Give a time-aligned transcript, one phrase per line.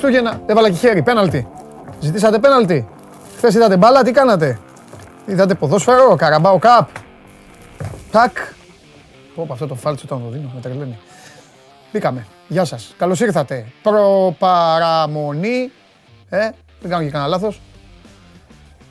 [0.00, 0.28] Πάμε, έλα.
[0.28, 0.40] Χριστούγεννα.
[0.46, 1.46] Έβαλα και χέρι, πέναλτι.
[2.00, 2.88] Ζητήσατε πέναλτι.
[3.36, 4.58] Χθες είδατε μπάλα, τι κάνατε;
[5.26, 6.88] Είδατε ποδόσφαιρο, καραμπάο καπ.
[8.10, 8.36] Τάκ.
[9.34, 10.98] Πω, αυτό το φάλτσο όταν το δίνω, με τρελαίνει.
[11.92, 12.26] Μπήκαμε.
[12.48, 12.94] Γεια σας.
[12.98, 13.66] Καλώς ήρθατε.
[13.82, 15.72] Προπαραμονή.
[16.28, 17.60] Ε, δεν κάνω και κανένα λάθος.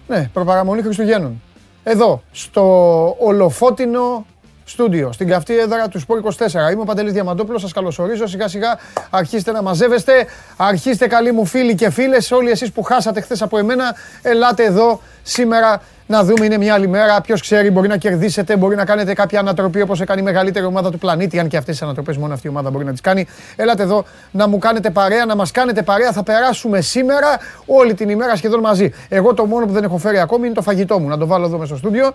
[0.07, 1.41] Ναι, προπαραμονή Χριστουγέννων.
[1.83, 4.25] Εδώ, στο ολοφώτινο
[4.67, 6.71] στούντιο, στην καυτή έδρα του Σπόρ 24.
[6.71, 8.27] Είμαι ο Παντελής Διαμαντόπουλος, σας καλωσορίζω.
[8.27, 10.25] Σιγά σιγά αρχίστε να μαζεύεστε.
[10.57, 15.01] Αρχίστε καλοί μου φίλοι και φίλες, όλοι εσείς που χάσατε χθες από εμένα, ελάτε εδώ
[15.21, 17.21] σήμερα να δούμε είναι μια άλλη μέρα.
[17.21, 20.91] Ποιος ξέρει, μπορεί να κερδίσετε, μπορεί να κάνετε κάποια ανατροπή όπως έκανε η μεγαλύτερη ομάδα
[20.91, 21.39] του πλανήτη.
[21.39, 23.27] Αν και αυτές τι ανατροπές μόνο αυτή η ομάδα μπορεί να τις κάνει.
[23.55, 26.11] Έλατε εδώ να μου κάνετε παρέα, να μας κάνετε παρέα.
[26.11, 27.27] Θα περάσουμε σήμερα
[27.65, 28.93] όλη την ημέρα σχεδόν μαζί.
[29.09, 31.07] Εγώ το μόνο που δεν έχω φέρει ακόμη είναι το φαγητό μου.
[31.07, 32.13] Να το βάλω εδώ μέσα στο στούντιο.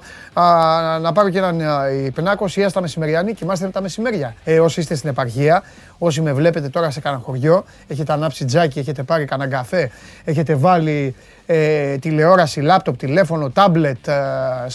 [1.00, 1.60] να πάρω και έναν
[2.04, 3.34] υπνάκο ή στα μεσημεριανή.
[3.34, 4.34] Κοιμάστε τα μεσημέρια.
[4.44, 5.62] Ε, όσοι είστε στην επαρχία,
[5.98, 9.90] όσοι με βλέπετε τώρα σε κανένα χωριό, έχετε ανάψει τζάκι, έχετε πάρει κανένα καφέ,
[10.24, 11.14] έχετε βάλει
[11.46, 14.12] ε, τηλεόραση, λάπτοπ, τηλέφωνο, τάμπλετ, ε,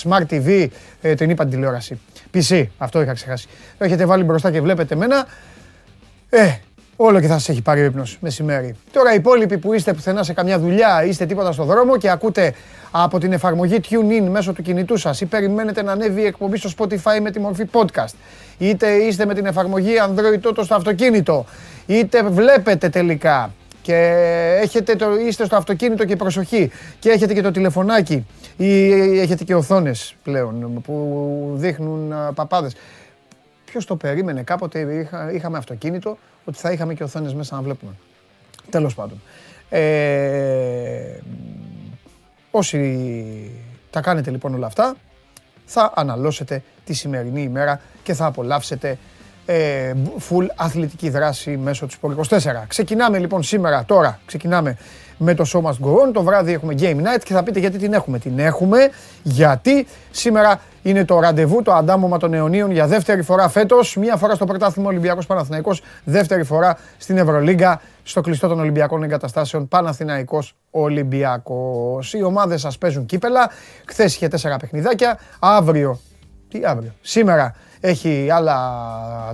[0.03, 0.67] smart TV,
[1.01, 1.99] ε, την είπα τηλεόραση.
[2.33, 3.47] PC, αυτό είχα ξεχάσει.
[3.77, 5.27] Το έχετε βάλει μπροστά και βλέπετε μένα.
[6.29, 6.51] Ε,
[6.97, 8.75] όλο και θα σας έχει πάρει ο ύπνος μεσημέρι.
[8.91, 12.53] Τώρα οι υπόλοιποι που είστε πουθενά σε καμιά δουλειά, είστε τίποτα στο δρόμο και ακούτε
[12.91, 16.69] από την εφαρμογή TuneIn μέσω του κινητού σας ή περιμένετε να ανέβει η εκπομπή στο
[16.77, 18.13] Spotify με τη μορφή podcast,
[18.57, 21.45] είτε είστε με την εφαρμογή Android τότε στο αυτοκίνητο,
[21.85, 23.51] είτε βλέπετε τελικά
[23.81, 23.95] και
[24.61, 28.25] έχετε το, είστε στο αυτοκίνητο και προσοχή και έχετε και το τηλεφωνάκι
[28.57, 32.75] ή έχετε και οθόνες πλέον που δείχνουν παπάδες.
[33.71, 37.91] Ποιος το περίμενε κάποτε είχα, είχαμε αυτοκίνητο ότι θα είχαμε και οθόνες μέσα να βλέπουμε.
[38.69, 39.21] Τέλος πάντων.
[39.69, 41.19] Ε,
[42.51, 43.51] όσοι
[43.89, 44.95] τα κάνετε λοιπόν όλα αυτά
[45.65, 48.97] θα αναλώσετε τη σημερινή ημέρα και θα απολαύσετε
[49.49, 49.93] ε,
[50.29, 52.39] full αθλητική δράση μέσω του Sport 24.
[52.67, 54.77] Ξεκινάμε λοιπόν σήμερα, τώρα, ξεκινάμε
[55.17, 56.13] με το Show Must Go On.
[56.13, 58.19] Το βράδυ έχουμε Game Night και θα πείτε γιατί την έχουμε.
[58.19, 58.89] Την έχουμε
[59.23, 63.95] γιατί σήμερα είναι το ραντεβού, το αντάμωμα των αιωνίων για δεύτερη φορά φέτος.
[63.95, 69.67] Μία φορά στο πρωτάθλημα Ολυμπιακός Παναθηναϊκός, δεύτερη φορά στην Ευρωλίγκα, στο κλειστό των Ολυμπιακών Εγκαταστάσεων
[69.67, 72.13] Παναθηναϊκός Ολυμπιακός.
[72.13, 73.49] Οι ομάδες σας παίζουν κύπελα.
[73.85, 75.19] Χθες είχε τέσσερα παιχνιδάκια.
[75.39, 75.99] Αύριο.
[76.49, 76.93] Τι αύριο.
[77.01, 78.59] Σήμερα έχει άλλα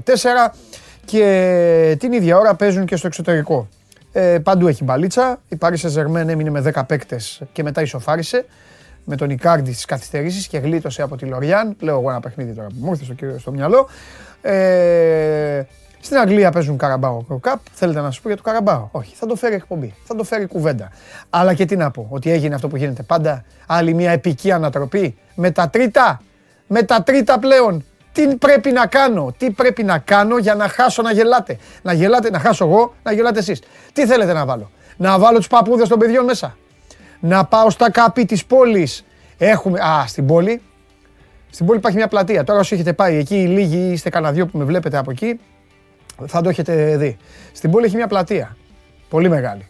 [0.04, 0.54] τέσσερα
[1.06, 3.68] και την ίδια ώρα παίζουν και στο εξωτερικό.
[4.12, 5.42] Ε, παντού έχει μπαλίτσα.
[5.50, 8.46] Η Paris Saint-Germain έμεινε με 10 παίκτες και μετά ισοφάρισε
[9.06, 11.76] με τον Ικάρντι στις καθυστερήσεις και γλίτωσε από τη Λοριάν.
[11.80, 13.88] Λέω εγώ ένα παιχνίδι τώρα που μου ήρθε στο, στο μυαλό.
[14.42, 15.64] Ε,
[16.00, 17.56] στην Αγγλία παίζουν Καραμπάο Cup.
[17.74, 18.88] Θέλετε να σας πω για το Καραμπάο.
[18.92, 19.94] Όχι, θα το φέρει εκπομπή.
[20.04, 20.92] Θα το φέρει κουβέντα.
[21.30, 23.44] Αλλά και τι να πω, ότι έγινε αυτό που γίνεται πάντα.
[23.68, 26.22] Άλλη μια επική ανατροπή με τα τρίτα.
[26.68, 31.02] Με τα τρίτα πλέον τι πρέπει να κάνω, τι πρέπει να κάνω για να χάσω
[31.02, 31.58] να γελάτε.
[31.82, 33.62] Να γελάτε, να χάσω εγώ, να γελάτε εσείς.
[33.94, 36.58] Τι θέλετε να βάλω; Να βάλω τους παππούδες των παιδιών μέσα.
[37.20, 39.06] Να πάω στα κάπη της πόλης.
[39.38, 40.62] Έχουμε, α, στην πόλη.
[41.50, 42.44] Στην πόλη υπάρχει μια πλατεία.
[42.44, 45.40] Τώρα όσοι έχετε πάει εκεί, οι λίγοι είστε κανένα δυο που με βλέπετε από εκεί,
[46.26, 47.18] θα το έχετε δει.
[47.52, 48.58] Στην πόλη έχει μια πλατεία.
[49.10, 49.68] Πολύ μεγάλη.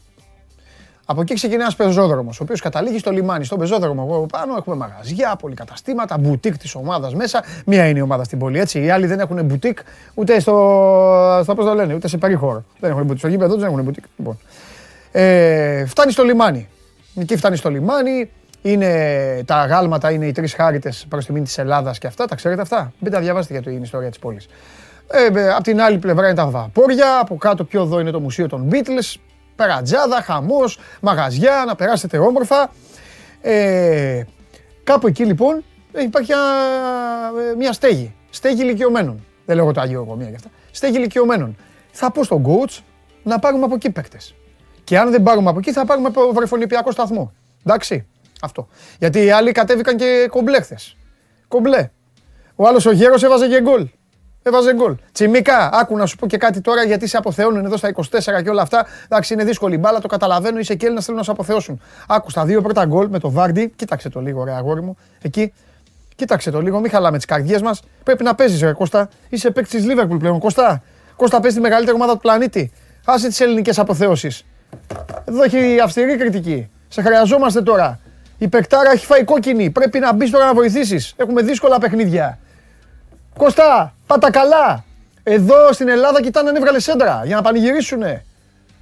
[1.06, 3.46] Από εκεί ξεκινάει ένας πεζόδρομος, ο οποίος καταλήγει στο λιμάνι.
[3.46, 7.44] Στον πεζόδρομο εγώ πάνω έχουμε μαγαζιά, πολυκαταστήματα, μπουτίκ της ομάδας μέσα.
[7.66, 8.84] Μία είναι η ομάδα στην πόλη, έτσι.
[8.84, 9.80] Οι άλλοι δεν έχουν μπουτίκ
[10.14, 11.40] ούτε στο.
[11.44, 12.64] στο πώς το λένε, ούτε σε περίχωρο.
[12.80, 13.20] Δεν έχουν μπουτίκ.
[13.20, 14.04] Στο γήπεδο δεν έχουν μπουτίκ.
[14.18, 14.40] Λοιπόν.
[15.12, 16.68] Ε, φτάνει στο λιμάνι.
[17.16, 18.30] Εκεί φτάνει στο λιμάνι.
[18.62, 22.26] Είναι, τα γάλματα είναι οι τρεις χάριτες προς τιμή της Ελλάδας και αυτά.
[22.26, 24.48] Τα ξέρετε αυτά; Μπείτε τα διαβάσετε για την ιστορία της πόλης.
[25.08, 27.20] Ε, ε, απ' την άλλη πλευρά είναι τα βαπόρια.
[27.22, 29.16] Από κάτω πιο εδώ είναι το μουσείο των Beatles
[29.56, 32.72] περατζάδα, χαμός, μαγαζιά, να περάσετε όμορφα.
[33.42, 34.24] Ε,
[34.84, 35.64] κάπου εκεί λοιπόν
[36.02, 36.32] υπάρχει
[37.58, 38.16] μια στέγη.
[38.30, 39.26] Στέγη ηλικιωμένων.
[39.46, 40.50] Δεν λέω το Άγιο εγώ μία γι' αυτά.
[40.72, 41.58] Στέγη ηλικιωμένων.
[41.92, 42.80] Θα πω στον coach
[43.24, 44.36] να πάρουμε από εκεί παίκτες.
[44.84, 47.34] Και αν δεν πάρουμε από εκεί θα πάρουμε από βρεφονιπιακό σταθμό.
[47.66, 48.08] Εντάξει,
[48.42, 48.68] αυτό.
[49.00, 50.98] Γιατί οι άλλοι κατέβηκαν και κομπλέ χθες.
[51.48, 51.90] Κομπλέ.
[52.56, 53.88] Ο άλλος ο γέρος έβαζε και γκολ.
[54.44, 54.96] Έβαζε γκολ.
[55.12, 58.50] Τσιμικά, άκου να σου πω και κάτι τώρα γιατί σε αποθεώνουν εδώ στα 24 και
[58.50, 58.86] όλα αυτά.
[59.06, 60.60] Εντάξει, είναι δύσκολη μπάλα, το καταλαβαίνω.
[60.60, 61.82] Είσαι και Έλληνας, θέλουν να σε αποθεώσουν.
[62.08, 64.98] Άκου στα δύο πρώτα γκολ με το Βάρντι, κοίταξε το λίγο, ρε αγόρι μου.
[65.22, 65.54] Εκεί,
[66.16, 67.82] κοίταξε το λίγο, μην χαλάμε τις καρδιές μας.
[68.04, 69.10] Πρέπει να παίζεις, ρε Κώστα.
[69.30, 70.40] Είσαι παίκτης της Λίβερπουλ πλέον.
[70.40, 70.84] Κώστα,
[71.16, 72.72] Κώστα παίζει τη μεγαλύτερη ομάδα του πλανήτη.
[73.06, 74.46] Άσε τις ελληνικές αποθεώσεις.
[75.26, 76.70] Εδώ έχει αυστηρή κριτική.
[76.88, 78.00] Σε χρειαζόμαστε τώρα.
[78.38, 79.70] Η παικτάρα έχει φάει κόκκινη.
[79.70, 81.14] Πρέπει να μπεις τώρα να βοηθήσεις.
[81.16, 82.40] Έχουμε δύσκολα παιχνίδια.
[83.38, 84.84] Κώστα, πάτα καλά.
[85.24, 88.26] Εδώ στην Ελλάδα κοιτάνε να έβγαλε σέντρα για να πανηγυρίσουνε.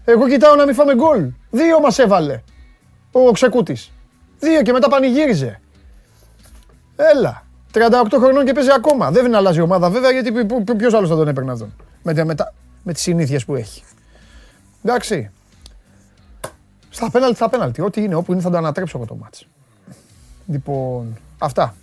[0.05, 1.29] Εγώ κοιτάω να μην φάμε γκολ.
[1.49, 2.41] Δύο μας έβαλε
[3.11, 3.91] ο Ξεκούτης.
[4.39, 5.59] Δύο και μετά πανηγύριζε.
[6.95, 7.43] Έλα.
[7.73, 7.79] 38
[8.17, 9.11] χρονών και παίζει ακόμα.
[9.11, 10.45] Δεν αλλάζει η ομάδα βέβαια γιατί
[10.77, 11.73] ποιος άλλος θα τον έπαιρνε αυτόν.
[12.03, 12.35] Με, με,
[12.83, 13.83] με τις συνήθειες που έχει.
[14.83, 15.31] Εντάξει.
[16.89, 17.81] Στα πέναλτι, στα πέναλτι.
[17.81, 19.47] Ό,τι είναι, όπου είναι θα το ανατρέψω εγώ το μάτς.
[20.47, 21.75] Λοιπόν, αυτά.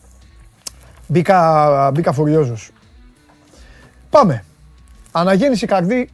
[1.08, 2.70] Μπήκα, μπήκα φουριόζος.
[4.10, 4.44] Πάμε.
[5.12, 6.10] Αναγέννηση καρδί.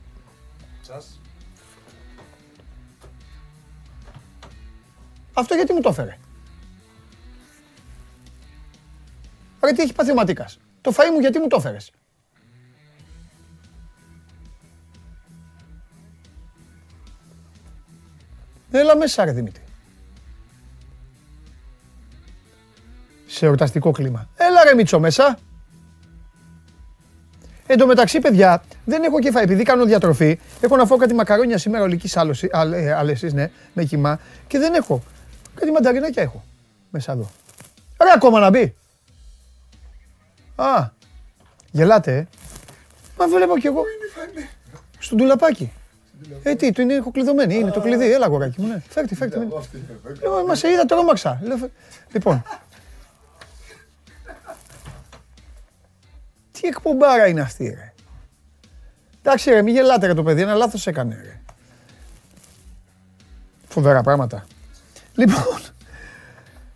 [5.37, 6.19] Αυτό γιατί μου το έφερε;
[9.61, 10.59] Ρε τι έχει πάθει ο Ματίκας.
[10.81, 11.93] Το φαΐ μου γιατί μου το έφερες;
[18.71, 19.64] Έλα μέσα ρε Δημήτρη.
[23.37, 24.29] Σε εορταστικό κλίμα.
[24.37, 25.39] Έλα ρε Μίτσο μέσα.
[27.67, 29.43] Εν τω μεταξύ, παιδιά, δεν έχω και φάει.
[29.43, 32.11] Επειδή κάνω διατροφή, έχω να φάω κάτι μακαρόνια σήμερα ολική
[32.97, 35.03] άλεσης, ναι, με κοιμά και δεν έχω.
[35.55, 36.45] Κάτι μανταρινάκια έχω
[36.91, 37.31] μέσα εδώ.
[38.03, 38.75] Ρε ακόμα να μπει.
[40.55, 40.89] Α,
[41.71, 42.27] γελάτε, ε.
[43.19, 43.83] Μα βλέπω κι εγώ.
[44.99, 45.73] Στον τουλαπάκι.
[46.43, 48.13] Ε, τι, του είναι κλειδωμένη, είναι το κλειδί.
[48.13, 48.83] Έλα, αγοράκι μου, ναι.
[48.89, 49.39] Φέρτε, φέρτε.
[49.39, 51.43] Λοιπόν, μα σε είδα, τρόμαξα.
[52.13, 52.43] Λοιπόν.
[56.61, 57.93] Τι εκπομπάρα είναι αυτή, ρε;
[59.23, 61.41] Εντάξει, ρε, μην γελάτε, ρε, το παιδί, ένα λάθος έκανε, ρε.
[63.69, 64.45] Φοβερά πράγματα.
[65.15, 65.61] Λοιπόν,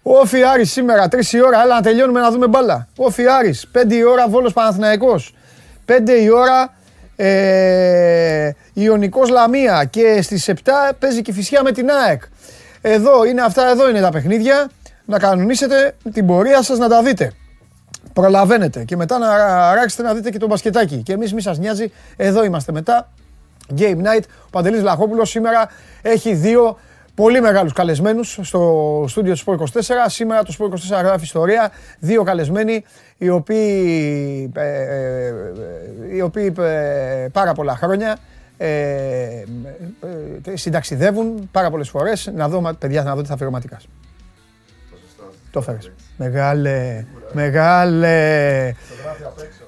[0.02, 2.88] ο Φιάρης σήμερα, 3 η ώρα, έλα να τελειώνουμε να δούμε μπάλα.
[2.96, 5.34] Ο Φιάρης, 5 η ώρα, Βόλος Παναθηναϊκός.
[5.84, 6.74] 5 η ώρα,
[7.16, 12.22] ε, Ιωνικός Λαμία και στις 7 παίζει και φυσιά με την ΑΕΚ.
[12.80, 14.70] Εδώ είναι αυτά, εδώ είναι τα παιχνίδια.
[15.04, 17.32] Να κανονίσετε την πορεία σας να τα δείτε.
[18.12, 19.28] Προλαβαίνετε και μετά να
[19.70, 20.96] αράξετε να δείτε και τον μπασκετάκι.
[20.96, 23.08] Και εμείς μη σας νοιάζει, εδώ είμαστε μετά.
[23.76, 24.22] Game Night.
[24.46, 25.68] Ο Παντελής Λαχόπουλος σήμερα
[26.02, 26.78] έχει δύο
[27.14, 29.66] πολύ μεγάλους καλεσμένους στο στούντιο του Sport 24.
[30.06, 31.70] Σήμερα το Sport 24 γράφει ιστορία.
[31.98, 32.84] Δύο καλεσμένοι
[33.18, 35.32] οι οποίοι, ε, ε,
[36.14, 38.18] οι οποίοι ε, πάρα πολλά χρόνια
[38.56, 39.44] ε,
[40.44, 42.30] ε, συνταξιδεύουν πάρα πολλές φορές.
[42.34, 43.58] Να δω, παιδιά, να δω τι θα φέρω
[45.50, 45.90] Το φέρεις.
[46.20, 48.72] Μεγάλε, μεγάλε.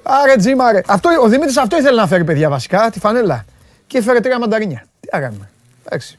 [0.03, 0.81] Άρε τζίμα ρε.
[0.87, 3.45] Αυτό, ο Δημήτρης αυτό ήθελε να φέρει παιδιά βασικά, τη φανέλα.
[3.87, 4.85] Και φέρε τρία μανταρίνια.
[4.99, 5.49] Τι να κάνουμε.
[5.85, 6.17] Εντάξει.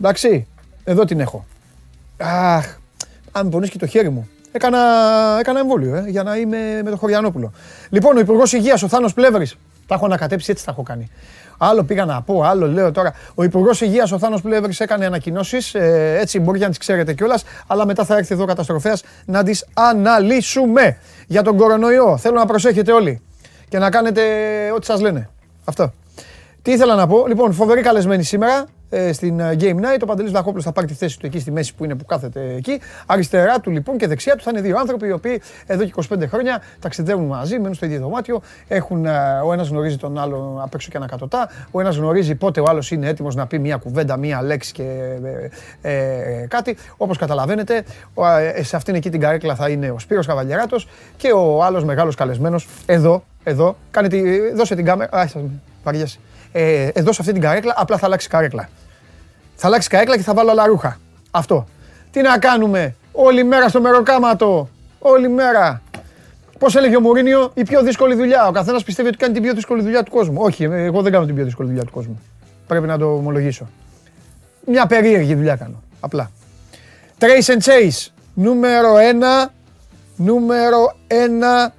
[0.00, 0.46] Εντάξει,
[0.84, 1.46] εδώ την έχω.
[2.16, 2.76] Αχ,
[3.32, 4.28] αν πονείς και το χέρι μου.
[4.52, 4.78] Έκανα,
[5.40, 7.52] έκανα εμβόλιο ε, για να είμαι με το Χωριανόπουλο.
[7.90, 9.56] Λοιπόν, ο Υπουργός Υγείας, ο Θάνος Πλεύρης.
[9.86, 11.10] Τα έχω ανακατέψει, έτσι τα έχω κάνει.
[11.58, 13.12] Άλλο πήγα να πω, άλλο λέω τώρα.
[13.34, 15.74] Ο Υπουργός Υγείας, ο Θάνος Πλεύρης, έκανε ανακοινώσεις.
[15.74, 17.44] Ε, έτσι μπορεί να τις ξέρετε κιόλας.
[17.66, 20.96] Αλλά μετά θα έρθει εδώ καταστροφέας να τις αναλύσουμε.
[21.26, 23.22] Για τον κορονοϊό, θέλω να προσέχετε όλοι
[23.68, 24.22] και να κάνετε
[24.74, 25.28] ό,τι σας λένε.
[25.64, 25.92] Αυτό.
[26.62, 27.26] Τι ήθελα να πω.
[27.26, 28.64] Λοιπόν, φοβερή καλεσμένη σήμερα ε,
[29.12, 30.00] στην ε, Game Night.
[30.02, 32.54] Ο Παντελής Βλαχόπουλος θα πάρει τη θέση του εκεί στη μέση που είναι που κάθεται
[32.54, 32.80] εκεί.
[33.06, 36.22] Αριστερά του λοιπόν και δεξιά του θα είναι δύο άνθρωποι οι οποίοι εδώ και 25
[36.28, 38.40] χρόνια ταξιδεύουν μαζί, μένουν στο ίδιο δωμάτιο.
[38.68, 41.50] Έχουν, ε, ο ένας γνωρίζει τον άλλο απ' έξω και ανακατοτά.
[41.70, 45.18] Ο ένας γνωρίζει πότε ο άλλος είναι έτοιμος να πει μια κουβέντα, μια λέξη και
[45.80, 46.76] ε, ε, κάτι.
[46.96, 47.84] Όπως καταλαβαίνετε,
[48.60, 52.68] σε αυτήν εκεί την καρέκλα θα είναι ο Σπύρος Καβαλιαράτος και ο άλλος μεγάλος καλεσμένος
[52.86, 53.76] εδώ, εδώ.
[53.90, 55.18] Κάνε τη, δώσε την κάμερα.
[55.18, 56.18] Α, σας
[56.52, 58.68] ε, εδώ σε αυτή την καρέκλα, απλά θα αλλάξει καρέκλα.
[59.54, 60.98] Θα αλλάξει καρέκλα και θα βάλω άλλα ρούχα.
[61.30, 61.66] Αυτό.
[62.10, 64.68] Τι να κάνουμε, όλη μέρα στο μεροκάματο,
[64.98, 65.82] όλη μέρα.
[66.58, 68.46] Πώς έλεγε ο Μουρίνιο, η πιο δύσκολη δουλειά.
[68.46, 70.42] Ο καθένας πιστεύει ότι κάνει την πιο δύσκολη δουλειά του κόσμου.
[70.42, 72.20] Όχι, εγώ δεν κάνω την πιο δύσκολη δουλειά του κόσμου.
[72.66, 73.68] Πρέπει να το ομολογήσω.
[74.66, 75.82] Μια περίεργη δουλειά κάνω.
[76.00, 76.30] Απλά.
[77.18, 78.06] Trace and Chase.
[78.34, 78.94] Νούμερο
[79.46, 79.50] 1.
[80.16, 81.72] Νούμερο 1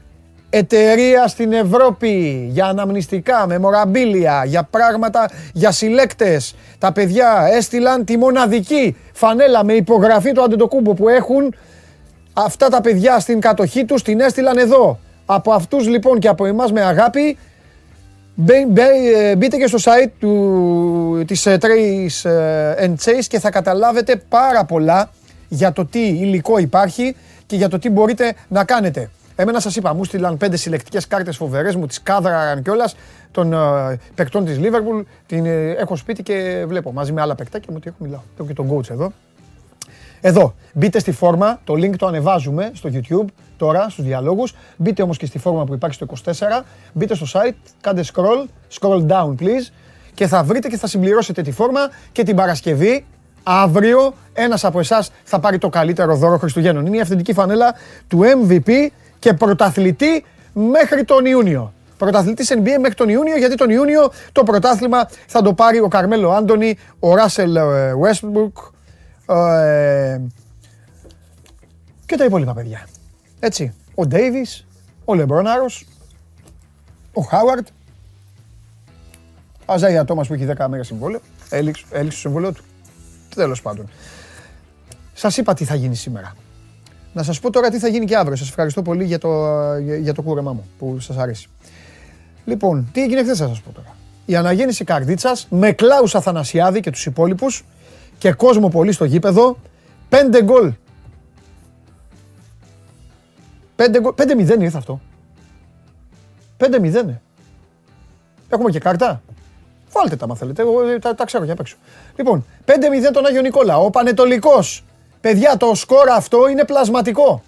[0.55, 6.55] εταιρεία στην Ευρώπη για αναμνηστικά, με μοραμπίλια, για πράγματα, για συλλέκτες.
[6.77, 11.55] Τα παιδιά έστειλαν τη μοναδική φανέλα με υπογραφή του Αντετοκούμπο που έχουν
[12.33, 14.99] αυτά τα παιδιά στην κατοχή τους, την έστειλαν εδώ.
[15.25, 17.37] Από αυτούς λοιπόν και από εμάς με αγάπη,
[19.37, 24.65] μπείτε και στο site του, της ε, Trace ε, and Chase και θα καταλάβετε πάρα
[24.65, 25.09] πολλά
[25.47, 29.09] για το τι υλικό υπάρχει και για το τι μπορείτε να κάνετε.
[29.35, 32.95] Εμένα σας είπα, μου στείλαν πέντε συλλεκτικές κάρτες φοβερές, μου τις κάδραραν κιόλας
[33.31, 35.01] των uh, παικτών της Λίβερπουλ.
[35.25, 35.47] Την uh,
[35.77, 38.21] έχω σπίτι και βλέπω μαζί με άλλα παικτάκια μου ότι έχω μιλάω.
[38.37, 39.11] Έχω και τον coach εδώ.
[40.21, 43.25] Εδώ, μπείτε στη φόρμα, το link το ανεβάζουμε στο YouTube
[43.57, 44.55] τώρα στους διαλόγους.
[44.77, 46.63] Μπείτε όμως και στη φόρμα που υπάρχει στο 24.
[46.93, 48.45] Μπείτε στο site, κάντε scroll,
[48.79, 49.71] scroll down please
[50.13, 51.79] και θα βρείτε και θα συμπληρώσετε τη φόρμα
[52.11, 53.05] και την Παρασκευή
[53.43, 56.85] Αύριο ένας από εσάς θα πάρει το καλύτερο δώρο Χριστουγέννων.
[56.85, 57.75] Είναι η αυθεντική φανέλα
[58.07, 58.71] του MVP
[59.23, 61.73] και πρωταθλητή μέχρι τον Ιούνιο.
[61.97, 66.31] Πρωταθλητής NBA μέχρι τον Ιούνιο, γιατί τον Ιούνιο το πρωτάθλημα θα το πάρει ο Καρμέλο
[66.31, 67.57] Άντωνη, ο Ράσελ
[68.03, 68.71] Westbrook
[69.35, 70.19] ε,
[72.05, 72.87] και τα υπόλοιπα παιδιά.
[73.39, 74.65] Έτσι, ο Ντέιβις,
[75.05, 75.87] ο Λεμπρόναρος,
[77.13, 77.67] Ο Χάουαρτ.
[79.65, 81.19] Αζάια Τόμα που έχει 10 μέρε συμβόλαιο.
[81.49, 82.63] Έληξε, έληξε το συμβόλαιο του.
[83.35, 83.89] Τέλος πάντων.
[85.13, 86.35] Σας είπα τι θα γίνει σήμερα.
[87.13, 88.35] Να σας πω τώρα τι θα γίνει και αύριο.
[88.35, 89.29] Σας ευχαριστώ πολύ για το,
[89.77, 91.47] για, για το κούρεμά μου που σας αρέσει.
[92.45, 93.95] Λοιπόν, τι έγινε χθες, θα σας πω τώρα.
[94.25, 97.65] Η αναγέννηση Καρδίτσας με Κλάους Αθανασιάδη και τους υπόλοιπους
[98.17, 99.57] και κόσμο πολύ στο γήπεδο.
[100.09, 100.73] 5 γκολ.
[103.75, 105.01] 5-0 ήρθε αυτό.
[106.57, 107.09] 5-0.
[107.09, 107.21] Ε.
[108.49, 109.21] Έχουμε και κάρτα.
[109.91, 110.61] Βάλτε τα, μα θέλετε.
[110.61, 111.75] Εγώ ε, τα, τα ξέρω για απ' έξω.
[112.15, 112.71] Λοιπόν, 5-0
[113.13, 113.77] τον Άγιο Νικόλα.
[113.77, 114.83] Ο Πανετολικός.
[115.23, 117.43] Παιδιά, το σκορ αυτό είναι πλασματικό.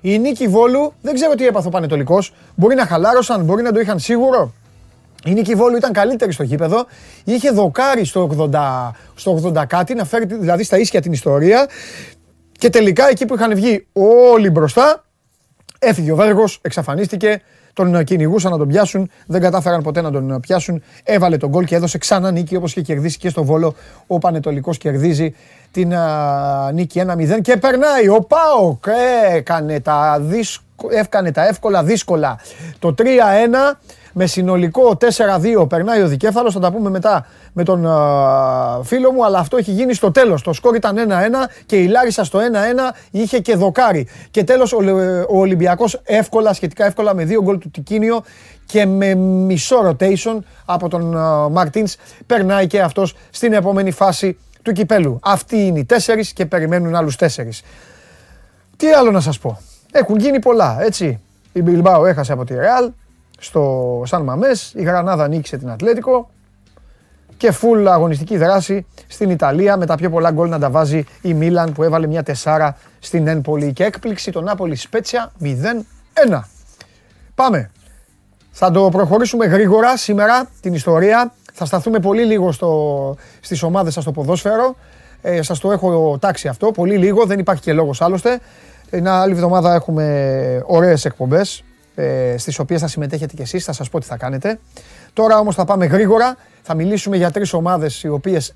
[0.00, 2.32] Η νίκη Βόλου δεν ξέρω τι έπαθε ο Πανετολικός.
[2.54, 4.52] Μπορεί να χαλάρωσαν, μπορεί να το είχαν σίγουρο.
[5.24, 6.86] Η νίκη Βόλου ήταν καλύτερη στο γήπεδο.
[7.24, 11.68] Είχε δοκάρει στο 80, στο 80 κάτι, να φέρει δηλαδή στα ίσια την ιστορία.
[12.52, 13.86] Και τελικά εκεί που είχαν βγει
[14.30, 15.04] όλοι μπροστά,
[15.78, 17.40] έφυγε ο Βέργος, εξαφανίστηκε.
[17.72, 20.82] Τον κυνηγούσαν να τον πιάσουν, δεν κατάφεραν ποτέ να τον πιάσουν.
[21.02, 23.74] Έβαλε τον γκολ και έδωσε ξανά νίκη όπως είχε κερδίσει και στο Βόλο.
[24.06, 25.34] Ο Πανετολικός κερδίζει
[25.76, 28.08] την α, νίκη 1-0 και περνάει.
[28.08, 28.84] Ο Πάοκ
[29.32, 30.20] έκανε τα,
[30.88, 32.38] έκανε τα εύκολα δύσκολα.
[32.78, 33.02] Το 3-1
[34.12, 34.98] με συνολικό
[35.60, 37.80] 4-2 περνάει ο δικέφαλος, θα τα πούμε μετά με τον
[38.82, 40.42] φίλο μου, αλλά αυτό έχει γίνει στο τέλος.
[40.42, 41.00] Το σκόρ ήταν 1-1
[41.66, 42.42] και η Λάρισα στο 1-1
[43.10, 44.08] είχε και δοκάρι.
[44.30, 44.78] Και τέλος ο,
[45.28, 48.22] ο Ολυμπιακός εύκολα, σχετικά εύκολα με δύο γκολ του Τικίνιο
[48.66, 51.16] και με μισό rotation από τον
[51.52, 55.18] Μαρτίνς περνάει και αυτός στην επόμενη φάση του κυπέλου.
[55.22, 57.62] Αυτοί είναι οι τέσσερις και περιμένουν άλλους τέσσερις.
[58.76, 59.60] Τι άλλο να σας πω.
[59.92, 61.20] Έχουν γίνει πολλά, έτσι.
[61.52, 62.90] Η Μπιλμπάου έχασε από τη Ρεάλ
[63.38, 66.30] στο Σαν Μαμές, η Γρανάδα νίκησε την Ατλέτικο
[67.36, 71.34] και φουλ αγωνιστική δράση στην Ιταλία με τα πιο πολλά γκολ να τα βάζει η
[71.34, 76.40] Μίλαν που έβαλε μια τεσσάρα στην Ένπολη και έκπληξη το Νάπολη Σπέτσια 0-1.
[77.34, 77.70] Πάμε.
[78.50, 81.32] Θα το προχωρήσουμε γρήγορα σήμερα την ιστορία.
[81.58, 84.76] Θα σταθούμε πολύ λίγο στο, στις ομάδες σας στο ποδόσφαιρο.
[85.22, 88.40] Ε, σας το έχω τάξει αυτό, πολύ λίγο, δεν υπάρχει και λόγος άλλωστε.
[88.90, 93.88] Ένα άλλη εβδομάδα έχουμε ωραίες εκπομπές, ε, στις οποίες θα συμμετέχετε κι εσείς, θα σας
[93.88, 94.58] πω τι θα κάνετε.
[95.12, 98.54] Τώρα όμως θα πάμε γρήγορα, θα μιλήσουμε για τρεις ομάδες οι οποίες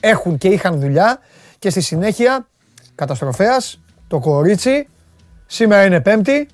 [0.00, 1.18] έχουν και είχαν δουλειά
[1.58, 2.46] και στη συνέχεια
[2.94, 4.88] καταστροφέας, το κορίτσι,
[5.46, 6.48] σήμερα είναι πέμπτη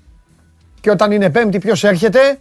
[0.81, 2.38] και όταν είναι πέμπτη ποιος έρχεται,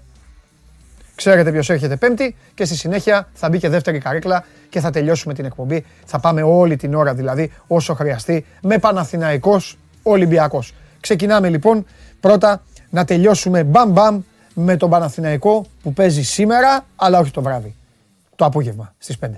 [1.15, 5.33] Ξέρετε ποιος έρχεται Πέμπτη και στη συνέχεια θα μπει και δεύτερη καρέκλα και θα τελειώσουμε
[5.33, 5.85] την εκπομπή.
[6.05, 10.73] Θα πάμε όλη την ώρα δηλαδή όσο χρειαστεί με Παναθηναϊκός Ολυμπιακός.
[10.99, 11.85] Ξεκινάμε λοιπόν
[12.19, 14.21] πρώτα να τελειώσουμε μπαμ μπαμ
[14.53, 17.75] με τον Παναθηναϊκό που παίζει σήμερα αλλά όχι το βράδυ.
[18.35, 19.29] Το απόγευμα στις 5.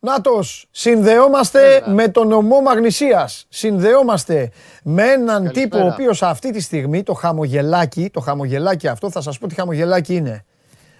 [0.00, 3.46] Νάτος, συνδεόμαστε με τον ομό Μαγνησίας.
[3.48, 4.50] Συνδεόμαστε
[4.82, 9.38] με έναν τύπο ο οποίος αυτή τη στιγμή το χαμογελάκι, το χαμογελάκι αυτό, θα σας
[9.38, 10.44] πω τι χαμογελάκι είναι.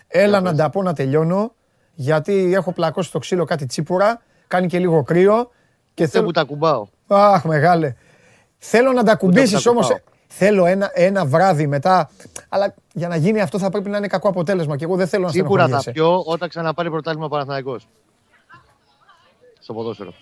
[0.06, 1.54] Έλα να τα πω να τελειώνω,
[1.94, 5.50] γιατί έχω πλακώσει στο ξύλο κάτι τσίπουρα, κάνει και λίγο κρύο.
[5.94, 6.86] Και θέλω που τα κουμπάω.
[7.06, 7.94] Αχ, μεγάλε.
[8.58, 9.96] Θέλω να τα κουμπίσεις όμως.
[10.26, 12.10] Θέλω ένα, ένα βράδυ μετά.
[12.48, 15.24] Αλλά για να γίνει αυτό θα πρέπει να είναι κακό αποτέλεσμα και εγώ δεν θέλω
[15.24, 17.88] να Σίγουρα θα πιω όταν ξαναπάρει πρωτάθλημα Παναθηναϊκός
[19.68, 20.14] στο ποδόσφαιρο.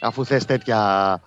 [0.00, 1.20] Αφού θες τέτοια,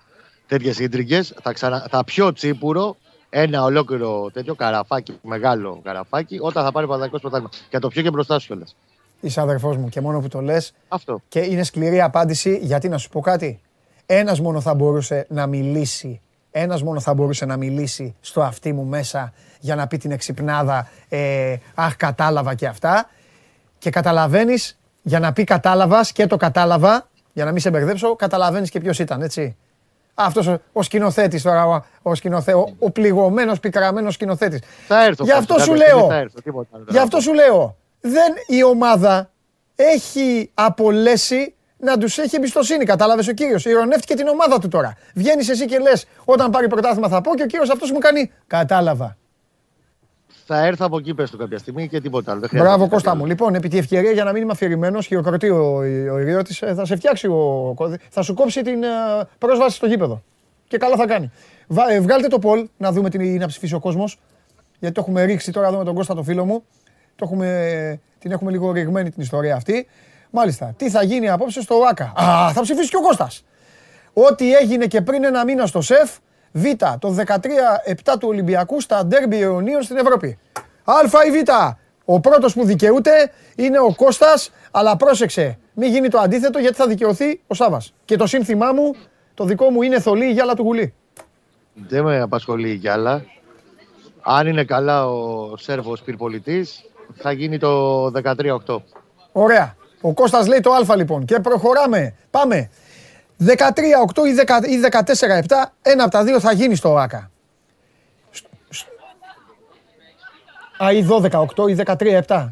[0.46, 2.96] τέτοιες ίντριγκες, θα, ξανα, θα πιω τσίπουρο
[3.30, 7.50] ένα ολόκληρο τέτοιο καραφάκι, μεγάλο καραφάκι, όταν θα πάρει παδακός πρωτάθλημα.
[7.68, 8.76] Και το πιω και μπροστά σου κιόλας.
[9.20, 10.72] Είσαι αδερφός μου και μόνο που το λες.
[10.88, 11.20] Αυτό.
[11.28, 13.60] Και είναι σκληρή απάντηση, γιατί να σου πω κάτι;
[14.06, 18.84] Ένας μόνο θα μπορούσε να μιλήσει ένας μόνο θα μπορούσε να μιλήσει στο αυτί μου
[18.84, 23.10] μέσα για να πει την εξυπνάδα ε, «Αχ, κατάλαβα και αυτά».
[23.78, 28.70] Και καταλαβαίνεις για να πει κατάλαβα και το κατάλαβα, για να μην σε μπερδέψω, καταλαβαίνεις
[28.70, 29.56] και ποιος ήταν, έτσι.
[30.14, 34.60] Αυτός ο, ο σκηνοθέτης τώρα, ο, ο, σκηνοθέ, ο, ο πληγωμένος, πικραμένος σκηνοθέτης.
[34.86, 35.24] Θα έρθω.
[35.24, 36.08] Γι' αυτό σου λέω.
[36.88, 37.76] Γι' αυτό σου λέω.
[38.00, 39.30] Δεν η ομάδα
[39.74, 42.84] έχει απολέσει να τους έχει εμπιστοσύνη.
[42.84, 43.64] Κατάλαβες ο κύριος.
[43.64, 44.96] Ηρωνεύτηκε την ομάδα του τώρα.
[45.14, 48.32] Βγαίνεις εσύ και λες: Όταν πάρει πρωτάθλημα θα πω και ο κύριος αυτός μου κάνει.
[48.46, 49.16] Κατάλαβα
[50.50, 52.48] θα έρθω από εκεί πες του κάποια στιγμή και τίποτα άλλο.
[52.52, 53.26] Μπράβο Κώστα μου.
[53.26, 55.76] Λοιπόν, επί τη ευκαιρία για να μην είμαι αφηρημένος, χειροκροτεί ο,
[56.12, 57.74] ο Ιριώτης, ε, θα σε φτιάξει ο
[58.10, 58.88] θα σου κόψει την ε,
[59.38, 60.22] πρόσβαση στο γήπεδο.
[60.68, 61.30] Και καλά θα κάνει.
[61.90, 64.18] Ε, βγάλτε το Πολ να δούμε τι να ψηφίσει ο κόσμος.
[64.78, 66.64] Γιατί το έχουμε ρίξει τώρα εδώ με τον Κώστα το φίλο μου.
[67.16, 69.86] Το έχουμε, την έχουμε λίγο ρηγμένη την ιστορία αυτή.
[70.30, 72.12] Μάλιστα, τι θα γίνει απόψε στο ΆΚΑ.
[72.22, 73.44] Α, θα ψηφίσει και ο Κώστας.
[74.12, 76.16] Ό,τι έγινε και πριν ένα μήνα στο ΣΕΦ,
[76.52, 76.64] Β,
[76.98, 80.38] το 13-7 του Ολυμπιακού στα ντέρμπι αιωνίων στην Ευρώπη.
[80.84, 80.94] Α
[81.26, 81.48] ή Β,
[82.04, 86.86] Ο πρώτος που δικαιούται είναι ο Κώστας, αλλά πρόσεξε, μην γίνει το αντίθετο γιατί θα
[86.86, 87.92] δικαιωθεί ο Σάβας.
[88.04, 88.94] Και το σύνθημά μου,
[89.34, 90.94] το δικό μου είναι θολή η γυάλα του γουλή.
[91.74, 93.24] Δεν με απασχολεί η γυάλα.
[94.22, 98.82] Αν είναι καλά ο Σέρβος πυρπολιτής, θα γίνει το 13-8.
[99.32, 99.76] Ωραία.
[100.00, 102.14] Ο Κώστας λέει το α λοιπόν και προχωράμε.
[102.30, 102.70] Πάμε.
[103.46, 103.50] 13-8
[104.66, 107.30] ή 14-7, ένα από τα δύο θα γίνει στο ΆΚΑ.
[110.84, 111.76] Α, ή 12-8 ή
[112.26, 112.48] 13-7.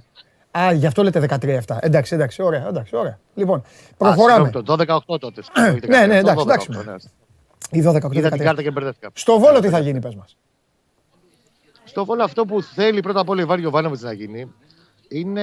[0.58, 1.26] Α, γι' αυτό λέτε
[1.66, 1.76] 13-7.
[1.80, 3.18] Εντάξει, εντάξει, ωραία, εντάξει, ωραία.
[3.34, 3.62] Λοιπόν,
[3.96, 4.50] προχωράμε.
[4.50, 5.42] το 12-8 τότε.
[5.86, 6.70] ναι, ναι, εντάξει, εντάξει.
[7.70, 8.12] Ή 12-8.
[8.12, 9.10] Είδα την κάρτα και μπερδεύτηκα.
[9.12, 10.36] Στο Βόλο τι θα γίνει, πες μας.
[11.84, 14.52] Στο Βόλο αυτό που θέλει πρώτα απ' όλα η Βάριο Βάνοβιτς να γίνει
[15.08, 15.42] είναι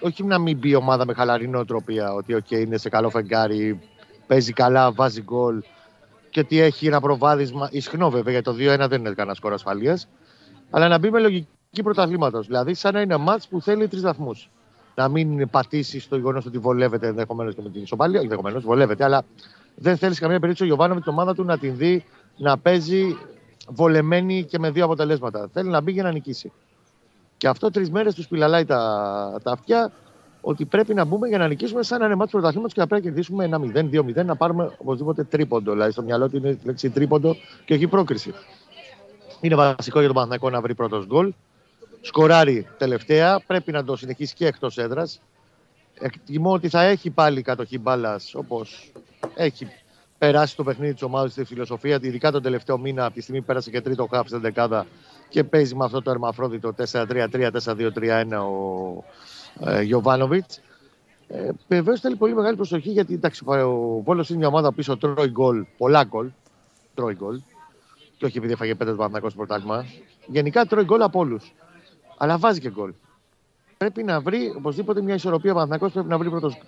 [0.00, 3.80] όχι να μην μπει η ομάδα με χαλαρή νοοτροπία ότι okay, είναι σε καλό φεγγάρι,
[4.26, 5.62] παίζει καλά, βάζει γκολ
[6.30, 10.08] και ότι έχει ένα προβάδισμα ισχνό βέβαια γιατί το 2-1 δεν είναι κανένα σκορ ασφαλείας.
[10.70, 12.46] Αλλά να μπει με λογική πρωταθλήματος.
[12.46, 14.50] Δηλαδή, σαν να είναι μάτς που θέλει τρεις βαθμούς.
[14.94, 18.20] Να μην πατήσει στο γεγονός ότι βολεύεται ενδεχομένως και με την ισοπαλία.
[18.20, 19.24] Ενδεχομένως βολεύεται, αλλά
[19.74, 22.04] δεν θέλεις καμία περίπτωση ο Γιωβάνο με την ομάδα του να την δει
[22.36, 23.16] να παίζει
[23.68, 25.48] βολεμένη και με δύο αποτελέσματα.
[25.52, 26.52] Θέλει να μπει για να νικήσει.
[27.36, 29.92] Και αυτό τρεις μέρες τους πιλαλάει τα, τα αυτιά
[30.48, 33.08] ότι πρέπει να μπούμε για να νικήσουμε σαν ένα μάτι πρωταθλήματος και να πρέπει να
[33.08, 35.72] κερδίσουμε ένα 0-2-0, να πάρουμε οπωσδήποτε τρίποντο.
[35.72, 38.34] Δηλαδή στο μυαλό του είναι η λέξη τρίποντο και όχι πρόκριση.
[39.40, 41.32] Είναι βασικό για τον Παναθηναϊκό να βρει πρώτος γκολ.
[42.00, 45.20] Σκοράρει τελευταία, πρέπει να το συνεχίσει και εκτός έδρας.
[45.98, 48.92] Εκτιμώ ότι θα έχει πάλι κατοχή μπάλας όπως
[49.34, 49.68] έχει
[50.18, 53.46] περάσει το παιχνίδι της ομάδας στη φιλοσοφία, ειδικά τον τελευταίο μήνα, από τη στιγμή που
[53.46, 54.86] πέρασε και τρίτο χάφ στην δεκάδα
[55.28, 59.04] και παίζει με αυτό το ερμαφρόδιτο 4-3-3, 4-2-3-1 ο
[59.60, 60.60] ε, Γιωβάνοβιτς.
[61.28, 65.28] Ε, Βεβαίω θέλει πολύ μεγάλη προσοχή γιατί εντάξει, ο Βόλος είναι μια ομάδα πίσω τρώει
[65.28, 66.30] γκολ, πολλά γκολ.
[66.94, 67.40] Τρώει γκολ.
[68.18, 69.84] Και όχι επειδή έφαγε πέντε το στο πρωτάθλημα.
[70.26, 71.54] Γενικά τρώει γκολ από όλους.
[72.16, 72.92] Αλλά βάζει και γκολ.
[73.76, 75.54] Πρέπει να βρει οπωσδήποτε μια ισορροπία.
[75.54, 76.58] Ο πρέπει να βρει πρώτος,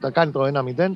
[0.00, 0.44] να κάνει το
[0.76, 0.90] 1-0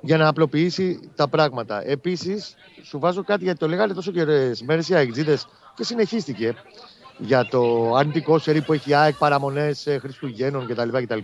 [0.00, 1.88] για να απλοποιήσει τα πράγματα.
[1.88, 5.38] Επίσης, σου βάζω κάτι γιατί το λέγανε τόσο καιρές μέρες οι Αιγτζίδε
[5.74, 6.54] και συνεχίστηκε
[7.20, 10.88] για το αρνητικό σερί που έχει ΑΕΚ, παραμονές ε, Χριστουγέννων κτλ.
[10.88, 11.18] κτλ.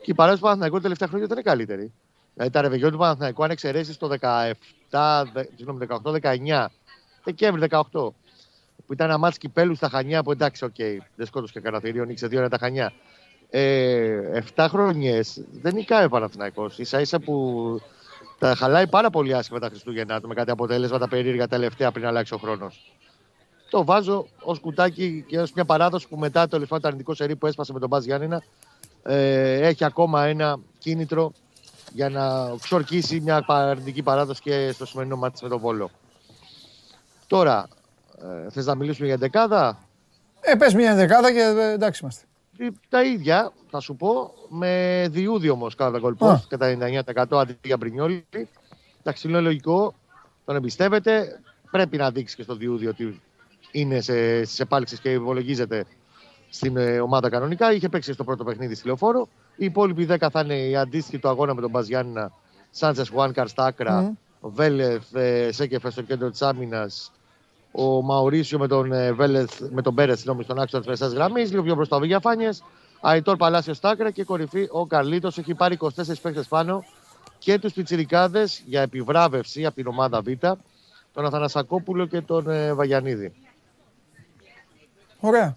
[0.00, 1.92] Και η παράδοση του Παναθηναϊκού τα τελευταία χρόνια ήταν καλύτερη.
[2.34, 4.42] Δηλαδή τα ρεβεγιόν του Παναθηναϊκού, αν εξαιρέσεις το 17,
[4.90, 6.66] 18-19,
[7.24, 7.80] Δεκέμβρη 18,
[8.86, 11.82] που ήταν ένα μάτς κυπέλλου στα Χανιά, που εντάξει, OK, okay, δεν σκότωσε και κανένα
[11.82, 12.92] θηρίο, νίξε δύο τα Χανιά.
[13.50, 16.78] Ε, 7 χρονιές δεν νικάει ο Παναθηναϊκός.
[16.82, 17.80] ίσα ίσα που
[18.38, 22.34] τα χαλάει πάρα πολύ άσχημα τα Χριστούγεννα του με κάτι αποτέλεσμα περίεργα τελευταία πριν αλλάξει
[22.34, 22.96] ο χρόνος
[23.70, 27.46] το βάζω ως κουτάκι και ως μια παράδοση που μετά το τελευταίο αρνητικό σερί που
[27.46, 28.42] έσπασε με τον ΠΑΣ Γιάννινα
[29.02, 31.32] ε, έχει ακόμα ένα κίνητρο
[31.92, 35.90] για να ξορκίσει μια αρνητική παράδοση και στο σημερινό μάτι με τον Βόλο.
[37.26, 37.68] Τώρα,
[38.46, 39.78] ε, θες να μιλήσουμε για δεκάδα;
[40.40, 42.24] Ε, πες μια δεκάδα και ε, εντάξει είμαστε.
[42.58, 46.76] Ε, τα ίδια, θα σου πω, με διούδι όμως κατά κολπός, κατά
[47.06, 48.26] 99% αντί για Μπρινιόλη.
[49.00, 49.94] Εντάξει, είναι λογικό,
[50.44, 51.40] τον εμπιστεύεται.
[51.70, 53.20] Πρέπει να δείξει και στο διούδι ότι
[53.70, 55.84] είναι σε, στις επάλξεις και υπολογίζεται
[56.50, 57.72] στην ε, ομάδα κανονικά.
[57.72, 59.28] Είχε παίξει στο πρώτο παιχνίδι στη λεωφόρο.
[59.56, 62.32] Οι υπόλοιποι 10 θα είναι η αντίστοιχη του αγώνα με τον Μπαζιάννα,
[62.70, 67.12] Σάντζες Χουάνκαρ στα άκρα, ο Βέλεθ ε, Σέκεφες στο κέντρο της άμυνας,
[67.72, 71.62] ο Μαουρίσιο με τον, ε, Βέλεθ, με τον Μπέρεθ στον άξονα της μεσαία γραμμής, λίγο
[71.62, 72.62] πιο μπροστά ο Βηγιαφάνιες.
[73.00, 75.38] Αϊτόρ Παλάσιο στα άκρα και κορυφή ο Καρλίτος.
[75.38, 75.88] Έχει πάρει 24
[76.22, 76.84] παίχτε πάνω
[77.38, 80.26] και τους πιτσιρικάδες για επιβράβευση από την ομάδα Β,
[81.12, 83.32] τον Αθανασακόπουλο και τον ε, Βαγιανίδη.
[85.20, 85.56] Ωραία.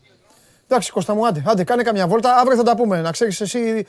[0.68, 2.36] Εντάξει, Κώστα μου, άντε, άντε, κάνε καμιά βόλτα.
[2.36, 3.02] Αύριο θα τα πούμε.
[3.02, 3.86] Να ξέρεις εσύ,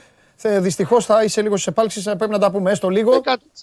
[0.48, 3.12] δυστυχώς θα είσαι λίγο στις επάλξεις, πρέπει να τα πούμε έστω λίγο.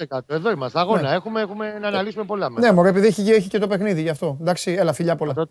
[0.08, 0.20] 100%.
[0.28, 0.80] Εδώ είμαστε.
[0.80, 1.16] Αγώνα ναι.
[1.16, 2.68] έχουμε, έχουμε να αναλύσουμε πολλά μέσα.
[2.68, 4.38] Ναι, μωρέ, επειδή έχει, έχει και το παιχνίδι γι' αυτό.
[4.42, 5.34] Εντάξει, έλα, φιλιά πολλά.
[5.36, 5.42] 100%.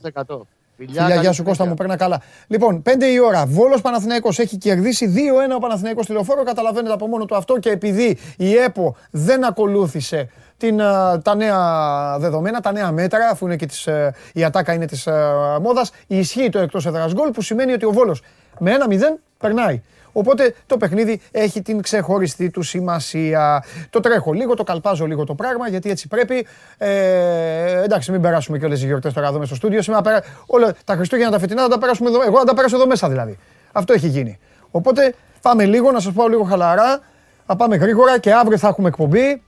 [0.77, 2.23] Φιλιά, φιλιά γεια σου Κώστα μου, παίρνα καλά.
[2.47, 3.47] Λοιπόν, 5 η ώρα.
[3.47, 5.13] Βόλος Παναθηναϊκός έχει κερδίσει
[5.51, 6.43] 2-1 ο Παναθηναϊκός τηλεφόρο.
[6.43, 10.77] Καταλαβαίνετε από μόνο του αυτό και επειδή η ΕΠΟ δεν ακολούθησε την,
[11.23, 15.07] τα νέα δεδομένα, τα νέα μέτρα, αφού είναι και της, ε, η ατάκα είναι της
[15.07, 18.23] ε, μόδας, ισχύει το εκτός έδρας γκολ που σημαίνει ότι ο Βόλος
[18.59, 18.95] με ένα 0
[19.39, 19.83] περνάει.
[20.19, 23.65] Οπότε το παιχνίδι έχει την ξεχωριστή του σημασία.
[23.91, 26.47] Το τρέχω λίγο, το καλπάζω λίγο το πράγμα, γιατί έτσι πρέπει.
[26.79, 29.83] Ε, εντάξει, μην περάσουμε και όλες οι γιορτές τώρα εδώ μέσα στο στούντιο.
[29.83, 32.23] Σήμερα πέρα, όλα τα Χριστούγεννα τα φετινά θα τα περάσουμε εδώ.
[32.23, 33.39] Εγώ θα τα περάσω εδώ μέσα δηλαδή.
[33.73, 34.39] Αυτό έχει γίνει.
[34.71, 37.01] Οπότε πάμε λίγο, να σας πω λίγο χαλαρά.
[37.47, 39.43] Θα πάμε γρήγορα και αύριο θα έχουμε εκπομπή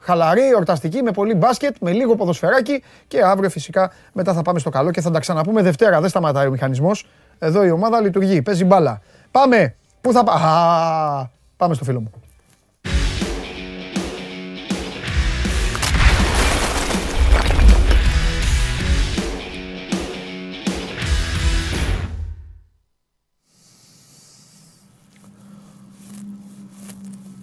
[0.00, 4.70] χαλαρή, εορταστική, με πολύ μπάσκετ, με λίγο ποδοσφαιράκι και αύριο φυσικά μετά θα πάμε στο
[4.70, 6.00] καλό και θα τα ξαναπούμε Δευτέρα.
[6.00, 7.06] Δεν σταματάει ο μηχανισμός.
[7.38, 9.00] Εδώ η ομάδα λειτουργεί, παίζει μπάλα.
[9.30, 9.74] Πάμε.
[10.02, 11.30] Πού θα πάμε.
[11.56, 12.10] Πάμε στο φίλο μου.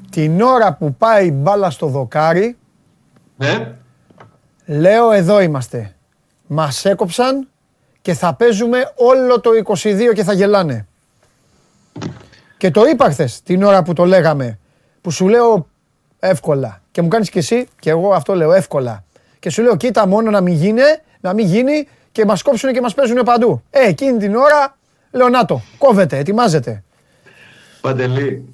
[0.09, 2.57] Την ώρα που πάει η μπάλα στο δοκάρι,
[3.37, 3.75] ναι.
[4.65, 5.95] λέω εδώ είμαστε.
[6.47, 7.47] Μας έκοψαν
[8.01, 10.87] και θα παίζουμε όλο το 22 και θα γελάνε.
[12.59, 14.59] Και το είπα χθες την ώρα που το λέγαμε,
[15.01, 15.67] που σου λέω
[16.19, 16.81] εύκολα.
[16.91, 19.03] Και μου κάνεις και εσύ, και εγώ αυτό λέω εύκολα.
[19.39, 20.81] Και σου λέω κοίτα μόνο να μην γίνει,
[21.19, 23.63] να μην γίνει και μας κόψουν και μας παίζουν παντού.
[23.69, 24.77] Ε, εκείνη την ώρα
[25.11, 26.83] λέω να το, κόβεται, ετοιμάζεται.
[27.81, 28.45] Παντελή,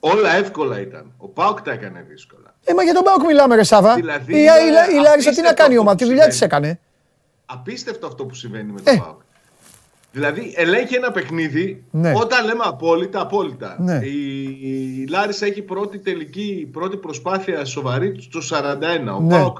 [0.00, 1.12] όλα εύκολα ήταν.
[1.16, 2.54] Ο Πάοκ τα έκανε δύσκολα.
[2.64, 3.94] Ε, μα για τον Πάοκ μιλάμε ρε Σάβα.
[3.94, 6.02] Δηλαδή, η, η, η, είναι η Λάρισα τι να απίστευτο κάνει η αυτό ομάδα, που
[6.02, 6.62] τη δουλειά της συμβαίνει.
[6.64, 6.80] έκανε.
[7.46, 8.98] Απίστευτο αυτό που συμβαίνει με τον Ε.
[8.98, 9.20] Πάοκ.
[10.12, 12.12] Δηλαδή, ελέγχει ένα παιχνίδι Ναι.
[12.16, 13.76] όταν λέμε απόλυτα, απόλυτα.
[13.80, 14.00] Ναι.
[14.04, 14.42] Η,
[15.02, 19.16] η Λάρισα έχει πρώτη τελική, πρώτη προσπάθεια σοβαρή στο 41.
[19.16, 19.28] Ο Ναι.
[19.28, 19.58] Πάοκ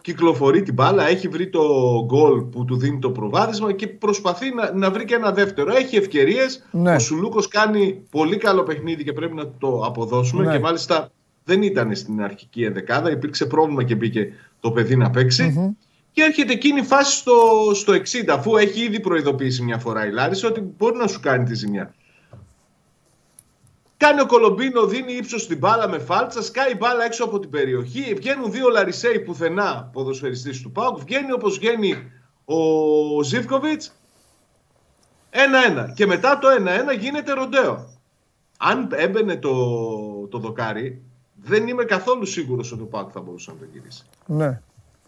[0.00, 1.62] κυκλοφορεί την μπάλα, έχει βρει το
[2.04, 5.72] γκολ που του δίνει το προβάδισμα και προσπαθεί να, να βρει και ένα δεύτερο.
[5.74, 6.64] Έχει ευκαιρίες.
[6.70, 6.94] Ναι.
[6.94, 10.44] Ο Σουλούκος κάνει πολύ καλό παιχνίδι και πρέπει να το αποδώσουμε.
[10.44, 10.52] Ναι.
[10.52, 11.10] Και μάλιστα
[11.44, 13.10] δεν ήταν στην αρχική ενδεκάδα.
[13.10, 15.76] Υπήρξε πρόβλημα και μπήκε το παιδί να παιξει
[16.14, 17.98] Και έρχεται εκείνη η φάση στο, στο 60,
[18.28, 21.94] αφού έχει ήδη προειδοποιήσει μια φορά η Λάρισα ότι μπορεί να σου κάνει τη ζημιά.
[23.96, 27.50] Κάνει ο Κολομπίνο, δίνει ύψος στην μπάλα με φάλτσα, σκάει η μπάλα έξω από την
[27.50, 28.14] περιοχή.
[28.14, 30.98] Βγαίνουν δύο Λαρισαίοι πουθενά ποδοσφαιριστή του Πάουκ.
[30.98, 32.12] Βγαίνει όπως βγαίνει
[32.44, 33.94] ο Ζήφκοβιτς.
[35.30, 35.92] Ένα-ένα.
[35.96, 37.88] Και μετά το ένα-ένα γίνεται ροντέο.
[38.58, 39.52] Αν έμπαινε το,
[40.30, 41.02] το δοκάρι,
[41.42, 44.04] δεν είμαι καθόλου σίγουρος ότι ο Πάουκ θα μπορούσε να το γυρίσει.
[44.26, 44.60] Ναι.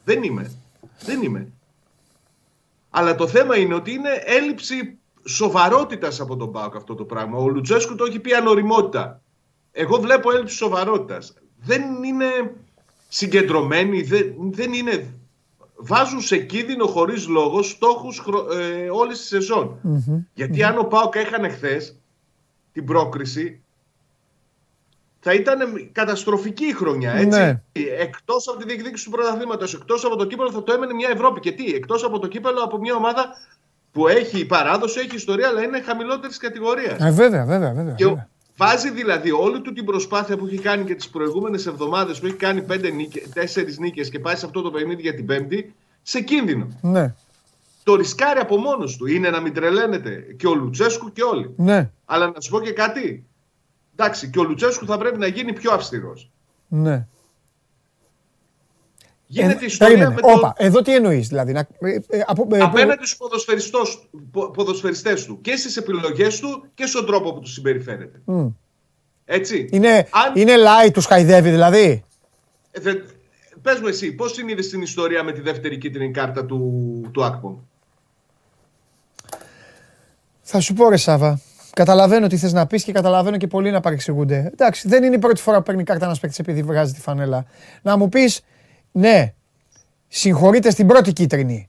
[0.04, 0.50] Δεν είμαι.
[1.00, 1.52] Δεν είμαι.
[2.90, 7.38] Αλλά το θέμα είναι ότι είναι έλλειψη σοβαρότητας από τον Πάοκ αυτό το πράγμα.
[7.38, 9.20] Ο Λουτσέσκου το έχει πει ανοριμότητα.
[9.72, 11.34] Εγώ βλέπω έλλειψη σοβαρότητας.
[11.62, 12.54] Δεν είναι
[13.08, 15.14] συγκεντρωμένοι, δεν, δεν είναι.
[15.76, 18.22] Βάζουν σε κίνδυνο χωρίς λόγος στόχους
[18.58, 19.78] ε, όλης τη σεζον
[20.34, 21.96] Γιατί αν ο Πάοκ έχανε χθες
[22.72, 23.60] την πρόκριση,
[25.28, 27.12] θα ήταν καταστροφική η χρονιά.
[27.12, 27.38] Έτσι.
[27.38, 27.60] Ναι.
[27.98, 31.40] Εκτός από τη διεκδίκηση του πρωταθλήματος, εκτός από το κύπελο, θα το έμενε μια Ευρώπη.
[31.40, 33.26] Και τι, εκτός από το κύπελο, από μια ομάδα
[33.92, 36.98] που έχει παράδοση, έχει ιστορία, αλλά είναι χαμηλότερης κατηγορίας.
[37.00, 37.94] Ε, βέβαια, βέβαια, βέβαια.
[37.94, 38.28] Και ο- βέβαια.
[38.56, 42.34] βάζει δηλαδή όλη του την προσπάθεια που έχει κάνει και τις προηγούμενες εβδομάδες που έχει
[42.36, 46.20] κάνει πέντε νίκες, τέσσερις νίκες και πάει σε αυτό το παιχνίδι για την Πέμπτη, σε
[46.20, 46.68] κίνδυνο.
[46.80, 47.14] Ναι,
[47.84, 49.06] Το ρισκάρει από μόνος του.
[49.06, 51.54] Είναι να μην τρελαίνεται και ο Λουτσέσκου και όλοι.
[51.56, 53.24] ναι, Αλλά να σου πω και κάτι.
[53.96, 56.30] Εντάξει, και ο Λουτσέσκου θα πρέπει να γίνει πιο αυστηρός.
[56.68, 57.06] ναι.
[59.28, 60.14] Γίνεται Ε, ιστορία περίμενε.
[60.14, 60.28] με το...
[60.38, 61.52] Όπα, εδώ τι εννοείς, δηλαδή.
[61.52, 66.64] Να, ε, ε, από, ε, απέναντι στους ποδοσφαιριστός- πο- ποδοσφαιριστές του και στις επιλογές του
[66.74, 68.20] και στον τρόπο που τους συμπεριφέρεται.
[68.24, 68.46] Μμ.
[69.24, 69.68] Έτσι.
[69.72, 72.04] είναι, Αν- είναι light, τους χαϊδεύει δηλαδή.
[72.70, 72.94] Ε, δε-
[73.62, 77.24] Πες μου εσύ, πώς την είδες την ιστορία με τη δεύτερη κίτρινη κάρτα του, του
[77.24, 77.56] Ακπομ;
[80.42, 81.40] Θα σου πω ρε Σάβα.
[81.76, 84.50] Καταλαβαίνω τι θες να πεις και καταλαβαίνω και πολλοί να παρεξηγούνται.
[84.52, 87.46] Εντάξει, δεν είναι η πρώτη φορά που παίρνει κάρτα ένας παίκτης επειδή βγάζει τη φανέλα.
[87.82, 88.40] Να μου πεις,
[88.92, 89.34] ναι,
[90.08, 91.68] συγχωρείτε στην πρώτη κίτρινη.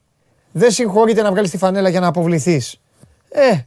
[0.52, 2.80] Δεν συγχωρείτε να βγάλεις τη φανέλα για να αποβληθείς.
[3.28, 3.58] Ε,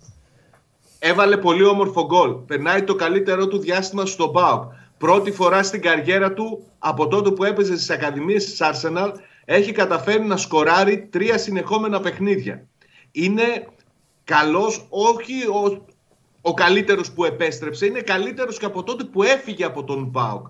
[0.99, 2.31] Έβαλε πολύ όμορφο γκολ.
[2.31, 4.71] Περνάει το καλύτερό του διάστημα στο ΠΑΟΚ.
[4.97, 9.11] Πρώτη φορά στην καριέρα του, από τότε που έπαιζε στις Ακαδημίες της Arsenal,
[9.45, 12.65] έχει καταφέρει να σκοράρει τρία συνεχόμενα παιχνίδια.
[13.11, 13.67] Είναι
[14.23, 15.33] καλός, όχι
[16.41, 20.47] ο, ο καλύτερος που επέστρεψε, είναι καλύτερος και από τότε που έφυγε από τον ΠΑΟΚ.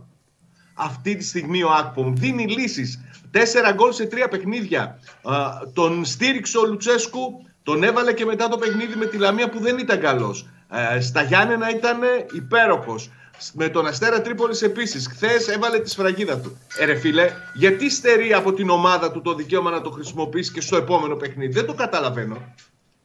[0.74, 3.00] Αυτή τη στιγμή ο Ακπομ δίνει λύσεις.
[3.32, 5.00] Τέσσερα γκολ σε τρία παιχνίδια.
[5.22, 5.36] Α,
[5.74, 9.78] τον στήριξε ο Λουτσέσκου, τον έβαλε και μετά το παιχνίδι με τη Λαμία που δεν
[9.78, 10.50] ήταν καλός.
[10.96, 12.00] Ε, στα Γιάννενα ήταν
[12.34, 13.10] υπέροχος.
[13.54, 15.08] Με τον Αστέρα Τρίπολης επίσης.
[15.08, 16.58] Χθες έβαλε τη σφραγίδα του.
[16.78, 20.62] Ε, ρε φίλε, γιατί στερεί από την ομάδα του το δικαίωμα να το χρησιμοποιήσει και
[20.62, 22.54] στο επόμενο παιχνίδι; Δεν το καταλαβαίνω.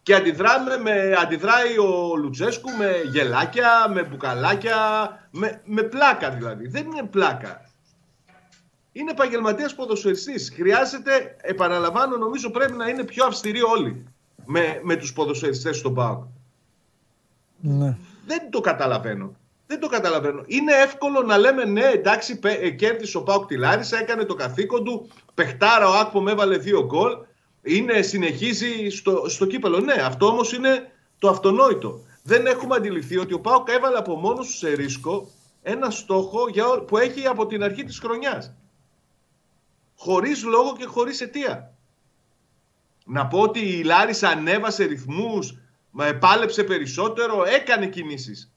[0.06, 4.78] Και αντιδράμε με, αντιδράει ο Λουτσέσκου με γελάκια, με μπουκαλάκια,
[5.30, 6.68] με, με πλάκα δηλαδή.
[6.68, 7.70] Δεν είναι πλάκα.
[8.92, 10.52] Είναι επαγγελματίας ποδοσφαιριστής.
[10.54, 14.06] Χρειάζεται, επαναλαμβάνω, νομίζω πρέπει να είναι πιο αυστηροί όλοι
[14.44, 16.24] με, με τους ποδοσφαιριστές στον ΠΑΟΚ.
[17.60, 17.96] ναι.
[18.26, 19.36] Δεν το καταλαβαίνω.
[19.66, 20.42] Δεν το καταλαβαίνω.
[20.46, 24.34] Είναι εύκολο να λέμε ναι, εντάξει, πε- ε, κέρδισε ο Πάουκ τη Λάρισα, έκανε το
[24.34, 25.08] καθήκον του.
[25.34, 27.12] Πεχτάρα ο Άκπομ έβαλε δύο γκολ.
[27.66, 29.80] Είναι, συνεχίζει στο, στο κύπελο.
[29.80, 32.00] Ναι, αυτό όμως είναι το αυτονόητο.
[32.22, 35.30] Δεν έχουμε αντιληφθεί ότι ο Πάουκ έβαλε από μόνος του σε ρίσκο
[35.62, 38.54] ένα στόχο για, ό- που έχει από την αρχή της χρονιάς.
[39.96, 41.74] Χωρίς λόγο και χωρίς αιτία.
[43.04, 45.54] Να πω ότι η Λάρισα ανέβασε ρυθμούς,
[45.90, 48.52] μα πάλεψε περισσότερο, έκανε κινήσεις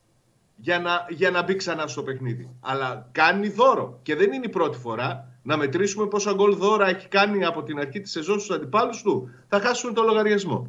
[0.55, 2.49] για να, για να μπει ξανά στο παιχνίδι.
[2.59, 3.99] Αλλά κάνει δώρο.
[4.03, 5.38] Και δεν είναι η πρώτη φορά.
[5.49, 9.29] Να μετρήσουμε πόσα γκολ δώρα έχει κάνει από την αρχή της σεζόν στους αντιπάλους του.
[9.47, 10.67] Θα χάσουν το λογαριασμό.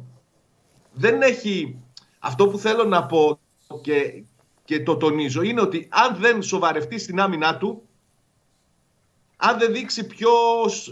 [0.93, 1.79] Δεν έχει...
[2.19, 3.39] Αυτό που θέλω να πω
[3.81, 4.23] και
[4.63, 7.87] και το τονίζω είναι ότι αν δεν σοβαρευτεί στην άμυνά του,
[9.37, 10.31] αν δεν δείξει πιο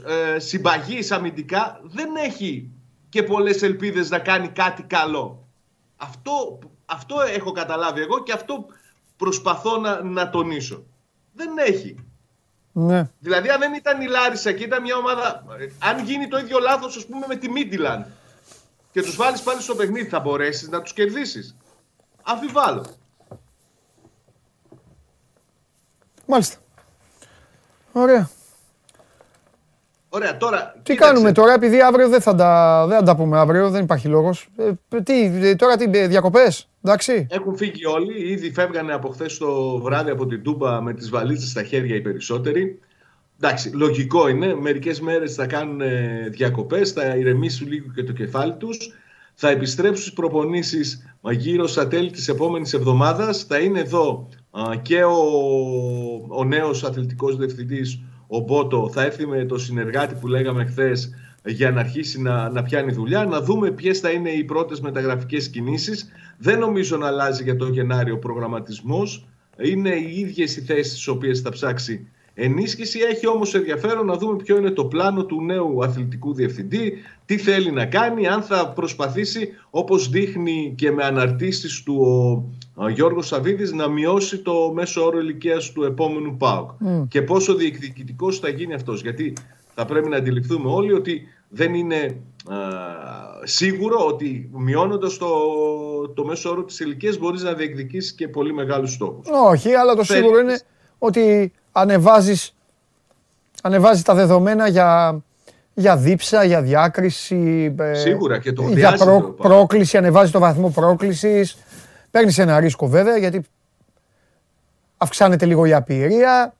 [0.05, 2.71] ε, συμπαγής αμυντικά, δεν έχει
[3.09, 5.47] και πολλές ελπίδες να κάνει κάτι καλό.
[5.97, 8.65] Αυτό, αυτό έχω καταλάβει εγώ και αυτό
[9.17, 10.83] προσπαθώ να, να τονίσω.
[11.33, 12.08] Δεν έχει.
[12.81, 13.09] Ναι.
[13.19, 15.43] Δηλαδή, αν δεν ήταν η Λάρισα και ήταν μια ομάδα.
[15.79, 18.05] Αν γίνει το ίδιο λάθος, ας πούμε, με τη Μίτιλαν
[18.91, 21.55] και τους βάλεις πάλι στο παιχνίδι, θα μπορέσεις να τους κερδίσεις.
[22.23, 22.85] Αμφιβάλλω.
[26.25, 26.57] Μάλιστα.
[27.91, 28.29] Ωραία.
[30.09, 30.75] Ωραία, τώρα.
[30.83, 34.07] Τι κάνουμε τώρα, επειδή αύριο δεν θα τα, δεν θα τα πούμε αύριο, δεν υπάρχει
[34.07, 34.47] λόγος.
[34.57, 37.27] Ε, τι, τώρα τι, διακοπές, εντάξει.
[37.29, 38.31] Έχουν φύγει όλοι.
[38.31, 42.01] Ήδη φεύγανε από χθες το βράδυ από την Τούμπα με τις βαλίτσες στα χέρια οι
[42.01, 42.79] περισσότεροι.
[43.41, 44.55] Εντάξει, λογικό είναι.
[44.55, 45.81] Μερικές μέρες θα κάνουν
[46.29, 48.93] διακοπές, θα ηρεμήσουν λίγο και το κεφάλι τους.
[49.33, 53.43] Θα επιστρέψουν στις προπονήσεις γύρω στα τέλη της επόμενης εβδομάδας.
[53.43, 54.27] Θα είναι εδώ
[54.81, 55.17] και ο,
[56.29, 61.13] ο νέος αθλητικός διευθυντής, ο Μπότο, θα έρθει με το συνεργάτη που λέγαμε χθες
[61.45, 65.49] για να αρχίσει να, να πιάνει δουλειά, να δούμε ποιες θα είναι οι πρώτες μεταγραφικές
[65.49, 66.09] κινήσεις.
[66.37, 69.27] Δεν νομίζω να αλλάζει για τον Γενάριο ο προγραμματισμός.
[69.57, 72.07] Είναι οι ίδιες οι θέσεις τις οποίες θα ψάξει
[72.39, 72.99] ενίσχυση.
[72.99, 76.93] Έχει όμως ενδιαφέρον να δούμε ποιο είναι το πλάνο του νέου αθλητικού διευθυντή,
[77.25, 82.01] τι θέλει να κάνει, αν θα προσπαθήσει, όπως δείχνει και με αναρτήσεις του
[82.75, 86.69] ο, ο Γιώργος Σαββίδης, να μειώσει το μέσο όρο ηλικίας του επόμενου ΠΑΟΚ.
[87.07, 89.01] Και πόσο διεκδικητικός θα γίνει αυτός.
[89.01, 89.33] Γιατί
[89.75, 92.55] θα πρέπει να αντιληφθούμε όλοι ότι δεν είναι α,
[93.43, 95.27] σίγουρο ότι μειώνοντας το,
[96.13, 99.27] το μέσο όρο της ηλικίας μπορείς να διεκδικήσεις και πολύ μεγάλους στόχους.
[99.47, 100.59] Όχι, αλλά το σίγουρο είναι
[100.97, 102.53] ότι ανεβάζεις,
[103.63, 105.19] ανεβάζεις τα δεδομένα για,
[105.73, 107.75] για δίψα, για διάκριση.
[107.79, 111.57] Ε, Σίγουρα και το Για προ, πρόκληση, ανεβάζει το βαθμό πρόκλησης.
[112.11, 113.45] Παίρνεις ένα ρίσκο βέβαια γιατί
[114.97, 116.53] αυξάνεται λίγο η απειρία.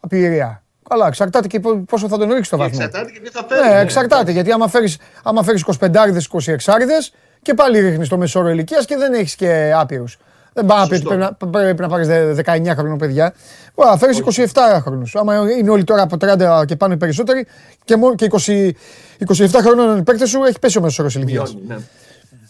[0.00, 0.62] Απειρία.
[0.88, 2.78] Καλά, εξαρτάται και πόσο θα τον ρίξεις το βαθμό.
[2.82, 3.68] Εξαρτάται και τι θα φέρει.
[3.68, 4.32] Ναι, ναι, εξαρτάται.
[4.32, 5.90] Γιατί άμα φέρεις άμα φέρεις 25
[6.30, 10.18] 26 και πάλι ρίχνεις το μεσόρο ηλικίας και δεν έχεις και άπειρους.
[10.58, 13.34] Δεν πάει να πει πρέπει να, πρέπει να πάρεις 19 χρόνια παιδιά.
[13.74, 14.44] Ωραία, φέρει 27
[14.80, 15.14] χρόνους.
[15.14, 17.46] Άμα είναι όλοι τώρα από 30 και πάνε περισσότεροι
[17.84, 18.70] και, μόνο, και 20,
[19.26, 21.56] 27 χρόνων οι παίκτες σου έχει πέσει ο μέσος όρος ηλικίας.
[21.66, 21.76] Ναι.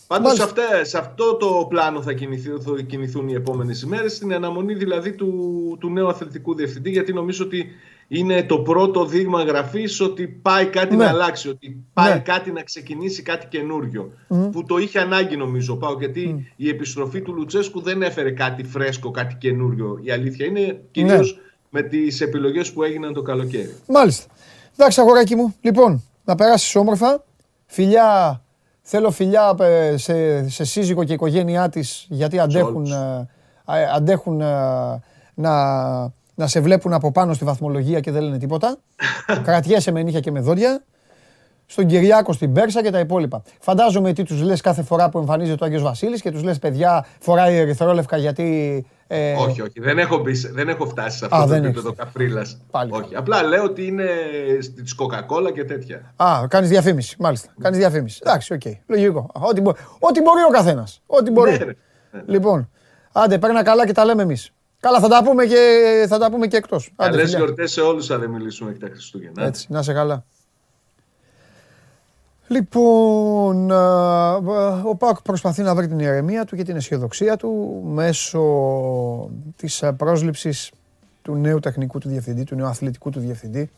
[0.07, 0.45] Πάντως σε,
[0.83, 5.77] σε αυτό το πλάνο θα κινηθούν, θα κινηθούν οι επόμενες ημέρες, στην αναμονή δηλαδή του,
[5.81, 7.67] του νέου αθλητικού διευθυντή, γιατί νομίζω ότι
[8.09, 11.05] είναι το πρώτο δείγμα γραφής ότι πάει κάτι ναι.
[11.05, 12.19] να αλλάξει, ότι πάει ναι.
[12.19, 14.13] κάτι να ξεκινήσει κάτι καινούριο.
[14.29, 19.11] Που το είχε ανάγκη νομίζω πάω, γιατί η επιστροφή του Λουτσέσκου δεν έφερε κάτι φρέσκο,
[19.11, 19.99] κάτι καινούριο.
[20.03, 21.41] Η αλήθεια είναι κυρίως ναι.
[21.81, 23.75] με τις επιλογές που έγιναν το καλοκαίρι.
[23.87, 24.25] Μάλιστα.
[24.77, 25.55] Εντάξει, αγοράκι μου.
[25.61, 27.25] Λοιπόν, να περάσεις όμορφα.
[27.67, 28.43] Φιλιά,
[28.83, 33.29] θέλω φιλιά ε, σε, σε σύζυγο και οικογένειά της, γιατί αντέχουν, ε,
[33.67, 34.43] ε, αντέχουν
[35.35, 35.53] να
[36.39, 38.77] να σε βλέπουν από πάνω στη βαθμολογία και δεν λένε τίποτα.
[39.45, 40.85] Κρατιέσαι με νύχια και με δόντια.
[41.67, 43.43] Στον Κυριάκο, στην Πέρσα και τα υπόλοιπα.
[43.61, 47.07] Φαντάζομαι τι τους λες κάθε φορά που εμφανίζεται ο Άγιος Βασίλης και τους λες παιδιά,
[47.19, 48.87] φοράει ερυθρόλευκα γιατί.
[49.07, 49.33] Ε...
[49.33, 49.81] Όχι, όχι.
[49.81, 52.47] Δεν έχω, μπει, δεν έχω φτάσει σε αυτό Α, το επίπεδο καφρίλα.
[52.89, 53.17] Όχι.
[53.17, 54.07] Απλά λέω ότι είναι
[54.75, 56.15] της Coca-Cola και τέτοια.
[56.17, 57.17] Α, κάνεις διαφήμιση.
[57.19, 57.49] Μάλιστα.
[57.61, 58.21] Κάνεις διαφήμιση.
[58.23, 58.61] Εντάξει, OK.
[58.65, 58.73] Okay.
[58.87, 59.31] Λογικό.
[59.33, 59.71] Ό,τι, μπο...
[59.99, 61.03] ό,τι μπορεί ο καθένας.
[61.07, 61.51] Ό,τι μπορεί.
[61.51, 62.23] Ναι, ναι, ναι.
[62.27, 62.71] Λοιπόν,
[63.13, 64.53] άντε, πέρνα καλά και τα λέμε εμείς.
[64.81, 66.93] Καλά, θα τα πούμε και, θα τα πούμε και εκτός.
[66.97, 69.45] Καλές γιορτές σε όλους, αν δεν μιλήσουμε για τα Χριστούγεννα.
[69.45, 70.25] Έτσι, να 'σαι καλά.
[72.49, 73.71] Λοιπόν,
[74.85, 78.43] ο ΠΑΟΚ προσπαθεί να βρει την ηρεμία του και την αισιοδοξία του μέσω
[79.57, 80.71] της πρόσληψης
[81.23, 83.71] του νέου τεχνικού του διευθυντή, του νέου αθλητικού του διευθυντή,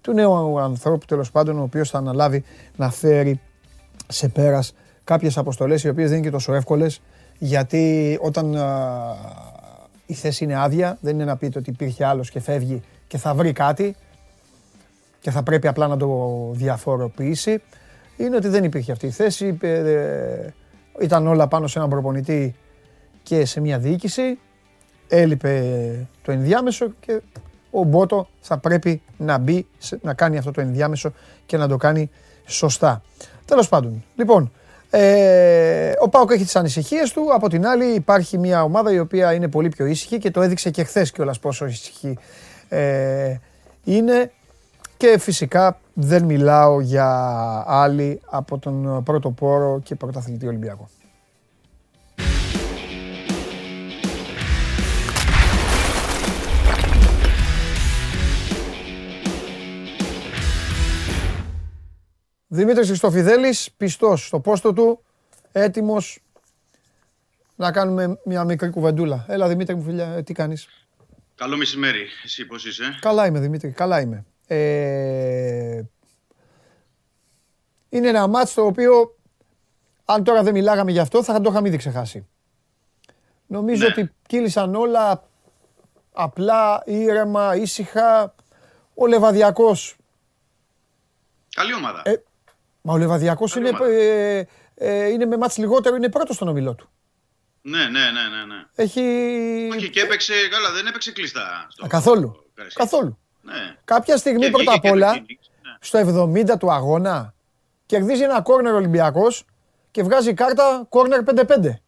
[0.00, 2.44] του νέου ανθρώπου τέλος πάντων, ο οποίος θα αναλάβει
[2.76, 3.40] να φέρει
[4.08, 7.00] σε πέρας κάποιες αποστολές οι οποίες δεν είναι και τόσο εύκολες
[7.38, 8.56] γιατί όταν
[10.10, 13.34] η θέση είναι άδεια, δεν είναι να πείτε ότι υπήρχε άλλος και φεύγει και θα
[13.34, 13.96] βρει κάτι
[15.20, 17.62] και θα πρέπει απλά να το διαφοροποιήσει.
[18.16, 20.54] Είναι ότι δεν υπήρχε αυτή η θέση, ε, ε,
[21.00, 22.54] ήταν όλα πάνω σε έναν προπονητή
[23.22, 24.38] και σε μια διοίκηση,
[25.08, 27.20] έλειπε το ενδιάμεσο και
[27.70, 29.66] ο Μπότο θα πρέπει να μπει,
[30.02, 31.12] να κάνει αυτό το ενδιάμεσο
[31.46, 32.10] και να το κάνει
[32.46, 33.02] σωστά.
[33.44, 34.52] Τέλος πάντων, λοιπόν,
[34.90, 37.34] ε, ο Πάοκ έχει τις ανησυχίες του.
[37.34, 40.70] Από την άλλη, υπάρχει μια ομάδα η οποία είναι πολύ πιο ήσυχη και το έδειξε
[40.70, 42.18] και χθες κιόλας πόσο ήσυχη
[42.68, 43.34] ε,
[43.84, 44.32] είναι.
[44.96, 47.08] Και φυσικά δεν μιλάω για
[47.66, 50.88] άλλη από τον πρώτο πόρο και πρωταθλητή Ολυμπιακό.
[62.52, 65.02] Δημήτρης Χριστοφιδέλης, πιστός στο πόστο του,
[65.52, 66.22] έτοιμος
[67.56, 69.24] να κάνουμε μια μικρή κουβεντούλα.
[69.28, 70.68] Έλα Δημήτρη μου φιλιά, ε, τι κάνεις;
[71.34, 72.06] Καλό μεσημέρι.
[72.24, 74.24] Εσύ πώς είσαι; Καλά είμαι Δημήτρη, καλά είμαι.
[74.46, 75.82] Ε,
[77.88, 79.16] είναι ένα μάτς το οποίο
[80.04, 82.26] αν τώρα δεν μιλάγαμε γι' αυτό θα το είχαμε ήδη ξεχάσει.
[83.46, 83.88] Νομίζω Ναι.
[83.92, 85.24] ότι κύλησαν όλα
[86.12, 88.34] απλά, ήρεμα, ήσυχα.
[88.94, 89.96] Ο Λεβαδιακός,
[91.54, 92.02] Καλή ομάδα.
[92.04, 92.22] Ε,
[92.82, 93.92] μα ο Λεβαδιακός Καλή είναι, ομάδα.
[93.94, 96.90] ε, ε, είναι με μάτς λιγότερο, είναι πρώτος στον ομιλό του.
[97.62, 98.44] Ναι, ναι, ναι, ναι.
[98.54, 98.64] ναι.
[98.74, 99.00] Έχει...
[99.72, 101.66] Όχι, και έπαιξε, καλά, δεν έπαιξε κλειστά.
[101.68, 102.50] Στο Α, καθόλου.
[102.54, 102.90] Καραϊσκάκι.
[102.90, 103.18] Καθόλου.
[103.42, 103.76] Ναι.
[103.84, 105.76] Κάποια στιγμή Και πρώτα βγήκε απ' και το όλα, κίνηση, ναι.
[105.80, 107.34] στο 70 του αγώνα,
[107.86, 109.44] κερδίζει ένα κόρνερ Ολυμπιακός
[109.90, 111.80] και βγάζει κάρτα κόρνερ 5-5.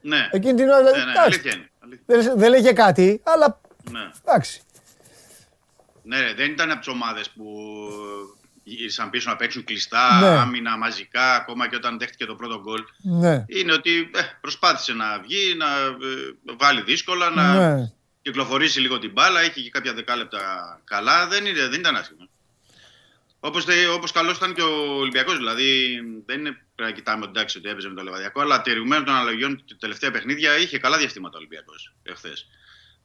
[0.00, 1.70] Ναι, Εκείνη την ώρα δηλαδή, ναι, ναι, εντάξει, αλήθεια είναι.
[1.84, 2.04] αλήθεια.
[2.06, 3.60] δεν, δεν λέγε κάτι, αλλά
[3.90, 4.10] Ναι.
[4.24, 4.62] εντάξει.
[6.02, 7.44] Ναι, ρε, δεν ήταν από τις ομάδες που
[8.78, 10.26] ήρθαν πίσω να παίξουν κλειστά, Ναι.
[10.26, 12.84] άμυνα μαζικά, ακόμα και όταν δέχτηκε το πρώτο γκολ.
[13.02, 17.92] Ναι, Είναι ότι ε, προσπάθησε να βγει, να ε, βάλει δύσκολα, να ναι.
[18.22, 20.40] κυκλοφορήσει λίγο την μπάλα, είχε και κάποια δεκάλεπτα
[20.84, 21.26] καλά.
[21.26, 22.28] Δεν, είναι, δεν ήταν άσχημα.
[23.42, 27.30] Όπως, τε- όπως καλώς ήταν και ο Ολυμπιακός, δηλαδή δεν είναι πρέπει να κοιτάμε ότι
[27.38, 30.98] εντάξει ότι έπαιζε με το Λεβαδιακό, αλλά τηρουμένων των αναλογιών τα τελευταία παιχνίδια είχε καλά
[30.98, 32.46] διαστήματα ο Ολυμπιακός εχθές.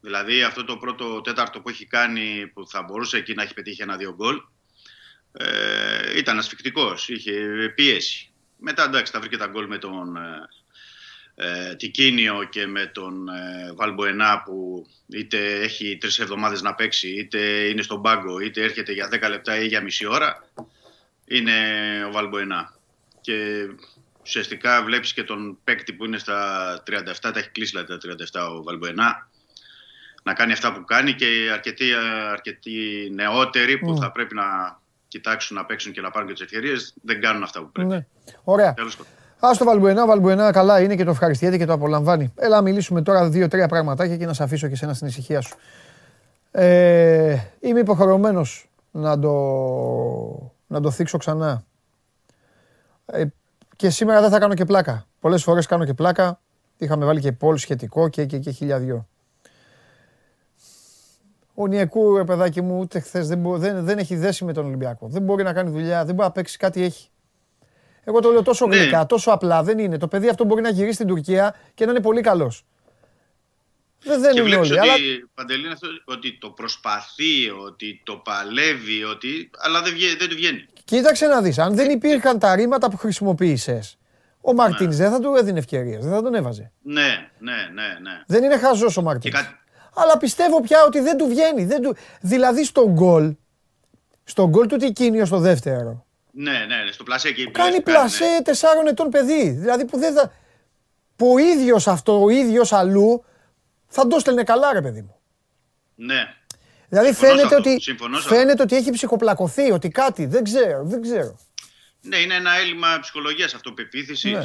[0.00, 3.82] Δηλαδή αυτό το πρώτο τέταρτο που έχει κάνει που θα μπορούσε εκεί να έχει πετύχει
[3.82, 4.40] ένα-δύο γκολ
[5.38, 7.32] ε, ήταν ασφικτικός, είχε
[7.74, 8.30] πίεση.
[8.58, 10.48] Μετά εντάξει τα βρήκε τα γκολ με τον ε,
[11.34, 17.38] ε, Τικίνιο και με τον ε, Βαλμποενά που είτε έχει τρεις εβδομάδες να παίξει είτε
[17.68, 20.50] είναι στον πάγκο είτε έρχεται για 10 λεπτά ή για μισή ώρα
[21.24, 21.54] είναι
[22.08, 22.74] ο Βαλμποενά.
[23.20, 23.66] Και
[24.22, 28.56] ουσιαστικά βλέπεις και τον παίκτη που είναι στα 37, τα έχει κλείσει δηλαδή τα 37
[28.56, 29.28] ο Βαλμποενά
[30.22, 31.92] να κάνει αυτά που κάνει και αρκετοί,
[32.30, 33.96] αρκετοί νεότεροι που Μμ.
[33.96, 34.44] θα πρέπει να
[35.16, 37.88] κοιτάξουν να παίξουν και να πάρουν και τις ευκαιρίες δεν κάνουν αυτά που πρέπει.
[37.88, 38.06] ναι.
[38.44, 38.74] Ωραία.
[38.74, 39.12] Τέλος πάντων.
[39.40, 42.32] Α το Βαλμπουενά, Βαλμπουενά καλά είναι και το ευχαριστιέται και το απολαμβάνει.
[42.36, 45.56] Έλα να μιλήσουμε τώρα δύο-τρία πραγματάκια και να σε αφήσω και σένα στην ησυχία σου.
[46.50, 49.32] Ε, είμαι υποχρεωμένος να το,
[50.66, 51.64] να το θίξω ξανά.
[53.06, 53.24] Ε,
[53.76, 55.06] και σήμερα δεν θα κάνω και πλάκα.
[55.20, 56.40] Πολλές φορές κάνω και πλάκα.
[56.78, 59.08] Είχαμε βάλει και πόλ σχετικό και, και, και χιλιαδιό.
[61.58, 64.66] Ο Νιεκού, ρε παιδάκι μου, ούτε χθες δεν, μπο- δεν, δεν έχει δέσει με τον
[64.66, 65.08] Ολυμπιακό.
[65.08, 67.08] Δεν μπορεί να κάνει δουλειά, δεν μπορεί να παίξει κάτι έχει.
[68.04, 68.76] Εγώ το λέω τόσο Ναι.
[68.76, 69.62] γλυκά, τόσο απλά.
[69.62, 69.98] Δεν είναι.
[69.98, 72.64] Το παιδί αυτό μπορεί να γυρίσει στην Τουρκία και να είναι πολύ καλός.
[74.04, 74.78] Δεν Και θέλουν βλέπεις όλοι.
[74.80, 74.94] ότι, Αλλά
[75.34, 79.50] Παντελή, είναι αυτό, ότι το προσπαθεί, ότι το παλεύει, ότι...
[79.58, 80.66] αλλά δεν, βγαίνει, δεν του βγαίνει.
[80.84, 81.58] κοίταξε να δεις.
[81.58, 83.98] Αν δεν υπήρχαν τα ρήματα που χρησιμοποίησες,
[84.40, 86.04] ο Μαρτίνς δεν θα του έδινε ευκαιρίες.
[86.04, 86.72] Δεν θα τον έβαζε.
[86.82, 88.22] Ναι, ναι, ναι, ναι.
[88.26, 89.34] Δεν είναι χαζός ο Μαρτίνς.
[89.36, 89.54] Και κάτι...
[89.98, 91.64] Αλλά πιστεύω πια ότι δεν του βγαίνει.
[91.64, 91.96] Δεν του...
[92.20, 93.34] Δηλαδή στον γκολ,
[94.24, 97.50] στον γκολ του Τικίνιο στο δεύτερο, Ναι, ναι, ναι, στο πλασέ εκεί.
[97.50, 99.50] κάνει λες, πλασέ τεσσάρων ετών παιδί.
[99.50, 100.32] Δηλαδή που δεν θα.
[101.16, 103.24] που ο ίδιος αυτό, ο ίδιος αλλού,
[103.86, 105.16] θα το στέλνε καλά, ρε παιδί μου.
[105.94, 106.34] Ναι,
[106.88, 108.34] Δηλαδή Συμφωνώ σε φαίνεται αυτό, ότι, συμφωνώ σε αυτό.
[108.34, 111.38] φαίνεται ότι έχει ψυχοπλακωθεί, ότι κάτι, δεν ξέρω, δεν ξέρω.
[112.00, 114.32] ναι, είναι ένα έλλειμμα ψυχολογίας, αυτοπεποίθησης.
[114.32, 114.44] Ναι.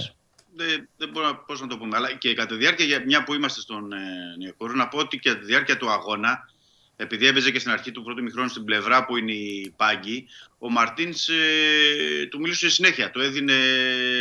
[0.55, 1.97] Δεν, δεν μπορώ να- πώς να το πούμε.
[1.97, 3.97] Αλλά και κατά τη διάρκεια, για- μια που είμαστε στον ε,
[4.37, 6.49] Νιακούρου, να πω ότι κατά τη διάρκεια του αγώνα,
[6.95, 10.27] επειδή έπαιζε και στην αρχή του πρώτου μηχρόνου στην πλευρά που είναι η Πάγκη,
[10.59, 13.11] ο Μαρτίνς ε, του μιλούσε συνέχεια.
[13.11, 13.53] Του έδινε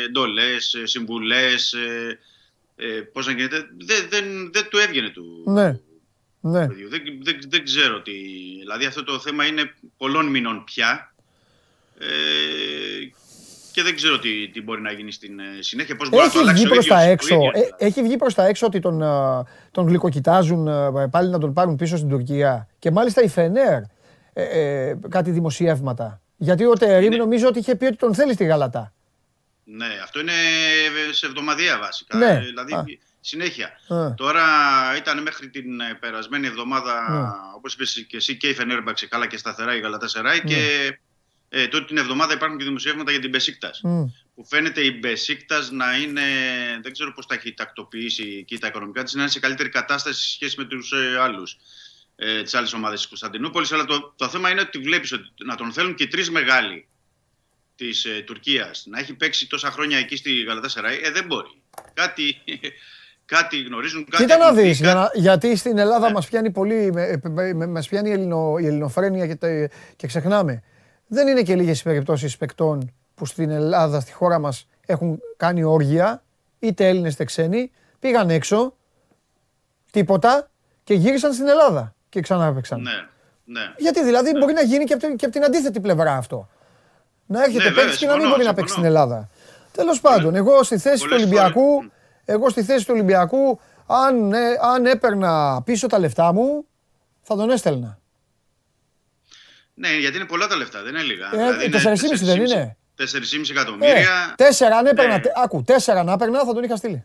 [0.04, 1.72] εντολές, συμβουλές.
[1.72, 2.18] Ε,
[2.76, 3.68] ε, Πώς να γίνεται.
[3.78, 5.78] Δεν, δεν, δεν του έβγαινε του, Ναι,
[6.40, 6.66] ναι.
[6.66, 6.88] παιδιού.
[6.88, 8.12] Δεν, δεν, δεν ξέρω τι.
[8.58, 11.14] Δηλαδή αυτό το θέμα είναι πολλών μηνών πια.
[11.98, 12.06] Ε,
[13.80, 15.96] και δεν ξέρω τι, τι μπορεί να γίνει στην ε, συνέχεια.
[15.96, 17.58] Πώς μπορεί να το Έχει αλλάξει βγει ο προς τα ίδιος, ο έξω, ίδιος, ε,
[17.58, 17.74] δηλαδή.
[17.78, 21.76] έχει βγει προς τα έξω ότι τον, α, τον γλυκοκοιτάζουν α, πάλι να τον πάρουν
[21.76, 22.68] πίσω στην Τουρκία.
[22.78, 23.82] Και μάλιστα η Φενέρ
[24.32, 24.42] ε,
[24.88, 26.20] ε, κάτι δημοσιεύματα.
[26.36, 27.16] Γιατί ο Τερίμ Είναι.
[27.16, 28.92] νομίζω ότι είχε πει ότι τον θέλει στη Γαλατά.
[29.64, 30.32] Ναι, αυτό είναι
[31.12, 32.16] σε εβδομαδιαία βασικά.
[32.18, 32.26] Ναι.
[32.30, 32.84] Ε, Δηλαδή Α.
[33.20, 33.66] συνέχεια.
[33.88, 34.14] Α.
[34.14, 34.42] Τώρα
[34.96, 37.28] ήταν μέχρι την ε, περασμένη εβδομάδα, Ναι.
[37.56, 40.54] όπως είπες και εσύ, και η Φενέρμπαξε καλά και σταθερά η Γαλατά Σεράι Ναι.
[40.54, 40.58] και
[41.52, 43.80] ε, τότε την εβδομάδα υπάρχουν και δημοσιεύματα για την Μπεσίκτας.
[43.82, 44.04] Μμ.
[44.34, 46.22] Που φαίνεται η Μπεσίκτας να είναι,
[46.82, 50.20] δεν ξέρω πώς τα έχει τακτοποιήσει εκεί τα οικονομικά της, να είναι σε καλύτερη κατάσταση
[50.22, 51.56] σε σχέση με τους ε, άλλους.
[52.16, 55.54] Ε, τις άλλες ομάδες της Κωνσταντινούπολης, αλλά το, το θέμα είναι ότι βλέπεις ότι να
[55.56, 56.88] τον θέλουν και οι τρεις μεγάλοι
[57.76, 61.62] της ε, Τουρκίας να έχει παίξει τόσα χρόνια εκεί στη Γαλατάσαράη, ε, δεν μπορεί.
[61.94, 62.36] Κάτι,
[63.34, 66.12] κάτι γνωρίζουν, κάτι Κοίτα να έχουν πει, δεις, για κάτι- να- γιατί στην Ελλάδα Ναι.
[66.12, 70.06] μας πιάνει πολύ, με- με- με- μας πιάνει η, ελληνο, η ελληνοφρένεια και, τε- και
[70.06, 70.62] ξεχνάμε.
[71.12, 75.62] Δεν είναι και λίγες οι περιπτώσεις παικτών που στην Ελλάδα, στη χώρα μας, έχουν κάνει
[75.62, 76.22] όργια,
[76.58, 78.74] είτε Έλληνες είτε ξένοι, πήγαν έξω,
[79.90, 80.50] τίποτα
[80.84, 82.80] και γύρισαν στην Ελλάδα και ξανά έπαιξαν.
[82.80, 82.90] Ναι,
[83.44, 83.60] ναι.
[83.78, 86.48] Γιατί δηλαδή μπορεί να γίνει και από, την, και από την αντίθετη πλευρά αυτό.
[87.26, 89.02] Να έρχεται Ναι, παίκτης βέβαια, και να μην συμφωνώ, μπορεί να παίξει στην συμφωνώ.
[89.02, 89.28] Ελλάδα.
[89.72, 91.90] Τέλος πάντων, εγώ στη θέση του Πολλές Ολυμπιακού φορές.
[92.24, 94.38] Εγώ στη θέση του Ολυμπιακού, αν, ε,
[94.74, 96.64] αν έπαιρνα πίσω τα λεφτά μου,
[97.22, 97.98] θα τον έστελνα.
[99.80, 101.26] Ναι, γιατί είναι πολλά τα λεφτά, δεν είναι λίγα.
[101.26, 104.34] Ε, Δηλαδή είναι 4,5 δεν είναι; 4,5 Ε, εκατομμύρια.
[104.36, 105.20] τέσσερα αν έπαιρνα, Ναι.
[105.20, 107.04] τε- άκου, τέσσερα να έπαιρνα θα τον είχα στείλει.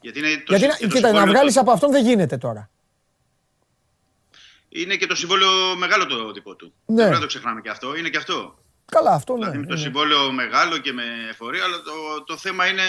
[0.00, 1.90] Γιατί είναι το, Γιατί, συ- να- και το κοίτα, να συμβόλαιο βγάλεις του- από αυτόν
[1.90, 2.70] δεν γίνεται τώρα.
[4.68, 6.72] Είναι και το συμβόλαιο μεγάλο το δικό του.
[6.86, 6.94] Ναι.
[6.94, 7.96] Δεν πρέπει να το ξεχνάμε και αυτό.
[7.96, 8.58] Είναι και αυτό.
[8.84, 9.38] Καλά, αυτό ναι.
[9.38, 9.82] δηλαδή με το είναι.
[9.82, 12.82] συμβόλαιο μεγάλο και με εφορία, αλλά το, το θέμα είναι.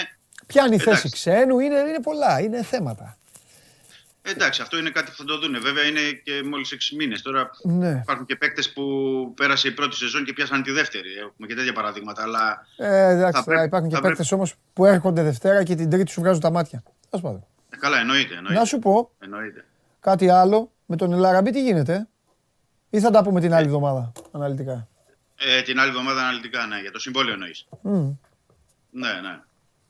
[0.46, 0.90] Πιάνει Εντάξει.
[1.00, 3.18] θέση ξένου, είναι, είναι πολλά, είναι θέματα.
[4.26, 5.58] Εντάξει, αυτό είναι κάτι που θα το δούνε.
[5.58, 7.22] Βέβαια είναι και μόλις 6 μήνες.
[7.22, 7.88] Τώρα Ναι.
[8.02, 8.82] υπάρχουν και παίκτες που
[9.36, 11.08] πέρασε η πρώτη σεζόν και πιάσαν τη δεύτερη.
[11.12, 12.22] Έχουμε και τέτοια παραδείγματα.
[12.22, 15.74] Αλλά Ε, εντάξει, Θα τώρα πρέπει- υπάρχουν και θα παίκτες όμως που έρχονται Δευτέρα και
[15.74, 16.82] την Τρίτη σου βγάζουν τα μάτια.
[17.10, 17.44] Ας πάντων.
[17.70, 18.34] ε, καλά, εννοείται.
[18.34, 18.58] εννοείται.
[18.58, 19.64] Να σου πω εννοείται.
[20.00, 20.70] κάτι άλλο.
[20.86, 22.08] Με τον Ελαραμπή τι γίνεται.
[22.90, 24.88] Ή θα τα πούμε την άλλη εβδομάδα αναλυτικά;
[25.36, 27.66] Ε, την άλλη εβδομάδα αναλυτικά, ναι, για το συμβόλαιο εννοείς.
[27.82, 28.10] Μμ.
[28.90, 29.40] Ναι, ναι.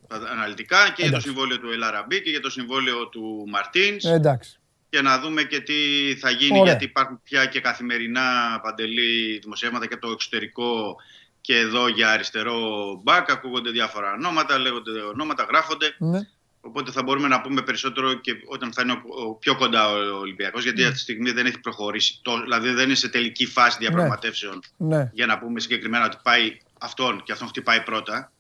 [0.09, 1.27] Αναλυτικά και για το Εντάξει.
[1.27, 4.05] συμβόλαιο του Ελαραμπή και για το συμβόλαιο του Μαρτίνς.
[4.05, 4.59] Ε, εντάξει.
[4.89, 5.75] και να δούμε και τι
[6.21, 6.65] θα γίνει, Ωραία.
[6.71, 10.97] γιατί υπάρχουν πια και καθημερινά παντελή δημοσιεύματα και από το εξωτερικό
[11.41, 12.59] και εδώ για αριστερό
[13.03, 13.31] μπακ.
[13.31, 15.95] Ακούγονται διάφορα ονόματα, λέγονται ονόματα, γράφονται.
[15.99, 16.21] Ναι.
[16.61, 20.19] Οπότε θα μπορούμε να πούμε περισσότερο και όταν θα είναι ο, ο πιο κοντά ο
[20.19, 22.19] Ολυμπιακός, γιατί αυτή τη στιγμή δεν έχει προχωρήσει.
[22.23, 25.11] Το, δηλαδή δεν είναι σε τελική φάση διαπραγματεύσεων Ναι.
[25.13, 28.33] για να πούμε συγκεκριμένα ότι πάει αυτόν και αυτόν χτυπάει πρώτα.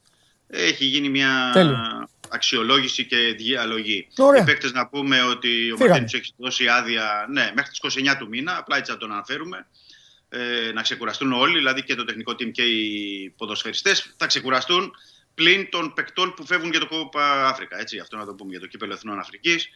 [0.46, 2.08] Έχει γίνει μια Τέλειο.
[2.28, 4.08] αξιολόγηση και διαλογή.
[4.16, 4.42] Ωραία.
[4.42, 5.88] Οι παίκτες να πούμε ότι ο Φύγανε.
[5.88, 9.66] Μαρτίνης έχει δώσει άδεια ναι, μέχρι τις 29 του μήνα, απλά έτσι θα τον αναφέρουμε.
[10.28, 14.92] Ε, να ξεκουραστούν όλοι, δηλαδή και το τεχνικό team και οι ποδοσφαιριστές θα ξεκουραστούν
[15.34, 17.80] πλην των παικτών που φεύγουν για το Κόπα Αφρικα.
[17.80, 19.68] Έτσι, αυτό να το πούμε για το κύπελο Εθνών Αφρικής.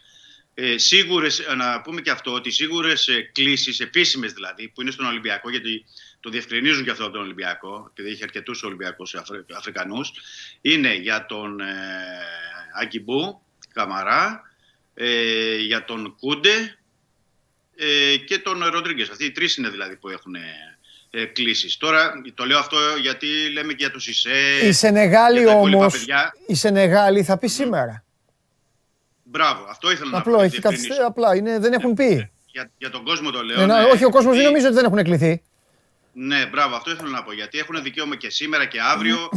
[0.53, 5.05] Ε, σίγουρες, να πούμε και αυτό, ότι σίγουρες ε, κλήσεις, επίσημες δηλαδή, που είναι στον
[5.05, 5.85] Ολυμπιακό, γιατί
[6.19, 10.11] το διευκρινίζουν και αυτό από τον Ολυμπιακό, επειδή έχει αρκετούς Ολυμπιακούς Αφρι, Αφρικανούς,
[10.61, 11.65] είναι για τον ε,
[12.81, 13.41] Αγκιμπού,
[13.73, 14.41] Καμαρά,
[14.93, 16.77] ε, για τον Κούντε
[17.75, 19.09] ε, και τον Ροντρίγκες.
[19.09, 20.35] Αυτοί οι τρεις είναι δηλαδή που έχουν
[21.09, 21.77] ε, κλήσεις.
[21.77, 24.59] Τώρα το λέω αυτό γιατί λέμε και για το Σισε.
[24.63, 26.33] Η Σενεγάλη και τα υπόλοιπα όμως, παιδιά.
[26.47, 28.03] η Σενεγάλη θα πει σήμερα.
[29.23, 30.37] Μπράβο, αυτό ήθελα να Απλό, πω.
[30.37, 30.87] να έχει διευκρινίσω.
[30.87, 32.31] καθυστέρηση, απλά είναι, δεν έχουν πει.
[32.45, 33.61] Για, για τον κόσμο το λέω.
[33.61, 35.41] Ε, να- ναι, όχι, ο κόσμος δεν γιατί- νομίζει ότι δεν έχουν κληθεί.
[36.21, 37.33] Ναι, μπράβο, αυτό ήθελα να πω.
[37.33, 39.29] Γιατί έχουν δικαίωμα και σήμερα και αύριο.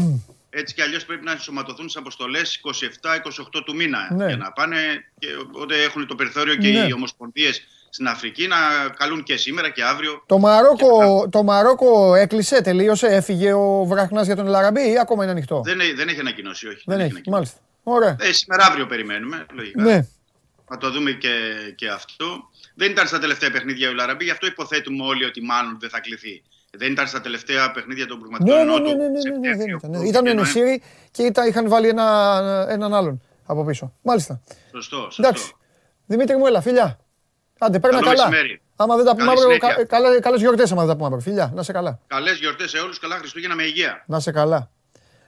[0.51, 4.09] Έτσι κι αλλιώς πρέπει να ενσωματωθούν στις αποστολές 27-28 του μήνα.
[4.15, 4.27] Ναι.
[4.27, 4.77] Για να πάνε
[5.19, 6.87] και οπότε έχουν το περιθώριο και Ναι.
[6.89, 8.57] οι ομοσπονδίες στην Αφρική να
[8.97, 10.23] καλούν και σήμερα και αύριο.
[10.27, 15.33] Το Μαρόκο, το Μαρόκο έκλεισε, τελείωσε, έφυγε ο Βραχνάς για τον Ελαραμπή ή ακόμα είναι
[15.33, 16.83] ανοιχτό; Δεν, έχει- δεν έχει ανακοινώσει, όχι.
[16.87, 17.31] Δεν έχει, ανακοινώσει.
[17.31, 17.59] μάλιστα.
[17.83, 18.17] Ωραία.
[18.21, 19.47] Ε, σήμερα αύριο περιμένουμε.
[19.53, 19.83] Λογικά.
[19.83, 20.07] Ναι.
[20.69, 21.31] Θα το δούμε και,
[21.77, 22.51] και αυτό.
[22.75, 26.01] Δεν ήταν στα τελευταία παιχνίδια ο Λαραμπή, γι' αυτό υποθέτουμε όλοι ότι μάλλον δεν θα
[26.01, 26.43] κληθεί.
[26.79, 29.69] Δεν ήταν στα τελευταία παιχνίδια των Ναι, πραγματικών ναι, ναι, ναι, ναι, ναι, ναι, δεν
[29.69, 29.91] ήταν.
[29.91, 30.09] ναι.
[30.09, 33.93] Ήταν ο Νεσίρη και ήταν, είχαν βάλει ένα, έναν άλλον από πίσω.
[34.03, 34.41] Μάλιστα.
[34.73, 35.23] Σωστό, σωστό.
[35.23, 35.53] Εντάξει.
[36.07, 36.99] Δημήτρη μου, έλα, φιλιά.
[37.59, 38.29] Άντε, παίρνα Καλό καλά.
[38.29, 38.61] μεσημέρι.
[38.77, 39.75] Άμα δεν τα πούμε Καλή αύριο, συνέχεια.
[39.77, 41.21] κα, καλά, καλές γιορτές άμα δεν τα πούμε αύριο.
[41.23, 41.99] Φιλιά, να σε καλά.
[42.07, 44.05] Καλές γιορτές σε όλους, καλά Χριστούγεννα με υγεία.
[44.07, 44.71] Να σε καλά.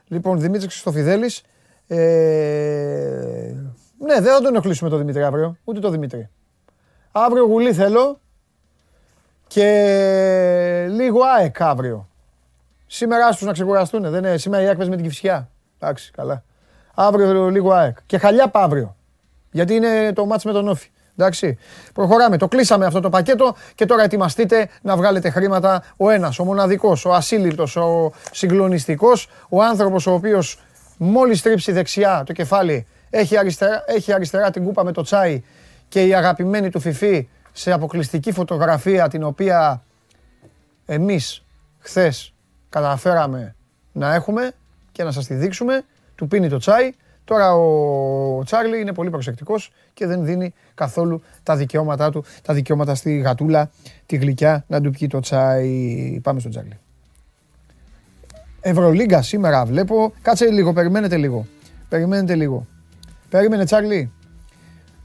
[0.08, 1.42] Λοιπόν, Δημήτρης Χριστοφιδέλης.
[1.86, 1.96] Ε,
[3.98, 6.28] ναι, δεν θα τον ενοχλήσουμε το Δημήτρη αύριο, ούτε το Δημήτρη.
[7.12, 8.20] Αύριο γουλή θέλω
[9.46, 12.08] και λίγο ΑΕΚ αύριο.
[12.86, 15.50] Σήμερα άστους να ξεκουραστούν, δεν είναι; Σήμερα η ΑΕΚ παίζει με την Κυφσιά.
[15.78, 16.44] Εντάξει, καλά.
[16.94, 17.96] Αύριο λίγο ΑΕΚ.
[18.06, 18.96] Και χαλιά αύριο.
[19.50, 20.88] Γιατί είναι το μάτς με τον Όφη.
[21.16, 21.58] Εντάξει.
[21.94, 22.36] Προχωράμε.
[22.36, 27.04] Το κλείσαμε αυτό το πακέτο και τώρα ετοιμαστείτε να βγάλετε χρήματα ο ένας, ο μοναδικός,
[27.04, 30.58] ο ασύλληπτος, ο συγκλονιστικός, ο άνθρωπος ο οποίος
[30.96, 35.42] μόλις τρίψει δεξιά το κεφάλι έχει αριστερά, έχει αριστερά την κούπα με το τσάι
[35.88, 39.82] και η αγαπημένη του Φιφί σε αποκλειστική φωτογραφία την οποία
[40.86, 41.44] εμείς
[41.78, 42.34] χθες
[42.68, 43.54] καταφέραμε
[43.92, 44.52] να έχουμε
[44.92, 45.82] και να σας τη δείξουμε,
[46.14, 46.92] του πίνει το τσάι.
[47.24, 52.94] Τώρα ο Τσάρλι είναι πολύ προσεκτικός και δεν δίνει καθόλου τα δικαιώματά του, τα δικαιώματα
[52.94, 53.70] στη γατούλα,
[54.06, 56.20] τη γλυκιά, να του πιει το τσάι.
[56.22, 56.78] Πάμε στον Τσάρλι.
[58.60, 60.12] Ευρωλίγκα σήμερα βλέπω.
[60.22, 61.46] Κάτσε λίγο, περιμένετε λίγο.
[61.88, 62.66] Περιμένετε λίγο.
[63.28, 64.12] Περίμενε Τσάρλι.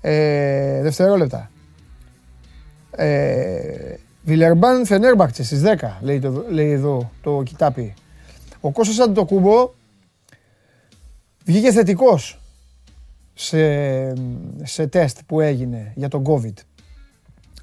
[0.02, 1.50] Ε, δευτερόλεπτα.
[3.02, 7.94] Ε, Βιλερμπάν Φενέρμπαχτσε στις 10, λέει, το, λέει εδώ το κοιτάπι.
[8.62, 9.72] Ο Κώστας Αντιτοκούμπο
[11.46, 12.40] βγήκε θετικός
[13.34, 14.14] σε,
[14.64, 16.54] σε τεστ που έγινε για τον COVID.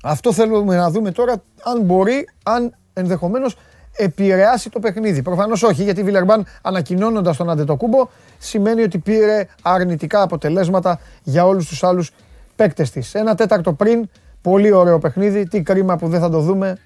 [0.03, 3.57] Αυτό θέλουμε να δούμε τώρα αν μπορεί, αν ενδεχομένως
[3.97, 5.23] επηρεάσει το παιχνίδι.
[5.23, 8.09] Προφανώς όχι, γιατί η Βιλερμπάν ανακοινώνοντας τον Αντετοκούμπο
[8.39, 12.11] σημαίνει ότι πήρε αρνητικά αποτελέσματα για όλους τους άλλους
[12.57, 13.15] παίκτες της.
[13.15, 14.09] Ένα τέταρτο πριν,
[14.51, 16.79] πολύ ωραίο παιχνίδι, τι κρίμα που δεν θα το δούμε,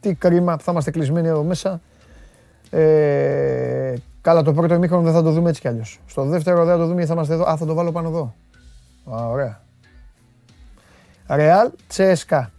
[0.00, 1.80] τι κρίμα που θα είμαστε κλεισμένοι εδώ μέσα.
[2.70, 6.00] Ε, Καλά, το πρώτο ημίχρονο δεν θα το δούμε έτσι κι αλλιώς.
[6.06, 7.48] Στο δεύτερο δεν θα το δούμε, θα είμαστε εδώ.
[7.48, 8.34] Α, θα το βάλω πάνω εδώ.
[9.14, 9.60] Α, ωραία.
[11.28, 12.52] Ρεάλ, Τσέσκα.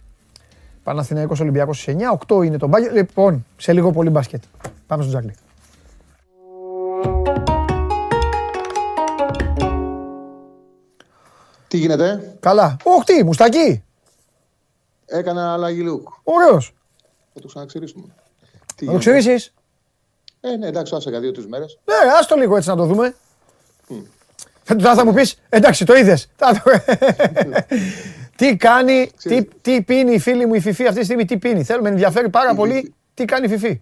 [0.82, 2.92] Παναθηναϊκός Ολυμπιακός στις 9, 8 είναι το μπάγκετ.
[2.92, 4.42] Λοιπόν, σε λίγο πολύ μπάσκετ.
[4.86, 5.34] Πάμε στο Τζάκλι.
[11.68, 12.76] Τι γίνεται, Καλά.
[12.84, 13.82] Όχι, τι, μουστάκι.
[15.16, 16.12] Έκανα αλλαγή look.
[16.22, 16.74] Ωραίος.
[17.34, 18.04] Θα το ξαναξηρίσουμε.
[18.06, 18.24] Θα
[18.76, 19.52] Τι το γίνεται; ξυρίσεις.
[20.40, 21.78] Ε, ναι, εντάξει, άσε για δύο-τρεις μέρες.
[21.84, 23.14] Ναι, άστο λίγο έτσι να το δούμε.
[24.66, 26.28] Ε, Τώρα θα μου πεις, εντάξει, το είδες.
[26.36, 26.70] Θα το-
[28.36, 31.64] τι κάνει, τι, τι πίνει η φίλη μου η Φιφή αυτή τη στιγμή, τι πίνει.
[31.64, 32.92] Θέλουμε, με ενδιαφέρει πάρα Η πολύ Φιφή.
[33.14, 33.80] τι κάνει η Φιφή.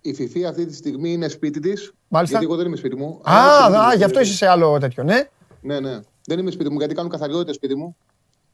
[0.00, 1.92] Η Φιφή αυτή τη στιγμή είναι σπίτι της.
[2.08, 2.36] Μάλιστα.
[2.38, 3.20] Γιατί εγώ δεν είμαι σπίτι μου.
[3.22, 4.24] Α, Αλλά είναι α, σπίτι γι' αυτό μου.
[4.24, 5.28] είσαι σε άλλο τέτοιο, ναι.
[5.60, 6.00] Ναι, ναι.
[6.26, 7.96] Δεν είμαι σπίτι μου γιατί κάνουν καθαριότητα σπίτι μου.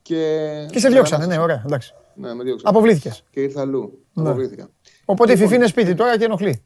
[0.02, 1.94] Και, Και σε διώξανε, ναι, ωραία, εντάξει.
[2.14, 2.76] Ναι, με διώξανε.
[2.76, 3.24] Αποβλήθηκες.
[3.30, 4.04] Και ήρθα αλλού.
[4.12, 4.28] Ναι.
[4.28, 4.68] Αποβλήθηκα.
[5.04, 5.48] Οπότε η Λοιπόν.
[5.48, 6.62] Φιφή είναι σπίτι τώρα και ενοχλεί.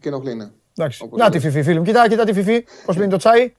[0.00, 0.50] Και ενοχλεί, ναι.
[0.78, 1.02] Εντάξει.
[1.02, 1.48] Όπως Να τη λέτε.
[1.50, 1.84] Φιφή, φίλοι μου.
[1.84, 3.52] Κοίτα, κοίτα τη Φιφή, πώς πίνει το τσάι.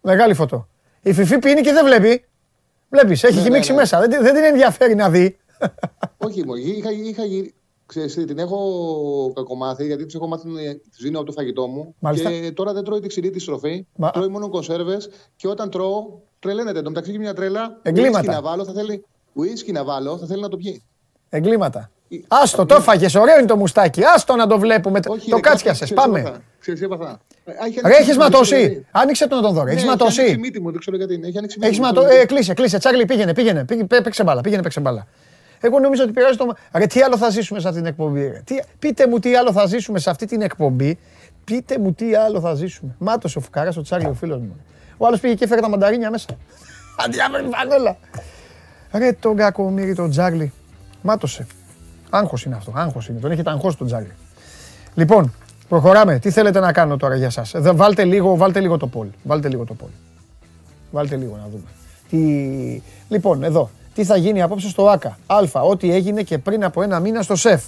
[0.00, 0.68] Μεγάλη φωτό.
[1.02, 2.24] Η Φιφή πίνει και δεν βλέπει.
[2.88, 3.80] Βλέπεις, έχει Ναι, κοιμήξει ναι, ναι.
[3.82, 4.00] μέσα.
[4.00, 5.38] Δεν, τη- δεν την ενδιαφέρει να δει.
[6.18, 7.54] Όχι, μου, είχα, είχα, γυρι-
[7.86, 8.58] Ξέρεις, τι, την έχω
[9.34, 11.94] κακομάθει γιατί τη έχω μάθει να τη ζήνω από το φαγητό μου.
[11.98, 12.30] Μάλιστα.
[12.30, 13.86] Και τώρα δεν τρώει τη ξηρή της στροφή.
[13.96, 16.04] Μα- Τρώει μόνο κονσέρβες και όταν τρώω,
[16.38, 16.78] τρελαίνεται.
[16.78, 17.78] Εν τω μεταξύ έχει μια τρέλα.
[17.82, 18.18] Εγκλήματα.
[18.18, 19.04] Ουίσκι να βάλω, θα θέλει.
[19.32, 20.82] Ουίσκι να βάλω, θα θέλει να το πιει.
[21.28, 21.90] Εγκλήματα.
[22.08, 24.02] Η- Άστο, το έφαγες, ωραίο είναι το μουστάκι.
[24.14, 25.00] Άστο να το βλέπουμε.
[25.08, 26.20] Όχι, το ρε, κάτσιασες, ξέρεις τι πάμε.
[26.20, 26.40] έπαθα.
[26.60, 27.20] Ξέρεις τι έπαθα.
[27.44, 28.56] Ε, έχει Ρε, ανοίξει έχεις μύτη μου, ματώσει.
[28.56, 28.86] δηλαδή.
[28.90, 29.64] Άνοιξε το να τον δω.
[29.64, 29.70] ρε.
[29.70, 30.38] Έχεις Ναι, Έχει ανοίξει ματώσει.
[30.38, 31.26] μύτη μου, δεν ξέρω γιατί είναι.
[31.26, 32.06] Έχει ανοίξει μύτη Έχεις μου, ματώσει.
[32.06, 32.78] δεν Ε, ξέρω κλείσε, κλείσε.
[32.78, 33.64] Τσάρλι, πήγαινε, πήγαινε.
[33.64, 35.06] πήγαινε πέ- Παίξε μπάλα, πήγαινε, παίξε μπάλα.
[35.60, 36.54] Εγώ νομίζω ότι πειράζει το.
[36.74, 38.20] Ρε, τι άλλο θα ζήσουμε σε αυτή την εκπομπή.
[38.28, 38.54] ρε; Τι...
[38.78, 40.98] Πείτε μου τι άλλο θα ζήσουμε σε αυτή την εκπομπή.
[41.44, 42.94] Πείτε μου τι άλλο θα ζήσουμε.
[42.98, 44.56] Μάτωσε ο Φουκαρά, ο Τσάρλι, ο φίλος μου.
[44.96, 46.26] Ο άλλος πήγε και έφερε τα μανταρίνια μέσα.
[47.04, 47.96] Αντιάβρε φανέλα.
[48.92, 50.52] Ρε τον κακομίρι τον Τζάρλι.
[51.02, 51.46] Μάτωσε.
[52.10, 52.72] Άγχος είναι αυτό.
[52.74, 53.18] Άγχος είναι.
[53.18, 54.12] Τον έχετε αγχώσει τον Τζάρλι.
[54.94, 55.34] Λοιπόν,
[55.68, 56.18] προχωράμε.
[56.18, 59.06] Τι θέλετε να κάνω τώρα για σας; Εδώ, βάλτε, λίγο, βάλτε λίγο το πόλ.
[59.22, 59.88] Βάλτε λίγο το πόλ.
[60.90, 61.68] Βάλτε λίγο να δούμε.
[62.08, 62.82] Τι...
[63.08, 63.70] Λοιπόν, εδώ.
[63.94, 65.60] Τι θα γίνει απόψε στο ΆΚΑ; Α.
[65.62, 67.64] Ό,τι έγινε και πριν από ένα μήνα στο ΣΕΦ.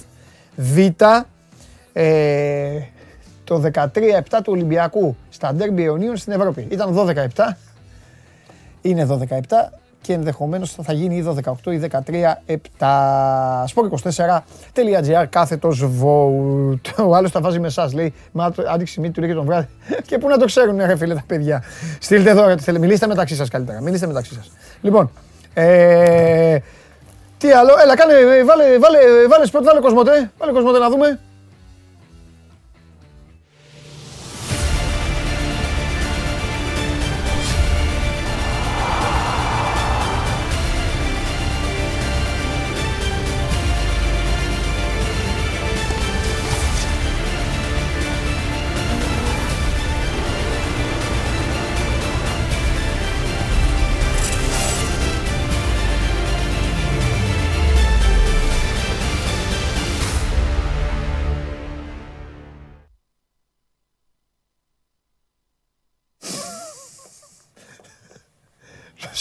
[0.55, 0.77] Β.
[1.97, 2.81] Ε,
[3.43, 3.83] το 13-7
[4.29, 6.67] του Ολυμπιακού στα ντέρμπι αιωνίων στην Ευρώπη.
[6.71, 6.95] Ήταν
[7.35, 7.55] 12-7.
[8.81, 9.35] Είναι 12-7
[10.05, 11.25] και ενδεχομένως θα γίνει ή
[11.65, 11.89] 18 ή
[12.79, 12.85] 13-7.
[13.75, 17.05] Sport24.gr κάθετος vote.
[17.07, 19.35] Ο άλλος τα βάζει με εσάς, λέει, μα το- άνοιξε η μύτη του λέει και
[19.35, 19.67] τον βράδυ.
[20.07, 21.63] και πού να το ξέρουν ρε φίλε τα παιδιά.
[21.99, 22.85] Στείλτε εδώ, ρε, τι θέλετε.
[22.85, 23.81] μιλήστε μεταξύ σας καλύτερα.
[23.81, 24.51] Μιλήστε μεταξύ σας.
[24.81, 25.11] Λοιπόν,
[25.53, 26.57] ε,
[27.37, 28.97] τι άλλο, έλα κάνε, ε, βάλε, βάλε,
[29.29, 31.19] βάλε sport, βάλε Cosmote, βάλε Cosmote να δούμε.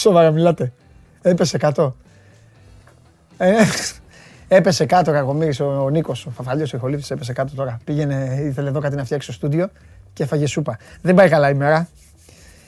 [0.04, 0.72] Σοβαρά μιλάτε.
[1.22, 1.96] Έπεσε κάτω.
[3.36, 3.52] Ε,
[4.48, 7.78] έπεσε κάτω κακομύρης ο, ο Νίκος, ο Φαφαλιός ο ηχολήπτης έπεσε κάτω τώρα.
[7.84, 9.68] Πήγαινε, ήθελε εδώ κάτι να φτιάξει στο στούντιο
[10.12, 10.78] και έφαγε σούπα.
[11.00, 11.88] Δεν πάει καλά η μέρα.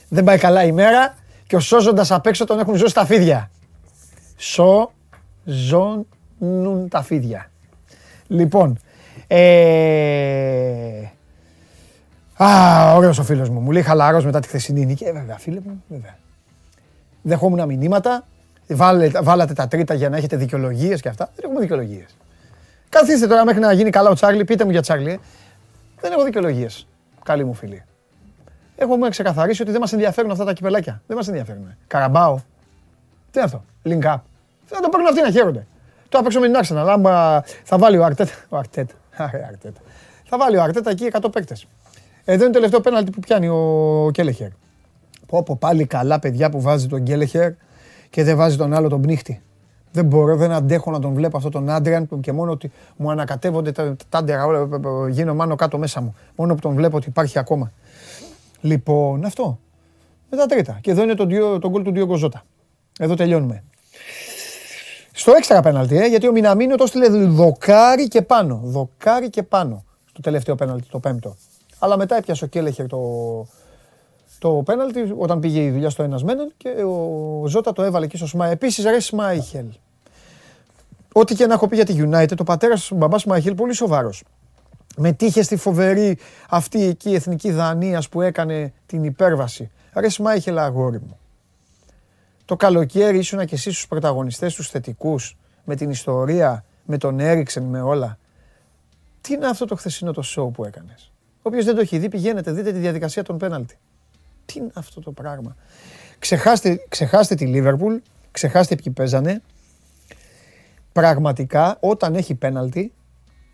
[0.08, 1.14] Δεν πάει καλά η μέρα
[1.46, 3.50] και ο σώζοντας απ' έξω τον έχουν ζώσει τα φίδια.
[4.36, 6.06] Σώζουν
[6.88, 7.50] τα φίδια.
[8.26, 8.78] Λοιπόν,
[9.26, 11.10] ε,
[12.44, 13.60] Α, ωραίος ο φίλος μου.
[13.60, 15.04] Μου λέει χαλαρός μετά τη χθεσινή νίκη.
[15.04, 16.16] Ε, βέβαια, φίλε μου, βέβαια.
[17.26, 18.26] Δεχόμουν μηνύματα.
[18.68, 21.30] Βάλε, βάλατε τα τρίτα για να έχετε δικαιολογίες και αυτά.
[21.34, 22.16] Δεν έχουμε δικαιολογίες.
[22.88, 24.44] Καθίστε τώρα μέχρι να γίνει καλά ο Τσάρλι.
[24.44, 25.10] Πείτε μου για Τσάρλι.
[25.10, 25.18] ε.
[26.00, 26.86] Δεν έχω δικαιολογίες.
[27.24, 27.84] Καλή μου φίλη.
[28.76, 31.02] Έχουμε ξεκαθαρίσει ότι δεν μας ενδιαφέρουν αυτά τα κυπελάκια.
[31.06, 31.76] Δεν μας ενδιαφέρουν.
[31.86, 32.34] Καραμπάο.
[33.30, 34.20] Τι είναι αυτό; Link up.
[34.64, 35.66] Θα το παίρνουν αυτοί να χαίρονται.
[36.08, 36.86] Το απ' έξω με την Arsenal.
[36.88, 38.32] Άμα θα βάλει ο Αρτέτα.
[38.48, 38.94] Ο Αρτέτα.
[39.16, 39.80] Άρε, Αρτέτα.
[40.28, 41.66] Θα βάλει ο Αρτέτα εκεί 100 παίκτες.
[42.24, 44.48] Εδώ είναι το τελευταίο πέναλτι που πιάνει ο Κέλεχερ.
[45.26, 47.52] Πω πω πάλι καλά παιδιά που βάζει τον Γκέλεχερ
[48.10, 49.40] και δεν βάζει τον άλλο τον πνίχτη.
[49.92, 53.10] Δεν μπορώ, δεν αντέχω να τον βλέπω αυτόν τον Άντριαν που και μόνο ότι μου
[53.10, 54.68] ανακατεύονται τα τα τάντερα όλα,
[55.10, 56.14] γίνω μάνο κάτω μέσα μου.
[56.36, 57.72] Μόνο που τον βλέπω ότι υπάρχει ακόμα.
[58.60, 59.58] Λοιπόν, αυτό.
[60.30, 60.78] Με τα τρίτα.
[60.80, 62.44] Και εδώ είναι το, Ντιο- το γκολ του Ντιόγκο Ζώτα.
[62.98, 63.64] Εδώ τελειώνουμε.
[65.12, 68.60] Στο έξτρα πέναλτι, ε, γιατί ο Μιναμίνο το έστειλε δοκάρι και πάνω.
[68.64, 69.84] Δοκάρι και πάνω.
[70.10, 71.36] Στο τελευταίο πέναλτι, το πέμπτο.
[71.78, 72.98] Αλλά μετά έπιασε ο Κέλεχερ το,
[74.38, 78.04] το πέναλτι όταν πήγε η δουλειά στο ένας με έναν και ο Ζώτα το έβαλε
[78.04, 78.50] εκεί στο Σμάι.
[78.50, 79.66] Επίσης ρε Σμάιχελ.
[81.12, 84.24] Ό,τι και να έχω πει για τη United, ο πατέρας του μπαμπάς Σμάιχελ πολύ σοβαρός.
[84.96, 86.18] Μετήχε στη φοβερή
[86.48, 89.70] αυτή εκεί η εθνική Δανίας που έκανε την υπέρβαση.
[89.94, 91.18] Ρε Σμάιχελ αγόρι μου.
[92.44, 97.62] Το καλοκαίρι ήσουν και εσύ στους πρωταγωνιστές, τους θετικούς, με την ιστορία, με τον Έριξεν,
[97.62, 98.18] με όλα.
[99.20, 101.12] Τι είναι αυτό το χθεσινό το show που έκανες;
[101.42, 103.78] Όποιος δεν το έχει δει, πηγαίνετε, δείτε τη διαδικασία των πέναλτι.
[104.46, 105.56] Τι είναι αυτό το πράγμα;
[106.18, 107.96] Ξεχάστε, ξεχάστε τη Λίβερπουλ,
[108.30, 109.42] ξεχάστε ποιοι παίζανε.
[110.92, 112.92] Πραγματικά, όταν έχει πέναλτι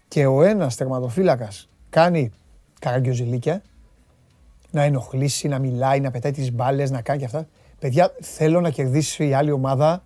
[0.09, 2.33] και ο ένας τερματοφύλακας κάνει
[2.79, 3.63] καραγκιοζηλίκια,
[4.71, 7.47] να ενοχλήσει, να μιλάει, να πετάει τις μπάλες, να κάνει και αυτά.
[7.79, 10.03] Παιδιά, θέλω να κερδίσει η άλλη ομάδα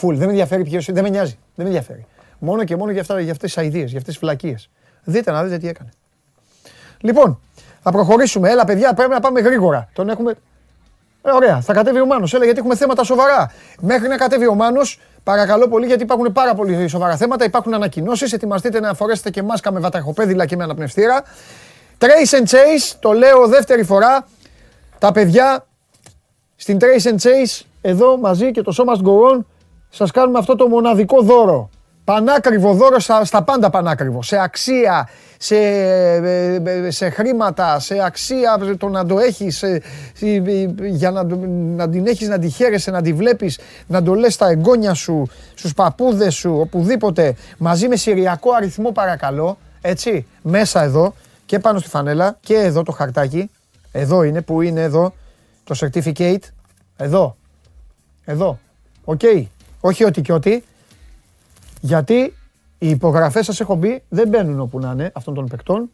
[0.00, 0.14] full.
[0.14, 1.38] Δεν με ενδιαφέρει ποιος, δεν με νοιάζει.
[1.54, 2.06] Δεν με ενδιαφέρει.
[2.38, 4.70] Μόνο και μόνο για, αυτά, για αυτές τις αηδίες, για αυτές τις φλακίες.
[5.04, 5.90] Δείτε να δείτε τι έκανε.
[7.00, 7.40] Λοιπόν,
[7.86, 8.50] θα προχωρήσουμε.
[8.50, 9.88] Έλα, παιδιά, πρέπει να πάμε γρήγορα.
[9.92, 10.34] Τον έχουμε.
[11.22, 12.34] Ε, ωραία, θα κατέβει ο Μάνος.
[12.34, 13.52] Έλα, γιατί έχουμε θέματα σοβαρά.
[13.80, 17.44] Μέχρι να κατέβει ο Μάνος, παρακαλώ πολύ, γιατί υπάρχουν πάρα πολύ σοβαρά θέματα.
[17.44, 18.32] Υπάρχουν ανακοινώσεις.
[18.32, 21.22] Ετοιμαστείτε να φορέσετε και μάσκα με βατραχοπέδιλα και με αναπνευστήρα.
[21.98, 24.26] Trace and Chase, το λέω δεύτερη φορά.
[24.98, 25.66] Τα παιδιά
[26.56, 29.44] στην Trace and Chase, εδώ μαζί και το Show Must Go On,
[29.88, 31.70] σας κάνουμε αυτό το μοναδικό δώρο.
[32.06, 34.22] Πανάκριβο δώρο στα, πάντα πανάκριβο.
[34.22, 39.64] Σε αξία, σε, ε, ε, σε χρήματα, σε αξία το να το έχεις,
[40.90, 41.24] για να,
[41.76, 45.28] να την έχεις, να τη χαίρεσαι, να τη βλέπεις, να το λες στα εγγόνια σου,
[45.54, 51.14] στους παππούδες σου, οπουδήποτε, μαζί με συριακό αριθμό παρακαλώ, έτσι, μέσα εδώ
[51.46, 53.50] και πάνω στη φανέλα και εδώ το χαρτάκι,
[53.92, 55.14] εδώ είναι, που είναι εδώ,
[55.64, 56.42] το certificate,
[56.96, 57.36] εδώ,
[58.24, 58.58] εδώ,
[59.04, 59.20] οκ,
[59.80, 60.64] όχι ότι και ότι,
[61.80, 62.34] γιατί
[62.78, 65.90] οι υπογραφές σας έχω πει δεν μπαίνουν όπου να είναι αυτών των παικτών.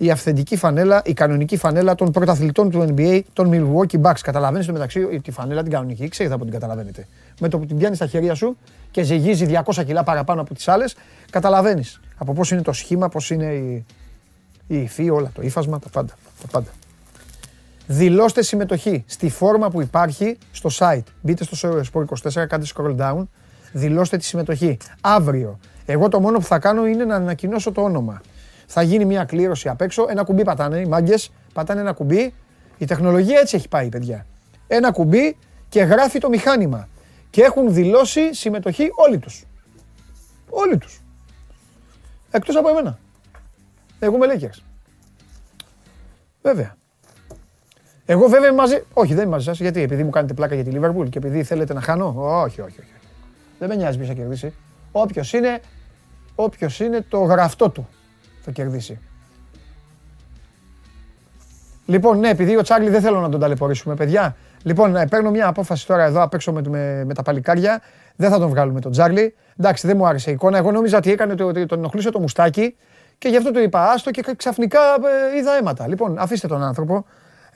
[0.00, 4.20] Η αυθεντική φανέλα, η κανονική φανέλα των πρωταθλητών του NBA, των Milwaukee Bucks.
[4.22, 7.06] Καταλαβαίνεις το μεταξύ τη φανέλα την κανονική, ξέρετε από την καταλαβαίνετε.
[7.40, 8.56] Με το που την πιάνεις στα χέρια σου
[8.90, 10.96] και ζυγίζει 200 κιλά παραπάνω από τις άλλες,
[11.30, 13.84] καταλαβαίνεις από πώς είναι το σχήμα, πώς είναι η,
[14.66, 16.12] η υφή, όλα το ύφασμα, τα πάντα.
[16.40, 16.68] Τα πάντα.
[17.86, 21.02] Δηλώστε συμμετοχή στη φόρμα που υπάρχει στο site.
[21.20, 23.24] Μπείτε στο Sport24, κάντε scroll down
[23.72, 24.76] δηλώστε τη συμμετοχή.
[25.00, 25.58] Αύριο.
[25.86, 28.20] Εγώ το μόνο που θα κάνω είναι να ανακοινώσω το όνομα.
[28.66, 30.06] Θα γίνει μια κλήρωση απ' έξω.
[30.08, 31.30] Ένα κουμπί πατάνε οι μάγκες.
[31.52, 32.34] Πατάνε ένα κουμπί.
[32.78, 34.26] Η τεχνολογία έτσι έχει πάει, παιδιά.
[34.66, 35.36] Ένα κουμπί
[35.68, 36.88] και γράφει το μηχάνημα.
[37.30, 39.44] Και έχουν δηλώσει συμμετοχή όλοι τους.
[40.50, 41.02] Όλοι τους.
[42.30, 42.98] Εκτός από εμένα.
[43.98, 44.62] Εγώ είμαι Lakers.
[46.42, 46.76] Βέβαια.
[48.06, 48.82] Εγώ βέβαια μαζί.
[48.92, 49.60] Όχι, δεν είμαι μαζί σας.
[49.60, 52.14] Γιατί, επειδή μου κάνετε πλάκα για τη Liverpool και επειδή θέλετε να χάνω.
[52.16, 52.97] Όχι, όχι, όχι.
[53.58, 54.54] Δεν με νοιάζει ποιος θα κερδίσει.
[54.92, 55.60] Όποιος είναι,
[56.34, 57.88] όποιος είναι το γραφτό του
[58.40, 58.98] θα κερδίσει.
[61.86, 64.36] Λοιπόν, ναι, επειδή ο Τσάρλι δεν θέλω να τον ταλαιπωρήσουμε, παιδιά.
[64.62, 67.80] Λοιπόν, ναι, παίρνω μια απόφαση τώρα εδώ απ' έξω με, με, με τα παλικάρια.
[68.16, 69.34] Δεν θα τον βγάλουμε τον Τσάρλι.
[69.56, 70.58] Εντάξει, δεν μου άρεσε η εικόνα.
[70.58, 72.76] Εγώ νόμιζα ότι έκανε το, τον ενοχλούσε το μουστάκι
[73.18, 74.80] και γι' αυτό το είπα άστο και ξαφνικά
[75.34, 75.88] ε, είδα αίματα.
[75.88, 77.04] Λοιπόν, αφήστε τον άνθρωπο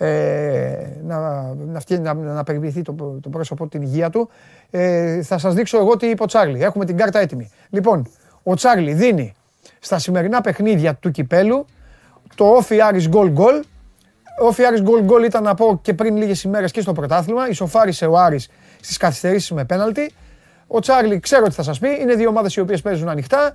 [0.02, 1.20] ε, να,
[1.54, 2.92] να, να, να περιποιηθεί το,
[3.22, 4.28] το πρόσωπο την υγεία του.
[4.70, 6.62] Ε, θα σας δείξω εγώ τι είπε ο Τσάρλι.
[6.62, 7.50] Έχουμε την κάρτα έτοιμη.
[7.70, 8.06] Λοιπόν,
[8.42, 9.34] ο Τσάρλι δίνει
[9.78, 11.66] στα σημερινά παιχνίδια του Κυπέλου
[12.34, 13.62] το όφι Άρης γκολ γκολ.
[14.40, 17.48] Όφι Άρης γκολ γκολ ήταν να πω και πριν λίγες ημέρες και στο πρωτάθλημα.
[17.48, 18.48] Ισοφάρισε ο Άρης
[18.80, 20.12] στις καθυστερήσεις με πέναλτι.
[20.66, 21.88] Ο Τσάρλι ξέρω τι θα σας πει.
[22.00, 23.52] Είναι δύο ομάδες οι οποίες παίζουν ανοιχτά.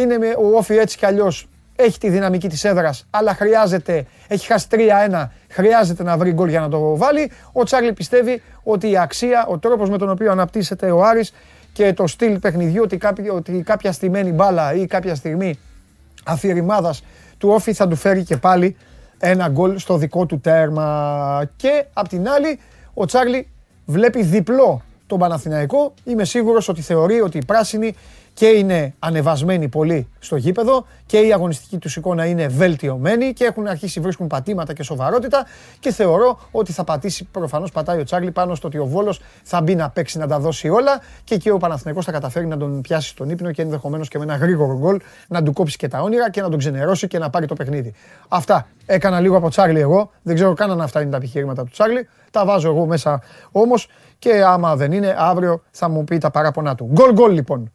[0.00, 4.66] Είναι ο Όφι έτσι κι αλλιώς έχει τη δυναμική της έδρας, αλλά χρειάζεται, έχει χάσει
[4.70, 7.30] 3-1, χρειάζεται να βρει γκολ για να το βάλει.
[7.52, 11.32] Ο Τσάρλι πιστεύει ότι η αξία, ο τρόπος με τον οποίο αναπτύσσεται ο Άρης
[11.72, 15.58] και το στυλ παιχνιδιού, ότι κάποια, ότι κάποια στημένη μπάλα ή κάποια στιγμή
[16.24, 17.02] αφηρημάδας
[17.38, 18.76] του Όφη θα του φέρει και πάλι
[19.18, 21.50] ένα γκολ στο δικό του τέρμα.
[21.56, 22.58] Και απ' την άλλη,
[22.94, 23.48] ο Τσάρλι
[23.84, 25.94] βλέπει διπλό τον Παναθηναϊκό.
[26.04, 27.94] Είμαι σίγουρος ότι θεωρεί ότι οι πράσινοι
[28.34, 33.66] και είναι ανεβασμένοι πολύ στο γήπεδο και η αγωνιστική τους εικόνα είναι βελτιωμένη και έχουν
[33.66, 35.46] αρχίσει βρίσκουν πατήματα και σοβαρότητα
[35.80, 39.60] και θεωρώ ότι θα πατήσει, προφανώς πατάει ο Τσάρλι πάνω στο ότι ο Βόλος θα
[39.60, 42.80] μπει να παίξει να τα δώσει όλα και εκεί ο Παναθηναϊκός θα καταφέρει να τον
[42.80, 46.00] πιάσει στον ύπνο και ενδεχομένως και με ένα γρήγορο γκολ να του κόψει και τα
[46.00, 47.94] όνειρα και να τον ξενερώσει και να πάρει το παιχνίδι.
[48.28, 51.70] Αυτά έκανα λίγο από Τσάρλι εγώ, δεν ξέρω καν αν αυτά είναι τα επιχειρήματα του
[51.70, 53.22] Τσάρλι, τα βάζω εγώ μέσα
[53.52, 56.88] όμως και άμα δεν είναι αύριο θα μου πει τα παράπονά του.
[56.92, 57.72] Γκολ γκολ λοιπόν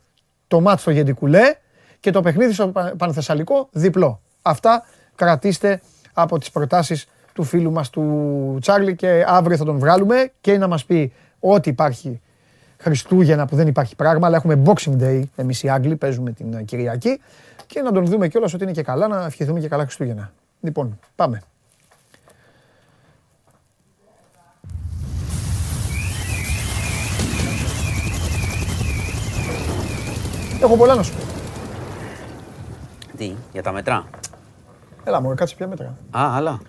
[0.48, 1.56] το μάτς στο Γεντικουλέ
[2.00, 4.22] και το παιχνίδι στο Πανθεσσαλικό διπλό.
[4.42, 4.84] Αυτά
[5.16, 5.82] κρατήστε
[6.14, 10.68] από τις προτάσεις του φίλου μας του Τσάρλι και αύριο θα τον βγάλουμε και να
[10.68, 12.22] μας πει ό,τι υπάρχει
[12.78, 17.20] Χριστούγεννα που δεν υπάρχει πράγμα, αλλά έχουμε Boxing Day εμείς οι Άγγλοι, παίζουμε την Κυριακή
[17.68, 20.32] και να τον δούμε κιόλας ότι είναι και καλά, να ευχηθούμε και καλά Χριστούγεννα.
[20.62, 21.42] Λοιπόν, πάμε.
[30.62, 31.20] Έχω πολλά να σου πω.
[33.18, 34.06] Τι, για τα μετρά;
[35.04, 35.86] Έλα μου, κάτσε πια μέτρα.
[36.18, 36.60] Α, άλλα.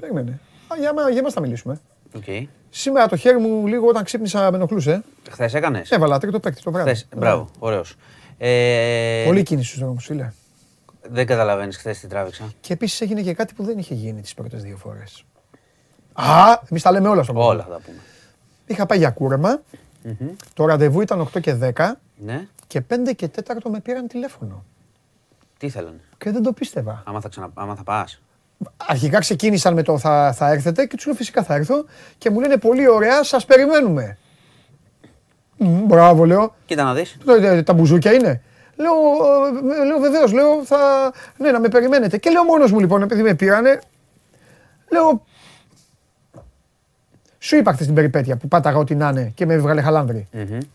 [0.00, 0.40] Περίμενε.
[0.68, 1.80] Α, για, μα- για μας θα μιλήσουμε.
[2.16, 2.22] Οκ.
[2.70, 5.02] Σήμερα το χέρι μου λίγο όταν ξύπνησα με ενοχλούσε.
[5.30, 6.90] Χθες έκανες; Έβαλα τρίτο παίκτη το βράδυ.
[6.90, 7.08] Χθες.
[7.16, 7.94] Μπράβο, ωραίος.
[8.38, 10.32] Ε, Πολύ κίνηση στους δρόμους, φίλε.
[11.10, 12.44] Δεν καταλαβαίνεις χθες τι τράβηξα.
[12.60, 15.24] Και επίσης έγινε και κάτι που δεν είχε γίνει τις πρώτες δύο φορές.
[16.12, 16.24] Α,
[16.70, 17.50] εμείς τα λέμε όλα στον κόσμο.
[17.50, 17.98] Όλα θα τα πούμε.
[18.66, 19.60] Είχα πάει για κούρεμα.
[20.54, 24.64] Το ραντεβού ήταν 8 και 10 Ναι, και 5 και 4 με πήραν τηλέφωνο.
[25.58, 27.02] τι θέλανε; Και δεν το πίστευα.
[27.06, 27.50] Άμα θα, ξανα...
[27.54, 28.20] Άμα θα πας.
[28.76, 31.84] Αρχικά ξεκίνησαν με το θα, θα έρθετε και τους λέω φυσικά θα έρθω
[32.18, 34.18] και μου λένε πολύ ωραία, σας περιμένουμε.
[35.56, 36.54] Μμ, μπράβο, λέω.
[36.66, 37.16] Κοίτα να δεις.
[37.26, 38.42] «Ε, ε, Τα μπουζούκια είναι.
[38.76, 38.92] Λέω,
[39.80, 42.18] ε, λέω βεβαίως, λέω, θα, ναι, να με περιμένετε.
[42.18, 43.80] Και λέω μόνος μου λοιπόν, επειδή με πήρανε,
[44.90, 45.24] λέω,
[47.48, 50.28] σου είπα χθες την περιπέτεια που πάταγα ό,τι να είναι και με έβγαλε χαλάνδρη.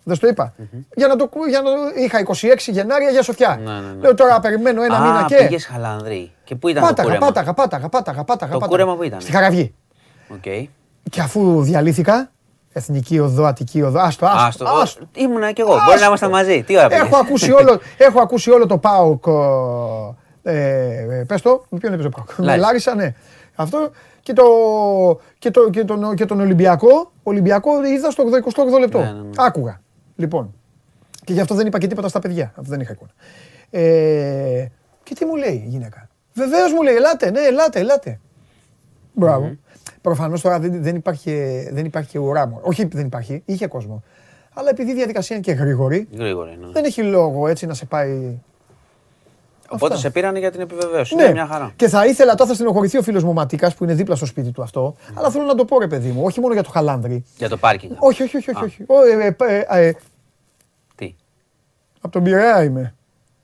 [0.03, 0.53] Δεν σου το είπα.
[0.95, 1.69] Για να το, κου- για να,
[2.03, 2.19] είχα
[2.67, 3.59] 26 Γενάρη για Σοφιά.
[3.63, 4.01] Ναι, ναι, ναι.
[4.01, 5.35] Λέω τώρα περιμένω ένα μήνα Α, και.
[5.35, 6.31] πήγες χαλανδρή.
[6.43, 8.51] Και πού ήταν το Πάταγα, κούρεμα; πάταγα, πάταγα, πάταγα, πάταγα.
[8.51, 8.67] Το πάταγα.
[8.67, 9.73] κούρεμα που ήταν; Στη Χαραυγή.
[10.27, 10.43] Οκ.
[11.09, 12.31] Και αφού διαλύθηκα,
[12.73, 14.65] Εθνική Οδό, Αττική Οδό, άστο, άστο, Άστο.
[14.81, 15.05] άστο.
[15.15, 15.69] Ήμουνα κι εγώ.
[15.71, 15.99] Μπορεί Άστο.
[15.99, 16.63] να ήμασταν μαζί.
[16.63, 19.23] Τι ώρα πήγες; Έχω ακούσει όλο, έχω ακούσει όλο το ΠΑΟΚ,
[20.43, 20.53] ε,
[21.19, 22.65] ε, πες το, με ποιον έπαιζε ο ΠΑΟΚ, με Λάρισα.
[22.65, 23.13] Λάρισα, ναι.
[23.55, 23.91] Αυτό
[24.23, 24.43] και, το,
[25.39, 28.23] και, το, και, τον, και τον Ολυμπιακό, Ολυμπιακό είδα στο
[28.75, 28.99] 28 λεπτό.
[28.99, 29.29] Ναι, ναι, ναι.
[29.37, 29.81] Άκουγα.
[30.15, 30.53] Λοιπόν,
[31.23, 33.11] και γι' αυτό δεν είπα και τίποτα στα παιδιά, αυτό δεν είχα εικόνα.
[33.69, 34.65] Ε,
[35.03, 36.09] και τι μου λέει η γυναίκα.
[36.33, 38.19] Βεβαίως μου λέει, ελάτε, ναι, ελάτε, ελάτε.
[39.13, 39.55] Μπράβο.
[40.01, 42.59] Προφανώς τώρα δεν, δεν, υπάρχει, δεν υπάρχει ουρά μου.
[42.61, 44.03] Όχι δεν υπάρχει, είχε κόσμο.
[44.53, 46.67] Αλλά επειδή η διαδικασία είναι και γρήγορη, Γρήγορα είναι.
[46.71, 48.39] δεν έχει λόγο έτσι να σε πάει.
[49.73, 50.07] Οπότε αυτά.
[50.07, 51.15] σε πήρανε για την επιβεβαίωση.
[51.15, 51.71] Ναι, Είναι μια χαρά.
[51.75, 54.51] και θα ήθελα, τώρα θα στενοχωρηθεί ο φίλος μου Ματίκας που είναι δίπλα στο σπίτι
[54.51, 54.95] του αυτό.
[55.13, 57.23] Αλλά θέλω να το πω, ρε παιδί μου, όχι μόνο για το χαλάνδρι.
[57.37, 57.91] Για το πάρκινγκ.
[57.99, 58.49] Όχι, όχι, όχι.
[58.49, 58.63] όχι, Α.
[58.65, 58.83] όχι.
[58.87, 59.93] Ω, ε, ε, ε, ε,
[60.95, 61.15] Τι;
[62.01, 62.93] από τον Πειραιά είμαι.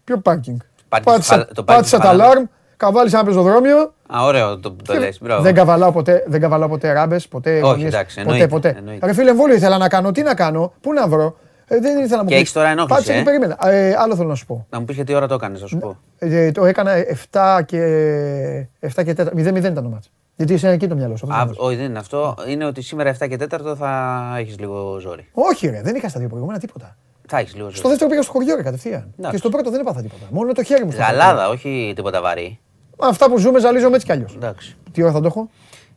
[0.04, 0.58] Ποιο πάρκινγκ;
[0.90, 2.30] Πάρκινγκ Πάτησα, στο Χαλα- το πάρκινγκ πάτησα στο τα Χαλάνδρι.
[2.32, 2.46] αλάρμ,
[2.78, 3.94] καβάλισα ένα πεζοδρόμιο.
[4.16, 5.18] Α, ωραίο το, το λες.
[5.22, 5.42] Μπράβο.
[5.42, 7.60] Δεν καβαλάω ποτέ, δεν καβαλάω ποτέ ράμπες, ποτέ.
[7.60, 8.76] γωνίες, εντάξει, ποτέ, εννοείται, ποτέ.
[8.78, 9.06] εννοείται.
[9.06, 10.12] Ρε φίλε, εμβόλιο ήθελα να κάνω.
[10.12, 11.38] Τι να κάνω, πού να βρω;
[11.72, 12.42] Ε, δεν ήθελα να μου Και πεις.
[12.42, 13.58] έχεις τώρα ενόχληση, Πάτησα και ε; περίμενα.
[13.70, 14.66] Ε, άλλο θέλω να σου πω.
[14.70, 15.98] Να μου πεις γιατί ώρα το έκανες, θα σου πω.
[16.20, 16.92] Ε, το έκανα
[17.32, 19.26] 7 και, 7 και 4.
[19.34, 20.12] 0-0 ήταν το μάτς.
[20.36, 21.28] Γιατί είσαι εκεί το μυαλό σου.
[21.32, 21.66] αυτό Α, θέλω να σου πω.
[21.66, 22.36] όχι, δεν είναι αυτό.
[22.48, 25.28] Είναι ότι σήμερα 7 και 4 θα έχεις λίγο ζόρι.
[25.34, 26.96] Όχι, ρε, δεν είχα στα δύο προηγούμενα τίποτα.
[27.28, 27.88] Θα έχεις λίγο Στο ζόρι.
[27.90, 29.14] δεύτερο πήγα στο χωριό ρε, κατευθείαν.
[29.18, 29.32] Εντάξει.
[29.32, 30.26] Και στο πρώτο δεν έπαθα τίποτα.
[30.30, 30.92] Μόνο το χέρι μου.
[30.92, 32.60] στο Γαλάδα, όχι τίποτα βαρύ.
[32.98, 33.10] χώρο.
[33.10, 34.36] Αυτά που ζούμε, ζαλίζομαι έτσι κι αλλιώς.
[34.36, 34.76] Εντάξει.
[34.92, 35.50] Τι ώρα θα το έχω;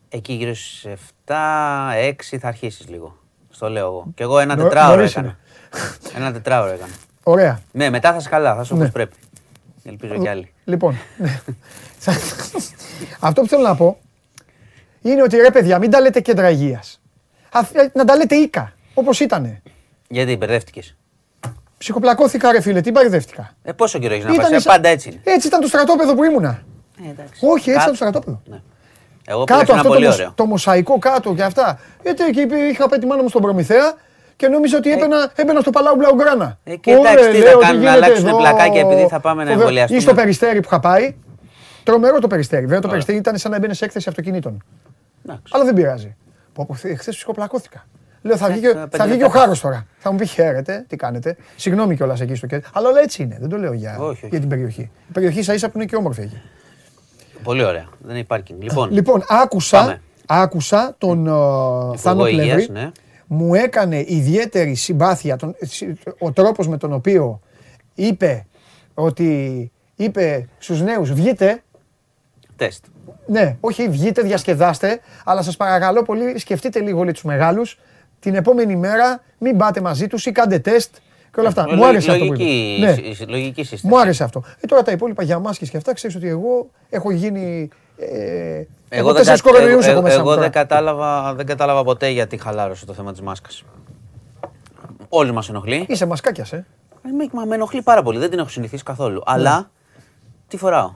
[0.09, 0.85] Εκεί γύρω στις
[1.25, 3.17] 7-6 θα αρχίσεις λίγο.
[3.49, 4.05] Στο λέω εγώ.
[4.15, 5.37] Και εγώ ένα Νο- τετράωρο νωρίς έκανα.
[5.77, 6.15] Είναι.
[6.25, 6.91] Ένα τετράωρο έκανα.
[7.23, 7.59] Ωραία.
[7.71, 8.79] Ναι, μετά θα είσαι καλά, θα είσαι Ναι.
[8.79, 9.15] όπως πρέπει.
[9.85, 10.53] Ελπίζω κι άλλοι.
[10.65, 10.97] Λοιπόν.
[11.17, 11.41] ναι.
[11.97, 12.13] Θα-
[13.19, 13.97] Αυτό που θέλω να πω
[15.01, 17.01] είναι ότι ρε παιδιά, μην τα λέτε κέντρα υγείας.
[17.93, 18.73] Να τα λέτε οίκα.
[18.93, 19.61] Όπως ήτανε.
[20.07, 20.81] Γιατί μπερδεύτηκε.
[21.77, 23.53] Ψυχοπλακώθηκα, ρε φίλε, τι μπαρδεύτηκα.
[23.63, 25.19] Ε, πόσο καιρό έχεις να Ήτανε πας, ε, σαν- πάντα έτσι είναι.
[25.23, 26.63] Έτσι ήταν το στρατόπεδο που ήμουνα.
[27.05, 27.45] Ε, εντάξει.
[27.45, 27.81] Όχι, έτσι Κάτω.
[27.81, 28.41] ήταν το στρατόπεδο.
[28.45, 28.61] Ναι.
[29.25, 30.31] Εγώ πήγα σε Κάτω ένα αυτό το, πολύ μοσ- ωραίο.
[30.35, 31.79] το μοσαϊκό κάτω και αυτά.
[32.03, 33.93] Γιατί εκεί υπή- είχα πάει τη μάνα μου στον Προμηθέα
[34.35, 36.57] και νόμιζα ότι έμπαινα, έμπαινα στο Παλάου Μπλαουγκράνα.
[36.63, 38.37] Ε, και εντάξει, Ωραία, τι λέω, θα κάνουν, να γίνεται αλλάξουν εδώ.
[38.37, 39.59] πλακάκια επειδή θα πάμε να Φοβερό.
[39.61, 39.99] εμβολιαστούμε.
[39.99, 41.15] Ή στο περιστέρι που είχα πάει.
[41.83, 42.61] Τρομερό το περιστέρι.
[42.61, 42.91] Βέβαια το Ωραία.
[42.91, 44.63] περιστέρι ήταν σαν να έμπαινε σε έκθεση αυτοκινήτων.
[45.25, 45.43] Εντάξει.
[45.55, 46.15] Αλλά δεν πειράζει.
[46.53, 47.85] Πω, πω, χθε ψυχοπλακώθηκα.
[48.21, 49.85] Λέω θα βγει, και- Εντάξει, θα βγει και πέντε ο Χάρος τώρα.
[49.97, 51.35] Θα μου πει χαίρετε, τι κάνετε.
[51.55, 52.69] Συγγνώμη κιόλας εκεί στο κέντρο.
[52.73, 53.37] Αλλά όλα έτσι είναι.
[53.39, 54.27] Δεν το λέω για, Όχι, όχι.
[54.27, 54.81] για την περιοχή.
[55.09, 56.41] Η περιοχή σα ίσα που είναι και όμορφη εκεί.
[57.43, 57.85] Πολύ ωραία.
[57.99, 58.61] Δεν έχει πάρκινγκ.
[58.61, 60.01] Λοιπόν, Λοιπόν, άκουσα, Πάμε.
[60.25, 62.91] άκουσα τον uh, Θάνο Υγείας, Πλεύρη.
[63.27, 63.37] Ναι.
[63.37, 65.55] Μου έκανε ιδιαίτερη συμπάθεια τον,
[66.19, 67.39] ο τρόπος με τον οποίο
[67.95, 68.45] είπε
[68.93, 71.63] ότι είπε στους νέους βγείτε,
[72.55, 72.85] τεστ.
[73.27, 77.79] ναι, όχι βγείτε, διασκεδάστε, αλλά σας παρακαλώ πολύ σκεφτείτε λίγο όλοι τους μεγάλους,
[78.19, 80.95] την επόμενη μέρα μην πάτε μαζί τους ή κάντε τεστ
[81.33, 81.65] και όλα αυτά.
[81.71, 82.85] Ε, Μου άρεσε αυτό που λογική, είπε.
[82.85, 82.93] Ναι.
[82.93, 83.87] συ- συ- λογική σύσταση.
[83.87, 84.43] Μου άρεσε αυτό.
[84.61, 87.69] Ε, τώρα τα υπόλοιπα για μάσκες και αυτά, ξέρεις ότι εγώ έχω γίνει...
[88.93, 90.41] Ε, έχω δεν, τέσσερις κα- κορονοϊούς εγώ, έχω μέσα μου εγώ τώρα.
[90.41, 93.63] δεν, κατάλαβα, δεν κατάλαβα ποτέ γιατί χαλάρωσε το θέμα της μάσκας.
[95.09, 95.85] Όλοι μας ενοχλεί.
[95.89, 96.65] Είσαι μασκάκιας, ε.
[97.05, 98.19] Ε, Με, μα με ενοχλεί πάρα πολύ.
[98.19, 99.21] Δεν την έχω συνηθίσει καθόλου.
[99.25, 99.71] Αλλά
[100.47, 100.91] τι φοράω.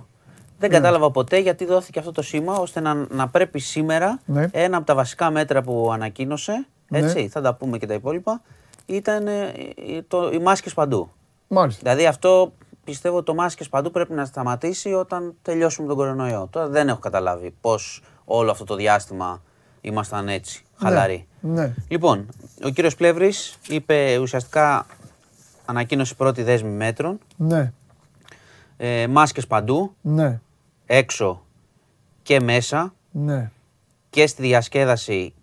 [0.60, 4.48] Δεν κατάλαβα ποτέ γιατί δόθηκε αυτό το σήμα ώστε να, να πρέπει σήμερα Ναι.
[4.52, 6.98] ένα από τα βασικά μέτρα που ανακοίνωσε, Ναι.
[6.98, 8.42] έτσι, θα τα πούμε και τα υπόλοιπα,
[8.86, 11.12] ήταν ε, ε, το, οι μάσκες παντού.
[11.48, 11.80] Μάλιστα.
[11.84, 12.54] Δηλαδή αυτό
[12.92, 16.48] πιστεύω το μάσκες παντού πρέπει να σταματήσει όταν τελειώσουμε τον κορονοϊό.
[16.52, 19.42] Τώρα δεν έχω καταλάβει πώς όλο αυτό το διάστημα
[19.82, 21.28] ήμασταν έτσι, χαλαροί.
[21.42, 21.74] Ναι.
[21.88, 22.26] Λοιπόν,
[22.64, 24.86] ο κύριος Πλεύρης είπε ουσιαστικά
[25.66, 27.74] ανακοίνωσε πρώτη δέσμη μέτρων, Ναι.
[28.78, 30.40] ε, μάσκες παντού, Ναι.
[30.86, 31.44] έξω
[32.24, 33.52] και μέσα Ναι.
[34.10, 35.34] και στη διασκέδαση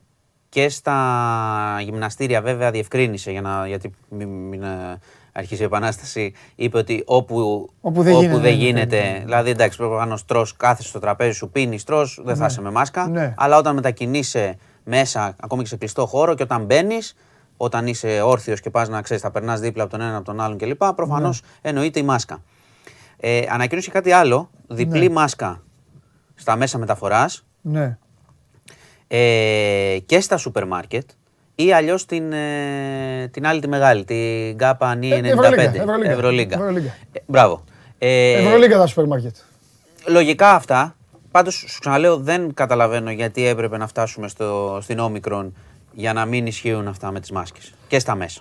[0.49, 4.99] και στα γυμναστήρια βέβαια διευκρίνησε για να, γιατί μην, μην ε,
[5.37, 6.33] αρχίσει η επανάσταση.
[6.55, 9.19] Είπε ότι όπου, Όπου δεν γίνεται, ναι, ναι, γίνεται, ναι, ναι.
[9.25, 13.09] δηλαδή εντάξει προφανώ τρώ, κάθεσαι στο τραπέζι σου, πίνεις, τρώ, δεν θα είσαι με μάσκα.
[13.09, 13.35] Ναι.
[13.37, 17.17] Αλλά όταν μετακινείσαι μέσα, ακόμη και σε κλειστό χώρο και όταν μπαίνεις,
[17.57, 20.41] όταν είσαι όρθιος και πας να ξέρεις, θα περνάς δίπλα από τον έναν από τον
[20.41, 20.85] άλλον κλπ.
[20.85, 21.49] Προφανώς Ναι.
[21.71, 22.43] εννοείται η μάσκα.
[23.17, 24.51] Ε, ανακοίνωσε κάτι άλλο.
[24.69, 25.13] Διπλή Ναι.
[25.15, 25.63] μάσκα
[26.35, 27.99] στα μέσα μεταφοράς Ναι.
[29.09, 31.11] ε, και στα σούπερ μάρκετ
[31.55, 35.25] ή αλλιώς την, ε, την άλλη τη μεγάλη, την ΚΑΠΑ νη Ε, 95.
[35.25, 36.11] Ευρωλίγκα, Ευρωλίγκα.
[36.13, 36.55] Ευρωλίγκα.
[36.55, 36.95] Ευρωλίγκα.
[37.13, 37.65] Ε, μπράβο.
[37.99, 39.35] Ε, Ευρωλίγκα τα σούπερ μάρκετ.
[40.09, 40.97] λογικά αυτά.
[41.31, 45.55] Πάντως, σου ξαναλέω, δεν καταλαβαίνω γιατί έπρεπε να φτάσουμε στο, στην όμικρον
[45.93, 48.41] για να μην ισχύουν αυτά με τις μάσκες και στα μέσα.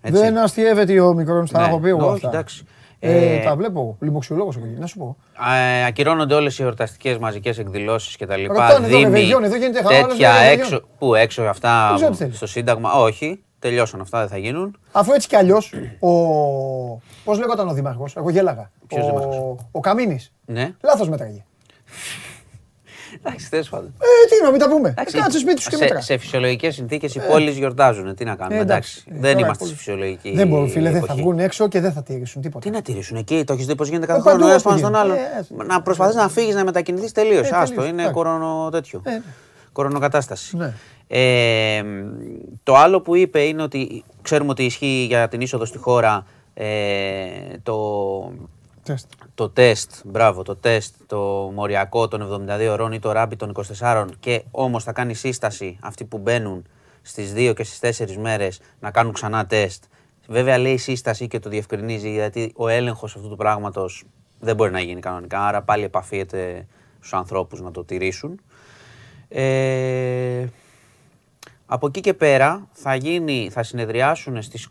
[0.00, 0.20] Έτσι.
[0.22, 1.66] Δεν αστείευεται ο μικρόν, στα Ναι.
[1.66, 2.28] έχω πει εγώ Όχι, αυτά.
[2.28, 2.64] εντάξει.
[3.00, 3.96] Ε, Ε, τα βλέπω εγώ.
[4.00, 4.66] Λιμοξιολόγος εγώ.
[4.78, 5.16] Να σου πω.
[5.54, 8.44] Ε, ακυρώνονται όλες οι εορταστικές μαζικές εκδηλώσεις κτλ.
[8.46, 10.60] Ρωτάνε εδώ, ρεβεγιόν, εδώ γίνεται χαμό, τέτοια άλλο ρεβεγιόν.
[10.66, 10.82] έξω.
[10.98, 12.36] Πού έξω αυτά Δεν ξέρω τι θέλεις.
[12.36, 12.92] στο Σύνταγμα.
[12.92, 14.78] Όχι, τελειώσαν αυτά, δεν θα γίνουν.
[14.92, 15.72] Αφού έτσι κι αλλιώς.
[16.00, 16.10] Ο...
[17.24, 18.70] Πώς λέγονταν ο Δήμαρχο, εγώ γέλαγα.
[18.86, 19.06] Ποιος ο...
[19.06, 19.36] δήμαρχος;
[19.70, 20.32] ο Καμίνης.
[20.44, 20.70] Ναι.
[20.82, 21.44] Λάθος μέτραγε.
[23.22, 23.86] Εντάξει, τέλος πάντων.
[24.00, 24.88] Ε, τι να μην τα πούμε.
[24.88, 26.00] Εντάξει, Ε, Κάτσε σπίτι σου και σε, μέτρα.
[26.00, 28.14] σε φυσιολογικές συνθήκες οι πόλεις γιορτάζουν.
[28.14, 28.58] Τι να κάνουμε.
[28.58, 29.04] Ε, εντάξει.
[29.06, 29.18] εντάξει.
[29.18, 30.32] Ε, δεν τώρα είμαστε οι στη πόλεις- φυσιολογική.
[30.36, 31.20] Δεν μπορούν, φίλε, δεν θα εποχή.
[31.20, 32.64] βγουν έξω και δεν θα τηρήσουν τίποτα.
[32.68, 34.68] Τι να τηρήσουν εκεί, το έχεις δει πώς γίνεται κάθε Ε, παντού χρόνο ένας αυτό
[34.68, 35.24] πάνω στον γίνεται.
[35.48, 35.56] άλλον.
[35.58, 37.48] Ε, ε, να προσπαθείς να φύγεις, να μετακινηθείς τελείως.
[37.50, 38.12] Ε, Άστο, τελείως, είναι εντάξει.
[38.22, 39.02] κορονο τέτοιο.
[39.04, 39.22] Ε, ναι.
[39.72, 40.56] Κορονοκατάσταση.
[40.56, 40.72] Ναι.
[41.10, 41.82] Ε,
[42.62, 46.66] το άλλο που είπε είναι ότι ξέρουμε ότι ισχύει για την είσοδο στη χώρα ε,
[47.62, 47.74] το,
[48.88, 49.12] Τεστ.
[49.34, 51.18] το τεστ, μπράβο, το τεστ, το
[51.54, 56.04] μοριακό των 72 ώρων ή το ράμπι των 24 και όμως θα κάνει σύσταση αυτοί
[56.04, 56.66] που μπαίνουν
[57.02, 59.84] στις 2 και στις 4 μέρες να κάνουν ξανά τεστ.
[60.28, 64.04] Βέβαια λέει σύσταση και το διευκρινίζει γιατί ο έλεγχος αυτού του πράγματος
[64.40, 66.66] δεν μπορεί να γίνει κανονικά, άρα πάλι επαφίεται
[66.98, 68.40] στους ανθρώπους να το τηρήσουν.
[69.28, 70.46] Ε,
[71.66, 74.68] από εκεί και πέρα θα, γίνει, θα συνεδριάσουν στις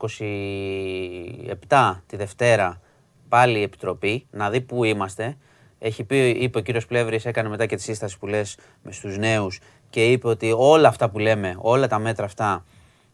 [1.68, 2.82] 27 τη Δευτέρα
[3.30, 5.38] πάλι η Επιτροπή, να δει πού είμαστε.
[5.80, 9.17] Έχει πει, είπε ο κύριος Πλεύρης, έκανε μετά και τη σύσταση που λες με στους
[9.17, 9.59] νέους
[9.89, 12.65] και είπε ότι όλα αυτά που λέμε, όλα τα μέτρα αυτά,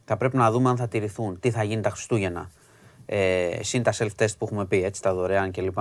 [0.06, 2.50] θα πρέπει να δούμε αν θα τηρηθούν, τι θα γίνει τα Χριστούγεννα,
[3.06, 5.78] ε, συν τα self-test που έχουμε πει, έτσι, τα δωρεάν κλπ.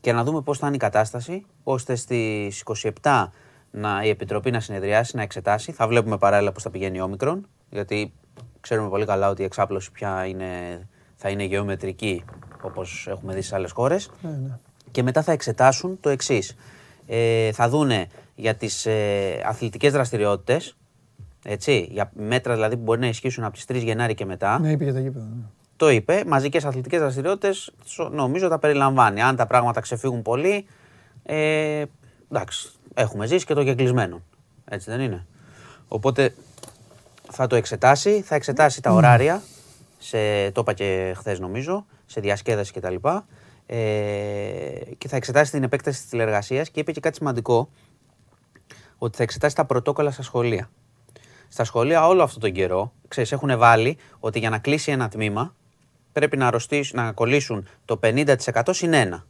[0.00, 2.62] Και να δούμε πώς θα είναι η κατάσταση, ώστε στις
[3.02, 3.32] 27
[3.70, 5.72] να, η Επιτροπή να συνεδριάσει, να εξετάσει.
[5.72, 8.12] Θα βλέπουμε παράλληλα πώς θα πηγαίνει η Όμικρον, γιατί
[8.60, 10.48] ξέρουμε πολύ καλά ότι η εξάπλωση πια είναι,
[11.16, 12.24] θα είναι γεωμετρική,
[12.66, 14.10] όπως έχουμε δει σε άλλες χώρες.
[14.22, 14.58] ναι.
[14.90, 16.56] Και μετά θα εξετάσουν το εξής.
[17.06, 20.76] Ε, θα δούνε για τις ε, αθλητικές δραστηριότητες,
[21.44, 24.58] έτσι, για μέτρα δηλαδή που μπορεί να ισχύσουν από τις 3 Γενάρη και μετά.
[24.58, 25.24] Ναι, είπε για τα γήπεδα.
[25.24, 25.42] ναι.
[25.76, 26.22] Το είπε.
[26.26, 27.72] Μαζικές αθλητικές δραστηριότητες
[28.10, 29.22] νομίζω τα περιλαμβάνει.
[29.22, 30.66] Αν τα πράγματα ξεφύγουν πολύ.
[31.22, 31.84] Ε,
[32.30, 34.22] εντάξει, έχουμε ζήσει και το κεκλεισμένο.
[34.64, 35.26] Έτσι δεν είναι.
[35.88, 36.34] Οπότε
[37.30, 39.42] θα το εξετάσει, θα εξετάσει τα ωράρια.
[39.98, 42.94] Σε, το είπα και χθες νομίζω, σε διασκέδαση κτλ.
[43.66, 43.76] Ε,
[44.98, 47.68] και θα εξετάσει την επέκταση της τηλεργασία και είπε και κάτι σημαντικό,
[48.98, 50.70] ότι θα εξετάσει τα πρωτόκολλα στα σχολεία.
[51.48, 55.54] Στα σχολεία όλο αυτόν τον καιρό, ξέρεις, έχουν βάλει ότι για να κλείσει ένα τμήμα
[56.12, 58.36] πρέπει να, αρρωστήσουν, να κολλήσουν το 50%
[58.70, 59.22] συν 1.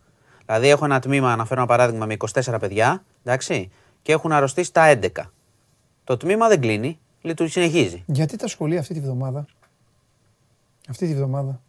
[0.46, 3.70] Δηλαδή έχω ένα τμήμα, να φέρω ένα παράδειγμα, με 24 παιδιά, εντάξει,
[4.02, 5.08] και έχουν αρρωστήσει τα 11.
[6.04, 8.02] Το τμήμα δεν κλείνει, λειτουργεί, συνεχίζει.
[8.06, 9.46] Γιατί τα σχολεία αυτή τη βδομάδα,
[10.88, 11.60] αυτή τη βδομάδα,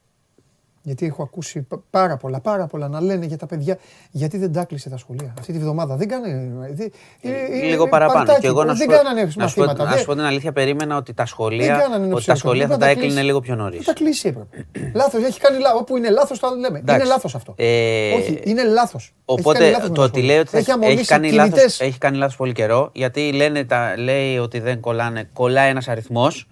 [0.85, 3.77] γιατί έχω ακούσει πα- πάρα πολλά, πάρα πολλά να λένε για τα παιδιά,
[4.11, 5.95] γιατί δεν τα κλείσε τα σχολεία αυτή τη βδομάδα.
[5.95, 6.27] Δεν κάνε.
[6.27, 8.17] δεν- είναι- είναι- Λίγο είναι παραπάνω.
[8.19, 9.83] παρτάκι, Και εγώ να σου, δεν πω, κάνανε να, σου πω, μαθήματα.
[9.83, 12.35] να δεν- σου πω την αλήθεια, περίμενα ότι τα δεν σχολεία, κάνανε ότι τα ψεύδο.
[12.39, 12.99] σχολεία θα Δεν τα κλείσει.
[12.99, 13.77] έκλεινε λίγο πιο νωρίς.
[13.77, 14.67] Δεν τα κλείσει έπρεπε.
[14.93, 15.77] λάθος, έχει κάνει λάθο.
[15.77, 16.77] Όπου είναι λάθος, το λέμε.
[16.79, 17.01] Εντάξει.
[17.01, 17.53] Είναι λάθος αυτό.
[17.57, 19.13] Ε, Όχι, είναι λάθος.
[19.25, 21.51] Οπότε το ότι λέει ότι θα έχει, έχει, αμολύσει κάνει κινητές.
[21.53, 25.87] λάθος, έχει κάνει λάθος πολύ καιρό, γιατί λένε τα, λέει ότι δεν κολλάνε, κολλάει ένας
[25.87, 26.47] αριθμός.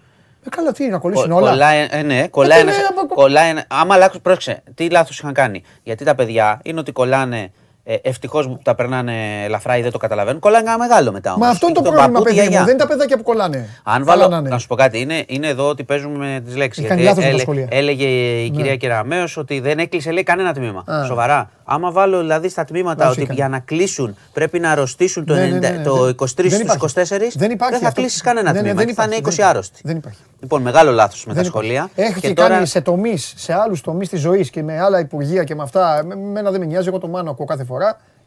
[0.46, 1.50] Ε, καλά, τι να κολλήσουν Κο- όλα.
[1.50, 5.18] Κολλάει, ε, ναι, κολλάει Ε, ένας, ναι, από- κολλάει ένα, άμα αλλάξουν, πρόσεξε, τι λάθος
[5.18, 5.62] είχαν κάνει.
[5.82, 7.52] Γιατί τα παιδιά είναι ότι κολλάνε,
[7.84, 11.46] ε, ευτυχώς που τα περνάνε ελαφρά ή δεν το καταλαβαίνουν, κολλάνε ένα μεγάλο μετά όμως.
[11.46, 12.50] Μα αυτό είναι το Τον πρόβλημα, παππού, τη παιδί μου.
[12.50, 12.64] γιαγιά.
[12.66, 13.68] Δεν είναι τα παιδάκια που κολλάνε.
[13.82, 14.48] Αν Καλά βάλω, να είναι.
[14.48, 16.82] να σου πω κάτι, είναι, είναι εδώ ότι παίζουμε με τις λέξεις.
[16.84, 17.66] Έχει κάνει λάθος με τα σχολεία.
[17.70, 18.04] έλεγε
[18.44, 18.56] η Ναι.
[18.56, 20.84] κυρία Κεραμέο ότι δεν έκλεισε λέει, κανένα τμήμα.
[20.92, 21.04] Α.
[21.04, 21.50] Σοβαρά.
[21.64, 23.38] Άμα βάλω δηλαδή στα τμήματα Λάθος ότι έκανε.
[23.38, 25.82] για να κλείσουν πρέπει να αρρωστήσουν το, Ναι, ναι, 90 ναι, ναι.
[25.82, 26.80] το Δεν- 23 δεν στους υπάρχει.
[26.80, 28.00] 24, Δεν υπάρχει θα αυτό.
[28.00, 29.80] κλείσει κανένα Ναι, ναι, τμήμα δεν και θα είναι υπάρχει, 20 δεν άρρωστοι.
[29.84, 30.18] Δεν υπάρχει.
[30.40, 31.88] Λοιπόν, μεγάλο λάθος με τα Δεν σχολεία.
[31.92, 32.10] υπάρχει.
[32.12, 35.44] Έχει και κάνει τώρα σε τομείς, σε άλλους τομείς της ζωής και με άλλα υπουργεία
[35.44, 36.02] και με αυτά.
[36.06, 37.71] Με- Εμένα δεν με νοιάζει, εγώ το μάνο ακούω κάθε φορά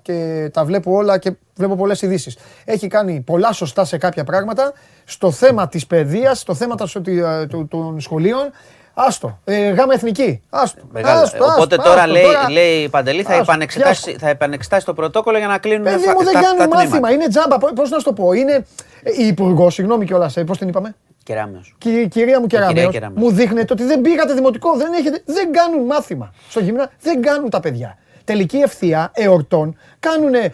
[0.02, 2.38] και τα βλέπω όλα και βλέπω πολλές ειδήσεις.
[2.66, 4.74] Έχει κάνει πολλά σωστά σε κάποια πράγματα.
[5.06, 8.52] Στο θέμα της παιδείας, στο θέμα τα- ότι, ε, του- των σχολείων.
[8.98, 9.40] Άστο.
[9.44, 10.42] Ε, γάμα εθνική.
[10.50, 10.82] Άστο.
[10.92, 11.20] Μεγάλο.
[11.22, 14.86] Άστο, Οπότε άστο, τώρα, άστο, λέει, τώρα- λέει η Παντελή θα άστο, επανεξετάσει, θα επανεξετάσει
[14.86, 17.14] το πρωτόκολλο για να κλείνουν Παιδί φα- μου δεν τα, κάνουν τα μάθημα, τμήματα.
[17.14, 17.58] είναι τζάμπα.
[17.58, 18.66] Πώ να σου το πω, είναι.
[19.04, 21.76] Ε, Η υπουργός, συγγνώμη κιόλας, πώς την είπαμε; Κεράμιος.
[21.78, 23.22] Κυ- κυρία μου Κεραμέως, Κεραμέως.
[23.24, 26.34] μου δείχνετε ότι δεν πήγατε δημοτικό, δεν, έχετε, δεν κάνουν μάθημα.
[26.50, 27.98] Στο γυμνάσιο δεν κάνουν τα παιδιά.
[28.26, 29.76] Τελική ευθεία εορτών
[30.10, 30.52] κάνουν ε,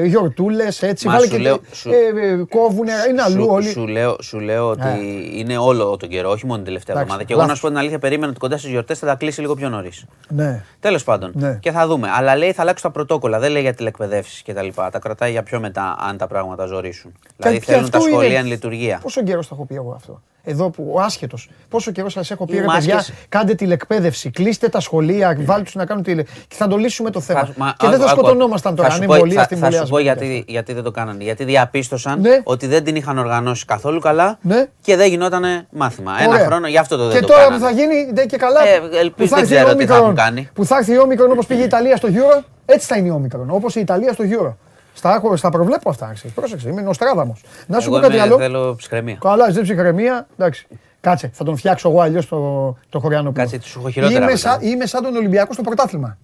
[0.00, 3.48] ε, γιορτούλες έτσι, Μα βάλε σου και λέω- σου- ε, ε, κόβουνε, είναι αλλού Σου,
[3.50, 3.68] όλοι.
[3.68, 5.38] σου, λέω, σου λέω ότι Ε.
[5.38, 7.24] είναι όλο τον καιρό, όχι μόνο την τελευταία Εντάξει, εβδομάδα.
[7.26, 7.58] Και εγώ να λάθος.
[7.58, 10.04] σου πω την αλήθεια, περίμενα ότι κοντά στις γιορτές θα τα κλείσει λίγο πιο νωρίς.
[10.28, 10.64] Ναι.
[10.80, 11.30] Τέλος πάντων.
[11.34, 11.58] Ναι.
[11.62, 12.08] Και θα δούμε.
[12.16, 13.38] Αλλά λέει θα αλλάξουν τα πρωτόκολλα.
[13.38, 14.66] Δεν λέει για τηλεκπαιδεύσεις κτλ.
[14.74, 17.12] Τα, τα κρατάει για πιο μετά, αν τα πράγματα ζορίσουν.
[17.36, 18.98] δηλαδή Και θέλουν τα αυτό είναι- σχολεία εν λιτουργία.
[19.02, 21.50] Πόσο καιρός θα έχω πει εγώ αυτό; Εδώ που ο άσχετος.
[21.68, 25.62] Πόσο καιρός σα έχω πει, Οι ρε παιδιά, μάσκες- κάντε τηλεκπαίδευση, κλείστε τα σχολεία, βάλτε
[25.62, 26.22] τους να κάνουν τηλε.
[26.22, 27.40] και θα το λύσουμε το θέμα.
[27.40, 28.20] Θα- μα- και δεν θα άκου,
[28.68, 28.74] άκου.
[28.74, 28.88] σκοτωνόμασταν τώρα.
[28.88, 30.26] Θα Αν σου πω- εμβολία θα- στη Θα σου πω εμβολιάζουμε.
[30.26, 31.22] γιατί, γιατί δεν το κάνανε.
[31.24, 32.40] Γιατί διαπίστωσαν Ναι.
[32.44, 34.66] ότι δεν την είχαν οργανώσει καθόλου καλά Ναι.
[34.80, 36.12] και δεν γινόταν μάθημα.
[36.20, 36.44] Ένα Ωραία.
[36.46, 37.58] χρόνο γι' αυτό το δεν Και το τώρα κάνανε.
[37.58, 38.60] που θα γίνει, ντε και καλά.
[38.68, 40.48] Ε, ελπίζω, που θα δεν έρθει ξέρω η τι θα Omicron, έχουν κάνει.
[40.54, 43.22] Που θα έρθει η Omicron όπως πήγε η Ιταλία στο Euro, έτσι θα είναι η
[43.22, 43.46] Omicron.
[43.46, 44.54] Όπως η Ιταλία στο Euro.
[44.96, 46.10] Στα, έχω- στα προβλέπω αυτά.
[46.14, 46.34] ξέρεις.
[46.36, 47.42] Πρόσεξε, είμαι νοστράδαμος.
[47.66, 48.38] Να σου Εγώ πω κάτι είμαι- άλλο.
[48.38, 49.18] θέλω ψυχραιμία.
[49.20, 50.26] Καλά, δεν ψυχραιμία.
[50.38, 50.66] Εντάξει.
[51.00, 54.36] Κάτσε, θα τον φτιάξω εγώ αλλιώς το, το χωριανό Κάτσε, σου έχω χειρότερα Είμαι, μετά.
[54.38, 56.16] σαν, είμαι σαν τον Ολυμπιακό στο πρωτάθλημα.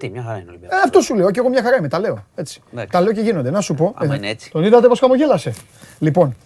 [0.00, 0.78] Τι, μια χαρά είναι ο Ε, Ολυμπιακός.
[0.84, 2.24] αυτό σου λέω και εγώ μια χαρά είμαι, τα λέω.
[2.34, 2.60] Έτσι.
[2.72, 2.90] Εντάξει.
[2.90, 3.50] Τα λέω και γίνονται.
[3.50, 3.92] Να σου πω.
[3.96, 4.50] Άμα ε, είναι έτσι.
[4.50, 5.54] Τον είδατε πώ χαμογέλασε.
[5.98, 6.36] Λοιπόν,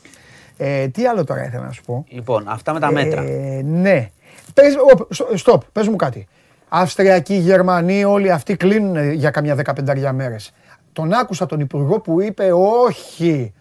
[0.56, 2.04] ε, τι άλλο τώρα ήθελα να σου πω.
[2.08, 3.22] Λοιπόν, αυτά με τα μέτρα.
[3.22, 4.10] Ε, ναι.
[4.54, 4.74] Πες,
[5.32, 6.26] ο, στοπ, πες μου κάτι.
[6.68, 10.52] Αυστριακοί, Γερμανοί, όλοι αυτοί κλείνουν ε, για καμιά δεκαπενταριά μέρες.
[10.92, 12.52] Τον άκουσα τον Υπουργό που είπε
[12.86, 13.52] όχι.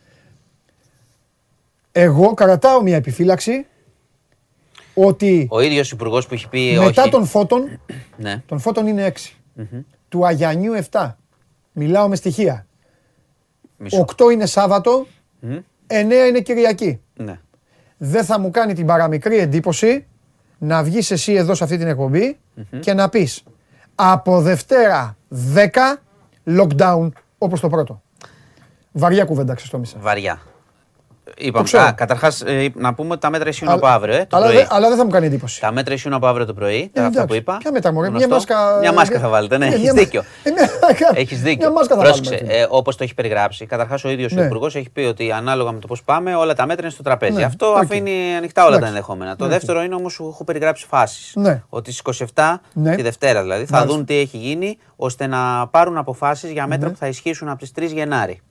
[1.92, 3.66] Εγώ κρατάω μια επιφύλαξη
[4.94, 7.12] ότι Ο ίδιος υπουργός που έχει πει μετά όχι.
[7.12, 7.80] των φώτων,
[8.18, 8.42] Ναι.
[8.46, 9.38] των φώτων είναι 6.
[10.10, 11.12] Του Αγιανίου 7.
[11.72, 12.66] Μιλάω με στοιχεία.
[13.78, 14.06] Μισό.
[14.18, 15.08] 8 είναι Σάββατο,
[15.40, 15.58] Μμ.
[15.88, 17.02] 9 είναι Κυριακή.
[17.16, 17.40] Ναι.
[17.98, 20.06] δεν θα μου κάνει την παραμικρή εντύπωση
[20.58, 22.40] να βγεις εσύ εδώ σε αυτή την εκπομπη
[22.80, 23.44] και να πεις
[23.96, 25.18] από Δευτέρα
[25.56, 25.70] 10
[26.46, 28.02] lockdown όπως το πρώτο.
[28.92, 29.98] Βαριά κουβέντα ξεστόμησα.
[30.00, 30.42] Βαριά.
[31.38, 31.84] Είπαμε, ξέρω.
[31.84, 34.46] α, καταρχάς ε, να πούμε ότι τα μέτρα ισχύουν από Αλλά- αύριο, ε, το αλλά,
[34.46, 34.56] πρωί.
[34.58, 35.60] δεν- αλλά δεν θα μου κάνει εντύπωση.
[35.62, 37.26] Τα μέτρα ισχύουν από αύριο το πρωί, Ε, αυτά εντάξει.
[37.28, 37.58] που είπα.
[37.58, 38.34] Ποια μέτρα, μωρέ, μια Γνωστό.
[38.54, 40.22] μάσκα- Μια μάσκα θα βάλετε, ναι, Ε, έχεις μια- δίκιο.
[40.44, 41.58] ε, μια- Έχεις δίκιο.
[41.68, 42.62] Μια μάσκα θα Πρόσεξε, βάλουμε, έτσι.
[42.62, 43.66] ε, όπως το έχει περιγράψει.
[43.66, 44.42] Καταρχάς ο ίδιος Ναι.
[44.42, 47.04] ο Υπουργός έχει πει ότι ανάλογα με το πώς πάμε όλα τα μέτρα είναι στο
[47.04, 47.34] τραπέζι.
[47.34, 47.78] Ναι, Αυτό οκ.
[47.78, 48.94] αφήνει ανοιχτά όλα τα Εντάξει.
[48.96, 49.36] ενδεχόμενα.
[49.36, 51.32] Το Ναι, δεύτερο είναι όμως που έχω περιγράψει φάσεις.
[51.36, 51.64] Ναι.
[51.70, 52.96] Ότι στις 27, Ναι.
[52.96, 53.96] τη Δευτέρα δηλαδή, θα Μάλιστα.
[53.96, 56.94] δουν τι έχει γίνει ώστε να πάρουν αποφάσεις για μέτρα Ναι.
[56.94, 58.42] που θα ισχύσουν από τις 3 Γενάρη.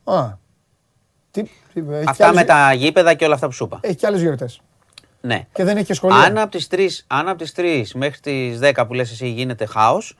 [1.38, 3.64] Α, τι, τι, έχει και Αυτά άλλες- με τα γήπεδα και όλα αυτά που σου
[3.64, 3.78] είπα.
[3.82, 4.60] Έχει και άλλες γιορτές.
[5.20, 5.46] Ναι.
[5.52, 6.16] Και δεν έχει και σχολεία.
[6.18, 9.66] Αν από τις 3, αν από τις 3 μέχρι τις 10 που λες εσύ γίνεται
[9.66, 10.16] χάος,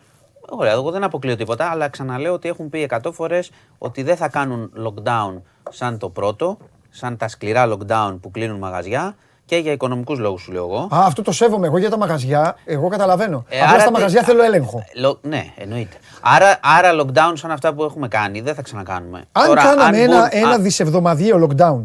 [0.49, 4.29] ωραία, εγώ δεν αποκλείω τίποτα, αλλά ξαναλέω ότι έχουν πει 100 φορές ότι δεν θα
[4.29, 5.41] κάνουν lockdown
[5.71, 6.59] σαν το πρώτο,
[6.91, 9.17] σαν τα σκληρά lockdown που κλείνουν μαγαζιά
[9.53, 10.79] και για οικονομικούς λόγους σου λέω εγώ.
[10.81, 11.67] Α, αυτό το σέβομαι.
[11.67, 13.45] Εγώ για τα μαγαζιά, εγώ καταλαβαίνω.
[13.49, 14.85] Ε, Απλά άρα στα τι- μαγαζιά θέλω έλεγχο.
[14.97, 15.97] Λο- ναι, εννοείται.
[16.21, 19.25] Άρα, άρα lockdown σαν αυτά που έχουμε κάνει δεν θα ξανακάνουμε.
[19.33, 21.85] Αν Τώρα, κάναμε ένα, μπουν- ένα α, δισεβδομαδιαίο lockdown,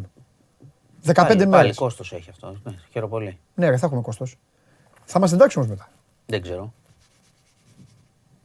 [1.04, 1.76] 15 πάλι, πάλι μέρες.
[1.76, 2.56] κόστος έχει αυτό.
[2.64, 3.38] Ναι, χαίρομαι πολύ.
[3.56, 4.38] Ναι, ρε, θα έχουμε κόστος.
[5.06, 5.90] Θα είμαστε εντάξει όμως μετά.
[6.26, 6.74] Δεν ξέρω.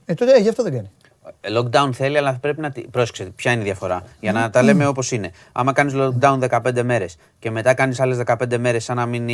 [0.05, 0.91] Ε, τότε ε, γι' αυτό δεν κάνει.
[1.41, 2.71] Ε, Lockdown θέλει, αλλά πρέπει να.
[2.71, 4.03] τη- Πρόσεξε, ποια είναι η διαφορά.
[4.19, 5.31] Για να τα λέμε όπως είναι.
[5.51, 9.27] Άμα κάνεις lockdown 15 μέρες και μετά κάνεις άλλες 15 μέρες σαν να μην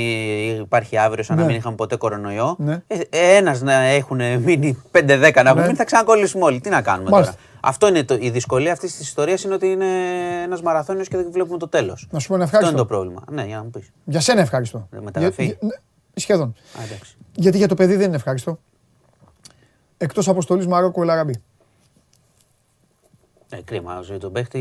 [0.59, 1.47] υπάρχει αύριο, σαν να Ναι.
[1.47, 2.55] μην είχαμε ποτέ κορονοϊό.
[2.59, 2.81] Ναι.
[2.87, 5.65] Ε, ένας να έχουν μείνει 5-10 να έχουν Ναι.
[5.65, 6.59] μείνει, θα ξανακολλήσουμε όλοι.
[6.59, 7.33] Τι να κάνουμε Μάλιστα.
[7.33, 7.43] τώρα.
[7.61, 9.85] Αυτό είναι το, η δυσκολία αυτής της ιστορίας είναι ότι είναι
[10.43, 12.07] ένας μαραθώνιος και δεν βλέπουμε το τέλος.
[12.11, 12.87] Να σου πω ένα Αυτό είναι ευχάριστο.
[12.87, 13.23] το πρόβλημα.
[13.31, 13.89] Ναι, για να μου πεις.
[14.05, 14.87] Για σένα ευχάριστο.
[14.91, 15.43] Ε, μεταγραφή.
[15.43, 15.75] Για- για- ναι,
[16.13, 16.55] σχεδόν.
[16.79, 17.17] Α, εντάξει.
[17.35, 18.59] Γιατί για το παιδί δεν είναι ευχάριστο.
[19.97, 21.41] Εκτός αποστολής Μαρόκου Ελαραμπή.
[23.51, 23.97] Ε, κρίμα.
[23.99, 24.59] Ο ζωή τον παίχτη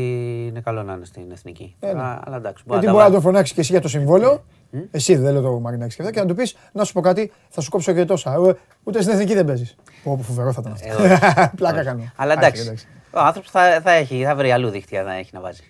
[0.49, 1.75] είναι καλό να είναι στην εθνική.
[1.79, 1.91] Ε, ναι.
[1.99, 2.63] αλλά, αλλά εντάξει.
[2.67, 3.15] μπορεί Γιατί τα μπορεί να βάλει.
[3.15, 4.43] το φωνάξεις και εσύ για το συμβόλαιο.
[4.91, 6.13] Εσύ δεν λέω το Μαρινάκης και αυτά.
[6.13, 8.33] Και να του πεις να σου πω κάτι, θα σου κόψω και τόσα.
[8.33, 9.75] Ε, Ούτε στην εθνική δεν παίζεις.
[10.03, 11.03] Πω, φοβερό θα ήταν αυτό.
[11.03, 11.19] Ε, όχι.
[11.55, 11.85] Πλάκα Όχι.
[11.85, 12.11] κάνω.
[12.15, 12.87] Αλλά Άχι, εντάξει.
[13.11, 15.63] Ο άνθρωπος θα, θα, έχει, θα βρει αλλού δίχτυα να έχει να βάζει.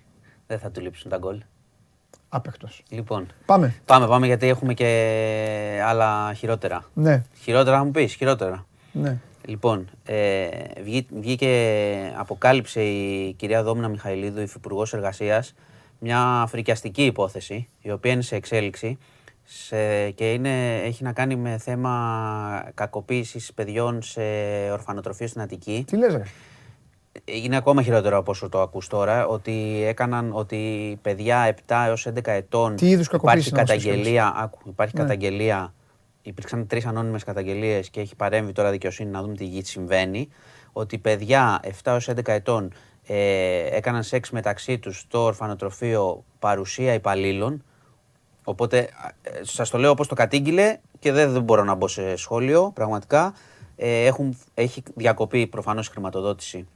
[0.47, 1.41] Δεν θα του λείψουν τα γκολ.
[2.30, 2.84] Άπεκτος.
[2.89, 3.28] Λοιπόν.
[3.45, 3.76] Πάμε.
[3.86, 6.84] Πάμε, πάμε γιατί έχουμε και άλλα χειρότερα.
[6.93, 8.65] Ναι, Χειρότερα θα μου πεις, χειρότερα.
[8.91, 9.17] ναι.
[9.50, 10.47] Λοιπόν, ε,
[10.84, 11.50] βγή- βγήκε,
[12.18, 15.54] αποκάλυψε η κυρία Δόμνα Μιχαηλίδου, υφυπουργός εργασίας,
[16.00, 18.97] μια φρικιαστική υπόθεση, η οποία είναι σε εξέλιξη
[19.43, 24.22] σε, και είναι, έχει να κάνει με θέμα κακοποίησης παιδιών σε
[24.72, 25.84] ορφανοτροφείο στην Αττική.
[25.88, 26.24] Τι λες ρε;
[27.26, 32.32] Είναι ακόμα χειρότερο από όσο το ακούς τώρα, ότι έκαναν ότι παιδιά 7 έως 11
[32.32, 35.02] ετών Τι είδους κακοποίηση υπάρχει να μας καταγγελία, άκου, υπάρχει Ναι.
[35.02, 35.74] καταγγελία,
[36.30, 40.30] υπήρξαν τρεις ανώνυμες καταγγελίες και έχει παρέμβει τώρα δικαιοσύνη να δούμε τι γη- συμβαίνει,
[40.71, 42.73] ότι παιδιά 7 έως 11 ετών
[43.07, 47.63] ε, έκαναν σεξ μεταξύ τους στο ορφανοτροφείο παρουσία υπαλλήλων,
[48.49, 48.77] Οπότε
[49.21, 52.71] ε, σας το λέω όπως το κατήγγειλε και δεν, δεν μπορώ να μπω σε σχόλιο
[52.73, 53.34] πραγματικά.
[53.75, 56.67] Ε, έχουν, έχει διακοπεί προφανώς η χρηματοδότηση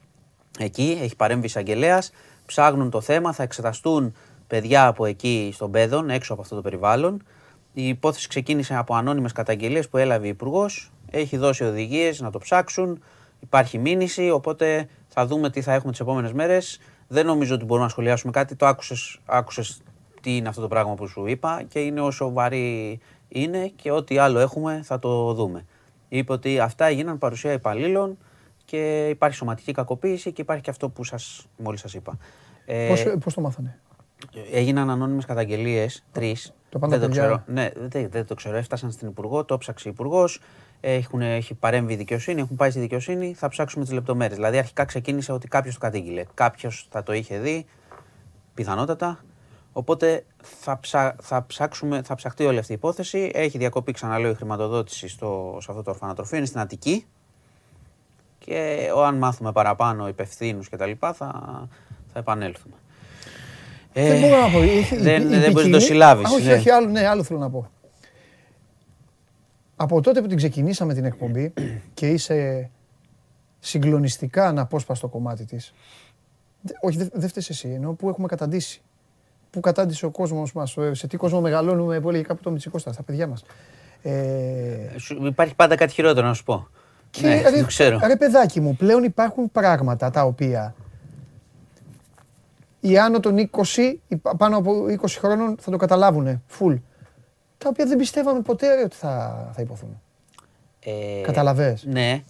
[0.60, 2.12] εκεί, έχει παρέμβει εισαγγελέας.
[2.46, 4.16] Ψάχνουν το θέμα, θα εξεταστούν
[4.48, 7.24] παιδιά από εκεί στον Πέδον, έξω από αυτό το περιβάλλον.
[7.74, 10.92] Η υπόθεση ξεκίνησε από ανώνυμες καταγγελίες που έλαβε ο Υπουργός.
[11.12, 13.04] Έχει δώσει οδηγίες να το ψάξουν.
[13.40, 16.80] Υπάρχει μήνυση, οπότε θα δούμε τι θα έχουμε τις επόμενες μέρες.
[17.08, 18.56] Δεν νομίζω ότι μπορούμε να σχολιάσουμε κάτι.
[18.56, 19.82] Το άκουσες, άκουσες
[20.22, 24.18] τι είναι αυτό το πράγμα που σου είπα και είναι όσο βαρύ είναι και ό,τι
[24.18, 25.66] άλλο έχουμε θα το δούμε.
[26.10, 28.18] Είπε ότι αυτά έγιναν παρουσία υπαλλήλων
[28.66, 32.18] και υπάρχει σωματική κακοποίηση και υπάρχει και αυτό που σας, μόλις σας είπα.
[32.66, 33.80] Ε, Πώς, πώς το μάθανε;
[34.52, 36.54] Έγιναν ανώνυμες καταγγελίες, τρεις.
[36.70, 37.44] Το πάνε δεν τα το παιδιά.
[37.44, 37.44] ξέρω.
[37.60, 38.58] Ναι, δεν, δεν το ξέρω.
[38.58, 40.40] Έφτασαν στην Υπουργό, το ψάξε η Υπουργός.
[40.80, 43.34] Έχει παρέμβει η δικαιοσύνη, έχουν πάει στη δικαιοσύνη.
[43.34, 44.38] Θα ψάξουμε τις λεπτομέρειες.
[44.38, 46.24] Δηλαδή, αρχικά ξεκίνησε ότι κάποιος το κατήγγειλε.
[46.34, 47.66] Κάποιος θα το είχε δει,
[48.54, 49.24] πιθανότατα.
[49.74, 53.32] Οπότε θα, ψα, θα, ψάξουμε, θα ψαχτεί όλη αυτή η υπόθεση.
[53.34, 56.38] Έχει διακοπεί, ξαναλέω, η χρηματοδότηση στο, σε αυτό το ορφανοτροφείο.
[56.38, 57.06] Είναι στην Αττική.
[58.38, 60.92] Και αν μάθουμε παραπάνω υπευθύνους κτλ.
[61.00, 61.14] Θα,
[62.14, 62.76] θα επανέλθουμε.
[63.94, 64.62] Δεν μπορώ να πω.
[64.62, 66.54] Έχει- η- δεν- η δεν μπορείς να το ποικιλία- συλλάβεις, Α, Όχι, ναι.
[66.54, 67.70] όχι, άλλο, ναι, άλλο θέλω να πω.
[69.76, 71.54] Από τότε που την ξεκινήσαμε την εκπομπή
[71.94, 72.70] και είσαι
[73.60, 75.74] συγκλονιστικά αναπόσπαστο κομμάτι της,
[76.62, 78.82] δε- όχι, δεν δε φταίς εσύ, ενώ που έχουμε καταντήσει.
[79.50, 82.94] Πού κατάντησε ο κόσμος μας, ε, σε τι κόσμο μεγαλώνουμε, που έλεγε κάπου το Μητσικώστα,
[82.94, 83.44] στα παιδιά μας.
[84.02, 84.12] Ε,
[84.98, 86.68] Σου- Υπάρχει πάντα κάτι χειρότερο να σου πω.
[87.10, 88.00] και ναι, ρε, το ξέρω.
[88.08, 90.76] ρε παιδάκι μου, πλέον υπάρχουν πράγματα τα οποία
[92.86, 96.80] οι άνω των 20, οι πα- πάνω από 20 χρόνων θα το καταλάβουν full.
[97.58, 100.02] Τα οποία δεν πιστεύαμε ποτέ ρε, ότι θα, θα υποθούν.
[100.80, 102.24] Ε, Καταλαβες; Ναι.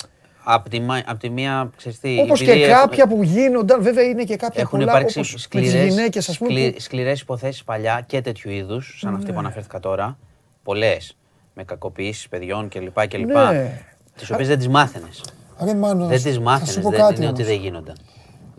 [0.43, 3.81] Απ' τη, μα- απ' τη μία, ξέρεις τι, Όπως και επειδή έχουν- κάποια που γίνονταν,
[3.83, 6.49] βέβαια είναι και κάποια έχουν πολλά, υπάρξει όπως με τις σκληρές, γυναίκες ας πούμε.
[6.49, 9.37] σκλη- που- σκληρές υποθέσεις παλιά και τέτοιου είδους, σαν αυτή που Ναι.
[9.39, 10.17] αναφέρθηκα τώρα.
[10.63, 11.17] Πολλές.
[11.53, 13.07] Με κακοποιήσεις παιδιών κλπ.
[13.07, 13.81] κλπ Ναι.
[14.15, 15.23] Τις οποίες δεν τις μάθαινες.
[15.63, 17.53] Ρε Μάνος, Δεν θα τις σου μάθαινες, πω δεν κάτι είναι ότι όμως.
[17.53, 17.95] δεν γίνονταν.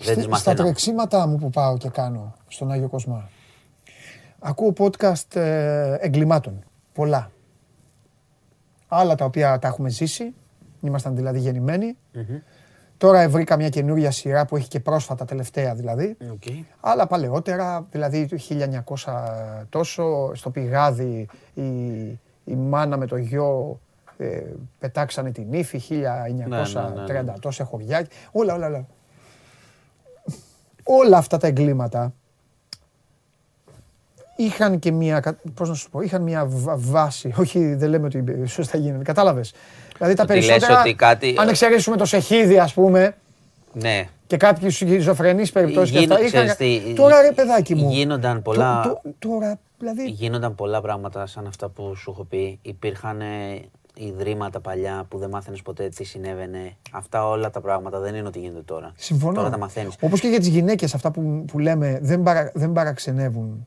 [0.05, 0.63] Δεν Στη- τις Στα μαθαίναμε.
[0.63, 3.29] τρεξίματά μου που πάω και κάνω στον Άγιο Κοσμά,
[4.41, 6.65] ακούω podcast ε, εγκλημάτων.
[6.93, 7.31] Πολλά.
[8.89, 10.35] Άλλα τα οποία τα έχουμε ζήσει,
[10.81, 11.97] ήμασταν δηλαδή γεννημένοι.
[12.97, 16.17] Τώρα βρήκα μια καινούρια σειρά που έχει και πρόσφατα τελευταία δηλαδή.
[16.33, 16.43] Οκ.
[16.81, 18.37] Άλλα παλαιότερα, δηλαδή το
[19.05, 21.63] 1900 τόσο, στο πηγάδι η,
[22.45, 23.81] η μάνα με το γιο
[24.17, 24.43] ε,
[24.79, 26.35] πετάξανε τη νύφη, 1930
[27.07, 27.33] ναι, ναι.
[27.41, 28.87] τόσα χωριά, όλα, όλα, όλα.
[30.85, 32.13] Όλα αυτά τα εγκλήματα
[34.37, 38.07] είχαν και μια, κα- πώς να σου πω, είχαν μια βα- βάση, όχι δεν λέμε
[38.07, 39.53] ότι σωστά γίνεται, κατάλαβες.
[39.97, 43.15] Δηλαδή τα Ότι λες περισσότερα, ότι κάτι- αν εξαιρέσουμε το σεχίδι ας πούμε,
[43.73, 44.09] Ναι.
[44.27, 46.27] και κάποιου σχιζοφρενείς περιπτώσεις και Γίνο- αυτά.
[46.27, 46.85] ξέρεις Είχαν...
[46.87, 47.91] τι, Τώρα ρε παιδάκι μου.
[47.91, 50.09] γίνονταν πολλά- Το- το- Τώρα, δηλαδή.
[50.11, 52.59] Γίνονταν πολλά πράγματα σαν αυτά που σου έχω πει.
[52.63, 53.61] Υπήρχαν ε,
[53.95, 56.77] ιδρύματα παλιά που δεν μάθαινες ποτέ τι συνέβαινε.
[56.93, 58.93] Αυτά όλα τα πράγματα δεν είναι ότι γίνεται τώρα.
[58.97, 59.35] Συμφωνώ.
[59.35, 59.97] Τώρα τα μαθαίνεις.
[60.01, 63.67] Όπως και για τις γυναίκες, αυτά που, που λέμε δεν, παρα, δεν παραξενεύουν.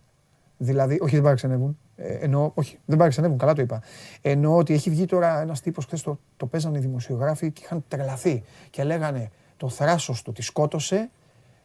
[0.58, 1.78] Δηλαδή, όχι δεν παραξενεύουν.
[1.96, 3.82] Ε, εννοώ, όχι, δεν παραξενεύουν, καλά το είπα.
[4.22, 7.84] Εννοώ ότι έχει βγει τώρα ένας τύπος χθες το, το παίζανε οι δημοσιογράφοι και είχαν
[7.88, 8.44] τρελαθεί.
[8.70, 11.10] Και λέγανε το θράσος του τη σκότωσε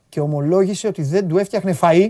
[0.09, 2.09] και ομολόγησε ότι δεν του έφτιαχνε φαΐ.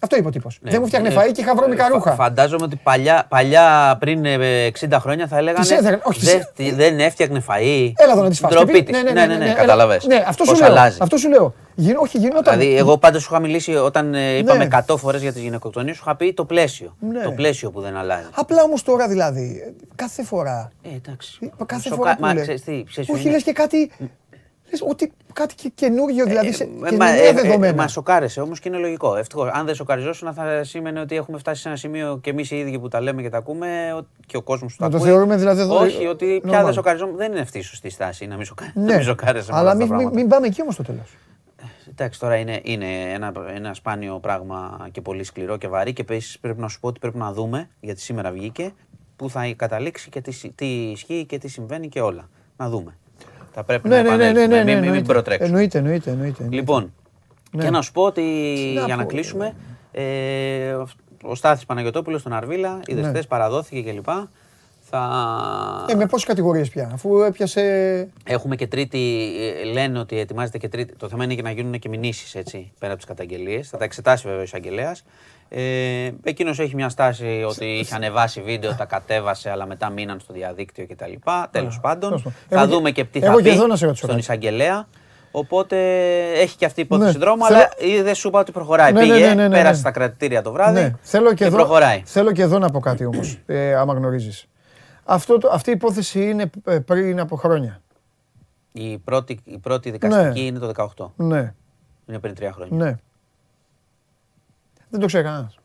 [0.00, 0.06] Ναι.
[0.08, 0.58] Αυτό είπε ο τύπος.
[0.62, 0.70] Ναι.
[0.70, 2.14] Δεν μου φτιάχνε Ε, φαΐ και είχα βρώμικα φα- ρούχα.
[2.14, 5.60] Φαντάζομαι ότι παλιά, παλιά πριν ε, 60 χρόνια θα έλεγαν.
[5.60, 7.92] Τις έδερνε, όχι, τις έ- τι- δεν έφτιαχνε φαΐ.
[7.96, 8.50] Έλα εδώ να τη φας.
[8.52, 9.02] Ντροπή Και της.
[9.02, 9.54] πει- Ναι, ναι, ναι, έλα.
[9.54, 10.06] καταλαβες.
[10.06, 10.68] Ναι, αυτό σου Πώς λέω.
[10.70, 10.98] αλλάζει.
[11.00, 11.54] Αυτό σου λέω.
[11.74, 12.58] Γι- όχι, γινόταν.
[12.58, 14.64] Δηλαδή, εγώ πάντα σου είχα μιλήσει όταν ε, είπαμε Ναι.
[14.64, 16.96] 100 φορές για τις γυναικοκτονίες, σου είχα πει το πλαίσιο.
[17.00, 17.22] Ναι.
[17.22, 18.26] Το πλαίσιο που δεν αλλάζει.
[18.34, 20.70] Απλά όμως τώρα δηλαδή, ε, κάθε φορά.
[20.82, 21.38] Ε, εντάξει.
[21.42, 22.42] ε, Κάθε Σοκα- φορά που Μα λες.
[22.42, 23.32] ξέρεις τι, ξέρεις ποιο Όχι, είναι.
[23.32, 23.90] λες και κάτι.
[24.70, 27.74] Λες ότι κάτι και καινούριο, δηλαδή σε Ε, και μα, νέα ε, ε, δεδομένα.
[27.82, 29.16] Μας σοκάρεσε όμως και είναι λογικό.
[29.16, 29.48] Ευτυχώς.
[29.52, 32.78] Αν δεν σοκαριζόσουν, θα σήμαινε ότι έχουμε φτάσει σε ένα σημείο και εμείς οι ίδιοι
[32.78, 35.08] που τα λέμε και τα ακούμε ο- και ο κόσμος του τα Να το ακούει.
[35.08, 36.64] θεωρούμε δηλαδή εδώ- Όχι, ότι πια normal.
[36.64, 37.22] δεν σοκαριζόμαστε.
[37.22, 38.72] Δεν είναι αυτή η σωστή στάση να μην, σοκα...
[38.74, 39.52] να Ναι, μην σοκάρεσαι.
[39.52, 40.20] με αλλά όλα μην, αυτά τα μην, πράγματα.
[40.20, 41.16] μην πάμε εκεί όμως στο τέλος.
[41.90, 46.38] Εντάξει, τώρα είναι, είναι ένα, ένα σπάνιο πράγμα και πολύ σκληρό και βαρύ και επίσης
[46.38, 48.72] πρέπει να σου πω ότι πρέπει να δούμε, γιατί σήμερα βγήκε,
[49.16, 52.28] που θα καταλήξει και τι, συ- τι ισχύει και τι συμβαίνει και όλα.
[52.56, 52.96] Να δούμε.
[53.52, 54.56] Θα πρέπει Ναι, να ναι, ναι, ναι, επανέλθουμε.
[54.56, 55.12] ναι, μην, μην, εννοείται.
[55.12, 55.48] προτρέξουμε.
[55.48, 56.46] Εννοείται, εννοείται, εννοείται.
[56.50, 56.92] Λοιπόν,
[57.52, 57.62] Ναι.
[57.64, 58.22] και να σου πω ότι
[58.74, 59.54] να για να πω, κλείσουμε,
[59.92, 60.72] ε,
[61.22, 63.10] ο Στάθης Παναγιωτόπουλος στον Αρβίλα, είδες Ναι.
[63.10, 64.08] χθες, παραδόθηκε κλπ.
[64.90, 65.84] Θα...
[65.88, 67.62] Ε, με πόσες κατηγορίες πια, αφού έπιασε.
[68.24, 69.30] Έχουμε και τρίτη,
[69.60, 70.94] ε, λένε ότι ετοιμάζεται και τρίτη.
[70.96, 73.68] Το θέμα είναι και να γίνουν και μηνύσεις έτσι, πέρα από τις καταγγελίες.
[73.68, 75.04] Θα τα εξετάσει βέβαια ο εισαγγελέας.
[75.48, 80.32] Ε, Εκείνος έχει μια στάση ότι είχε ανεβάσει βίντεο, τα κατέβασε, αλλά μετά μείναν στο
[80.32, 81.04] διαδίκτυο κτλ.
[81.04, 81.50] Τέλος πάντων.
[81.50, 82.22] τέλος πάντων.
[82.48, 84.08] Θα Εγώ και- δούμε και τι εγώ θα και πει εδώ να σε ρωτήσω στον
[84.08, 84.20] κάτι.
[84.20, 84.88] εισαγγελέα.
[85.32, 85.76] Οπότε
[86.34, 88.92] έχει και αυτή η υπόθεση Ναι, δρόμο, θέλω- αλλά δεν σου είπα ότι προχωράει.
[88.92, 89.76] Ναι, ναι, Πήγε, ναι, ναι, ναι, πέρασε ναι.
[89.78, 92.02] στα κρατητήρια το βράδυ Ναι, θέλω και, εδώ, προχωράει.
[92.04, 94.44] θέλω και εδώ να πω κάτι όμως, ε, άμα γνωρίζεις.
[95.50, 97.82] Αυτή η υπόθεση είναι ε, πριν από χρόνια.
[98.72, 100.46] Η πρώτη, η πρώτη δικαστική Ναι.
[100.46, 101.10] είναι το 18.
[101.16, 101.54] Ναι,
[102.06, 102.84] Είναι πριν τρία χρόνια.
[102.84, 102.96] ναι.
[104.90, 105.58] Δεν το ξέρει κανένας.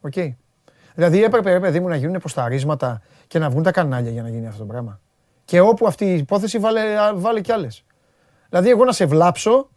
[0.00, 0.12] Οκ.
[0.94, 4.28] Δηλαδή έπρεπε, ρε παιδί μου, να γίνουν ποσταρίσματα και να βγουν τα κανάλια για να
[4.28, 5.00] γίνει αυτό το πράγμα.
[5.44, 6.82] Και όπου αυτή η υπόθεση βάλε,
[7.14, 7.84] βάλε κι άλλες.
[8.48, 9.68] Δηλαδή, εγώ να σε βλάψω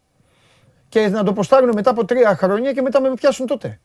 [0.88, 3.80] και να το ποστάρουν μετά από τρία χρόνια και μετά με πιάσουν τότε.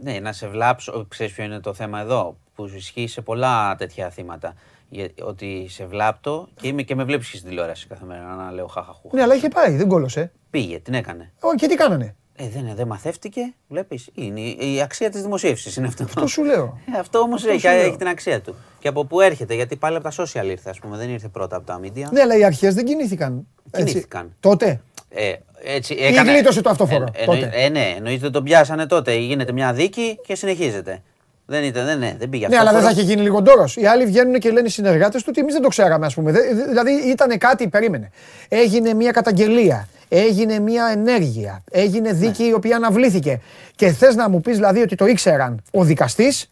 [0.00, 1.06] Ναι, να σε βλάψω.
[1.08, 4.54] Ξέρεις ποιο είναι το θέμα εδώ, που ισχύει σε πολλά τέτοια θύματα.
[4.88, 8.50] Για- Ότι σε βλάπτω και, είμαι, και με βλέπεις και στην τηλεόραση κάθε μέρα να
[8.50, 9.08] λέω χαχαχού.
[9.12, 10.32] Ναι, αλλά είχε πάει, δεν κόλωσε.
[10.50, 11.32] Πήγε, την έκανε.
[11.40, 14.08] Ω, και τι κάνανε; Ε, δεν, δεν μαθεύτηκε, βλέπεις.
[14.14, 16.02] Είναι η, η αξία της δημοσίευσης είναι αυτό.
[16.02, 16.78] Αυτό σου λέω.
[16.94, 17.80] Ε, αυτό όμως έχει, σου λέω.
[17.80, 18.54] έχει την αξία του.
[18.78, 21.56] Και από πού έρχεται, γιατί πάλι από τα social ήρθε, ας πούμε, δεν ήρθε πρώτα
[21.56, 22.10] από τα media.
[22.12, 23.46] Ναι, αλλά οι αρχές δεν κινήθηκαν.
[23.70, 23.86] έτσι.
[23.88, 24.34] Κινήθηκαν.
[24.40, 24.80] Τότε.
[25.08, 25.32] Ε,
[25.64, 27.38] έτσι, Ή γλίτωσε το αυτόφορο, Ε, τότε.
[27.38, 29.14] εννοεί- ε, ναι, εννοείται τον πιάσανε τότε.
[29.14, 31.02] Γίνεται μια δίκη και συνεχίζεται.
[31.46, 32.68] Δεν, ήταν, δεν, ναι, δεν πήγε Ναι, αυτό.
[32.68, 33.76] αλλά δεν θα είχε γίνει λίγο ντόρος.
[33.76, 36.32] Οι άλλοι βγαίνουν και λένε οι συνεργάτες του ότι εμείς δεν το ξέραμε, ας πούμε.
[36.32, 38.10] Δε- δε- Δηλαδή ήταν κάτι, περίμενε.
[38.48, 39.88] Έγινε μια καταγγελία.
[40.08, 41.62] Έγινε μια ενέργεια.
[41.70, 43.40] Έγινε δίκη η οποία αναβλήθηκε.
[43.76, 46.48] Και θες να μου πεις δηλαδή ότι το ήξεραν ο δικαστής,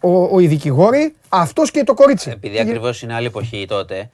[0.00, 2.30] ο, ο, οι δικηγόροι, αυτός και το κορίτσι.
[2.30, 3.94] Επειδή ακριβώς είναι άλλη εποχή τότε.
[3.98, 4.08] ε,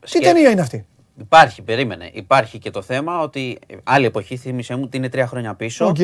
[0.00, 0.86] Τι σκέ- ταινία είναι αυτή;
[1.20, 2.10] Υπάρχει, περίμενε.
[2.12, 5.86] Υπάρχει και το θέμα ότι ε, άλλη εποχή, θύμισε μου, ότι είναι τρία χρόνια πίσω.
[5.86, 5.98] Οκ.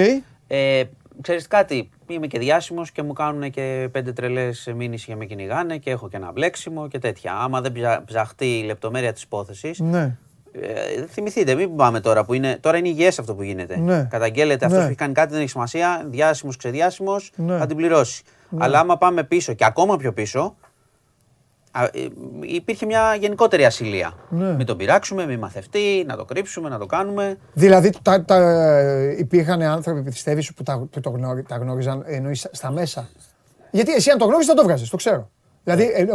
[0.47, 0.83] Ε,
[1.21, 5.77] ξέρεις κάτι, είμαι και διάσημος και μου κάνουν και πέντε τρελές μήνυση για με κυνηγάνε
[5.77, 7.35] και έχω και ένα μπλέξιμο και τέτοια.
[7.35, 10.17] Άμα δεν ψα- ψαχτεί η λεπτομέρεια της υπόθεσης, Ναι.
[10.53, 12.59] ε, θυμηθείτε, μην πάμε τώρα που είναι.
[12.61, 13.77] Τώρα είναι υγιές αυτό που γίνεται.
[13.77, 14.07] Ναι.
[14.11, 14.85] Καταγγέλλεται αυτός Ναι.
[14.85, 16.07] που έχει κάνει κάτι, δεν έχει σημασία.
[16.11, 17.59] Διάσημος, ξεδιάσημος, Ναι.
[17.59, 18.23] θα την πληρώσει.
[18.59, 20.55] Αλλά άμα πάμε πίσω και ακόμα πιο πίσω, α, ε,
[22.41, 24.13] υπήρχε μια γενικότερη ασυλία.
[24.29, 24.55] Ναι.
[24.55, 27.39] Μην τον πειράξουμε, μην μαθευτεί, να το κρύψουμε, να το κάνουμε.
[27.53, 28.81] Δηλαδή τα, τα,
[29.19, 33.09] υπήρχαν άνθρωποι, πιστεύεις, που, τα, που το γνώρι, τα γνώριζαν εννοείς, στα μέσα;
[33.71, 35.31] Γιατί εσύ αν το γνώριζες θα το βγάζεις, το ξέρω.
[35.65, 36.07] Δηλαδή ε,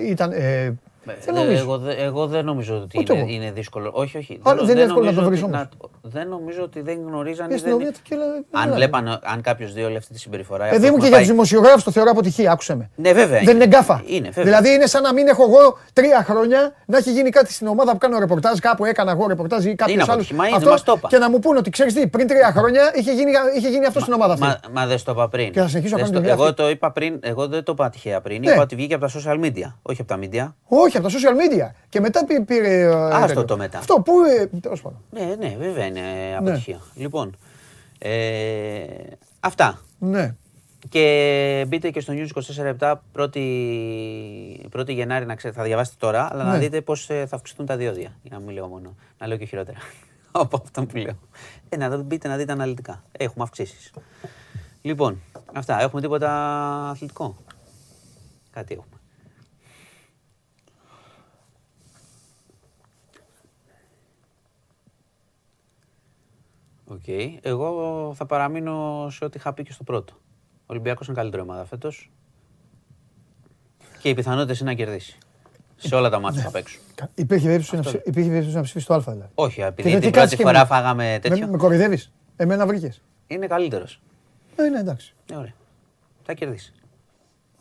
[0.00, 0.32] ε, ήταν.
[0.32, 0.74] Ε,
[1.24, 1.62] δεν Ε, νομίζω.
[1.62, 3.32] Εγώ, δε- εγώ δεν νομίζω ότι Ούτε είναι, εγώ.
[3.32, 3.90] είναι δύσκολο.
[3.94, 4.38] Όχι, όχι.
[4.42, 5.90] Άρα δεν είναι εύκολο να το νομίζω βρεις ότι- όμως.
[6.02, 7.46] Δεν νομίζω ότι δεν γνωρίζαν.
[7.46, 7.94] Η ή αστυνομία δεν...
[7.94, 8.74] του και λέει, Αν «Έλα».
[8.74, 10.64] βλέπαν, αν κάποιος δύο αυτή τη συμπεριφορά.
[10.68, 12.90] Παιδί αυτό μου και έχουμε για πάει- τους δημοσιογράφους το θεωρώ αποτυχία, άκουσε με.
[12.96, 13.40] Ναι, βέβαια.
[13.44, 14.02] Δεν είναι γκάφα.
[14.06, 14.44] Είναι, βέβαια.
[14.44, 17.92] δηλαδή είναι σαν να μην έχω εγώ τρία χρόνια να έχει γίνει κάτι στην ομάδα
[17.92, 20.14] που κάνω ρεπορτάζ, κάπου έκανα εγώ ρεπορτάζ ή κάποιος Είναι άλλος.
[20.14, 21.08] αποτυχημά, είναι, μας το είπα.
[21.08, 24.00] Και να μου πούνε ότι ξέρεις τι, πριν τρία χρόνια είχε γίνει, είχε γίνει αυτό
[24.00, 24.44] στην ομάδα αυτή.
[24.46, 25.52] Μα, μα δεν στο είπα πριν.
[25.52, 26.54] Και θα συνεχίσω να Δεν κάνω τη στο- δουλειά Εγώ αυτή.
[26.62, 28.40] το είπα πριν, εγώ δεν το είπα τυχαία πριν.
[28.44, 28.50] Ναι.
[28.52, 30.52] Είπα ότι βγήκε από τα social media, όχι από τα media.
[30.68, 31.70] Όχι, από τα social media.
[31.88, 32.80] Και μετά πή- πήρε.
[32.80, 33.44] ε, Άστο τέτοιο.
[33.44, 33.78] το μετά.
[33.78, 34.12] Αυτό που.
[34.40, 34.98] ε, τέλος πάντων.
[35.10, 36.00] Ναι, ναι, βέβαια είναι
[36.38, 36.80] αποτυχία.
[36.94, 37.36] Λοιπόν,
[37.98, 38.84] ε,
[39.40, 39.80] αυτά.
[39.98, 40.34] Ναι.
[40.88, 42.28] Και μπείτε και στο News
[42.78, 43.40] 24-7 1η,
[44.76, 46.58] 1η Γενάρη, να ξέρετε, θα διαβάσετε τώρα, αλλά να Ναι.
[46.58, 48.16] δείτε πώς ε, θα αυξηθούν τα διόδια.
[48.22, 49.78] Για να μην λέω μόνο, να λέω και χειρότερα.
[50.32, 51.18] Από αυτό που λέω.
[51.68, 53.02] Ε, να το μπείτε να δείτε αναλυτικά.
[53.12, 53.90] Έχουμε αυξήσεις.
[54.82, 55.20] Λοιπόν,
[55.52, 55.80] αυτά.
[55.80, 56.30] Έχουμε τίποτα
[56.88, 57.36] αθλητικό;
[58.50, 58.95] Κάτι έχουμε.
[66.88, 67.08] Οκ.
[67.40, 70.12] Εγώ θα παραμείνω σε ό,τι είχα πει και στο πρώτο.
[70.60, 72.10] Ο Ολυμπιακός είναι καλύτερη ομάδα φέτος.
[74.00, 75.18] Και οι πιθανότητες είναι να κερδίσει.
[75.76, 76.80] Σε όλα τα μάτια που θα παίξουν.
[76.94, 79.28] Κα- Υπήρχε περίπτωση να ψη- υπήρχε περίπτωση να ψηφίσει το Α δηλαδή.
[79.34, 81.44] Όχι, Και επειδή δεν- την τι κάτσε πρώτη και φορά με- φάγαμε τέτοιο.
[81.46, 83.02] Με, με κοροϊδεύεις; Εμένα βρήκες.
[83.26, 84.00] Είναι καλύτερος.
[84.56, 85.14] Ε, ναι, εντάξει.
[85.30, 85.54] Ναι, ωραία.
[86.24, 86.72] Θα κερδίσει.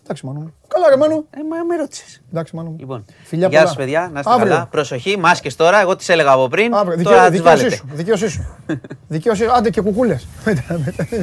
[0.07, 0.53] Εντάξει, μάνο μου.
[0.67, 1.15] Καλά, ρε μάνο.
[1.15, 2.21] Ε, μα με ρώτησες.
[2.31, 2.75] Εντάξει, μάνο μου.
[2.79, 3.71] Λοιπόν, Φιλιά γεια πολλά.
[3.71, 4.09] σα, παιδιά.
[4.13, 4.49] Να είστε Αύριο.
[4.53, 4.67] καλά.
[4.71, 5.81] Προσοχή, μάσκες τώρα.
[5.81, 6.73] Εγώ τις έλεγα από πριν.
[6.73, 7.75] Αύριο, τώρα δικαιώ, τις δικαίωσή βάλετε.
[7.75, 7.95] σου.
[7.95, 8.45] Δικαίωσή σου.
[9.07, 9.51] δικαίωσή σου.
[9.53, 10.27] Άντε και κουκούλες.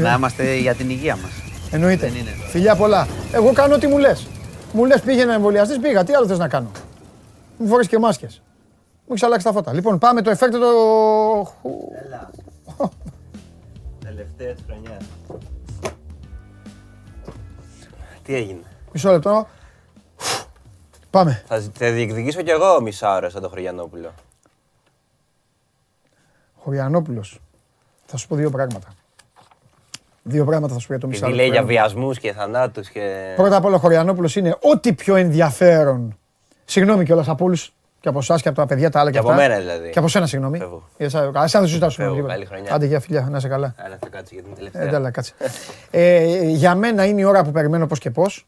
[0.02, 1.30] Να είμαστε για την υγεία μας.
[1.70, 2.06] Εννοείται.
[2.06, 2.48] Δεν είναι τώρα.
[2.48, 3.06] Φιλιά πολλά.
[3.32, 4.26] Εγώ κάνω ό,τι μου λες.
[4.72, 6.04] Μου λες πήγαινε να εμβολιαστείς, πήγα.
[6.04, 6.70] Τι άλλο θες να κάνω;
[7.56, 8.42] Μου φορές και μάσκες.
[9.06, 9.72] Μου έχεις αλλάξει τα φώτα.
[9.72, 10.68] Λοιπόν, πάμε το εφέκτο το.
[14.04, 15.04] Τελευταία της χρονιάς.
[18.22, 18.60] Τι έγινε;
[18.92, 19.46] Μισό λεπτό.
[21.10, 21.42] Πάμε.
[21.46, 24.12] Θα, θα διεκδικήσω κι εγώ μισά ώρα σαν τον Χωριανόπουλο.
[26.58, 27.24] Χωριανόπουλο.
[28.06, 28.86] Θα σου πω δύο πράγματα.
[30.22, 31.42] Δύο πράγματα θα σου πω για το Επειδή Μισάλο.
[31.42, 33.32] λέει για βιασμούς και θανάτους και.
[33.36, 36.18] Πρώτα απ' όλα, ο Χωριανόπουλο είναι ό,τι πιο ενδιαφέρον.
[36.64, 39.22] Συγγνώμη κιόλας από όλους και από εσάς και από τα παιδιά τα άλλα Και και
[39.24, 39.42] από αυτά.
[39.48, 39.90] μένα δηλαδή.
[39.90, 40.58] Και από σένα, συγγνώμη.
[40.58, 40.88] Φεύγω.
[40.96, 42.32] Για εσά καλά, εσά δεν συζητάω Φεύγω, συγγνώμη.
[42.32, 42.56] καλή τίποτα.
[42.60, 42.74] χρονιά.
[42.74, 43.74] Άντε, για φιλιά, να είσαι καλά.
[43.78, 44.82] Άρα θα κάτσει για την Ε, τελευταία.
[44.82, 45.34] Εντάξει, κάτσε.
[45.90, 48.46] Ε, για μένα είναι η ώρα που περιμένω πώς και πώς.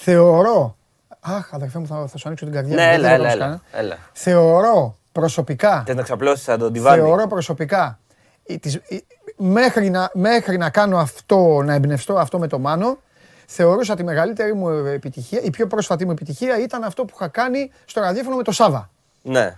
[0.00, 0.76] Θεωρώ.
[1.20, 2.74] Αχ, αδερφέ μου, θα, θα σου ανοίξω την καρδιά.
[2.76, 3.60] Ναι, μου, έλα, δεν έλα, το έλα, έκανα.
[3.72, 3.96] έλα.
[4.12, 5.82] Θεωρώ προσωπικά.
[5.86, 7.02] Θε να ξαπλώσεις σαν τον Τιβάνι.
[7.02, 7.98] Θεωρώ προσωπικά.
[8.44, 9.04] η- της- η-
[9.36, 12.98] μέχρι, να, μέχρι να κάνω αυτό, να εμπνευστώ αυτό με το Μάνο,
[13.46, 17.70] θεωρούσα τη μεγαλύτερη μου επιτυχία, η πιο πρόσφατη μου επιτυχία ήταν αυτό που είχα κάνει
[17.84, 18.90] στο ραδιόφωνο με το Σάββα.
[19.22, 19.56] Ναι.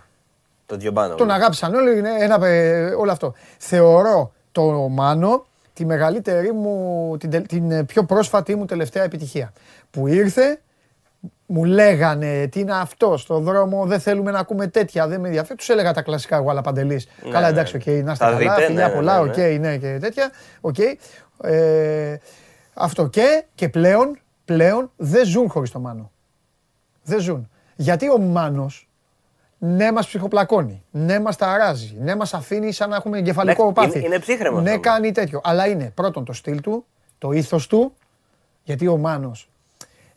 [0.67, 1.15] Τον Τζιομπάνο.
[1.15, 3.35] Τον αγάπησαν όλοι, είναι ένα, ε, όλο αυτό.
[3.59, 9.53] Θεωρώ το Μάνο τη μεγαλύτερη μου, την, τε- την ε, πιο πρόσφατη μου τελευταία επιτυχία.
[9.91, 10.61] Που ήρθε,
[11.47, 15.59] μου λέγανε τι είναι αυτό στο δρόμο, δεν θέλουμε να ακούμε τέτοια, δεν με ενδιαφέρει.
[15.59, 17.09] Τους έλεγα τα κλασικά εγώ, αλλά Παντελής.
[17.25, 17.53] Ναι, Καλά, ναι.
[17.53, 19.49] εντάξει, οκ, να είστε Θα καλά, δείτε, φιλιά ναι, πολλά, ναι, οκ, ναι.
[19.59, 20.31] ναι και τέτοια.
[20.61, 20.77] Οκ.
[21.43, 22.17] Ε,
[22.75, 26.11] αυτό και, και πλέον, πλέον δεν ζουν χωρίς το Μάνο.
[27.03, 27.51] Δεν ζουν.
[27.77, 28.89] Γιατί ο Μάνος
[29.59, 33.99] ναι μας ψυχοπλακώνει, ναι μας ταράζει, ναι μας αφήνει σαν να έχουμε εγκεφαλικό Εντάξει, πάθει.
[33.99, 34.83] είναι- είναι ψύχραιμος Ναι όμως.
[34.83, 35.41] κάνει τέτοιο.
[35.45, 36.85] Αλλά είναι πρώτον το στυλ του,
[37.19, 37.95] το ήθος του,
[38.63, 39.50] γιατί ο Μάνος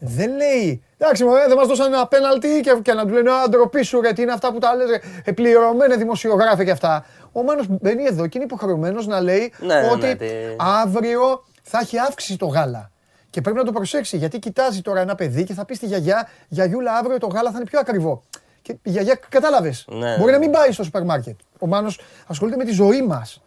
[0.06, 3.50] δεν λέει, εντάξει μωρέ, δεν μας δώσαν ένα πέναλτι και, και να του λένε «Α,
[3.50, 7.06] ντροπή σου ρε, τι είναι αυτά που τα λες, ρε, ε, πληρωμένε δημοσιογράφε και αυτά».
[7.32, 10.26] Ο Μάνος μπαίνει εδώ και είναι υποχρεωμένος να λέει Ναι, ναι, ότι ναι, τι-
[10.58, 12.92] αύριο θα έχει αύξηση το γάλα.
[13.30, 16.30] Και πρέπει να το προσέξει γιατί κοιτάζει τώρα ένα παιδί και θα πει στη γιαγιά,
[16.48, 18.24] γιαγιούλα αύριο το γάλα θα είναι πιο ακριβό.
[18.62, 19.86] Και η γιαγιά κατάλαβες.
[19.90, 20.44] Ναι, Μπορεί να ναι.
[20.44, 21.40] μην πάει στο σούπερ μάρκετ.
[21.60, 23.42] Ο Μάνος ασχολείται με τη ζωή μας.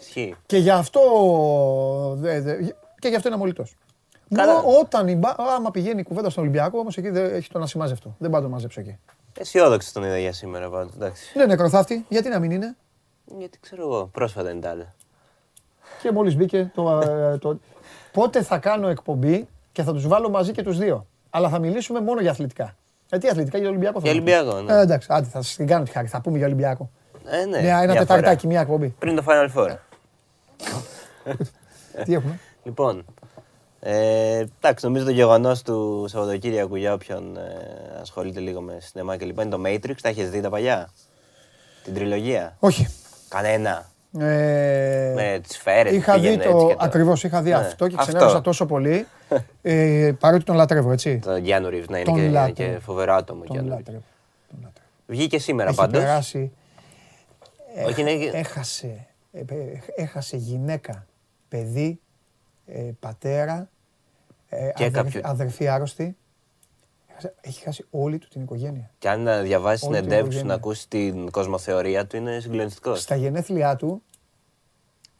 [0.00, 0.36] Ισχύει.
[0.46, 1.00] Και γι' αυτό,
[2.20, 2.56] δε- δε-
[2.98, 3.76] και γι αυτό είναι αμολυτός.
[4.34, 4.52] Καλά.
[4.62, 7.62] Μο- Όταν η μπα- άμα πηγαίνει η κουβέντα στον Ολυμπιακό, όμως εκεί δεν έχει τον
[7.62, 8.14] ασημάζευτο.
[8.18, 8.98] Δεν πάω να το μαζέψω εκεί.
[9.38, 10.92] Αισιόδοξο τον είδα για σήμερα πάντως.
[10.94, 11.38] Εντάξει.
[11.38, 12.76] Ναι, νεκροθάφτη, γιατί να μην είναι;
[13.38, 14.92] Γιατί ξέρω εγώ, πρόσφατα είναι τα άλλα.
[16.02, 17.58] Και μόλις μπήκε το, ε, το...
[18.12, 21.06] Πότε θα κάνω εκπομπή και θα τους βάλω μαζί και τους δύο.
[21.30, 22.76] Αλλά θα μιλήσουμε μόνο για αθλητικά.
[23.10, 24.34] Ε, τι αθλητικά, για Ολυμπιακό θα Για πούμε.
[24.36, 24.72] Ολυμπιακό, ναι.
[24.78, 26.06] Ε, εντάξει, άντε, θα σας την κάνω τη χάρη.
[26.06, 26.90] Θα πούμε για Ολυμπιακό.
[27.26, 28.48] Ε, ναι, μια, ένα μια τεταρτάκι, φορά.
[28.52, 28.94] μια εκπομπή.
[28.98, 29.76] Πριν το Final Four.
[32.04, 33.04] τι έχουμε; Λοιπόν,
[33.84, 37.40] ε, εντάξει, νομίζω το γεγονός του Σαββατοκύριακου για όποιον ε,
[38.00, 39.94] ασχολείται λίγο με σινεμά και λοιπά είναι το Matrix.
[40.02, 40.88] Τα έχεις δει τα παλιά;
[41.84, 42.86] Την τριλογία; Όχι.
[43.28, 45.92] Κανένα; Ε, Με τις σφαίρες.
[45.92, 48.10] είχα δει το, ακριβώς, είχα δει Ναι, αυτό και αυτό.
[48.10, 49.06] ξενέρωσα τόσο πολύ.
[49.62, 51.18] ε, παρότι τον λατρεύω, έτσι.
[51.18, 52.72] Το Γιάννου Ρίβ να είναι Τον και, είναι λάτρευω.
[52.72, 53.42] και φοβερό άτομο.
[53.44, 53.66] Τον Keanu Reeves.
[53.68, 54.02] λατρεύω.
[54.48, 54.86] Τον λατρεύω.
[55.06, 56.02] Βγήκε σήμερα Έχει πάντως.
[56.02, 56.52] περάσει.
[57.86, 61.06] Όχι, είναι- Έχασε, ε, πε- έχασε γυναίκα,
[61.48, 62.00] παιδί,
[62.66, 63.68] ε, πατέρα, ε,
[64.74, 66.16] Και αδερφή, κάποιο- αδερφή άρρωστη.
[67.10, 68.90] Έχασε- Έχει χάσει όλη του την οικογένεια.
[68.98, 70.48] Και αν να διαβάσεις Όλη την συνεντεύξει οικογένεια.
[70.48, 73.00] να ακούσεις την κοσμοθεωρία του, είναι συγκλονιστικός.
[73.00, 74.02] Στα γενέθλιά του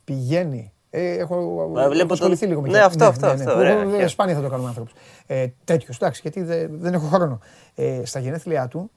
[0.04, 0.72] πηγαίνει.
[0.90, 2.86] Ε, έχω Μα βλέπω έχω ασχοληθεί τον- λίγο με Ναι, τέτοια.
[2.88, 4.06] αυτό, αυτό, αυτό, που ωραία, εγώ, ε, χαίρομαι.
[4.06, 4.92] Σπάνια θα το κάνουμε άνθρωπος.
[5.26, 7.40] Ε, τέτοιος, εντάξει, γιατί δε- δεν έχω χρόνο.
[7.74, 8.90] Ε, στα γενέθλιά του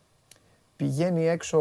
[0.76, 1.60] πηγαίνει έξω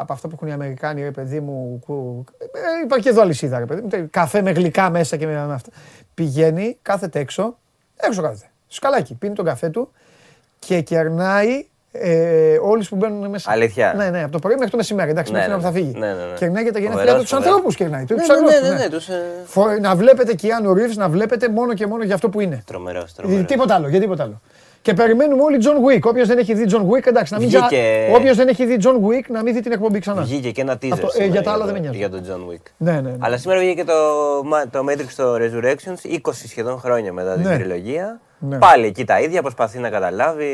[0.00, 1.82] από αυτό που έχουν οι Αμερικάνοι, ρε παιδί μου.
[1.86, 2.48] κου- Ε,
[2.84, 4.08] υπάρχει και εδώ αλυσίδα, ρε παιδί μου.
[4.10, 5.70] Καφέ με γλυκά μέσα και με αυτά.
[6.14, 7.56] Πηγαίνει, κάθεται έξω,
[7.96, 8.50] έξω κάθεται.
[8.68, 9.92] Σκαλάκι, πίνει τον καφέ του
[10.58, 13.50] και κερνάει ε, όλους που μπαίνουν μέσα.
[13.50, 13.94] Αλήθεια.
[13.96, 15.10] Ναι, ναι, από το πρωί μέχρι το μεσημέρι.
[15.10, 15.92] Εντάξει, Ναι, μέχρι ναι, να θα φύγει.
[15.98, 16.34] ναι, ναι, ναι.
[16.36, 17.52] Κερνάει για τα γενέθλιά Φοβερός, του τους φοβερός.
[17.52, 18.04] ανθρώπους κερνάει.
[18.04, 20.96] Τους Ναι, τους ναι, ναι, αγρότες, ναι, ναι, τους, ε, Φο- Να βλέπετε Keanu Reeves,
[20.96, 22.62] να βλέπετε μόνο και μόνο για αυτό που είναι.
[22.66, 23.44] Τρομερός, Ε, τρομερό.
[23.44, 24.40] Τίποτα άλλο, για τίποτα άλλο.
[24.82, 26.00] Και περιμένουμε όλοι John Wick.
[26.02, 28.16] Όποιος δεν έχει δει John Wick, εντάξει, να μην Βγήκε- ξανα...
[28.16, 30.22] Όποιος δεν έχει δει John Wick, να μην δει την εκπομπή ξανά.
[30.22, 31.96] Βγήκε και ένα teaser Αυτό, ε, σήμερα για τα άλλα το- δεν με νοιάζει.
[31.98, 32.62] Για τον John Wick.
[32.76, 33.16] Ναι, ναι, ναι.
[33.18, 33.92] Αλλά σήμερα βγήκε το,
[34.44, 37.54] μα- το Matrix το Resurrections 20 σχεδόν χρόνια μετά την Ναι.
[37.58, 38.20] τριλογία.
[38.38, 38.58] Ναι.
[38.58, 40.46] Πάλι εκεί τα ίδια, προσπαθεί να καταλάβει.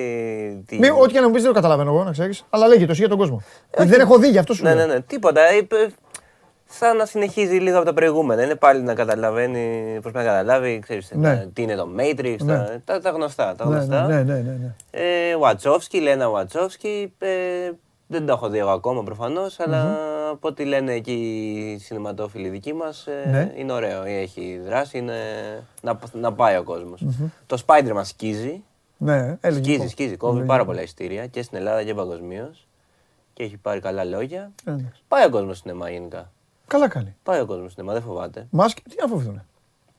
[0.66, 0.78] Τι...
[0.78, 2.44] Μη, ό,τι και να μου πεις δεν το καταλαβαίνω εγώ, να ξέρεις.
[2.50, 3.42] Αλλά λέγε το εσύ για τον κόσμο.
[3.76, 4.86] Γιατί δεν έχω δει, γι' αυτό σου Ναι, λέω.
[4.86, 5.40] ναι, ναι, τίποτα.
[6.66, 8.42] Είπε, σαν να συνεχίζει λίγο από τα προηγούμενα.
[8.42, 11.36] Είναι πάλι να καταλαβαίνει, προσπαθεί να καταλάβει, ξέρεις, Ναι.
[11.36, 12.54] τα- τι είναι το Matrix, Ναι.
[12.56, 13.54] τα, τα, τα γνωστά.
[13.56, 14.06] Τα Ναι, γνωστά.
[14.06, 14.74] ναι, ναι, ναι, ναι.
[15.30, 17.28] Ε, Βατσόφσκι, Λένα Βατσόφσκι, ε,
[18.06, 19.96] δεν τα έχω δει εγώ ακόμα προφανώς, αλλά
[20.30, 23.52] από ό,τι λένε εκεί οι συναισθηματόφιλοι δικοί μας, ε, Ναι.
[23.56, 25.14] είναι ωραίο, έχει δράση, είναι
[25.82, 27.02] να, να πάει ο κοσμος
[27.46, 28.62] Το Spider-Man σκίζει,
[28.96, 29.62] Ναι, έλεγε.
[29.62, 29.88] σκίζει, λοιπόν.
[29.88, 30.66] σκίζει, κόβει Ναι, πάρα ναι.
[30.66, 32.66] πολλά εισιτήρια και στην Ελλάδα και παγκοσμίως.
[33.32, 34.50] Και έχει πάρει καλά λόγια.
[34.64, 35.02] Ε, εντάξει.
[35.08, 36.30] Πάει ο κόσμος σινεμά γενικά.
[36.66, 37.16] Καλά κάνει.
[37.22, 38.46] Πάει ο κόσμος σινεμά, δεν φοβάται.
[38.50, 39.42] Μάσκε, τι να φοβηθούν.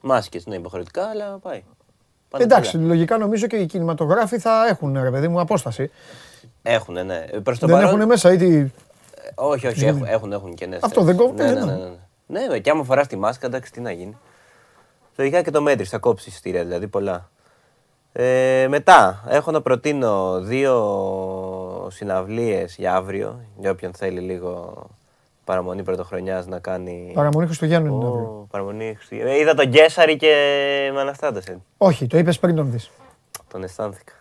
[0.01, 1.63] Μάσκες είναι υποχρεωτικά, αλλά πάει.
[2.29, 2.85] Πάνε Εντάξει, καλά.
[2.87, 5.91] λογικά νομίζω και οι κινηματογράφοι θα έχουν, ρε παιδί μου, απόσταση.
[6.61, 7.25] Έχουνε, ναι.
[7.43, 8.69] Προς το Δεν παρόν, έχουν μέσα ή τι; Ε,
[9.35, 11.15] Όχι, όχι, έχουν, έχουν, έχουν και νέες Αυτό θέσεις.
[11.15, 11.95] δεν κόβουν, Ναι, δεν ναι, ναι, ναι.
[12.27, 14.17] Ναι, ναι, και άμα φοράς τη μάσκα, εντάξει, τι να γίνει.
[15.15, 17.29] Λογικά και το μέτρης, θα κόψεις εισιτήρια, δηλαδή πολλά.
[18.13, 24.73] Ε, μετά, έχω να προτείνω δύο συναυλίες για αύριο, για όποιον θέλει λίγο
[25.47, 27.11] παραμονή πρωτοχρονιάς να κάνει...
[27.13, 28.47] Παραμονή Χριστουγέννων είναι Ω, αύριο.
[28.51, 29.33] παραμονή Χριστουγέννων.
[29.33, 30.33] Ε, Είδα τον Γκέσαρη και
[30.93, 31.57] με αναστάτωσε.
[31.77, 32.91] Όχι, το είπες πριν τον δεις.
[33.47, 34.13] Τον αισθάνθηκα.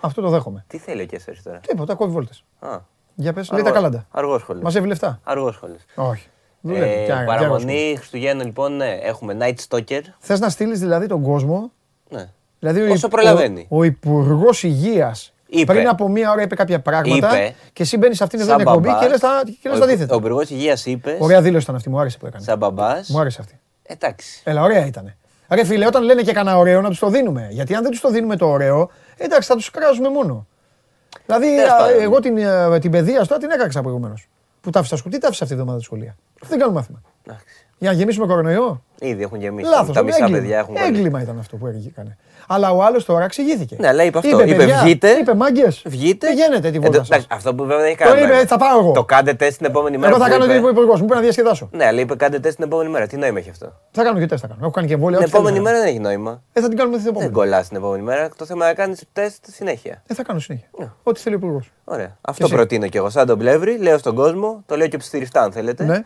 [0.00, 0.64] Αυτό το δέχομαι.
[0.66, 2.44] Τι θέλει ο Γκέσαρης τώρα; Τίποτα, κόβει βόλτες.
[2.58, 2.78] Α,
[3.14, 4.06] Για πες, λέει τα κάλαντα.
[4.10, 4.62] Αργόσχολος.
[4.62, 5.20] Μαζεύει λεφτά.
[5.24, 5.80] Αργόσχολος.
[5.94, 6.28] Όχι.
[6.60, 6.84] Δουλεύει.
[6.88, 10.00] Ε, Κι άρα, κι παραμονή Χριστουγέννων λοιπόν, ναι, έχουμε Night Stalker.
[10.18, 11.70] Θες να στείλεις δηλαδή τον κόσμο;
[12.08, 12.30] Ναι.
[12.58, 13.66] Δηλαδή ο, Όσο υπ- προλαβαίνει.
[13.70, 15.72] Ο, ο Υπουργός Υγείας Είπε.
[15.72, 17.54] πριν από μία ώρα είπε κάποια πράγματα Είπε.
[17.72, 19.56] και εσύ μπαίνεις σε αυτήν εδώ Σαν την εκπομπή μπαμπάς, και λες τα, και λες
[19.64, 20.14] ο τα υπου- αντίθετα.
[20.14, 21.16] Ο Υπουργός Υγείας είπε.
[21.20, 22.44] Ωραία δήλωση ήταν αυτή, μου άρεσε που έκανε.
[22.44, 23.08] Σαν μπαμπάς.
[23.08, 23.58] Μου άρεσε αυτή.
[23.82, 24.40] Εντάξει.
[24.44, 25.14] Έλα, ωραία ήταν.
[25.48, 27.48] Ρε φίλε, όταν λένε και κανένα ωραίο να τους το δίνουμε.
[27.50, 30.46] Γιατί αν δεν τους το δίνουμε το ωραίο, εντάξει, θα τους κράζουμε μόνο.
[31.26, 32.00] Δηλαδή, Τέλος α, πάντων.
[32.02, 34.28] εγώ την, ε, την παιδεία τώρα την έκαξα προηγουμένως.
[34.60, 35.16] Που τα άφησα σχολεία.
[35.18, 36.16] Τι τα άφησα αυτή τη βδομάδα στη σχολεία.
[36.48, 37.02] Δεν κάνω μάθημα.
[37.26, 37.66] Εντάξει.
[37.78, 38.82] Για να γεμίσουμε κορονοϊό.
[39.00, 39.68] Ήδη έχουν γεμίσει.
[39.70, 39.94] Λάθος.
[39.94, 40.92] Τα μισά παιδιά έχουν κολλήσει.
[40.92, 42.16] Έγκλημα ήταν αυτό που έκανε.
[42.48, 43.76] Αλλά ο άλλος τώρα εξηγήθηκε.
[43.78, 44.40] Ναι, αλλά είπε αυτό.
[44.42, 45.10] Είπε, παιδιά, βγείτε.
[45.10, 45.82] Είπε μάγκες.
[45.86, 46.26] Βγείτε.
[46.28, 47.26] Πηγαίνετε τη Ε, βόλτα εντάξει, σας.
[47.30, 48.22] Αυτό που βέβαια δεν έχει Το κάνει.
[48.22, 48.92] είπε, θα πάω εγώ.
[48.92, 50.08] Το κάντε τεστ την επόμενη μέρα.
[50.12, 50.54] Εγώ θα που κάνω είπε.
[50.54, 51.00] την υπουργός.
[51.00, 51.68] Μου πρέπει να διασκεδάσω.
[51.72, 53.06] Ναι, αλλά είπε κάντε τεστ την επόμενη μέρα.
[53.06, 53.72] Τι νόημα έχει αυτό.
[53.90, 54.42] Θα κάνω και τεστ.
[54.42, 54.60] Θα κάνω.
[54.62, 55.16] Έχω κάνει και εμβόλια.
[55.18, 55.78] Την ό,τι θέλω επόμενη να κάνω.
[55.84, 56.42] μέρα δεν έχει νόημα.
[56.52, 57.32] Ε, θα την κάνουμε την Δεν επόμενη.
[57.34, 58.28] κολλάς την επόμενη μέρα.
[58.36, 60.02] Το θέμα είναι να κάνεις τεστ συνέχεια.
[60.06, 60.68] Ε, θα κάνω συνέχεια.
[60.78, 60.90] Ναι.
[61.02, 61.72] Ό,τι θέλει ο υπουργός.
[61.84, 62.16] Ωραία.
[62.20, 63.10] Αυτό εσύ; προτείνω κι εγώ.
[63.10, 65.84] Σαν τον Πλεύρη, λέω στον κόσμο, το λέω και ψιθυριστά αν θέλετε.
[65.84, 66.02] Ναι.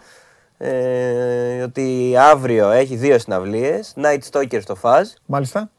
[0.61, 3.95] Ε, ότι αύριο έχει δύο συναυλίες.
[4.03, 5.71] Night Stalker στο Fuzz Μάλιστα.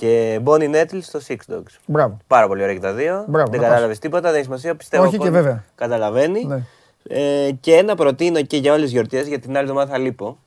[0.00, 1.78] Και Bonnie Nettle στο Six Dogs.
[1.86, 2.16] Μπράβο.
[2.26, 3.24] Πάρα πολύ ωραία και τα δύο.
[3.28, 4.76] Μπράβο, δεν να κατάλαβες τίποτα, δεν έχει σημασία.
[4.76, 5.64] Πιστεύω Όχι και πως βέβαια.
[5.74, 6.44] Καταλαβαίνει.
[6.44, 6.62] Ναι.
[7.08, 10.38] Ε, και ένα προτείνω και για όλες τις γιορτές, γιατί την άλλη εβδομάδα θα λείπω.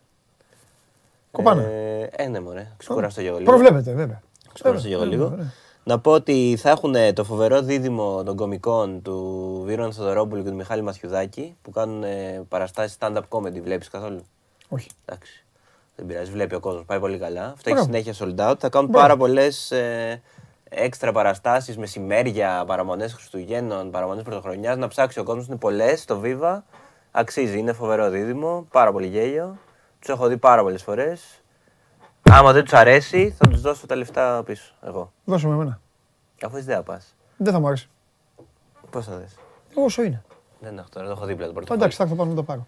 [1.32, 1.64] Κοπάνε.
[2.16, 2.68] Ε, ε, ναι, μωρέ.
[2.78, 3.52] Ξεκουράστο για εγώ λίγο.
[3.52, 4.22] Προβλέπετε, βέβαια.
[4.54, 5.30] Ξεκουράστο για εγώ Βέβαια, λίγο.
[5.30, 5.52] βέβαια.
[5.84, 10.56] Να πω ότι θα έχουν το φοβερό δίδυμο των κομικών του Βίρον Θοδωρόπουλου και του
[10.56, 12.04] Μιχάλη Μαθιουδάκη που κάνουν
[12.48, 13.62] παραστάσεις stand-up comedy.
[13.64, 14.26] Βλέπεις καθόλου;
[14.70, 14.90] Όχι.
[15.06, 15.43] Εντάξει.
[15.96, 16.86] Δεν πειράζει, βλέπει ο κόσμος.
[16.86, 17.44] Πάει πολύ καλά.
[17.46, 17.90] Αυτό Μπράβο.
[17.96, 18.14] έχει συνέχεια
[18.48, 18.60] sold out.
[18.60, 19.08] Θα κάνουν Μπράβο.
[19.08, 20.22] πάρα πολλές ε,
[20.70, 24.78] έξτρα παραστάσεις, μεσημέρια, παραμονές Χριστουγέννων, παραμονές Πρωτοχρονιάς.
[24.78, 25.48] Να ψάξει ο κόσμος.
[25.48, 26.58] Είναι πολλές στο Viva.
[27.12, 27.58] Αξίζει.
[27.58, 28.68] Είναι φοβερό δίδυμο.
[28.72, 29.58] Πάρα πολύ γέλιο.
[30.00, 31.42] Τους έχω δει πάρα πολλές φορές.
[32.32, 34.74] Άμα δεν τους αρέσει, θα τους δώσω τα λεφτά πίσω.
[34.82, 35.12] Εγώ.
[35.26, 35.80] Δώσε με εμένα.
[36.46, 37.16] Αφού εσύ δεν θα πας.
[37.38, 37.90] Δεν θα μου αρέσει.
[38.90, 39.36] Πώς θα δες;
[39.76, 40.24] Εγώ όσο είναι.
[40.60, 41.80] Δεν έχω τώρα, το έχω δίπλα το Ε, πορτοφόλι.
[41.80, 42.68] Εντάξει, θα έρθω πάνω να το πάρω.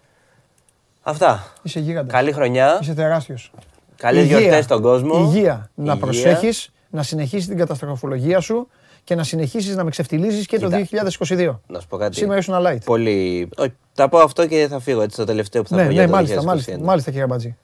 [1.08, 1.52] Αυτά.
[1.62, 2.12] Είσαι γίγαντα.
[2.12, 2.78] Καλή χρονιά.
[2.80, 3.52] Είσαι τεράστιος.
[3.96, 5.18] Καλές γιορτές στον κόσμο.
[5.18, 5.70] Υγεία.
[5.74, 5.96] Να Υγεία.
[6.04, 8.68] προσέχεις, να συνεχίσεις την καταστροφολογία σου
[9.04, 10.78] και να συνεχίσεις να με ξεφτιλίζεις και το Κοίτα.
[11.28, 11.60] 2022.
[11.66, 12.16] Να σου πω κάτι.
[12.16, 12.78] Σήμερα ήσουν light.
[12.84, 13.48] Πολύ.
[13.56, 15.94] Όχι, θα πω αυτό και θα φύγω έτσι το τελευταίο που θα Ναι, πω ναι,
[15.94, 16.44] για το μάλιστα, 2021.
[16.44, 17.56] μάλιστα, μάλιστα κύριε Μπατζή.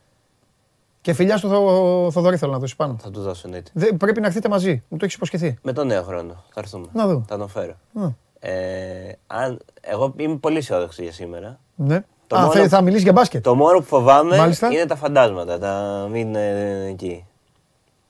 [1.01, 2.97] Και φιλιά στο Θο- Θοδωρή θέλω να δώσεις πάνω.
[3.03, 3.71] Θα του δώσω εννοείται.
[3.75, 4.83] Δεν- πρέπει να έρθετε μαζί.
[4.89, 5.59] Μου το έχεις υποσχεθεί.
[5.63, 6.87] Με τον νέο χρόνο θα έρθουμε.
[6.93, 7.25] Να δω.
[7.29, 7.75] Θα τον φέρω.
[7.95, 8.09] Α,
[8.45, 11.59] Ε, αν, εγώ είμαι πολύ αισιόδοξη για σήμερα.
[11.75, 12.05] Ναι.
[12.33, 14.67] Το Α, μόνο- θα, θα μιλήσεις για μπάσκετ; Το μόνο που φοβάμαι Μάλιστα.
[14.73, 15.59] είναι τα φαντάσματα.
[15.59, 17.25] Τα μην ε, εκεί.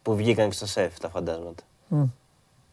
[0.03, 1.63] Που βγήκαν και στο σεφ τα φαντάσματα.
[1.89, 2.03] Μμ.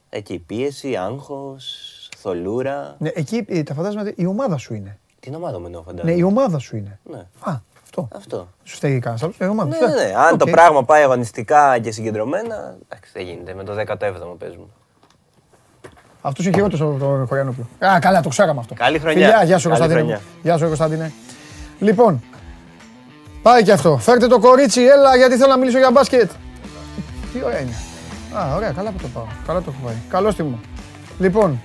[0.10, 1.76] Εκεί πίεση, άγχος,
[2.18, 2.96] θολούρα.
[3.00, 4.98] Ναι, εκεί ε, τα φαντάσματα η ομάδα σου είναι.
[5.20, 6.18] Την ομάδα μου εννοώ Ναι, φαντάσματα.
[6.20, 7.00] η ομάδα σου είναι.
[7.04, 7.18] Ναι.
[7.40, 8.08] Α, αυτό.
[8.16, 8.48] Αυτό.
[8.64, 9.86] Σου φταίει κανένας άλλος; Η ομάδα Ναι, σου.
[9.88, 10.10] ναι, ναι.
[10.10, 10.52] Ε, Αν το οκ.
[10.52, 13.54] πράγμα πάει αγωνιστικά και συγκεντρωμένα, εντάξει, δεν γίνεται.
[13.54, 14.66] Με το 17ο παίζουμε.
[16.22, 17.68] Αυτός είναι χειρότερο από τον Χωριανόπουλο.
[17.86, 18.74] Α, καλά, το ξέραμε αυτό.
[18.74, 19.28] Καλή χρονιά.
[19.28, 20.00] Φιλιά, γεια σου Καλή Κωνσταντίνε.
[20.18, 20.22] χρονιά.
[20.44, 21.12] Γεια σου Κωνσταντίνε.
[21.80, 22.24] Λοιπόν,
[23.42, 23.98] πάει και αυτό.
[23.98, 26.32] Φέρτε το κορίτσι, έλα, γιατί θέλω να μιλήσω για μπάσκετ.
[27.34, 27.74] Τι ωραία είναι.
[28.38, 29.26] Α, ωραία, καλά που το πάω.
[29.48, 29.96] Καλά το έχω πάει.
[30.10, 30.60] Καλώς τη μου.
[31.20, 31.62] Λοιπόν,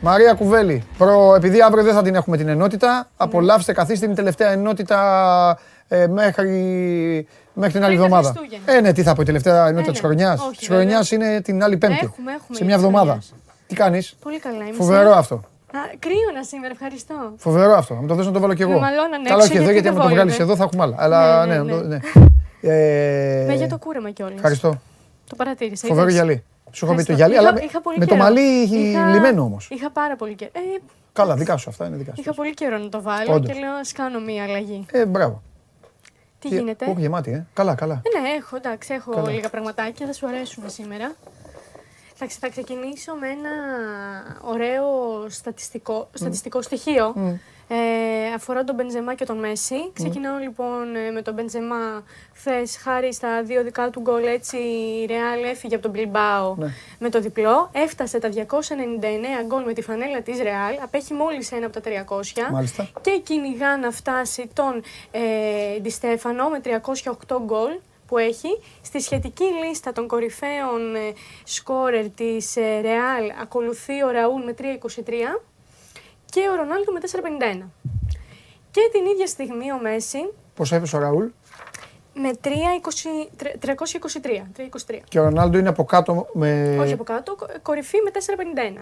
[0.00, 4.50] Μαρία Κουβέλη, προ, επειδή αύριο δεν θα την έχουμε την ενότητα, απολαύστε, καθίστε την τελευταία
[4.50, 5.58] ενότητα
[5.88, 8.28] ε, μέχρι, μέχρι την άλλη Πριν τα εβδομάδα.
[8.28, 8.72] Χριστούγεννα.
[8.72, 9.90] Ε, ναι, τι θα πω, η τελευταία ενότητα ναι.
[9.92, 10.40] της χρονιάς.
[10.40, 11.28] Όχι, Της χρονιάς βέβαια.
[11.30, 11.98] είναι την άλλη Πέμπτη.
[12.02, 13.10] Έχουμε, έχουμε Σε για μια τις εβδομάδα.
[13.10, 13.32] χρονιές.
[13.66, 14.72] Τι κάνεις; Πολύ καλά είμαι.
[14.76, 15.40] Φοβερό εσύ; αυτό.
[15.72, 17.32] Α, κρύωνα σήμερα, ευχαριστώ.
[17.36, 17.94] Φοβερό αυτό.
[17.94, 18.72] Να μου το θες να το βάλω κι εγώ.
[18.72, 20.42] Με μαλώνανε Καλά, έξω όχι εδώ γιατί γιατί δεν άμα το βγάλεις βόλευε.
[20.52, 20.96] εδώ θα έχουμε άλλα.
[20.98, 21.96] Αλλά Ναι, ναι, ναι, το- ναι.
[21.96, 22.00] ναι.
[22.62, 24.34] Ε, Ναι, για το κούρεμα κιόλας.
[24.36, 24.80] Ευχαριστώ.
[25.28, 25.86] Το παρατήρησα.
[25.86, 26.44] Φοβερό είδες; γυαλί.
[26.72, 27.12] Σου έχω πει το Ευχαριστώ.
[27.12, 28.24] γυαλί, Είχα- αλλά με- είχα πολύ με το καιρό.
[28.24, 29.68] μαλλί Είχα- λιμένο όμως.
[29.70, 30.50] Είχα πάρα πολύ καιρό.
[30.54, 30.60] Ε,
[31.12, 32.20] Καλά, δικά σου αυτά είναι δικά σου.
[32.20, 33.52] είχα πολύ καιρό να το βάλω Όντως.
[33.52, 34.86] και λέω ας κάνω μία αλλαγή.
[34.92, 35.42] Ε, μπράβο.
[36.38, 37.46] Τι γίνεται; Όχι γεμάτη, ε.
[37.52, 37.94] Καλά, καλά.
[38.14, 39.30] Ε, Ναι, έχω, εντάξει, έχω Καλά.
[39.30, 41.12] λίγα πραγματάκια, θα σου αρέσουν σήμερα.
[42.22, 43.50] Θα, ξε- θα ξεκινήσω με ένα
[44.40, 44.84] ωραίο
[45.28, 47.14] στατιστικό, στατιστικό στοιχείο.
[47.72, 49.90] Ε, αφορά τον Μπενζεμά και τον Μέση.
[49.92, 52.02] Ξεκινάω λοιπόν ε, με τον Μπενζεμά.
[52.34, 56.66] Χθες, χάρη στα δύο δικά του γκολ, έτσι η Ρεάλ έφυγε από τον Μπιλμπάο Ναι.
[56.98, 57.70] με το διπλό.
[57.72, 60.74] Έφτασε τα 299 γκολ με τη φανέλα της Ρεάλ.
[60.82, 62.88] Απέχει μόλις ένα από τα 300 Μάλιστα.
[63.00, 65.20] και κυνηγά να φτάσει τον ε,
[65.80, 66.60] Ντι Στέφανο με
[67.28, 67.70] 308 γκολ
[68.10, 68.48] που έχει.
[68.82, 71.12] Στη σχετική λίστα των κορυφαίων ε,
[71.44, 74.62] σκόρερ της ε, Real ακολουθεί ο Ραούλ με 323
[76.30, 77.00] και ο Ρονάλντο με
[77.62, 77.66] 451.
[78.70, 80.18] Και την ίδια στιγμή ο Μέση
[80.54, 81.24] Πόσα έπεσε ο Ραούλ;
[82.14, 82.48] με 320
[83.36, 84.46] τρε- 323.
[84.56, 84.98] 323.
[85.08, 86.76] και ο Ρονάλντο είναι από κάτω με.
[86.80, 88.10] Όχι από κάτω, κο- κορυφή με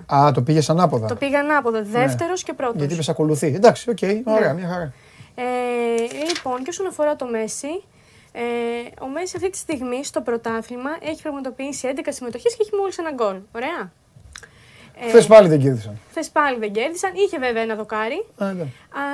[0.09, 0.15] 451.
[0.17, 1.07] Α, το πήγε ανάποδα.
[1.07, 2.73] Το πήγα ανάποδα, δεύτερος και πρώτος.
[2.75, 2.79] Ναι.
[2.81, 3.47] Γιατί είπες ακολουθεί.
[3.47, 4.93] Εντάξει, οκ, ωραία, μια χαρά.
[5.35, 5.45] Ε,
[6.29, 7.85] λοιπόν, και όσον αφορά το Μέσι,
[8.43, 12.99] ε, ο Μέσι αυτή τη στιγμή στο πρωτάθλημα έχει πραγματοποιήσει 11 συμμετοχές και έχει μόλις
[12.99, 13.37] ένα γκολ.
[13.55, 13.93] Ωραία.
[15.01, 15.99] Ε, Χθες πάλι δεν κέρδισαν.
[16.11, 17.11] Χθες πάλι δεν κέρδισαν.
[17.15, 18.27] Είχε βέβαια ένα δοκάρι.
[18.39, 18.67] Α, ναι.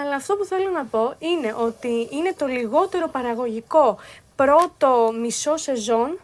[0.03, 3.99] Αλλά αυτό που θέλω να πω είναι ότι είναι το λιγότερο παραγωγικό
[4.37, 6.19] πρώτο μισό σεζόν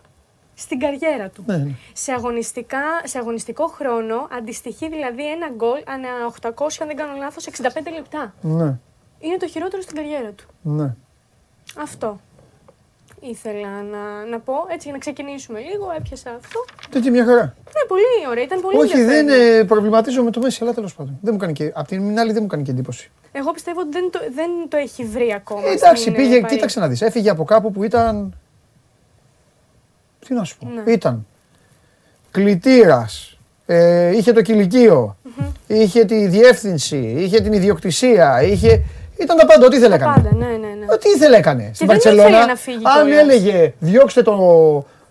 [0.54, 1.42] στην καριέρα του.
[1.46, 1.70] Ναι, ναι.
[1.92, 6.08] Σε, αγωνιστικά, σε αγωνιστικό χρόνο αντιστοιχεί δηλαδή ένα γκολ ανά
[6.40, 8.34] 800, αν δεν κάνω λάθος, 65 λεπτά.
[8.40, 8.78] Ναι,
[9.20, 10.44] Είναι το χειρότερο στην καριέρα του.
[10.62, 10.94] ναι.
[11.78, 12.20] Αυτό.
[13.20, 16.64] Ήθελα να, να πω, έτσι για να ξεκινήσουμε λίγο, έπιασα αυτό.
[16.90, 17.42] Τέτοια μια χαρά.
[17.42, 19.60] Ναι, πολύ ωραία, ήταν πολύ Όχι, δεν ενδιαφέρον.
[19.60, 21.18] ε, προβληματίζω με το Μέση, αλλά τέλος πάντων.
[21.22, 23.10] Δεν μου κάνει και, απ' την άλλη δεν μου κάνει και εντύπωση.
[23.32, 25.62] Εγώ πιστεύω ότι δεν το, δεν το έχει βρει ακόμα.
[25.68, 26.54] Ε, εντάξει, στην, ε, πήγε, Παρί.
[26.54, 27.00] κοίταξε να δεις.
[27.02, 28.34] Έφυγε από κάπου που ήταν.
[30.26, 30.68] Τι να σου πω.
[30.84, 30.92] Ναι.
[30.92, 31.26] Ήταν
[32.30, 33.38] κλητήρας.
[33.66, 35.16] Ε, είχε το κηλικείο.
[35.66, 37.14] Είχε τη διεύθυνση.
[37.18, 38.42] Είχε την ιδιοκτησία.
[38.42, 38.82] Είχε...
[39.22, 39.66] Ήταν τα πάντα.
[39.66, 40.14] Ό,τι ήθελε Τα έκανε.
[40.14, 40.86] πάντα, ναι, ναι, ναι.
[40.92, 41.70] Ό,τι ήθελε έκανε.
[41.74, 43.20] Στην δεν ήθελε Παρσελώνα, να φύγει αν κιόλας.
[43.22, 44.36] έλεγε διώξτε το,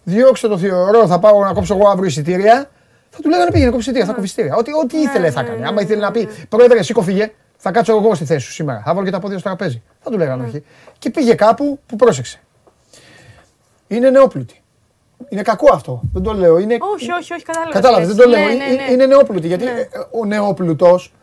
[0.03, 2.69] διώξτε το θεωρώ, θα πάω να κόψω εγώ αύριο εισιτήρια,
[3.10, 4.56] θα του λέγανε πήγαινε κόψει εισιτήρια, θα κόψει εισιτήρια.
[4.56, 5.61] Ό,τι, ό,τι ήθελε θα ναι, έκανε.
[5.64, 6.45] ναι, Άμα ήθελε ναι, να πει ναι.
[6.49, 8.81] Πρόεδρε, σήκω φύγε, θα κάτσω εγώ στη θέση σου σήμερα.
[8.86, 9.81] Θα βάλω και τα πόδια στο τραπέζι.
[9.99, 10.64] Θα του λέγανε όχι.
[10.99, 12.40] Και πήγε κάπου που πρόσεξε.
[13.88, 14.61] Είναι νεόπλουτη.
[15.30, 16.02] Είναι κακό αυτό.
[16.14, 16.57] Δεν το λέω.
[16.57, 16.77] Είναι...
[16.94, 17.72] Όχι, όχι, όχι, κατάλαβα.
[17.73, 18.40] Κατάλαβες, τι δεν το λες.
[18.40, 18.48] λέω.
[18.48, 18.91] Ναι, Είναι- ναι, ναι.
[18.91, 19.48] Είναι νεόπλουτη.
[19.48, 19.72] Γιατί Ναι.
[19.72, 21.14] ε, ο νεόπλουτος,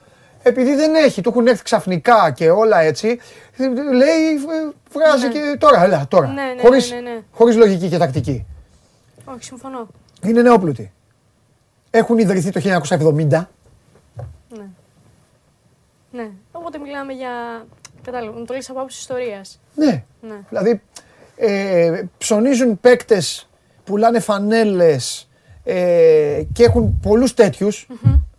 [0.49, 3.19] επειδή δεν έχει, του έχουν έρθει ξαφνικά και όλα έτσι,
[3.57, 5.33] ε, λέει, ε, βγάζει Ναι.
[5.33, 6.27] και τώρα, έλα, τώρα.
[6.27, 7.21] Ναι, ναι, χωρίς, ναι, ναι, ναι.
[7.33, 8.47] χωρίς λογική και τακτική.
[9.25, 9.87] Όχι, συμφωνώ.
[10.23, 10.93] Είναι νεόπλουτοι.
[11.91, 13.49] Έχουν ιδρυθεί το 1970.
[14.49, 14.67] Ναι.
[16.11, 16.29] Ναι.
[16.53, 17.31] Οπότε μιλάμε για.
[18.03, 19.61] Κατάλαβα, μου το λες από άποψη ιστορίας.
[19.75, 20.05] Ναι.
[20.21, 20.37] Ναι.
[20.49, 20.83] Δηλαδή,
[21.37, 23.49] ε, ψωνίζουν παίκτες,
[23.85, 25.29] πουλάνε φανέλες
[25.65, 27.87] ε, και έχουν πολλούς τέτοιους,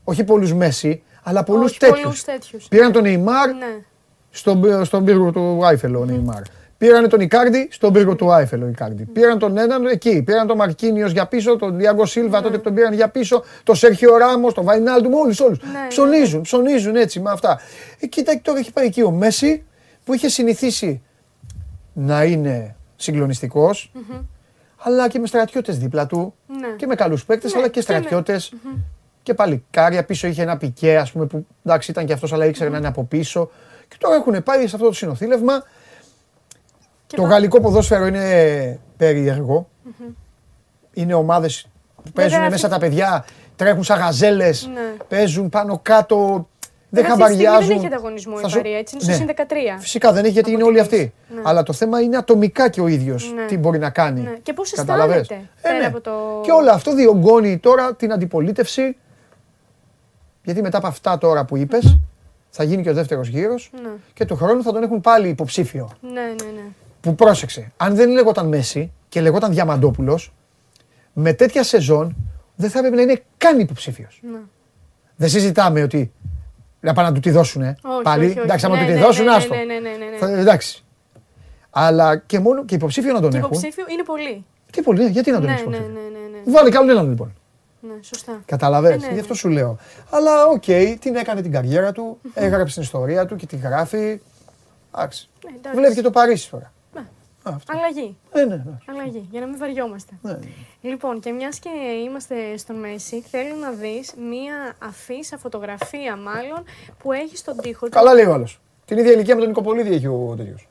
[0.04, 2.24] όχι πολλούς Μέση, αλλά πολλούς Όχι, πολλούς τέτοιους.
[2.24, 2.68] τέτοιους.
[2.68, 3.84] Πήραν τον Neymar Ναι.
[4.30, 6.42] στον, στον πύργο του Άιφελ ο Neymar.
[6.78, 9.04] Πήραν τον Ικάρντι στον πύργο του Άιφελ ο Ικάρντι.
[9.04, 10.22] Πήραν τον έναν εκεί.
[10.24, 13.76] Πήραν τον Μαρκίνιος για πίσω, τον Διάγκο Σίλβα τότε που τον πήραν για πίσω, τον
[13.76, 15.60] Σέρχιο Ράμος, τον Βαϊνάλντουμ, όλου όλους.
[15.62, 17.60] ναι, ψωνίζουν, ψωνίζουν έτσι με αυτά.
[18.00, 19.64] Ε, κοίτα, τώρα έχει πάει εκεί ο Μέση
[20.04, 21.02] που είχε συνηθίσει
[21.94, 23.92] να είναι συγκλονιστικός,
[24.78, 26.68] αλλά και με στρατιώτες δίπλα του Ναι.
[26.78, 28.54] και με καλούς παίκτες, Ναι, αλλά και και με- στρατιώτες.
[29.28, 32.70] Και παλικάρια πίσω είχε ένα πικέ, ας πούμε, που εντάξει ήταν και αυτός, αλλά ήξερε
[32.70, 33.50] να είναι από πίσω.
[33.88, 35.64] Και τώρα έχουν πάει σε αυτό το συνοθήλευμα.
[37.08, 39.68] Και το πα- γαλλικό ποδόσφαιρο είναι περίεργο.
[40.94, 41.68] Είναι ομάδες
[42.04, 43.26] που παίζουν αυτή- μέσα τα παιδιά,
[43.56, 44.82] τρέχουν σαν γαζέλες, Ναι.
[45.08, 46.48] παίζουν πάνω κάτω.
[46.90, 47.68] Δεν Βέβαια, αυτή τη στιγμή χαμπαριάζουν.
[47.68, 48.94] Δεν έχει ανταγωνισμό η Θα σου- Παρία, έτσι.
[48.96, 49.18] Είναι στο Ναι.
[49.18, 49.78] συν 13.
[49.80, 50.96] Φυσικά δεν έχει γιατί Από είναι όλοι τη αυτοί.
[50.96, 51.14] λύση.
[51.36, 51.42] Ναι.
[51.44, 53.46] Αλλά το θέμα είναι ατομικά και ο ίδιος Ναι.
[53.46, 54.22] τι μπορεί να κάνει.
[54.22, 54.34] Ναι.
[54.44, 58.98] Και πώς Καταλαβες; αισθάνεται, πέρα από το- Και όλο αυτό διωγγώνει τώρα την αντιπολίτευση.
[60.48, 62.00] Γιατί μετά από αυτά τώρα που είπες,
[62.50, 63.90] θα γίνει και ο δεύτερος γύρος Ναι.
[64.14, 65.90] και του χρόνου θα τον έχουν πάλι υποψήφιο.
[66.02, 66.62] Ναι, ναι, ναι.
[67.02, 70.34] Που πρόσεξε, αν δεν λεγόταν Μέση και λεγόταν Διαμαντόπουλος,
[71.14, 72.16] με τέτοια σεζόν
[72.56, 74.20] δεν θα έπρεπε να είναι καν υποψήφιος.
[74.32, 74.40] ναι.
[75.16, 76.12] Δεν συζητάμε ότι
[76.80, 77.62] να πάνε να του τη δώσουν.
[77.62, 78.24] Όχι, πάλι.
[78.26, 78.40] όχι, όχι.
[78.40, 79.54] Εντάξει, άμα Ναι, του τη ναι, δώσουν, ναι, άστο.
[79.56, 80.18] ναι, ναι, ναι, ναι, ναι.
[80.18, 80.84] Θα- εντάξει.
[81.70, 83.50] Αλλά και μόνο και υποψήφιο να τον Και έχουν.
[83.50, 84.46] υποψήφιο είναι πολύ.
[84.72, 86.52] Τι πολύ, ναι, γιατί να τον Ναι, έχει ναι, υποψήφιο; ναι, ναι, ναι.
[86.54, 87.34] Βάλει κι άλλον έναν λοιπόν.
[87.82, 88.42] Ναι, σωστά.
[88.46, 89.20] Κατάλαβες, Ε, ναι, γι' ναι.
[89.20, 89.78] αυτό σου λέω.
[90.10, 90.64] Αλλά οκ,
[91.00, 94.22] την έκανε την καριέρα του, έγραψε την ιστορία του και τη γράφει.
[94.96, 95.30] Εντάξει.
[95.46, 95.78] Ναι, εντάξει.
[95.80, 96.72] Βλέπει και το Παρίσι τώρα.
[96.94, 97.00] Ναι.
[97.44, 97.74] Α, αυτό.
[97.78, 98.18] Αλλαγή.
[98.32, 98.78] Ε, ναι, ναι.
[98.86, 100.14] Αλλαγή, για να μην βαριόμαστε.
[100.22, 100.40] ναι, ναι.
[100.82, 101.70] Λοιπόν, και μιας και
[102.06, 106.64] είμαστε στον Μέσι, θέλω να δεις μία αφίσα, φωτογραφία μάλλον,
[106.98, 107.92] που έχει στον τοίχο του.
[107.92, 108.60] Καλά λέει ο άλλος.
[108.86, 110.68] Την ίδια ηλικία με τον Νικοπολίδη έχει ο τέτοιος.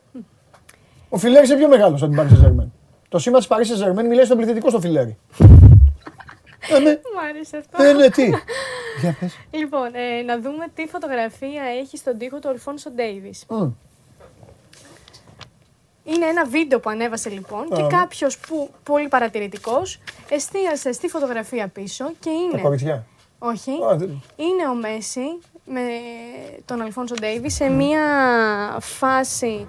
[1.08, 2.68] Ο Φιλέρη είναι πιο μεγάλος από την Paris Saint-Germain.
[3.08, 5.18] Το σήμα της Paris Saint-Germain μιλάει στον πληθυντικό στο Φιλέρη.
[6.74, 6.90] Ε, ναι.
[6.90, 7.82] Μου άρεσε αυτό.
[7.82, 8.24] Ε, ναι, τι.
[9.00, 9.36] Για πες.
[9.50, 13.44] Λοιπόν, ε, να δούμε τι φωτογραφία έχει στον τοίχο του Αλφόνσο Ντέιβις.
[13.48, 13.68] Μμ.
[16.04, 19.98] Είναι ένα βίντεο που ανέβασε λοιπόν και κάποιος που πολύ παρατηρητικός
[20.28, 22.60] εστίασε στη φωτογραφία πίσω και Τα είναι.
[22.62, 23.04] κοριτσιά.
[23.38, 23.70] Όχι.
[23.92, 25.80] Α, δεν- Είναι ο Μέση με
[26.64, 28.00] τον Αλφόνσο Ντέιβις σε μία
[28.80, 29.66] φάση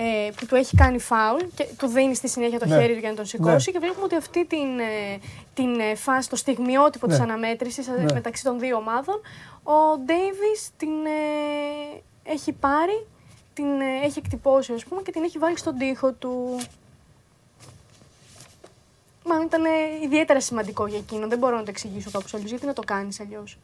[0.00, 2.78] ε, που του έχει κάνει φάουλ και του δίνει στη συνέχεια το Ναι.
[2.80, 5.18] χέρι του για να τον σηκώσει και βλέπουμε ότι αυτή την, ε,
[5.54, 7.24] την ε, φάση, το στιγμιότυπο της Ναι.
[7.24, 8.12] αναμέτρησης ε, Ναι.
[8.12, 9.20] μεταξύ των δύο ομάδων,
[9.62, 13.06] ο Ντέιβις την ε, έχει πάρει,
[13.54, 16.58] την ε, έχει εκτυπώσει ας πούμε και την έχει βάλει στον τοίχο του.
[19.24, 19.68] Μάλλον ήταν ε,
[20.04, 21.28] ιδιαίτερα σημαντικό για εκείνον.
[21.28, 22.50] Δεν μπορώ να το εξηγήσω κάπως αλλιώς.
[22.50, 23.58] Γιατί να το κάνεις αλλιώς;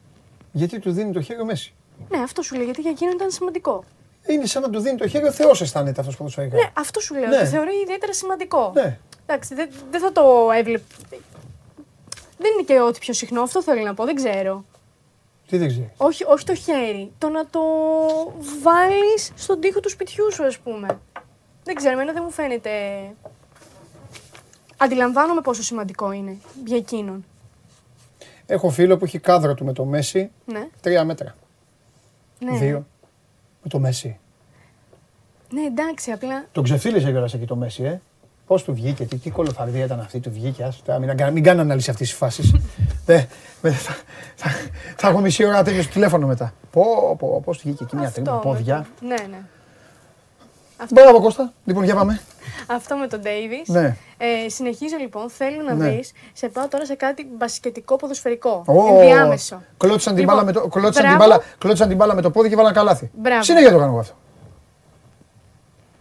[0.52, 1.74] Γιατί του δίνει το χέρι ο Μέση;
[2.08, 3.84] Ναι, αυτό σου λέει, γιατί για εκείνον ήταν σημαντικό.
[4.26, 6.62] Είναι σαν να του δίνει το χέρι ο Θεός αισθάνεται αυτός που τους έκανε.
[6.62, 7.28] Ναι, αυτό σου λέω.
[7.28, 7.38] Ναι.
[7.38, 8.72] Το θεωρεί ιδιαίτερα σημαντικό.
[8.74, 8.98] Ναι.
[9.26, 10.22] Εντάξει, δεν, δεν θα το
[10.58, 10.84] έβλεπε.
[12.38, 14.64] Δεν είναι και ό,τι πιο συχνό, αυτό θέλω να πω, δεν ξέρω.
[15.46, 15.88] Τι δεν ξέρεις.
[15.96, 17.12] Όχι, όχι το χέρι.
[17.18, 17.60] Το να το
[18.62, 20.98] βάλεις στον τοίχο του σπιτιού σου, ας πούμε.
[21.64, 22.70] Δεν ξέρω, εμένα δεν μου φαίνεται.
[24.76, 27.24] Αντιλαμβάνομαι πόσο σημαντικό είναι για εκείνον.
[28.46, 30.68] Έχω φίλο που έχει κάδρο του με το Μέση Ναι.
[30.80, 31.34] τρία μέτρα.
[32.38, 32.58] Ναι.
[32.58, 32.86] Δύο.
[33.64, 34.18] Με το Μέση.
[35.50, 36.44] Ναι, εντάξει, απλά.
[36.52, 38.00] Τον ξεφύλισε κιόλας εκεί το Μέση, ε.
[38.46, 40.62] Πώς του βγήκε, τι, τι κολοφαρδία ήταν αυτή, του βγήκε.
[40.64, 42.42] Ας, τώρα, μην, μην κάνω ανάλυση αυτή τη φάση.
[43.06, 43.26] θα,
[44.36, 44.50] θα,
[44.96, 46.54] θα έχω μισή ώρα τέτοιο στο τηλέφωνο μετά.
[46.70, 46.82] Πω,
[47.18, 48.86] πω, πώ του βγήκε εκεί μια αυτό τρύπα, με πόδια.
[49.00, 49.14] το- Ναι,
[50.78, 50.86] ναι.
[50.90, 51.52] Μπράβο Κώστα.
[51.64, 52.20] Λοιπόν, για πάμε.
[52.66, 53.62] Αυτό με τον Ντέιβι.
[53.66, 53.96] Ναι.
[54.18, 55.30] Ε, συνεχίζω λοιπόν.
[55.30, 55.88] Θέλω να Ναι.
[55.88, 56.12] δεις.
[56.32, 58.64] Σε πάω τώρα σε κάτι μπασκετικό ποδοσφαιρικό.
[58.66, 59.62] Ω, Ενδιάμεσο.
[59.76, 61.18] Κλώτσαν την, Λοιπόν, μπάλα με το, κλώτσαν, την μπράβο.
[61.18, 63.10] μπάλα, κλώτσαν την μπάλα με το πόδι και βάλαν καλάθι.
[63.14, 63.42] Μπράβο.
[63.42, 64.14] Συνέχεια το κάνω εγώ αυτό.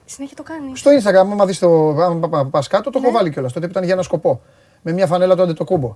[0.06, 0.80] Συνέχεια το κάνεις.
[0.80, 1.90] Στο Instagram, άμα δεις το.
[1.90, 3.14] Άμα πας κάτω, το έχω Ναι.
[3.18, 3.54] βάλει κιόλας.
[3.54, 4.42] Τότε που ήταν για ένα σκοπό.
[4.82, 5.96] Με μια φανέλα του αντετοκούμπο.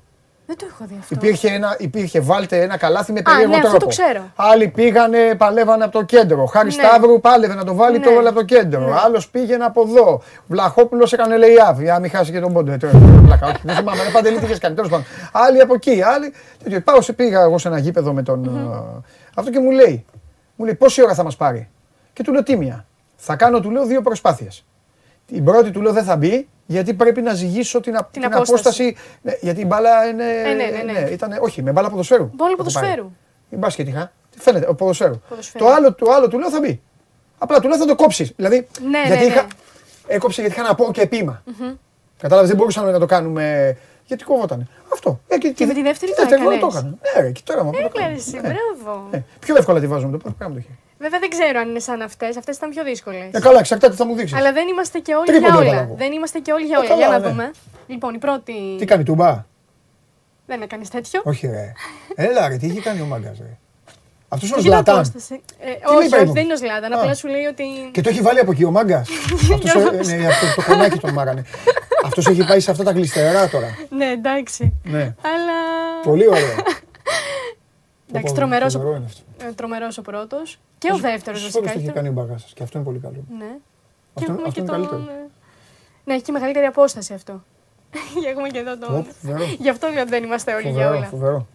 [0.49, 1.15] Δεν το έχω δει αυτό.
[1.15, 3.83] Υπήρχε, ένα, υπήρχε, βάλτε ένα καλάθι με Α, περίεργο ναι, αυτό τρόπο.
[3.83, 4.31] το ξέρω.
[4.35, 6.45] Άλλοι πήγανε, παλεύανε από το κέντρο.
[6.45, 6.71] Χάρη Ναι.
[6.71, 8.03] Σταύρου πάλευε να το βάλει, Ναι.
[8.03, 8.79] το έβαλε από το κέντρο.
[8.87, 8.95] Ναι.
[9.05, 10.21] Άλλος πήγαινε από εδώ.
[10.47, 11.83] Βλαχόπουλος έκανε λέει άβη.
[11.83, 12.71] Για να μην χάσει και τον πόντο.
[12.71, 12.93] Ε, τώρα,
[13.25, 14.75] πλάκα, όχι, Δεν θυμάμαι, ρε, πάντε τι είχε κάνει.
[14.75, 15.05] Τέλος πάντων.
[15.31, 16.33] Άλλοι από εκεί, άλλοι.
[16.63, 16.81] τέτοιο.
[16.81, 18.45] Πάω σε πήγα εγώ σε ένα γήπεδο με τον.
[18.45, 19.01] ε,
[19.35, 20.05] Αυτό και μου λέει,
[20.55, 21.69] μου λέει πόση ώρα θα μας πάρει;
[22.13, 22.85] Και του λέω τίμια.
[23.15, 24.65] Θα κάνω, του λέω, δύο προσπάθειες.
[25.25, 28.33] Την πρώτη του λέω δεν θα μπει, γιατί πρέπει να ζυγίσω την, α- Την την
[28.33, 28.51] απόσταση.
[28.51, 28.95] απόσταση.
[29.21, 30.23] Ναι, γιατί η μπάλα είναι.
[30.45, 31.09] Ε, ναι, ναι, ναι.
[31.09, 32.29] ήτανε- όχι, με μπάλα ποδοσφαίρου.
[32.33, 32.85] Μπάλα θα το πάρει.
[32.87, 33.11] ποδοσφαίρου.
[33.49, 34.11] Η μπάσκετ είχα.
[34.31, 35.19] Τι φαίνεται, ο ποδοσφαίρου.
[35.29, 35.65] Ποδοσφαίρου.
[35.65, 36.81] Το άλλο, το άλλο του λέω θα μπει.
[37.37, 38.33] Απλά του λέω θα το κόψεις.
[38.35, 39.47] Δηλαδή, Ναι, γιατί ναι, είχα, ναι.
[40.07, 41.43] έκοψε γιατί είχα να πω και ποίημα.
[42.17, 43.77] Κατάλαβες, δεν μπορούσαμε να το κάνουμε.
[44.05, 44.67] Γιατί κοβότανε.
[44.93, 45.19] Αυτό.
[45.27, 46.57] Ε, Και με τη δεύτερη το φορά το έκανες.
[46.75, 46.81] έκανα.
[47.15, 49.07] Ναι, ρε, και τώρα μου Έκλα εσύ, μπράβο.
[49.11, 50.77] Ε, πιο εύκολα τη βάζουμε το πρώτο πράγμα το χέρι.
[50.99, 52.37] Βέβαια δεν ξέρω αν είναι σαν αυτές.
[52.37, 53.29] Αυτές ήταν πιο δύσκολες.
[53.31, 54.37] Ε, καλά, εξαρτάται τι θα μου δείξεις.
[54.37, 55.81] Αλλά δεν είμαστε και όλοι Τρίποντο για έβαλα όλα.
[55.81, 55.95] εγώ.
[55.97, 56.87] Δεν είμαστε και όλοι για Ε, όλα.
[56.87, 57.27] καλά, Για να ναι.
[57.29, 57.51] δούμε.
[57.87, 58.75] Λοιπόν, η πρώτη.
[58.77, 59.45] Τι κάνει τούμπα;
[60.45, 61.21] Δεν έκανε τέτοιο.
[61.23, 61.71] Όχι, ρε.
[62.15, 63.57] Έλα, ρε, τι έχει κάνει ο μάγκας, ρε.
[64.29, 64.95] Αυτός είναι ο Κοίτα Ζλατάν.
[64.95, 66.93] απόσταση; Ε, λέει, όχι, παιδί όχι, μου; δεν είναι ο Ζλάταν.
[66.93, 66.99] Α.
[66.99, 67.63] Απλά σου λέει ότι.
[67.91, 69.09] Και το έχει βάλει από εκεί ο μάγκας.
[69.53, 71.45] αυτός ναι, αυτό το κονάκι τον μάγανε.
[72.05, 73.67] Αυτός έχει πάει σε αυτά τα γλιστερά τώρα.
[73.89, 74.73] Ναι, εντάξει.
[74.83, 75.01] Ναι.
[75.01, 75.57] Αλλά.
[76.03, 76.55] Πολύ ωραίο.
[78.09, 78.47] Εντάξει, Πω,
[79.37, 80.01] πω, τρομερός φοβερό είναι αυτό.
[80.01, 80.59] ο πρώτος.
[80.77, 81.61] Και ο δεύτερος Πόσες φορές βασικά.
[81.61, 83.23] το έχει έχει κάνει ο μπαγά Και αυτό είναι πολύ καλό.
[83.37, 83.45] Ναι.
[83.45, 84.97] Και Αυτό- έχουμε αυτό και είναι καλύτερο.
[84.97, 85.09] τον.
[85.09, 85.29] ε,
[86.03, 87.43] Ναι, έχει και μεγαλύτερη απόσταση αυτό.
[88.21, 89.05] Και έχουμε και εδώ Ω, τον.
[89.21, 89.43] φοβερό.
[89.59, 91.05] Γι' αυτό λέω ότι δεν είμαστε όλοι για Φοβερό, όλα.
[91.05, 91.47] φοβερό.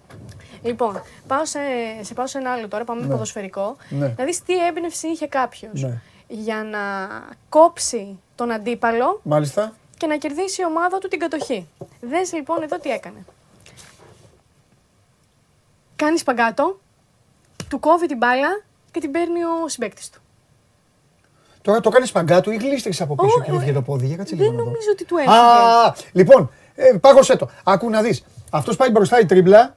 [0.63, 1.59] Λοιπόν, πάω σε,
[2.01, 3.13] σε πάω σε ένα άλλο τώρα, πάμε με Ναι.
[3.13, 3.77] ποδοσφαιρικό.
[3.89, 4.15] Ναι.
[4.19, 6.01] Να δεις τι έμπνευση είχε κάποιος Ναι.
[6.29, 6.81] για να
[7.49, 9.73] κόψει τον αντίπαλο Μάλιστα.
[9.97, 11.69] και να κερδίσει η ομάδα του την κατοχή.
[12.01, 13.25] Δες λοιπόν εδώ τι έκανε.
[15.97, 16.81] Κάνεις σπαγκάτο,
[17.69, 20.21] του κόβει την μπάλα και την παίρνει ο συμπέκτης του.
[21.63, 24.07] Τώρα το κάνεις παγκάτου ή γλίστριξε από πίσω Ω, και ε, έφυγε το πόδι.
[24.07, 24.71] Για κάτσε Δεν λίγο να δω.
[24.71, 25.37] νομίζω ότι του έφυγε.
[25.37, 27.49] Α, λοιπόν, ε, πάγωσέ το.
[27.65, 28.25] Άκου να δεις.
[28.51, 29.77] Αυτός πάει μπροστά η τρίμπλα.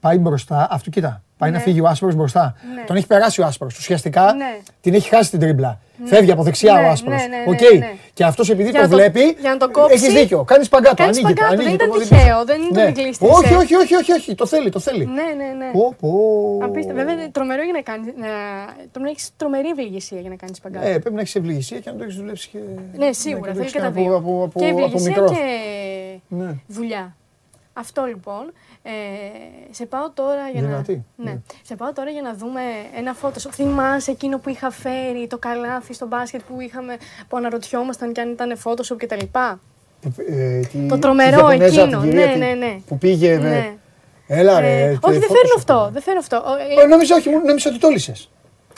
[0.00, 0.68] Πάει μπροστά.
[0.70, 1.22] Αυτό κοίτα.
[1.42, 1.56] Πάει Ναι.
[1.56, 2.54] να φύγει ο άσπρος μπροστά.
[2.74, 2.82] Ναι.
[2.86, 3.76] Τον έχει περάσει ο άσπρος.
[3.78, 4.56] Ουσιαστικά Ναι.
[4.80, 5.78] την έχει χάσει την τρίμπλα.
[6.04, 7.14] Φεύγει από δεξιά Ναι, ο άσπρος.
[7.20, 7.60] ναι, ναι, Οκ.
[7.72, 7.92] ναι, ναι.
[8.14, 9.36] Και αυτός επειδή Για το να το- βλέπει.
[9.40, 10.44] για να τον κόψει, Έχεις δίκιο.
[10.44, 10.94] Κάνεις σπαγκάτο.
[10.94, 12.44] κάνεις Ανοίγει, σπαγκάτο, ανοίγει δεν το ήταν πόδι τυχαίο, πίσω.
[12.44, 13.02] δεν τον Ναι.
[13.02, 13.32] γλίστρησε.
[13.34, 14.34] Όχι, όχι, όχι, όχι, όχι.
[14.34, 15.04] Το θέλει, το θέλει.
[15.06, 15.70] Ναι, ναι, ναι.
[15.72, 16.10] Πω, πω.
[16.64, 16.94] Απίστευτο.
[17.00, 18.06] Βέβαια, είναι τρομερό για να κάνεις.
[18.16, 18.28] Να...
[18.92, 20.86] Πρέπει να έχεις τρομερή ευληγησία για να κάνεις σπαγκάτο.
[20.86, 22.58] Ε, πρέπει να έχεις ευληγησία και να το έχεις δουλέψει και.
[22.96, 23.46] Ναι, σίγουρα.
[23.46, 24.16] το Θέλει έχεις και τα κάνει δύο.
[24.16, 25.30] Από, από, από, και από ευληγησία μικρός.
[25.30, 25.44] και
[26.28, 26.50] Ναι.
[26.66, 27.16] δουλειά.
[27.72, 28.52] Αυτό λοιπόν.
[28.82, 28.90] Ε,
[29.70, 31.24] σε πάω τώρα για Δυνατή, να.
[31.24, 31.30] ναι.
[31.30, 31.38] Ναι.
[31.62, 32.60] Σε πάω τώρα για να δούμε
[32.96, 33.50] ένα Photoshop.
[33.52, 36.96] Θυμάσαι εκείνο που είχα φέρει, το καλάθι στο μπάσκετ που είχαμε,
[37.28, 39.24] που αναρωτιόμασταν κι αν ήταν Photoshop κτλ.
[40.28, 42.80] Ε, τι- Το τη τρομερό Ιαπωνέζα, εκείνο, την κυρία, ναι, τι- ναι, ναι.
[42.86, 43.48] Που πήγε με...
[43.48, 43.74] Ναι.
[44.26, 44.82] Έλα ρε.
[44.82, 45.34] Ε, τε- όχι, δεν Photoshop.
[45.34, 45.90] φέρνω αυτό.
[45.92, 46.36] Δεν φέρνω αυτό.
[46.36, 48.30] Ο- ε, Ε, Νόμιζα, όχι, μου- νόμιζα ότι το λύσες.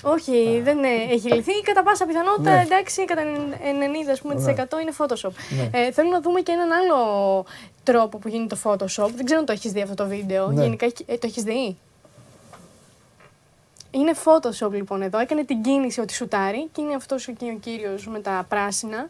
[0.05, 1.60] Όχι, δεν ε, έχει λυθεί.
[1.62, 2.62] Κατά πάσα πιθανότητα, Ναι.
[2.62, 4.51] εντάξει, κατά 90% ας πούμε, της Ναι.
[4.52, 5.31] 100 είναι Photoshop.
[5.72, 5.78] Ναι.
[5.81, 7.44] Ε, θέλω να δούμε και έναν άλλο
[7.82, 9.09] τρόπο που γίνεται το Photoshop.
[9.14, 10.48] Δεν ξέρω αν το έχεις δει αυτό το βίντεο.
[10.51, 10.62] Ναι.
[10.62, 11.76] Γενικά, έχει- ε, το έχεις δει;
[13.90, 15.18] Είναι Photoshop λοιπόν εδώ.
[15.18, 19.09] Έκανε την κίνηση ότι σουτάρει και είναι αυτός εκεί ο κύριος με τα πράσινα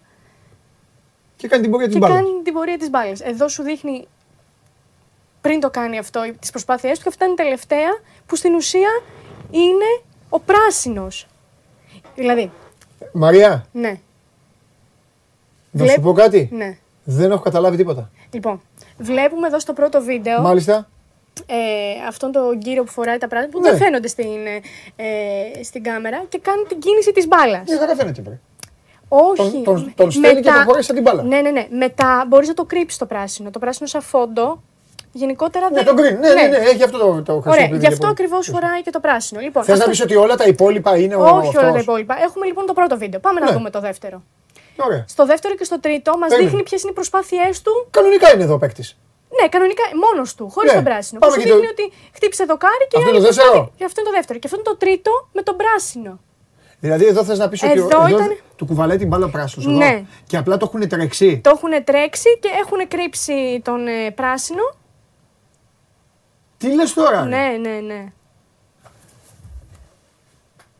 [1.36, 2.16] Και κάνει την πορεία της και μπάλας.
[2.22, 3.20] κάνει την πορεία της μπάλας.
[3.20, 4.06] Εδώ σου δείχνει
[5.40, 7.88] πριν το κάνει αυτό τις προσπάθειές του και αυτά είναι τελευταία
[8.26, 8.88] που στην ουσία
[9.50, 10.02] είναι
[10.34, 11.26] ο πράσινος.
[12.14, 12.50] Δηλαδή,
[13.12, 13.88] Μαρία, ναι,
[15.70, 16.48] να Βλέπ- σου πω κάτι.
[16.52, 16.76] ναι.
[17.04, 18.10] Δεν έχω καταλάβει τίποτα.
[18.30, 18.60] Λοιπόν,
[18.98, 20.88] βλέπουμε εδώ στο πρώτο βίντεο Μάλιστα.
[21.46, 21.54] ε,
[22.08, 23.70] αυτόν τον κύριο που φοράει τα πράγματα που Ναι.
[23.70, 24.60] δεν φαίνονται στην, ε,
[25.58, 27.68] ε, στην κάμερα και κάνει την κίνηση της μπάλας.
[27.68, 28.38] Μια χαρά φαίνεται πριν.
[29.08, 29.36] Όχι.
[29.36, 31.22] Τον- τον- τον στέλνει και προχωράει σαν την μπάλα.
[31.22, 31.66] Ναι, ναι, ναι.
[31.70, 33.50] Μετά μπορείς να το κρύψεις το πράσινο.
[33.50, 34.62] Το πράσινο σαν φόντο
[35.22, 35.84] γενικότερα Ναι, δεν...
[35.84, 36.16] τον green.
[36.24, 38.10] Ναι, ναι, ναι, έχει αυτό το, το Ωραία, χρησιμοποιεί γι' αυτό πολύ.
[38.10, 39.40] ακριβώς φοράει και το πράσινο.
[39.40, 41.82] Λοιπόν, Θες να αυτό- πεις ότι όλα τα υπόλοιπα είναι ο Όχι όλα τα αυτός;
[41.82, 42.14] υπόλοιπα.
[42.26, 43.20] Έχουμε λοιπόν το πρώτο βίντεο.
[43.20, 43.52] Πάμε να Ναι.
[43.56, 44.22] δούμε το δεύτερο.
[44.76, 45.04] Ωραία.
[45.08, 46.48] Στο δεύτερο και στο τρίτο μας Περίμενε.
[46.50, 48.96] δείχνει ποιες είναι οι προσπάθειές του Κανονικά είναι εδώ ο παίκτης.
[49.40, 51.18] Ναι, κανονικά μόνος του, χωρίς Ναι, τον πράσινο.
[51.20, 53.26] πάμε Που σου και το- δείχνει ότι χτύπησε δοκάρι και Αυτό η είναι άλλη το
[53.26, 54.38] δεύτερο; προσπάθεια- Και αυτό είναι το δεύτερο.
[54.38, 56.12] Και αυτό είναι το τρίτο με τον πράσινο.
[56.80, 59.28] Δηλαδή εδώ θες να πεις ότι ο- Εδώ εδώ ήταν- του κουβαλάει την μπάλα ο
[59.28, 59.76] πράσινος εδώ.
[59.76, 60.02] Ναι.
[60.26, 61.40] Και απλά το έχουν τρέξει.
[61.44, 64.64] Το έχουν τρέξει και έχουν κρύψει τον ε, πράσινο.
[66.64, 67.22] Τι λες τώρα.
[67.22, 68.04] ρε; Ναι, ναι, ναι.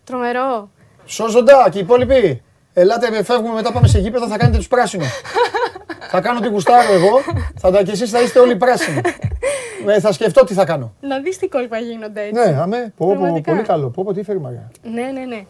[0.05, 0.71] Τρομερό.
[1.05, 2.43] Σώζοντα και οι υπόλοιποι.
[2.73, 5.09] Ελάτε, φεύγουμε μετά, πάμε σε γήπεδο, θα κάνετε τους πράσινους.
[6.13, 7.21] θα κάνω την γουστάρω εγώ,
[7.59, 9.01] θα τα και εσείς θα είστε όλοι πράσινοι.
[9.87, 10.95] ε, θα σκεφτώ τι θα κάνω.
[11.01, 12.33] Να δεις τι κόλπα γίνονται έτσι.
[12.51, 12.93] Ναι, αμέ.
[12.97, 13.53] Πω, πω, Πραγματικά.
[13.53, 13.89] πολύ καλό.
[13.89, 14.71] Πω, πω, τι φέρει η Μαρία.
[14.83, 15.45] Ναι, ναι, ναι.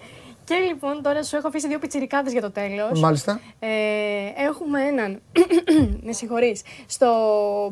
[0.45, 3.01] Και λοιπόν τώρα σου έχω αφήσει δύο πιτσιρικάδες για το τέλος.
[3.01, 3.41] Μάλιστα.
[3.59, 3.69] Ε,
[4.47, 5.21] έχουμε έναν,
[6.07, 7.09] με συγχωρείς, στο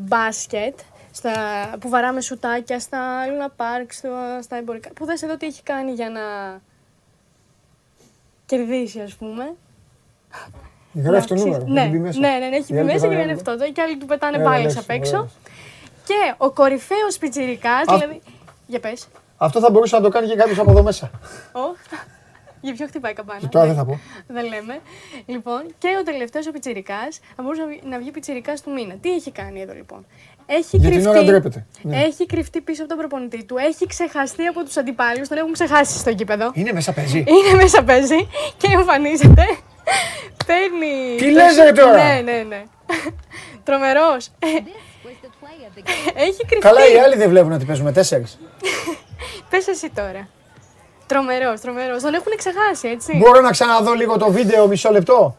[0.01, 0.79] μπάσκετ,
[1.13, 1.33] στα,
[1.81, 4.09] που βαράμε σουτάκια στα Luna Park, στο,
[4.43, 4.91] στα εμπορικά.
[4.95, 6.21] Που δες εδώ τι έχει κάνει για να
[8.47, 9.55] κερδίσει, ας πούμε.
[10.95, 11.57] Γράφει το Να νούμερο.
[11.65, 12.21] ξέρεις- Ναι, έχει μπει μέσα.
[12.21, 13.23] ναι, ναι, ναι, έχει Οι μπει άλλοι μέσα το και βαράνε.
[13.23, 13.73] είναι αυτό.
[13.73, 15.17] Και άλλοι του πετάνε Έλα, μπάλες λες, απ' έξω.
[15.17, 15.33] ωραίος.
[16.07, 18.21] Και ο κορυφαίος πιτσιρικάς, Α- δηλαδή...
[18.67, 19.09] Για πες.
[19.37, 21.11] Αυτό θα μπορούσε να το κάνει και κάποιος από εδώ μέσα.
[21.53, 21.61] Ω,
[22.65, 23.49] Για ποιο χτυπάει η καμπάνα.
[23.49, 23.99] Τώρα δεν θα πω.
[24.37, 24.81] Δεν λέμε.
[25.27, 26.99] Λοιπόν, και ο τελευταίος ο Πιτσυρικά
[27.37, 28.95] θα μπορούσε να βγει- να βγει Πιτσυρικά του μήνα.
[28.95, 30.07] Τι έχει κάνει εδώ λοιπόν;
[30.47, 31.67] Έχει Για την κρυφτεί, ώρα ντρέπεται.
[31.83, 31.97] Ναι.
[31.97, 33.57] έχει κρυφτεί πίσω από τον προπονητή του.
[33.57, 35.29] Έχει ξεχαστεί από τους αντιπάλους.
[35.29, 36.51] Τον έχουν ξεχάσει στο γήπεδο.
[36.55, 37.19] Είναι μέσα παίζει.
[37.19, 39.45] Είναι μέσα παίζει και εμφανίζεται.
[40.47, 41.17] Παίρνει.
[41.19, 42.63] Τι λες, ρε, τώρα; Ναι, ναι, ναι.
[43.65, 44.29] Τρομερός.
[46.15, 46.59] Έχει κρυφτεί.
[46.59, 48.39] Καλά, οι άλλοι δεν βλέπουν ότι παίζουμε τέσσερις.
[49.51, 50.29] Πες εσύ τώρα.
[51.07, 52.03] Τρομερός, τρομερός.
[52.03, 53.17] Τον έχουν ξεχάσει, έτσι.
[53.17, 55.37] Μπορώ να ξαναδώ λίγο το βίντεο μισό λεπτό;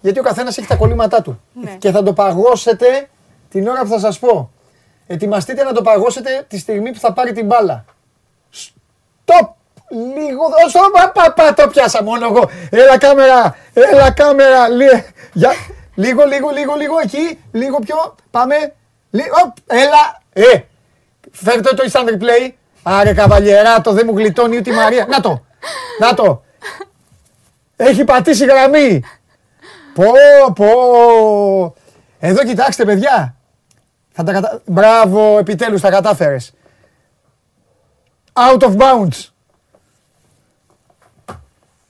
[0.00, 1.40] Γιατί ο καθένας έχει τα κολλήματά του.
[1.52, 1.76] Ναι.
[1.78, 3.08] Και θα το παγώσετε
[3.50, 4.50] την ώρα που θα σας πω.
[5.06, 7.84] Ετοιμαστείτε να το παγώσετε τη στιγμή που θα πάρει την μπάλα.
[8.50, 9.56] Στοπ!
[9.90, 10.42] Λίγο.
[10.68, 12.50] Στο πα, πα, πα, το πιάσα μόνο εγώ.
[12.70, 14.68] Έλα κάμερα, έλα κάμερα.
[14.68, 15.52] Λι- για-
[15.94, 17.38] Λίγο, λίγο, λίγο, λίγο εκεί.
[17.52, 18.14] Λίγο πιο.
[18.30, 18.54] Πάμε.
[19.10, 20.22] Λι- οπ, Έλα.
[20.32, 20.58] Ε,
[21.32, 22.52] φέρτε το instant replay.
[22.82, 25.06] Άρε καβαλιεράτο, δεν μου γλιτώνει ούτε η Μαρία.
[25.08, 25.44] Να το.
[26.00, 26.42] Να το.
[27.76, 29.02] Έχει πατήσει γραμμή.
[29.94, 30.04] Πω,
[30.54, 30.66] πω.
[32.18, 33.34] Εδώ κοιτάξτε παιδιά.
[34.20, 34.60] Θα τα κατα...
[34.66, 36.52] Μπράβο, επιτέλους τα κατάφερες.
[38.32, 39.28] Out of bounds.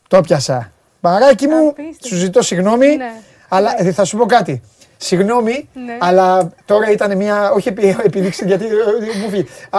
[0.09, 0.71] Το πιάσα.
[1.01, 2.07] Παράκι μου, Απίστευτο.
[2.09, 3.13] σου ζητώ συγγνώμη, Ναι.
[3.49, 4.63] αλλά ε, θα σου πω κάτι.
[4.97, 5.97] Συγγνώμη, Ναι.
[6.01, 9.47] αλλά τώρα ήταν μια, όχι επί- επίδειξη γιατί ε, μου φύγει.
[9.71, 9.79] Α,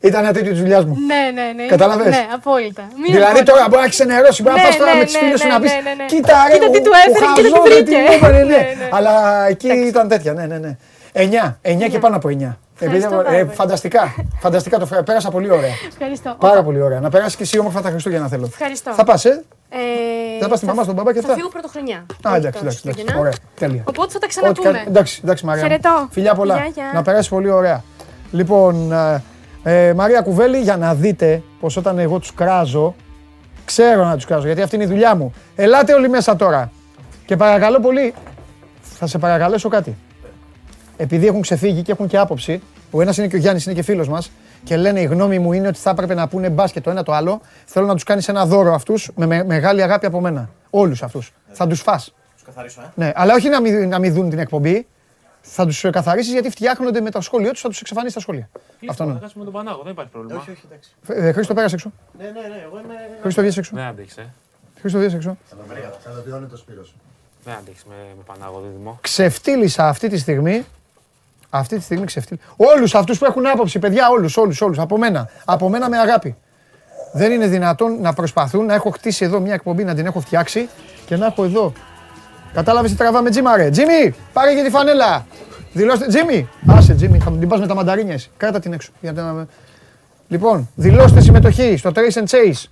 [0.00, 0.96] Ήταν ένα τέτοιο της δουλειάς μου.
[1.06, 1.66] Ναι, ναι, ναι.
[1.66, 2.82] Κατάλαβες; Ναι, απόλυτα.
[2.96, 3.52] Μην Δηλαδή απόλυτα.
[3.52, 5.40] τώρα μπορεί να έχει ενερώσει, μπορεί να Ναι, πας τώρα ναι, με τις ναι, φίλες
[5.40, 5.72] σου ναι, να πεις.
[5.72, 6.04] ναι, ναι, ναι.
[6.04, 7.96] Κοίτα, ρε, Κοίτα τι ο- του ο έφερε, κοίτα τι χαζός, του ρε, βρήκε».
[7.96, 8.44] μου έκανε, ναι.
[8.44, 8.88] Ναι, ναι.
[8.90, 9.86] Αλλά εκεί Εντάξει.
[9.88, 10.76] ήταν τέτοια, ναι, ναι, ναι.
[11.20, 12.30] 9, 9 και πάνω από 9.
[12.80, 13.54] Επειδή, Ευχαριστώ πάρα ε, πολύ.
[13.56, 15.70] φανταστικά, φανταστικά το φέρα- πέρασα πολύ ωραία.
[15.88, 16.36] Ευχαριστώ.
[16.40, 17.00] Πάρα πολύ ωραία.
[17.00, 18.44] Να περάσει και εσύ όμορφα τα Χριστούγεννα θέλω.
[18.46, 18.92] Ευχαριστώ.
[18.92, 19.78] Θα πας, ε; Ε,
[20.40, 21.96] Θα πας στη μαμά, στον μπαμπά και Θα αυτά; φύγω πρωτοχρονιά.
[21.96, 22.80] Α, Όχι εντάξει, τώρα εντάξει, εντάξει.
[22.82, 23.20] Χριστούγεννα.
[23.20, 23.82] Ωραία, τέλεια.
[23.84, 24.70] Οπότε θα τα Ό,τι ξαναπούμε.
[24.72, 25.62] κα- Εντάξει, εντάξει, Μαρία.
[25.62, 25.68] μου.
[25.68, 26.08] Χαιρετώ.
[26.10, 26.54] Φιλιά πολλά.
[26.54, 26.90] Γεια, γεια.
[26.94, 27.82] Να περάσει πολύ ωραία.
[28.30, 29.22] Λοιπόν, ε,
[29.88, 32.94] ε, Μαρία Κουβέλη, για να δείτε πως όταν εγώ τους κράζω,
[33.64, 35.32] ξέρω να τους κράζω, γιατί αυτή είναι η δουλειά μου.
[35.56, 36.70] Ελάτε όλοι μέσα τώρα.
[37.26, 38.14] Και παρακαλώ πολύ,
[38.80, 39.96] θα σε παρακαλέσω κάτι.
[41.00, 43.82] Επειδή έχουν ξεφύγει και έχουν και άποψη, ο ένας είναι και ο Γιάννης, είναι και
[43.82, 44.30] φίλος μας,
[44.64, 47.12] και λένε η γνώμη μου είναι ότι θα έπρεπε να πούνε μπάσκετ το ένα το
[47.12, 50.48] άλλο, θέλω να τους κάνεις ένα δώρο αυτούς με, με- μεγάλη αγάπη από μένα.
[50.70, 51.32] Όλους αυτούς.
[51.52, 52.14] Θα τους φας.
[52.44, 52.84] καθαρίσω, ε.
[52.94, 54.86] Ναι, αλλά όχι να μην, να μην δουν την εκπομπή.
[55.40, 58.48] Θα τους καθαρίσεις γιατί φτιάχνονται με τα σχόλια τους, θα τους εξαφανίσει τα σχόλια.
[58.88, 59.18] Αυτό Θα είναι.
[59.20, 60.40] κάτσουμε με τον Πανάγο, δεν υπάρχει πρόβλημα.
[60.40, 60.90] Όχι, όχι, εντάξει.
[61.28, 61.92] Ε, Χρήστο, πέρασε έξω.
[62.18, 62.94] Ναι, ναι, ναι, εγώ είμαι.
[63.22, 63.70] Χρήστο, βγες έξω.
[63.74, 64.22] Δεν αντέχει, ε.
[64.80, 65.36] Χρήστο, βγες έξω.
[67.44, 68.98] Δεν αντέχει με, με Πανάγο δίδυμο.
[69.00, 70.64] Ξεφτύλισα αυτή τη στιγμή.
[71.50, 72.46] Αυτή τη στιγμή ξεφτύλισα.
[72.56, 74.78] Όλους αυτούς που έχουν άποψη, παιδιά, όλους, όλους, όλους.
[74.78, 75.28] Από μένα.
[75.44, 76.36] Από μένα με αγάπη.
[77.12, 80.68] Δεν είναι δυνατόν να προσπαθούν να έχω χτίσει εδώ μια εκπομπή, να την έχω φτιάξει
[81.06, 81.72] και να έχω εδώ.
[82.52, 83.70] Κατάλαβες τι τραβάμε, Τζίμα, ρε.
[83.70, 85.26] Τζίμι, πάρε και τη φανέλα.
[85.72, 86.06] Δηλώστε.
[86.06, 88.30] Τζίμι, άσε, Τζίμι, θα την πας με τα μανταρίνια εσύ.
[88.36, 88.90] Κράτα την έξω.
[89.00, 89.46] Για να...
[90.28, 92.64] Λοιπόν, δηλώστε συμμετοχή στο Trace and Chase.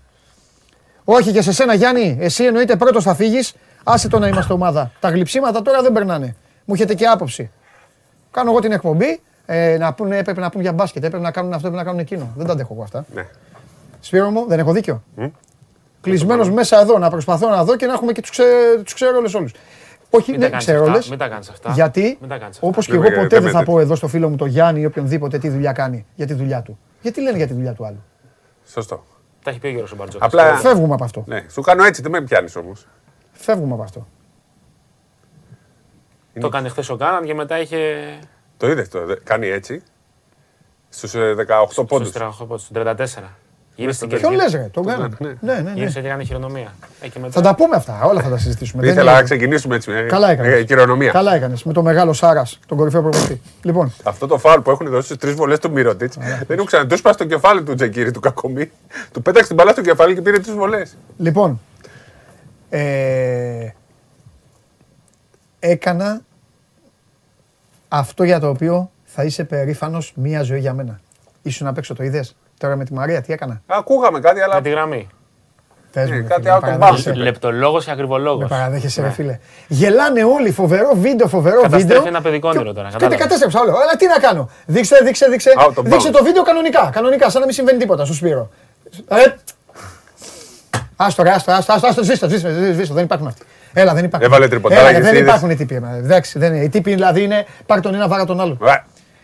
[1.05, 2.17] Όχι και σε σένα, Γιάννη.
[2.21, 3.55] Εσύ εννοείται πρώτος θα φύγεις.
[3.85, 4.91] Άσε το να είμαστε ομάδα.
[5.01, 6.37] Τα γλυψίματα τώρα δεν περνάνε.
[6.65, 7.51] Μου έχετε και άποψη.
[8.31, 9.21] Κάνω εγώ την εκπομπή.
[9.47, 11.05] Ε, να πούνε, έπρεπε να πούνε για μπάσκετ.
[11.05, 12.33] Έπρεπε να κάνουν αυτό, έπρεπε να κάνουν εκείνο.
[12.37, 13.05] Δεν τα αντέχω εγώ αυτά.
[13.15, 13.27] Ναι.
[14.01, 15.03] Σπύρο μου, δεν έχω δίκιο.
[16.01, 18.43] Κλεισμένος μέσα εδώ να προσπαθώ να δω και να έχουμε και τους ξε...
[18.85, 19.55] τους ξέρω όλες όλους.
[20.11, 21.09] Όχι, Μην ναι, τα κάνεις ξέρω αυτά, όλες.
[21.09, 21.71] μην τα κάνεις αυτά.
[21.73, 22.67] Γιατί, Μην τα κάνεις αυτά.
[22.69, 23.77] όπως και Ναι, εγώ ναι, ποτέ δεν δεν θα μετέχει.
[23.77, 26.63] πω εδώ στο φίλο μου τον Γιάννη ή οποιονδήποτε τι δουλειά κάνει για τη δουλειά
[26.63, 26.79] του.
[27.03, 28.03] Γιατί λένε για τη δουλειά του άλλου.
[28.67, 29.05] Σωστό.
[29.43, 30.27] Τα έχει πει ο Γιώργος ο Μπαρτζόκας.
[30.29, 30.57] Απλά.
[30.57, 31.25] Φεύγουμε από αυτό.
[31.27, 32.87] Ναι, σου κάνω έτσι, δεν με πιάνεις όμως.
[33.33, 34.07] Φεύγουμε από αυτό.
[36.41, 37.77] Το έκανε χθες ο Κάναν και μετά είχε.
[38.57, 39.07] Το είδες το.
[39.07, 39.83] δε- Κάνει έτσι.
[40.89, 42.09] Στους 18 πόντους.
[42.09, 43.33] Στους 38, στους 34.
[43.79, 44.37] Γύρισε την Ποιον κερδί.
[44.37, 45.09] λες, ρε, τον κάνω.
[45.19, 45.29] ναι.
[45.41, 45.73] Ναι, ναι, ναι.
[45.75, 46.75] Γύρισε και έκανε χειρονομία.
[47.01, 48.83] Ε, και μετά- Θα τα πούμε αυτά, όλα θα τα συζητήσουμε.
[48.83, 50.53] Δεν Ήθελα είναι- να ξεκινήσουμε έτσι με Καλά έκανες.
[50.61, 51.11] ε, χειρονομία.
[51.13, 53.41] Καλά έκανες με το μεγάλο Σάρας, τον κορυφαίο προπονητή.
[53.63, 56.87] Λοιπόν, Αυτό το φάουλ που έχουν δώσει στις τρεις βολές του Μύρωτιτ δεν έχουν ξανά.
[56.87, 58.71] Τους σπάσει το κεφάλι του Τζεκίρι του κακομή.
[59.13, 60.97] Του πέταξε την μπαλά στο κεφάλι και πήρε τρεις βολές.
[61.17, 61.61] λοιπόν.
[65.67, 66.21] Ε, έκανα
[67.89, 71.01] αυτό για το οποίο θα είσαι περήφανος μία ζωή για μένα.
[71.43, 74.55] Ήσουν απ' έξω, το είδες; Τώρα με τη Μαρία, τι έκανα; Ακούγαμε κάτι, αλλά.
[74.55, 75.09] Με τη γραμμή.
[75.93, 77.11] Πες μου, Ε, ρε κάτι φίλε, με out of παραδέχεσαι.
[77.11, 77.17] bounds.
[77.17, 79.39] Λεπτολόγος και ακριβολόγος; Με παραδέχεσαι, ρε φίλε.
[79.69, 81.71] Γελάνε όλοι, φοβερό βίντεο, φοβερό βίντεο.
[81.79, 83.21] Καταστρέφει ένα παιδικό Και- όνειρο τώρα, Και κατάλαβες.
[83.23, 83.71] κατέστρεψα όλο.
[83.71, 84.51] Αλλά τι να κάνω.
[84.67, 85.51] Δείξτε, δείξτε, δείξτε.
[85.59, 86.13] Out of Δείξτε bounds.
[86.13, 86.91] το βίντεο κανονικά.
[86.93, 88.51] Κανονικά, σαν να μην συμβαίνει τίποτα στο Σπύρο.
[89.09, 89.17] Ε,
[90.97, 93.43] Άστο, ρε, άστο, άστο, άστο, άστο, σβήστο, σβήστο, σβήστο, δεν υπάρχουν αυτοί.
[93.79, 94.29] Έλα, δεν υπάρχουν.
[94.31, 95.75] Έβαλε τριποντάρα Έλα, και Δεν εσύ υπάρχουν οι τύποι.
[95.75, 96.65] ε, Εντάξει, δεν είναι.
[96.65, 98.59] Οι τύποι δηλαδή είναι πάρ τον ένα, βάρα τον άλλο.
[98.67, 98.75] Ε,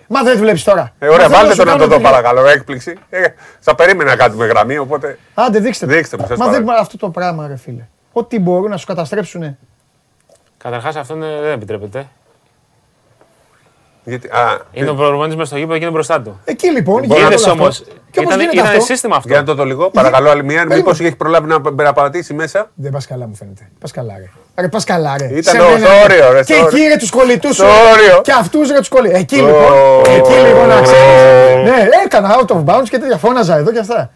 [0.09, 0.93] Μα δεν δουλεύει τώρα.
[0.99, 2.11] Ε, ωραία, Μα θέλω βάλτε σου το να κάνω το δω δουλειά.
[2.11, 2.47] παρακαλώ.
[2.49, 2.97] Έκπληξη.
[3.11, 3.23] Ε,
[3.61, 5.19] θα περίμενα κάτι με γραμμή, οπότε.
[5.35, 5.87] Άντε, δείξτε.
[5.87, 5.93] το.
[5.93, 6.81] Δείξτε μου, σας Μα δεν παρακαλώ.
[6.81, 7.83] αυτό το πράγμα, ρε φίλε.
[8.13, 9.59] Ό,τι μπορούν να σου καταστρέψουν.
[10.59, 12.07] Καταρχάς αυτό είναι- δεν επιτρέπεται.
[14.05, 16.41] Γιατί, α, Είναι ο προπονητής με στο γήπεδο και είναι μπροστά του.
[16.45, 17.67] Εκεί λοιπόν Λοιπόν, γίνεται Είδε όλο όμω.
[17.67, 17.85] αυτό.
[18.11, 19.29] Και όπως Ήταν, γίνεται ήταν αυτό, σύστημα αυτό.
[19.29, 20.55] Για να το δω λίγο, παρακαλώ άλλη μία.
[20.57, 20.77] Περίμενε.
[20.81, 22.71] Μήπως έχει προλάβει να περαπατήσει μέσα.
[22.75, 23.69] Δεν πας καλά, μου φαίνεται.
[23.81, 24.31] Πας καλά, ρε.
[24.63, 25.25] Ρε, πας καλά, ρε.
[25.25, 26.03] Ήταν Σε το- μένα, στο ρε.
[26.05, 26.89] όριο, ρε, Και στο εκεί όριο.
[26.89, 27.63] ρε τους κολλητούς σου.
[27.63, 28.21] Στο όριο.
[28.21, 29.17] Και αυτούς ρε τους κολλητού.
[29.17, 30.15] Εκεί Στο- λοιπόν.
[30.17, 31.59] Εκεί λίγο να ξέρεις.
[31.59, 31.63] Ω.
[31.63, 34.11] Ναι, έκανα out of bounds και τέτοια φώναζα εδώ και αυτά.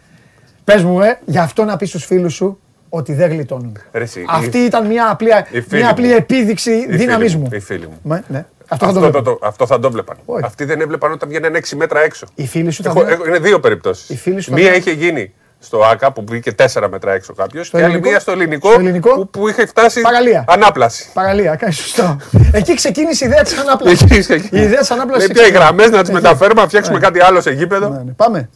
[0.63, 2.59] Πες μου, ε, γι' αυτό να πεις στους φίλους σου
[2.89, 3.77] ότι δεν γλιτώνουν.
[3.91, 6.15] Ρε, εσύ, Αυτή η- ήταν μια απλή, οι φίλοι μια απλή μου.
[6.15, 7.47] επίδειξη οι φίλοι δύναμη μου, μου.
[7.51, 7.99] Οι φίλοι μου.
[8.03, 8.45] Ναι, ναι.
[8.69, 9.39] Αυτό θα το Αυτό, το, βλέπω.
[9.39, 10.17] το, αυτό θα το βλέπαν.
[10.25, 10.43] Όχι.
[10.45, 12.27] Αυτοί δεν έβλεπαν όταν βγαίνουν 6 μέτρα έξω.
[12.35, 14.09] Οι φίλοι σου θα Έχω, δουν- έχω- είναι δύο περιπτώσεις.
[14.09, 17.33] Οι φίλοι σου θα Μία δουν- είχε γίνει στο ΑΚΑ που βγήκε 4 μέτρα έξω
[17.33, 17.69] κάποιος.
[17.69, 20.45] Και άλλη ελληνικό; μία στο ελληνικό, Στο ελληνικό; Που, που είχε φτάσει Παραλία.
[20.47, 21.09] ανάπλαση.
[21.13, 22.17] Παραλία, κάνει σωστό.
[22.51, 24.01] Εκεί ξεκίνησε η ιδέα της ανάπλασης.
[24.01, 24.49] Εκεί είσαι εκεί.
[24.51, 25.27] Η ιδέα της ανάπλασης.
[25.27, 27.89] Λέει πια οι γραμμές να τις μεταφέρουμε, να φτιάξουμε κάτι άλλο σε γήπεδο.
[27.89, 28.11] Ναι, ναι.
[28.11, 28.49] Πάμε.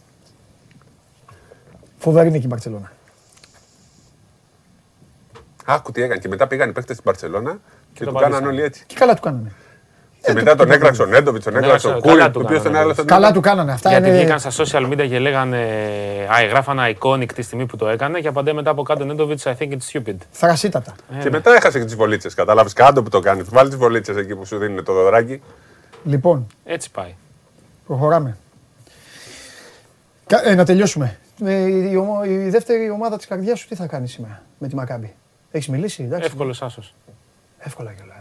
[1.98, 2.92] Φοβερή νίκη η Μπαρσελόνα.
[5.64, 6.20] Άκου τι έκανε.
[6.20, 7.58] Και μετά πήγαν οι παίχτε στην Παρσελώνα
[7.92, 8.52] και, το του κάναν πατήσανε.
[8.52, 8.84] όλοι έτσι.
[8.86, 9.52] Και καλά του κάνανε.
[10.22, 12.62] Και μετά τον έκραξε ο Νέντοβιτς, τον έκραξε ο καλά Κούρι, του το οποίο τον
[12.64, 13.72] κάνανε, άλλο τον Καλά του κάνανε.
[13.72, 14.16] Αυτά Γιατί είναι.
[14.18, 15.56] βγήκαν στα social media και λέγανε.
[16.38, 19.50] Α, γράφανε iconic τη στιγμή που το έκανε και απαντάει μετά από κάτω Νέντοβιτς, I
[19.58, 20.14] think it's stupid.
[20.30, 20.94] Θρασίτατα.
[21.20, 22.34] Και μετά έχασε και τις βολίτσες.
[22.34, 23.42] Κατάλαβε κάτω που το κάνει.
[23.50, 25.42] Βάλει τις βολίτσες εκεί που σου δίνουν το δωράκι.
[26.04, 27.14] Λοιπόν, Έτσι πάει.
[27.86, 28.36] προχωράμε.
[30.26, 31.16] Κα- ε, να τελειώσουμε.
[31.44, 31.52] Ε,
[31.90, 35.14] η, ομο- η δεύτερη ομάδα της καρδιάς σου τι θα κάνει σήμερα με τη Μακάμπι;
[35.50, 36.26] Έχεις μιλήσει, εντάξει.
[36.26, 36.94] Εύκολος άσος.
[37.58, 38.16] Εύκολα κιόλας.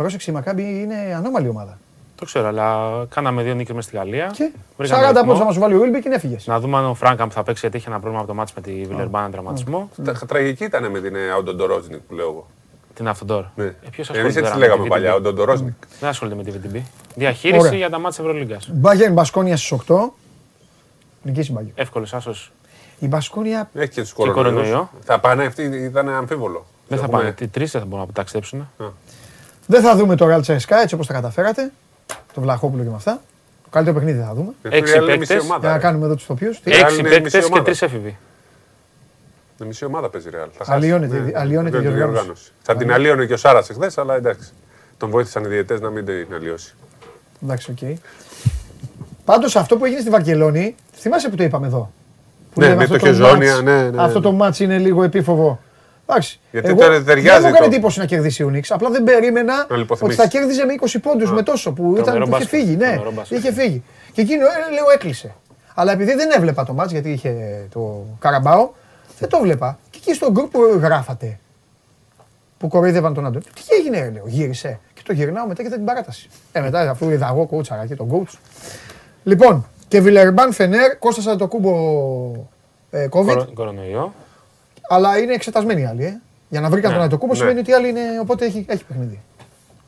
[0.00, 0.02] Ε.
[0.02, 1.78] Πρόσεξε, η Μακάμπι είναι ανώμαλη ομάδα.
[2.14, 4.30] Το ξέρω, αλλά κάναμε δύο νίκες μέσα στη Γαλλία.
[4.34, 5.24] Και Βρήκαμε 40 ρυθμό.
[5.32, 6.46] πόντους να σου βάλει ο Βίλμπεκ και έφυγες.
[6.46, 8.60] Να δούμε αν ο Φράνκαμπ θα παίξει γιατί είχε ένα πρόβλημα από το ματς με
[8.60, 9.90] τη Βιλερμπάν, τραυματισμό.
[10.04, 12.46] Τα- Τραγική ήταν με την Οντοντορόζνικ που λέω εγώ.
[12.94, 13.44] Την Αυτοντόρ.
[13.54, 13.64] Ναι.
[13.64, 15.16] Ε, ποιος Εμεί ασχολείται έτσι τώρα με λέγαμε τη παλιά, VTB?
[15.16, 15.72] Οντοντορόζνικ.
[16.00, 16.80] Δεν ασχολείται με τη VTB.
[17.14, 17.76] Διαχείριση Ωραία.
[17.78, 18.68] για τα μάτια Ευρωλίγκας.
[18.72, 20.12] Μπάγκερ Μπασκόνια στις 8.
[21.22, 21.72] Νικήσει η Μπάγκερ.
[21.74, 22.52] Εύκολος άσος.
[22.98, 24.42] Η Μπασκόνια Έχει και τους κορονοϊό.
[24.52, 24.86] κορονοϊούς.
[25.04, 26.66] Θα πάνε αυτοί, ήταν αμφίβολο.
[26.88, 27.34] Δεν θα Έχουμε- πάνε.
[27.40, 28.68] Οι τρεις δεν θα μπορούν να ταξιδέψουν.
[29.70, 31.72] Δεν θα δούμε το Real Τσέσκα έτσι όπως τα καταφέρατε.
[32.34, 33.20] Το Βλαχόπουλο και με αυτά.
[33.64, 34.52] Το καλύτερο παιχνίδι δεν θα δούμε.
[34.62, 35.44] Ε, Έξι Real είναι μισή παίκτες.
[35.44, 35.80] ομάδα, Για να ρε.
[35.82, 36.58] κάνουμε εδώ τους τοπίους.
[36.64, 37.62] Real Έξι είναι παίκτες μισή και ομάδα.
[37.64, 38.16] τρεις έφηβοι.
[39.58, 40.48] Με μισή ομάδα παίζει Real.
[40.52, 40.72] Θα χάσει.
[40.72, 42.50] Αλλοιώνεται- Ναι, αλλοιώνεται η δεν- διοργάνωση.
[42.62, 44.52] Θα την αλλοίωνε και ο Σάρας εχθές, αλλά εντάξει.
[44.96, 46.74] Τον βοήθησαν οι διαιτητές να μην την αλλοιώσει.
[47.42, 47.98] Εντάξει, οκ.
[49.24, 51.92] Πάντως αυτό που έγινε στη Βαρκελόνη, θυμάσαι που το είπαμε εδώ;
[52.54, 54.24] Που Ναι, λέμε με αυτό το Χεζόνια, ματς- ναι, ναι, Αυτό ναι.
[54.24, 55.60] το ματς είναι λίγο επίφοβο.
[56.10, 56.40] Εντάξει.
[56.50, 58.70] Γιατί εγώ τώρα ταιριάζει Δεν μου έκανε το- εντύπωση να κερδίσει ο Νίξ.
[58.70, 60.16] Απλά δεν περίμενα Να ότι λιποθυμήσει.
[60.16, 62.60] θα κέρδιζε με 20 πόντους με τόσο που, ήταν, Τρομερό που είχε μπάσκετ.
[62.60, 62.76] φύγει.
[62.76, 63.38] Ναι, Τρομερό μπάσκετ.
[63.38, 63.82] είχε φύγει.
[64.12, 65.34] Και εκείνο ε, λέω έκλεισε.
[65.74, 67.32] Αλλά επειδή δεν έβλεπα το μάτς γιατί είχε
[67.72, 68.70] το Καραμπάο,
[69.18, 69.78] δεν το βλέπα.
[69.90, 71.38] Και εκεί στο γκρουπ που γράφατε
[72.58, 73.42] που κοροϊδεύαν τον Άντων.
[73.42, 74.78] Τι έγινε, ρε, λέω, γύρισε.
[74.94, 76.28] Και το γυρνάω μετά και δεν την παράταση.
[76.52, 78.34] Ε, μετά αφού είδα εγώ κούτσαρα και τον coach.
[79.24, 81.70] Λοιπόν, και Βιλερμπάν Φενέρ, Κώστασα το κούμπο
[82.90, 84.12] ε, COVID, Κορο- Κορονοϊό.
[84.92, 86.04] Αλλά είναι εξετασμένοι οι άλλοι.
[86.04, 86.20] Ε.
[86.48, 86.96] Για να βρήκαν Ναι.
[86.96, 87.38] τον Αντοκούμπο Ναι.
[87.38, 89.20] σημαίνει ότι οι άλλοι είναι, οπότε έχει, έχει παιχνίδι.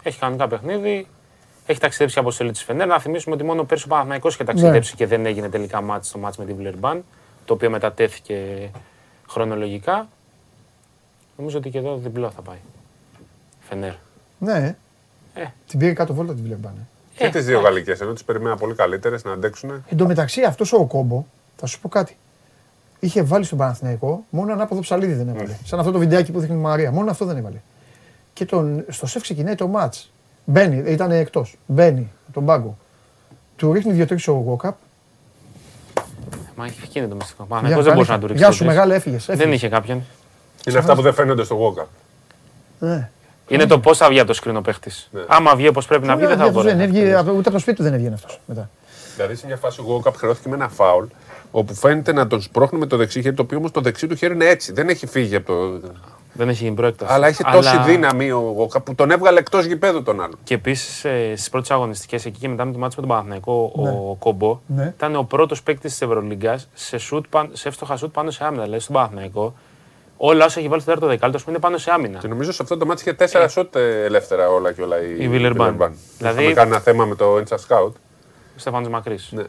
[0.02, 1.06] Έχει κανονικά παιχνίδι.
[1.66, 2.86] Έχει ταξιδέψει η αποστολή της Φενέρ.
[2.86, 6.18] Να θυμίσουμε ότι μόνο πέρσι ο Παναθηναϊκός είχε ταξιδέψει και δεν έγινε τελικά μάτς στο
[6.18, 7.04] μάτς με τη Βιλερμπάν.
[7.44, 8.70] Το οποίο μετατέθηκε
[9.28, 10.08] χρονολογικά.
[11.36, 12.56] Νομίζω ότι και εδώ διπλό θα πάει.
[13.60, 13.92] Φενέρ.
[14.38, 14.76] Ναι,
[15.34, 15.44] Ε.
[15.68, 16.72] την πήρε κάτω βόλτα τη Βιλερμπάν.
[17.16, 17.24] Ε.
[17.24, 19.84] Ε, Και τις δύο γαλλικές, ενώ τις περιμένα πολύ καλύτερες να αντέξουν.
[19.88, 21.24] Εν τω μεταξύ αυτός ο κόμπο,
[21.56, 22.16] θα σου πω κάτι.
[23.04, 25.30] Είχε βάλει στον Παναθηναϊκό μόνο ανάποδο ψαλίδι δεν Ναι.
[25.32, 25.56] έβαλε.
[25.64, 26.90] Σαν αυτό το βιντεάκι που δείχνει η Μαρία.
[26.92, 27.56] Μόνο αυτό δεν έβαλε.
[28.32, 29.94] Και τον, στο σεφ ξεκινάει το ματ.
[30.44, 31.56] Μπαίνει, ήταν εκτός.
[31.66, 32.76] Μπαίνει από τον πάγκο.
[33.56, 34.76] Του ρίχνει δύο-τρεις ο Γουόκαπ.
[36.56, 37.36] Μα έχει εκεί είναι το μυστικό.
[37.42, 38.38] Γεια, Παναθηναϊκός δεν μπορούσε καλή- να του ρίξει.
[38.42, 38.74] Γεια το σου, τρεις.
[38.74, 39.26] μεγάλε, έφυγες.
[39.26, 40.02] Δεν είχε κάποιον.
[40.68, 41.86] Είναι αυτά που δεν φαίνονται στο Γόκα.
[42.78, 43.10] Ναι.
[43.48, 45.08] Είναι το πώς θα βγει από το σκρίνο παίχτης.
[45.12, 45.20] Ναι.
[45.28, 46.74] Άμα βγει όπως πρέπει να βγει, δεν θα Αυτός μπορεί.
[46.74, 48.70] δεν έβγαινε, ούτε από το σπίτι του δεν έβγαινε αυτός μετά.
[49.16, 51.04] Δηλαδή σε μια φάση ο Γόκαπ χρεώθηκε με ένα φάουλ
[51.54, 54.14] όπου φαίνεται να τον σπρώχνει με το δεξί χέρι, το οποίο όμως το δεξί του
[54.14, 54.72] χέρι είναι έτσι.
[54.72, 55.46] Δεν έχει φύγει από
[55.80, 55.80] το.
[56.34, 57.12] Δεν έχει γίνει προέκταση.
[57.12, 60.38] Αλλά έχει τόση δύναμη ο Γόκαπ που τον έβγαλε εκτός γηπέδου τον άλλον.
[60.44, 63.72] Και επίσης ε, στις πρώτες αγωνιστικές εκεί και μετά με το μάτι με τον Παναθηναϊκό,
[63.76, 63.88] Ναι.
[63.90, 64.92] ο Κόμπο Ναι.
[64.96, 68.62] ήταν ο πρώτος παίκτης της Ευρωλίγκας σε, σουτ παν- σε εύστοχα σουτ πάνω σε άμυνα.
[68.62, 69.54] Δηλαδή στον Παναθηναϊκό,
[70.16, 72.18] όλα όσα έχει βάλει στο τέταρτο δεκάλεπτο ας πούμε, είναι πάνω σε άμυνα.
[72.18, 75.16] Και νομίζω σε αυτό το μάτι είχε τέσσερα σουτ ε, ελεύθερα όλα και όλα η,
[75.18, 75.76] Η Βιλερμπάν.
[75.76, 75.96] Δηλαδή...
[76.18, 77.92] Δηλαδή- Είχαμε κάνει ένα θέμα με το Insta Scout.
[78.56, 79.28] Στεφάνος Μακρύς.
[79.32, 79.42] Ναι.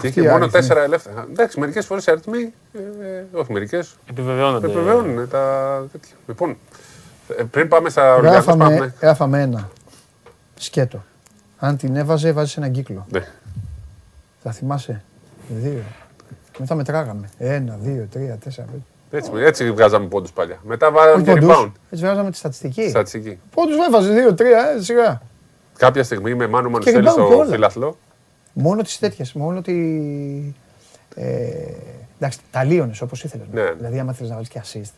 [0.00, 0.60] Και Αυτοί είχε οι μόνο αριθμοί.
[0.60, 1.26] τέσσερα ελεύθερα.
[1.30, 2.52] Εντάξει, μερικές φορές οι αριθμοί.
[2.72, 3.96] ε, ε, όχι μερικές.
[4.10, 4.66] Επιβεβαιώνονται.
[4.66, 6.14] Επιβεβαιώνουν τα τέτοια.
[6.26, 6.56] Λοιπόν,
[7.38, 8.94] ε, πριν πάμε στα Ολυμπιακά, Γράφαμε, πάμε.
[9.00, 9.68] γράφαμε ένα.
[10.58, 11.04] Σκέτο.
[11.58, 13.06] Αν την έβαζε, βάζει έναν κύκλο.
[13.12, 13.26] Ναι.
[14.42, 15.02] Θα θυμάσαι;
[15.48, 15.82] Δύο.
[16.52, 17.28] Και μετά μετράγαμε.
[17.38, 18.82] Ένα, δύο, τρία, τέσσερα, πέντε.
[19.10, 20.58] Έτσι, έτσι βγάζαμε πόντους παλιά.
[20.62, 21.56] Μετά βάλαμε Όχι και πόντους.
[21.56, 21.70] rebound.
[21.90, 22.88] Έτσι βγάζαμε τη στατιστική.
[22.88, 23.38] Στατιστική.
[23.54, 25.20] Πόντους έβαζε, δύο, τρία, ε, σιγά.
[25.78, 27.50] Κάποια στιγμή με Μάνο Μανουσέλη rebound και στο όλα.
[27.50, 27.96] φιλαθλό.
[28.60, 29.72] Μόνο τις τέτοιες, μόνο τη...
[31.14, 31.26] Ε,
[32.18, 33.46] εντάξει, τα λίωνες όπως ήθελες.
[33.52, 33.72] Ναι, ναι.
[33.72, 34.92] Δηλαδή άμα θέλεις να βάλεις και assist.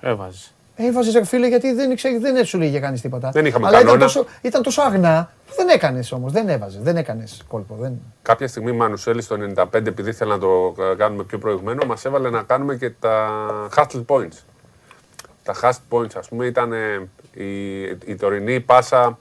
[0.00, 0.54] Έβαζες.
[0.76, 3.30] Έβαζες ρε φίλε γιατί δεν, ήξερε, δεν σου λέγε κανείς τίποτα.
[3.30, 4.06] Δεν είχαμε Αλλά ήταν κανόνα.
[4.06, 7.76] τόσο, ήταν τόσο αγνά που δεν έκανες όμως, δεν έβαζες, δεν έκανες κόλπο.
[7.80, 8.00] Δεν...
[8.22, 12.30] Κάποια στιγμή Μανουσέλη στο 95, επειδή ήθελε να το ε, κάνουμε πιο προηγμένο, μας έβαλε
[12.30, 13.28] να κάνουμε και τα
[13.76, 14.38] hustle points.
[15.42, 19.18] Τα hustle points, ας πούμε, ήταν ε, η, η τωρινή πάσα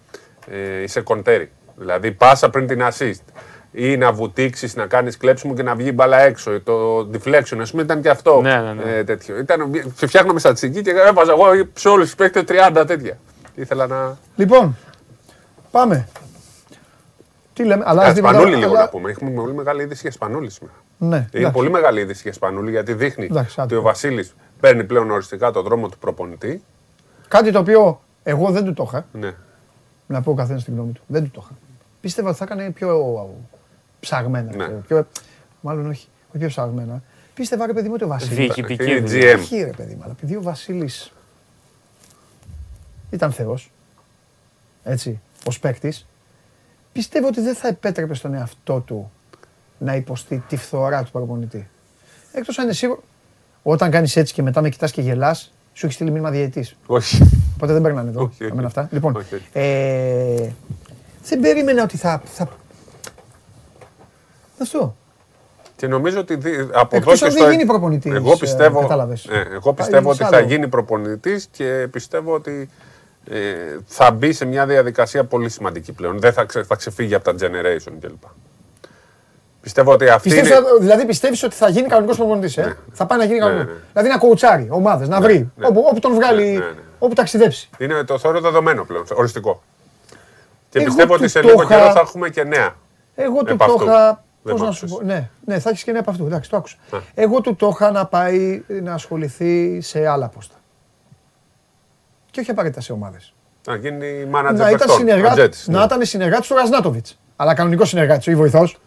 [0.51, 1.51] ε, η σεκοντέρη.
[1.75, 3.23] Δηλαδή πάσα πριν την assist.
[3.71, 6.61] Ή να βουτήξεις, να κάνεις κλέψιμο και να βγει μπάλα έξω.
[6.61, 8.41] Το deflection, ας πούμε, ήταν και αυτό.
[8.41, 8.91] Ναι, ναι, ναι.
[8.97, 9.37] Ε, τέτοιο.
[9.37, 13.17] Ήταν, και φτιάχναμε στατιστική και έβαζα εγώ σε όλους τους παίκτες 30 τέτοια.
[13.55, 14.17] Ήθελα να.
[14.35, 14.75] Λοιπόν,
[15.71, 16.07] πάμε.
[17.53, 18.33] Τι λέμε, αλλάζει Α, τίποτα.
[18.33, 19.09] Σπανούλη λίγο αλλά- να πούμε.
[19.11, 20.75] Έχουμε πολύ μεγάλη είδηση για Σπανούλη σήμερα.
[20.97, 21.51] Ναι, Είναι εντάξει.
[21.53, 23.75] πολύ μεγάλη είδηση για Σπανούλη γιατί δείχνει Εντάξει, άντε.
[23.75, 26.61] ότι ο Βασίλης παίρνει πλέον οριστικά το δρόμο του προπονητή.
[27.27, 29.05] Κάτι το οποίο εγώ δεν του το είχα.
[29.11, 29.31] Ναι.
[30.07, 31.01] Να πω ο καθένας την γνώμη του.
[31.07, 31.55] Δεν του το είχα.
[32.01, 32.89] Πίστευα ότι θα έκανε πιο
[33.99, 34.55] ψαγμένα.
[34.55, 34.63] Ναι.
[34.65, 35.07] ξέρω, Πιο,
[35.61, 37.01] μάλλον όχι, όχι πιο ψαγμένα.
[37.33, 38.35] Πίστευα ρε παιδί μου ότι ο Βασίλη.
[38.35, 39.35] Διοικητική Είναι δουλειά.
[39.35, 39.39] GM.
[39.39, 41.11] Όχι ρε παιδί μου, αλλά επειδή ο Βασίλης
[43.09, 43.71] ήταν Θεός.
[44.83, 46.05] Έτσι, ως παίκτης,
[46.91, 49.11] πιστεύω ότι δεν θα επέτρεπε στον εαυτό του
[49.77, 51.69] να υποστεί τη φθορά του προπονητή.
[52.31, 53.03] Εκτός αν είναι σίγουρο.
[53.63, 56.69] Όταν κάνεις έτσι και μετά με κοιτάς και γελάς, σου έχει στείλει μήνυμα διαιτητή.
[56.85, 57.21] Όχι.
[57.55, 58.21] Οπότε δεν περνάνε εδώ.
[58.21, 58.51] Όχι, όχι.
[58.51, 58.87] εμένα αυτά.
[58.91, 59.45] Λοιπόν, Όχι, όχι.
[59.53, 60.49] ε,
[61.23, 62.21] δεν περίμενα ότι θα.
[62.25, 62.49] θα...
[64.61, 64.95] Αυτό.
[65.75, 67.43] Και νομίζω ότι δι- από εδώ Εκτός και αν στο.
[67.43, 69.25] δεν γίνει προπονητής, Εγώ ε, πιστεύω, κατάλαβες.
[69.25, 70.45] ε, εγώ Θα πιστεύω γίνει ότι σ' θα άλλο.
[70.45, 72.69] γίνει προπονητής και πιστεύω ότι
[73.29, 73.39] ε,
[73.85, 76.19] θα μπει σε μια διαδικασία πολύ σημαντική πλέον.
[76.19, 78.23] Δεν θα, ξε, θα ξεφύγει από τα generation κλπ.
[79.61, 80.59] Πιστεύω ότι αυτή Πιστεύεις, είναι.
[80.67, 82.57] θα- δηλαδή πιστεύεις ότι θα γίνει κανονικός προπονητής.
[82.57, 83.63] Ε; Θα πάει να γίνει κανονικό.
[83.71, 83.77] ναι.
[83.91, 85.51] Δηλαδή να κοουτσάρει ομάδες, να βρει.
[85.55, 85.67] ναι.
[85.67, 86.71] Όπου, όπου τον βγάλει, Ναι, ναι, ναι.
[86.99, 87.69] όπου ταξιδέψει.
[87.77, 89.63] Είναι το θεωρώ δεδομένο πλέον, οριστικό.
[90.69, 92.75] Και Εγώ πιστεύω του ότι σε το λίγο είχα- καιρό θα έχουμε και νέα.
[93.15, 93.83] Εγώ του Επ' το αυτού.
[93.83, 94.23] είχα.
[94.47, 94.99] Δεν Πώς μ' να σου άκουσες.
[94.99, 95.05] πω.
[95.05, 96.25] Ναι, ναι, θα έχεις και νέα από αυτού.
[96.25, 96.75] Εντάξει, το άκουσα.
[97.13, 100.55] Εγώ του το είχα να πάει να ασχοληθεί σε άλλα πόστα.
[102.31, 103.33] Και όχι απαραίτητα σε ομάδες.
[103.67, 105.77] Να γίνει Να μάνατζερ ήταν παιχτών, συνεργάτη ατζέτης, ναι.
[105.77, 107.05] να ήταν συνεργάτης του Ρασνάτοβιτ.
[107.35, 108.77] Αλλά κανονικό συνεργάτης, όχι βοηθός.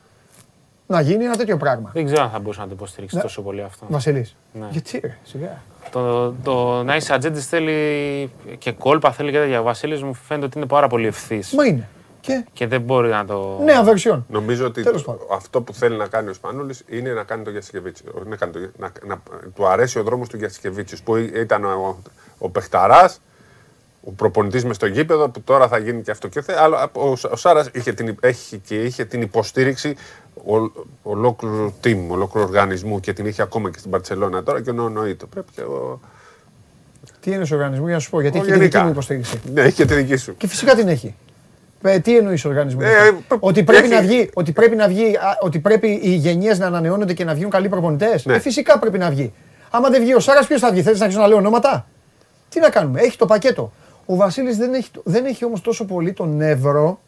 [0.86, 1.90] Να γίνει ένα τέτοιο πράγμα.
[1.94, 3.22] Δεν ξέρω αν θα μπορούσε να το υποστηρίξει Ναι.
[3.22, 3.86] τόσο πολύ αυτό.
[3.88, 4.36] Βασιλής.
[4.52, 4.66] Ναι.
[4.70, 5.62] Γιατί ρε, σιγά.
[5.90, 9.60] Το, το να είσαι ατζέντης θέλει και κόλπα, θέλει και τέτοια.
[9.60, 11.52] Ο Βασίλης μου φαίνεται ότι είναι πάρα πολύ ευθύς.
[11.52, 11.88] Μα είναι.
[12.20, 13.58] Και Και δεν μπορεί να το.
[13.64, 14.26] νέα βερσιόν.
[14.28, 15.26] Νομίζω ότι Τέλος το- πάντων.
[15.36, 18.04] αυτό που θέλει να κάνει ο Σπανούλης είναι να κάνει το Γιασκεβίτσι.
[18.26, 19.20] Να, κάνει το, να, να,
[19.54, 21.98] του αρέσει ο δρόμος του Γιασκεβίτσι που ήταν ο,
[22.38, 23.20] ο παιχταράς,
[24.04, 26.28] ο προπονητής μες στο γήπεδο που τώρα θα γίνει και αυτό.
[26.28, 29.96] Και θε, αλλά ο, ο Σάρας είχε την, έχει και είχε την υποστήριξη
[30.34, 30.70] ο,
[31.02, 35.26] ολόκληρου team, ολόκληρου οργανισμού και την είχε ακόμα και στην Παρσελώνα τώρα και ο Νονοήτο.
[35.26, 36.00] Πρέπει και ο,
[37.20, 38.82] Τι είναι ο οργανισμό, για να σου πω, γιατί ο έχει τη δική γενικά.
[38.84, 39.40] μου υποστήριξη.
[39.52, 40.36] Ναι, είχε τη δική σου.
[40.36, 41.14] Και φυσικά την έχει.
[41.82, 42.84] Ε, τι εννοείς οργανισμός.
[42.84, 42.88] Ε,
[43.40, 46.66] ότι, πρέπει έχει- να βγει, ότι, πρέπει να βγει, α, ότι πρέπει οι γενιές να
[46.66, 48.34] ανανεώνονται και να βγουν καλοί προπονητές; Ναι.
[48.34, 49.32] Ε, φυσικά πρέπει να βγει.
[49.70, 51.86] Άμα δεν βγει ο Σάρας, ποιος θα βγει; Θέλεις να αρχίσω να λέω ονόματα;
[52.48, 53.72] Τι να κάνουμε; Έχει το πακέτο.
[54.06, 57.00] Ο Βασίλης δεν έχει, δεν έχει όμως τόσο πολύ τον νεύρο.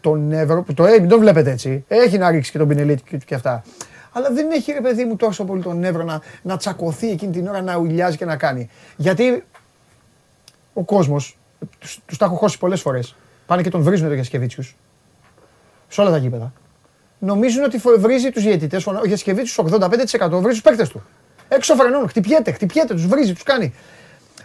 [0.00, 1.84] Τον νεύρο που το, ε, μην τον βλέπετε έτσι.
[1.88, 3.62] Έχει να ρίξει και τον πινελίτη και, και αυτά.
[4.12, 7.48] Αλλά δεν έχει ρε παιδί μου τόσο πολύ τον νεύρο να, να τσακωθεί εκείνη την
[7.48, 8.70] ώρα να ουλιάζει και να κάνει.
[8.96, 9.44] Γιατί
[10.72, 11.38] ο κόσμος,
[12.06, 13.16] τους τα έχω χώσει πολλές φορές,
[13.46, 14.76] πάνε και τον βρίζουν το Γιασκεβίτσιους.
[15.88, 16.52] Σε όλα τα γήπεδα.
[17.18, 18.86] Νομίζουν ότι φο- βρίζει τους διαιτητές.
[18.86, 21.02] Ο Γιασκεβίτσιου 85% βρίζει τους παίκτες του.
[21.48, 23.74] Έξω φρενών, χτυπιέται, χτυπιέται, τους βρίζει, τους κάνει.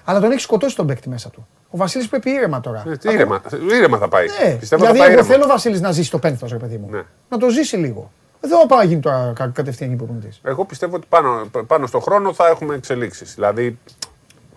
[0.03, 1.47] Αλλά τον έχει σκοτώσει τον παίκτη μέσα του.
[1.69, 2.83] Ο Βασίλης πρέπει ήρεμα τώρα.
[2.87, 3.41] Ε, τι ήρεμα,
[3.73, 4.25] ήρεμα θα πάει.
[4.43, 5.23] Ναι, Πιστεύω δηλαδή θα πάει εγώ ήρεμα.
[5.27, 6.87] θέλω ο Βασίλης να ζήσει το πένθος, ρε παιδί μου.
[6.89, 7.01] Ναι.
[7.29, 8.11] Να το ζήσει λίγο.
[8.41, 10.29] Δεν θα πάει να γίνει τώρα κα- κατευθείαν προπονητή.
[10.43, 13.33] Εγώ πιστεύω ότι πάνω, πάνω στον χρόνο θα έχουμε εξελίξεις.
[13.33, 13.77] Δηλαδή,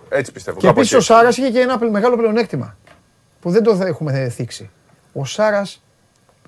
[0.09, 0.59] έτσι πιστεύω.
[0.59, 1.07] Και κάπου επίσης ο εκεί.
[1.07, 2.77] Σάρας είχε και ένα πλε- μεγάλο πλεονέκτημα
[3.43, 4.71] που δεν το έχουμε θίξει.
[5.13, 5.83] Ο Σάρας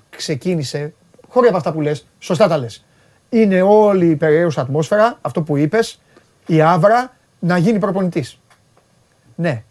[0.09, 0.93] ξεκίνησε,
[1.29, 2.85] χωρίς από αυτά που λες, σωστά τα λες.
[3.29, 6.01] Είναι όλη η περιέργουσα ατμόσφαιρα, αυτό που είπες,
[6.45, 8.39] η άβρα, να γίνει προπονητής.
[9.35, 9.63] Ναι.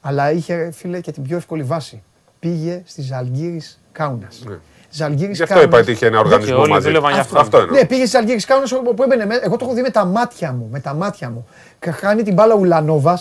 [0.00, 2.02] Αλλά είχε, φίλε, και την πιο εύκολη βάση.
[2.38, 3.62] Πήγε στη Ζαλγκύρη
[3.92, 4.42] Κάουνας.
[4.48, 4.56] Ναι.
[4.90, 6.86] Ζαλγκύρη Γι' αυτό είπα ότι είχε ένα οργανισμό όλοι μαζί.
[6.86, 7.56] δούλευαν γι' Αυτό, αυτό.
[7.56, 7.80] αυτό εννοώ.
[7.80, 9.26] Ναι, πήγε στι Αλγύρε Κάουνας που έμπαινε.
[9.26, 10.68] με- Εγώ το έχω δει με τα μάτια μου.
[10.70, 11.46] Με τα μάτια μου.
[11.78, 13.20] Και χάνει την μπάλα Ουλανόβα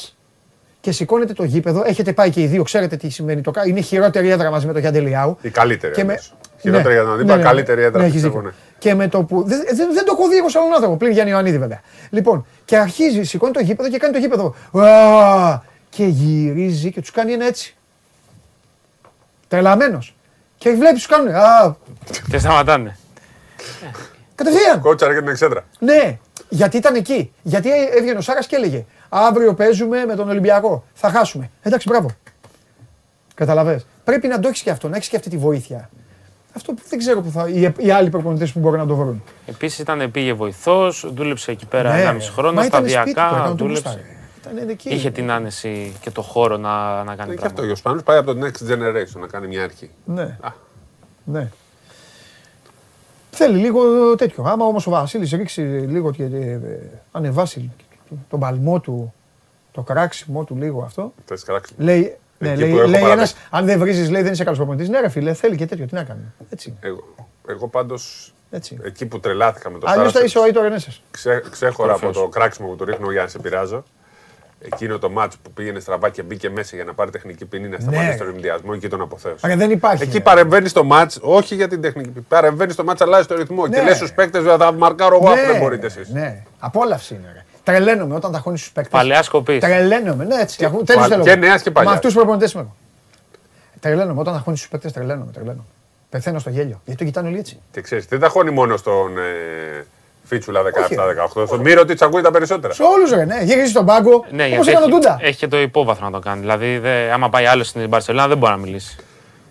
[0.82, 1.84] και σηκώνεται το γήπεδο.
[1.86, 4.68] Έχετε πάει και οι δύο, ξέρετε τι σημαίνει το κα- Είναι η χειρότερη έδρα μαζί
[4.68, 5.38] με το Γιαντελιάου.
[5.42, 5.94] Η καλύτερη.
[5.94, 6.34] Και με, όμως.
[6.62, 8.02] Χειρότερη για τον αντίπαλο, καλύτερη έδρα.
[8.02, 8.50] έχεις πιστεύω, δίκιο.
[8.50, 8.56] ναι.
[8.78, 9.44] Και με το που.
[9.44, 11.82] Δεν, δεν, δεν το έχω δει εγώ σε άλλον άνθρωπο πλην Γιάννη Ιωαννίδη βέβαια.
[12.10, 14.56] Λοιπόν, και αρχίζει, σηκώνει το γήπεδο και κάνει το γήπεδο.
[14.72, 17.76] «Ουα!» Και γυρίζει και τους κάνει ένα έτσι.
[19.48, 20.16] Τρελαμένος.
[20.58, 21.36] Και βλέπεις τους κάνουν.
[21.36, 21.76] Α,
[22.32, 22.98] Και σταματάνε.
[24.36, 24.82] κατευθείαν.
[24.82, 25.66] Κότσαρε και την εξέδρα.
[25.80, 26.18] Ναι,
[26.50, 27.34] γιατί ήταν εκεί.
[27.42, 30.84] Γιατί έβγαινε ο Σάρας και έλεγε Αύριο παίζουμε με τον Ολυμπιακό.
[30.94, 31.50] Θα χάσουμε.
[31.62, 32.10] Εντάξει, μπράβο.
[33.34, 33.86] Καταλαβες.
[34.04, 35.90] Πρέπει να το έχεις και αυτό, να έχεις και αυτή τη βοήθεια.
[36.56, 37.48] Αυτό που δεν ξέρω που θα.
[37.50, 39.24] οι, οι άλλοι προπονητές που μπορεί να το βρουν.
[39.46, 43.10] Επίσης ήταν πήγε βοηθός, δούλεψε εκεί πέρα Ναι, ένα μισό χρόνο, μα ήταν σπίτι του,
[43.12, 43.84] σταδιακά έκανε ό,τι δούλεψε.
[43.90, 44.06] γούσταρε.
[44.56, 44.90] Ήταν εκεί.
[44.90, 47.72] Είχε την άνεση και το χώρο να, να κάνει Και αυτό πράγματα.
[47.72, 49.90] ο Σπανούλη πάει από το Next Generation να κάνει μια αρχή.
[50.06, 50.38] Ναι.
[50.42, 50.50] Α.
[51.24, 51.50] ναι.
[53.32, 53.82] Θέλει λίγο
[54.16, 54.44] τέτοιο.
[54.44, 56.60] Άμα όμως ο Βασίλης ρίξει λίγο και ε,
[58.12, 59.14] ε, ανεβάσει τον παλμό του,
[59.72, 61.14] το κράξιμο του λίγο αυτό.
[61.26, 61.74] Θες κράξει.
[61.78, 63.34] Λέει, ναι, Εκεί λέει, που έχω λέει παραπέσει.
[63.36, 64.90] ένας, αν δεν βρίζεις λέει δεν είσαι καλός προπονητής.
[64.90, 66.22] Ναι ρε φίλε, θέλει και τέτοιο, τι να κάνει.
[66.50, 67.04] Έτσι, Εγώ,
[67.48, 68.78] εγώ πάντως έτσι.
[68.84, 71.02] εκεί που τρελάθηκα με το Αλλιώς θα Σάρα, είσαι ο Αίτο Ρενέσας.
[71.12, 72.24] ξέ, ξέχωρα από Κορυφαίος.
[72.26, 73.84] το κράξιμο που του ρίχνω για να σε πειράζω.
[74.62, 77.80] Εκείνο το μάτσο που πήγαινε στραβά και μπήκε μέσα για να πάρει τεχνική ποινή να
[77.80, 79.46] σταματήσει τον ευνηδιασμό εκεί τον αποθέωσε.
[79.46, 80.04] Άρα δεν υπάρχει.
[80.04, 80.24] Εκεί ρε.
[80.24, 82.10] παρεμβαίνει στο μάτς, όχι για την τεχνική.
[82.28, 83.68] Παρεμβαίνει στο μάτς, αλλάζει το ρυθμό.
[83.68, 83.84] Και Ναι.
[83.84, 86.10] λες στους παίκτες, θα μαρκάρω εγώ, αφού Ναι, δεν μπορείτε εσείς.
[86.10, 87.46] Ναι, απόλαυση είναι.
[87.66, 87.72] Ρε.
[87.74, 88.92] Τρελαίνομαι όταν τα χώνει στους παίκτες.
[89.00, 89.60] Παλαιά σκοπής.
[89.60, 90.58] Τρελαίνομαι, ναι, έτσι.
[90.58, 91.92] Και, πα- και νέας και παλιάς.
[91.92, 92.76] Με αυτούς του προπονητές είμαι εγώ.
[93.80, 95.64] Τρελαίνομαι όταν τα χώνει στους παίκτες, τρελαίνομαι, τρελαίνομαι.
[96.10, 96.82] Πεθαίνω στο γέλιο.
[96.86, 97.60] Γιατί το κοιτάνε όλοι έτσι.
[97.72, 99.86] Και ξέρεις, δεν τα χώνει μόνο στον ε,
[100.24, 100.96] Φίτσουλα Όχι,
[101.38, 101.46] 17-18.
[101.48, 102.74] Στον Μύρο τι ακούει τα περισσότερα.
[102.74, 103.42] Σε όλους ρε, ναι.
[103.44, 104.26] Γυρίζει στον πάγκο.
[104.32, 105.18] Ναι, Όπως γιατί έκανε ο έχει, Ντούντα.
[105.22, 106.40] έχει και το υπόβαθρο να το κάνει.
[106.40, 108.98] Δηλαδή, δε, άμα πάει άλλος στην Μπαρσελόνα δεν μπορεί να μιλήσει.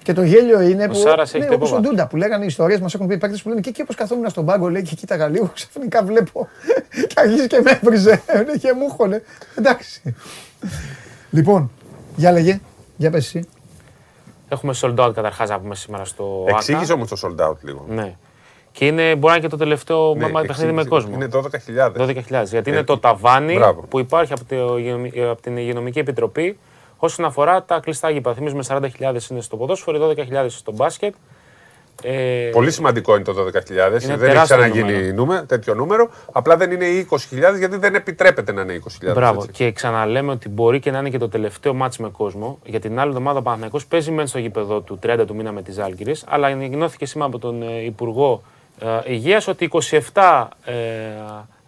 [0.08, 0.94] Και το γέλιο είναι που.
[0.94, 1.90] Σάρας έχει ναι, το όπως ο υπόβαθρο.
[1.90, 4.28] Ντούντα που λέγανε οι ιστορίες μας έχουν πει παίκτες που λένε και εκεί όπως καθόμουν
[4.30, 6.48] στον πάγκο λέει και κοίταγα λίγο ξαφνικά βλέπω.
[7.06, 9.22] και αρχίζει και με έβριζε ναι, και μου χώνε.
[9.58, 10.14] Εντάξει.
[11.30, 11.70] λοιπόν,
[12.16, 12.60] για λέγε.
[12.96, 13.48] Για πες εσύ.
[14.48, 16.94] Έχουμε sold out καταρχάς να πούμε σήμερα στο Εξήγησε ΑΚΑ.
[16.94, 17.84] όμως το sold out λίγο.
[17.88, 18.14] Ναι.
[18.72, 20.88] Και είναι, μπορεί να είναι και το τελευταίο Ναι, ναι, παιχνίδι με εξήγησε.
[20.88, 21.14] κόσμο.
[21.14, 22.40] Είναι 12.000.
[22.42, 22.44] 12.000.
[22.44, 23.80] Γιατί Ε, είναι το ταβάνι μπράβο.
[23.88, 26.58] που υπάρχει από, το, υγειονομι- από την Υγειονομική Επιτροπή
[26.98, 28.34] όσον αφορά τα κλειστά γήπεδα.
[28.34, 31.14] Θυμίζουμε 40.000 είναι στο ποδόσφαιρο, 12.000 στο μπάσκετ.
[32.02, 33.50] Ε, Πολύ σημαντικό είναι το 12.000.
[33.74, 35.14] Δεν έχει τεράστιο ξαναγίνει νούμερο.
[35.14, 36.10] νούμε, τέτοιο νούμερο.
[36.32, 37.18] Απλά δεν είναι οι 20.000
[37.58, 39.12] γιατί δεν επιτρέπεται να είναι 20.000.
[39.14, 39.40] Μπράβο.
[39.40, 39.52] έτσι.
[39.52, 42.58] Και ξαναλέμε ότι μπορεί και να είναι και το τελευταίο μάτς με κόσμο.
[42.64, 45.62] Για την άλλη εβδομάδα ο Παναθηναϊκός παίζει μεν στο γήπεδο του 30 του μήνα με
[45.62, 48.42] τη Ζάλγκηρη, αλλά ανακοινώθηκε σήμερα από τον ε, Υπουργό
[48.80, 49.70] ε, Υγείας ότι
[50.12, 50.74] 27 ε,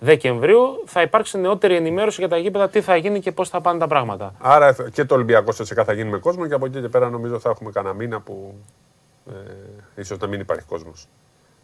[0.01, 3.79] Δεκεμβρίου θα υπάρξει νεότερη ενημέρωση για τα γήπεδα, τι θα γίνει και πώς θα πάνε
[3.79, 4.35] τα πράγματα.
[4.39, 7.39] Άρα και το Ολυμπιακό ΣΕΣΕΚΑ θα γίνει με κόσμο και από εκεί και πέρα νομίζω
[7.39, 8.55] θα έχουμε κανένα μήνα που
[9.31, 11.09] ε, ίσως να μην υπάρχει κόσμος.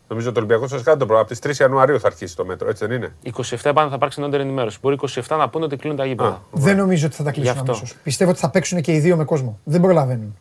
[0.09, 1.21] Νομίζω ότι το Ολυμπιακός ΤΣΣΚΑ το πρόγραμμα.
[1.21, 4.21] Από τις 3 Ιανουαρίου θα αρχίσει το μέτρο, έτσι δεν είναι; 27 επάνω θα υπάρξει
[4.21, 4.79] νεότερη ενημέρωση.
[4.83, 6.29] Μπορεί 27 να πούνε ότι κλείνουν τα γήπεδα.
[6.29, 6.39] Α.
[6.51, 7.73] Δεν νομίζω ότι θα τα κλείσουν Γι' αυτό.
[7.73, 7.97] αμέσως.
[8.03, 9.59] Πιστεύω ότι θα παίξουν και οι δύο με κόσμο.
[9.65, 10.39] Δεν προλαβαίνουν.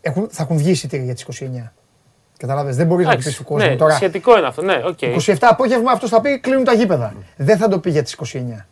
[0.00, 1.72] Έχουν, θα έχουν βγει εισιτήρια για τις 29.
[2.38, 3.94] Κατάλαβες, δεν μπορείς να Εντάξει, πει του κόσμου ναι, τώρα.
[3.94, 4.62] σχετικό είναι αυτό.
[4.62, 4.98] Ναι, οκ.
[5.00, 7.14] 27 απόγευμα αυτός θα πει κλείνουν τα γήπεδα.
[7.36, 8.66] Δεν θα το πει για τις 29.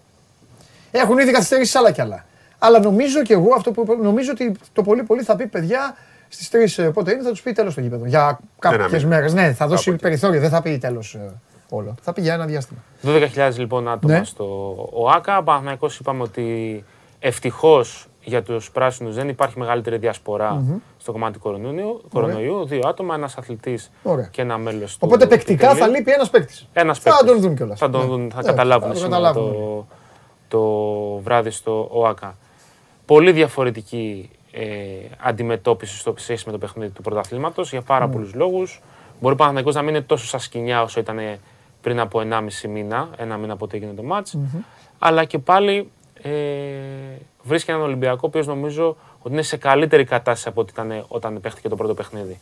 [0.90, 2.24] Έχουν ήδη καθυστερήσει άλλα κι άλλα.
[2.58, 5.96] Αλλά νομίζω και εγώ αυτό που είπα, νομίζω ότι το πολύ πολύ θα πει παιδιά
[6.28, 8.06] στις 3 πότε είναι, θα τους πει τέλος το γήπεδο.
[8.06, 9.14] Για κάποιες μήνα.
[9.16, 9.32] μέρες.
[9.34, 10.02] Ναι, θα δώσει Κάπου εκεί.
[10.02, 11.18] περιθώριο, δεν θα πει τέλος
[11.68, 11.94] όλο.
[12.02, 12.78] Θα πει για ένα διάστημα.
[13.02, 14.24] 12.000 λοιπόν άτομα Ναι.
[14.24, 15.38] στο ΟΑΚΑ.
[15.38, 16.84] Ο Παναθηναϊκός είπαμε ότι
[17.18, 20.62] ευτυχώς για τους πράσινους δεν υπάρχει μεγαλύτερη διασπορά
[21.06, 22.00] στο κομμάτι του κορονοϊού.
[22.12, 22.64] κορονοϊού.
[22.66, 24.26] Δύο άτομα, ένας αθλητής Ωραία.
[24.30, 24.98] και ένα μέλος του.
[25.02, 26.68] Οπότε παικτικά θα λείπει ένας παίκτης.
[26.72, 27.78] Ένας Θα τον δουν κιόλας.
[27.78, 28.94] Θα τον δουν, θα καταλάβουν Ναι.
[28.94, 29.52] θα το σήμερα καταλάβουν.
[29.52, 29.86] το,
[30.48, 30.60] το
[31.22, 32.36] βράδυ στο ΟΑΚΑ.
[33.06, 34.64] Πολύ διαφορετική ε,
[35.22, 38.12] αντιμετώπιση στο σχέση με το παιχνίδι του πρωταθλήματος για πάρα Ναι.
[38.12, 38.82] πολλούς λόγους.
[39.20, 41.18] Μπορεί ο Παναθηναϊκός να μην είναι τόσο στα σκηνιά όσο ήταν
[41.80, 44.38] πριν από 1,5 μήνα, ένα μήνα από ό,τι έγινε το ματς
[44.98, 45.90] Αλλά και πάλι
[46.22, 46.30] ε,
[47.42, 48.96] βρίσκει έναν Ολυμπιακό ο οποίος νομίζω
[49.26, 52.40] ότι είναι σε καλύτερη κατάσταση από ό,τι ήταν όταν παίχτηκε το πρώτο παιχνίδι.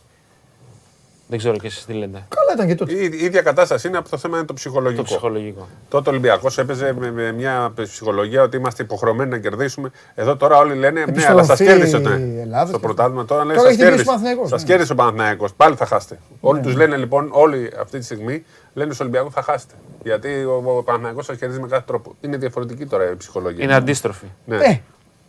[1.27, 2.25] Δεν ξέρω και εσείς τι λέτε.
[2.29, 2.93] Καλά ήταν και τότε.
[2.93, 5.01] Η, η ίδια κατάσταση είναι από το θέμα είναι το ψυχολογικό.
[5.01, 5.67] Το ψυχολογικό.
[5.89, 9.91] Τότε ο Ολυμπιακός έπαιζε με, με μια ψυχολογία ότι είμαστε υποχρεωμένοι να κερδίσουμε.
[10.15, 12.41] Εδώ τώρα όλοι λένε ναι, Επιστροφή αλλά σας κέρδισε ναι.
[12.41, 13.25] Ελλάδας στο και- πρωτάθλημα.
[13.25, 14.09] Τώρα λένε Τώρα σας έχει την πίεση κέρδισε.
[14.09, 14.67] ο Παναθηναϊκός, Σας ναι.
[14.67, 15.53] κέρδισε ο Παναθηναϊκός.
[15.53, 16.19] Πάλι θα χάσετε.
[16.39, 18.43] Όλοι τους λένε λοιπόν, όλοι αυτή τη στιγμή
[18.73, 19.73] λένε στους Ολυμπιακούς θα χάσετε.
[20.03, 22.15] Γιατί ο, ο Παναθηναϊκός σας κερδίζει με κάθε τρόπο.
[22.21, 23.63] Είναι διαφορετική τώρα η ψυχολογία.
[23.63, 24.25] Είναι αντίστροφη.
[24.45, 24.55] Ναι.
[24.55, 24.81] Ε,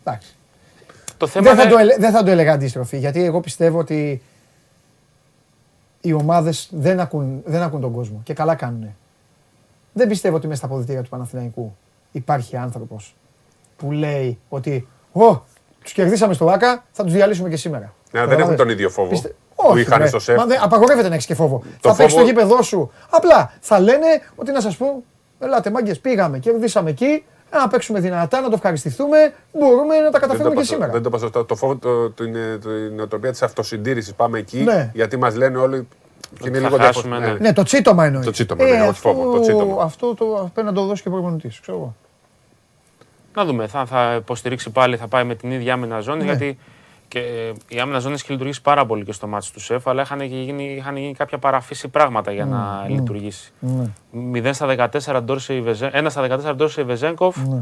[0.03, 0.35] εντάξει.
[1.17, 3.79] Το θέμα Δεν θα, είναι- το, ελε- δεν θα το έλεγα αντίστροφη, γιατί εγώ πιστεύω
[3.79, 4.21] ότι
[6.01, 8.95] οι ομάδες δεν ακούν, δεν ακούν τον κόσμο και καλά κάνουν.
[9.93, 11.75] Δεν πιστεύω ότι μέσα στα αποδητήρια του Παναθηναϊκού
[12.11, 13.15] υπάρχει άνθρωπος
[13.77, 15.41] που λέει ότι Ω,
[15.83, 17.83] τους κερδίσαμε στο ΆΚΑ, θα τους διαλύσουμε και σήμερα.
[17.85, 18.43] Ναι, δεν Καταλάβες.
[18.45, 20.07] έχουν τον ίδιο φόβο Πιστε- που Όχι, είχαν ρε.
[20.07, 20.37] στο σεφ.
[20.37, 21.57] Μα δεν- απαγορεύεται να έχεις και φόβο.
[21.81, 22.91] Το θα παίξεις το φόβο- γήπεδό σου.
[23.09, 25.03] Απλά θα λένε ότι να σας πω,
[25.39, 30.49] ελάτε μάγκες, πήγαμε, κερδίσαμε εκεί, να παίξουμε δυνατά, να το ευχαριστηθούμε, μπορούμε να τα καταφέρουμε
[30.49, 30.91] και είπα σω- σήμερα.
[30.91, 31.45] Δεν το είπα σωστά.
[31.45, 34.13] Το φόβο, το, το, είναι, το, η νοοτροπία της αυτοσυντήρησης.
[34.13, 34.91] Πάμε εκεί, Ναι.
[34.93, 35.87] γιατί μας λένε όλοι.
[36.41, 37.43] Και είναι θα λίγο χάσουμε, διαφορετικό.
[37.43, 37.47] ναι.
[37.49, 38.25] Ναι, το τσίτομα εννοείς.
[38.25, 39.83] Το τσίτομα, ναι, όχι αυτό, φόβο, το τσίτομα.
[39.83, 41.95] Αυτό το, πρέπει να το δώσει και ο προπονητής, ξέρω εγώ.
[43.35, 43.67] Να δούμε.
[43.67, 46.19] Θα, θα υποστηρίξει πάλι, θα πάει με την ίδια άμυνα ζώνη.
[46.19, 46.25] Ναι.
[46.25, 46.57] Γιατί
[47.07, 50.01] και ε, η άμυνα ζώνης έχει λειτουργήσει πάρα πολύ και στο μάτι του ΣΕΦ, αλλά
[50.01, 53.51] είχαν γίνει, είχαν γίνει κάποια παραφύση πράγματα για να λειτουργήσει.
[53.59, 53.91] Ναι.
[54.43, 57.37] 0 στα 14 Ντόρσεϊ Βεζέ- 1 στα 14 Ντόρσεϊ Βεζέγκοφ.
[57.37, 57.61] Ναι.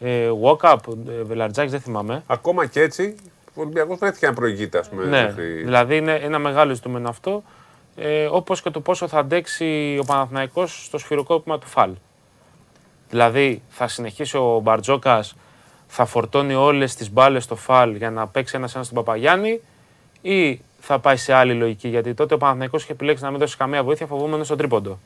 [0.00, 0.76] Ε, Walkup,
[1.08, 2.22] ε, Βελαρτζάκης, δεν θυμάμαι.
[2.26, 3.14] Ακόμα και έτσι,
[3.54, 5.04] ο Ολυμπιακό βρέθηκε να προηγείται, ας πούμε.
[5.04, 7.42] Ναι, μέχρι- δηλαδή είναι ένα μεγάλο ζητούμενο αυτό.
[7.96, 11.90] Ε, Όπως και το πόσο θα αντέξει ο Παναθηναϊκός στο σφυροκόπημα του Φαλ.
[13.10, 15.36] Δηλαδή θα συνεχίσει ο Μπαρτζόκας,
[15.98, 19.60] θα φορτώνει όλες τις μπάλες στο Φαλ για να παίξει ένα-ένα στον Παπαγιάννη,
[20.22, 21.88] ή θα πάει σε άλλη λογική.
[21.88, 24.98] Γιατί τότε ο Παναθηναϊκός είχε επιλέξει να μην δώσει καμία βοήθεια φοβούμενο στον τρίποντο.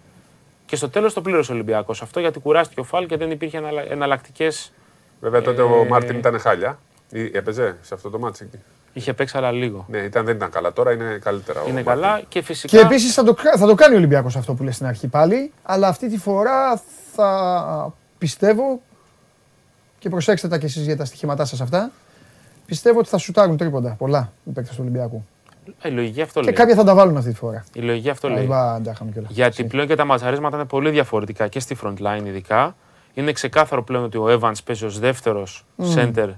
[0.66, 3.62] Και στο τέλος το πλήρωσε ο Ολυμπιακός αυτό γιατί κουράστηκε ο Φαλ και δεν υπήρχε
[3.88, 4.72] εναλλακτικές.
[5.20, 6.78] Βέβαια τότε Ε, ο Μάρτιν ήταν χάλια.
[7.10, 8.58] Ή έπαιζε σε αυτό το ματς εκεί.
[8.92, 9.86] Είχε παίξει αλλά λίγο.
[9.88, 10.72] Ναι, ήταν, δεν ήταν καλά.
[10.72, 11.60] Τώρα είναι καλύτερα.
[11.60, 12.02] ο Είναι Μάρτιν.
[12.02, 12.76] καλά και φυσικά.
[12.76, 15.52] Και επίσης θα, το, θα το κάνει ο Ολυμπιακός αυτό που λες στην αρχή πάλι,
[15.62, 16.82] αλλά αυτή τη φορά
[17.14, 18.80] θα πιστεύω
[20.00, 21.90] και προσέξτε τα κι εσείς για τα στοιχήματά σας αυτά.
[22.66, 25.24] Πιστεύω ότι θα σουτάρουν τρίποντα πολλά οι παίκτες του Ολυμπιακού.
[25.82, 26.54] Ε, η λογική αυτό Και λέει.
[26.54, 27.64] κάποια θα τα βάλουν αυτή τη φορά.
[27.72, 28.38] Η λογική αυτό λέει.
[28.38, 29.30] Αϊβά, τα είχαμε κιόλας.
[29.32, 32.76] Γιατί πλέον και τα ματσαρίσματα είναι πολύ διαφορετικά και στη front line ειδικά.
[33.14, 35.64] Είναι ξεκάθαρο πλέον ότι ο Evans παίζει ως δεύτερος
[35.94, 36.28] center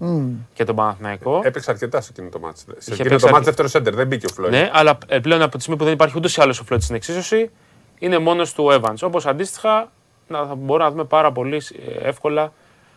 [0.52, 1.40] και τον Παναθηναϊκό.
[1.44, 2.64] Έπαιξε αρκετά σε εκείνο το μάτσο.
[2.68, 4.52] Σε Είχε εκείνο παίξει το μάτσο αρκε- δεύτερο σέντερ, δεν μπήκε ο Φλόιντ.
[4.52, 6.82] Ναι, αλλά ε, πλέον από τη στιγμή που δεν υπάρχει ούτως ή άλλως ο Φλόιτ
[6.82, 7.51] στην εξίσωση,
[7.98, 8.94] είναι μόνος του ο Evans.
[9.02, 9.90] Όπως αντίστοιχα
[10.28, 12.52] να, θα μπορούμε να δούμε πάρα πολύ ε, εύκολα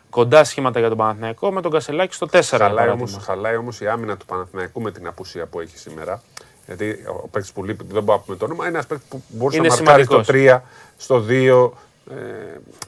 [0.10, 2.30] κοντά σχήματα για τον Παναθηναϊκό με τον Κασελάκη στο 4.
[2.32, 2.94] για Χαλάει παράδειγμα.
[3.11, 6.22] όμως, χαλάει όμως η άμυνα του Παναθηναϊκού με την απουσία που έχει σήμερα.
[6.65, 9.22] Γιατί ο παίκτης που λείπει, δεν μπορώ να πούμε το όνομα, είναι ένας παίκτης που
[9.27, 10.36] μπορούσε Είναι να μαρκάρει στο σημαντικός.
[10.36, 10.61] 3,
[10.98, 11.73] στο 2.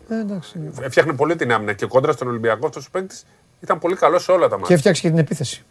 [0.10, 0.60] Ε, Ε, εντάξει.
[0.82, 3.26] έφτιαχνε πολύ την άμυνα και κόντρα στον Ολυμπιακό αυτός ο παίκτης
[3.60, 4.76] ήταν πολύ καλός σε όλα τα Και μάτια.
[4.76, 5.64] έφτιαξε και την επίθεση.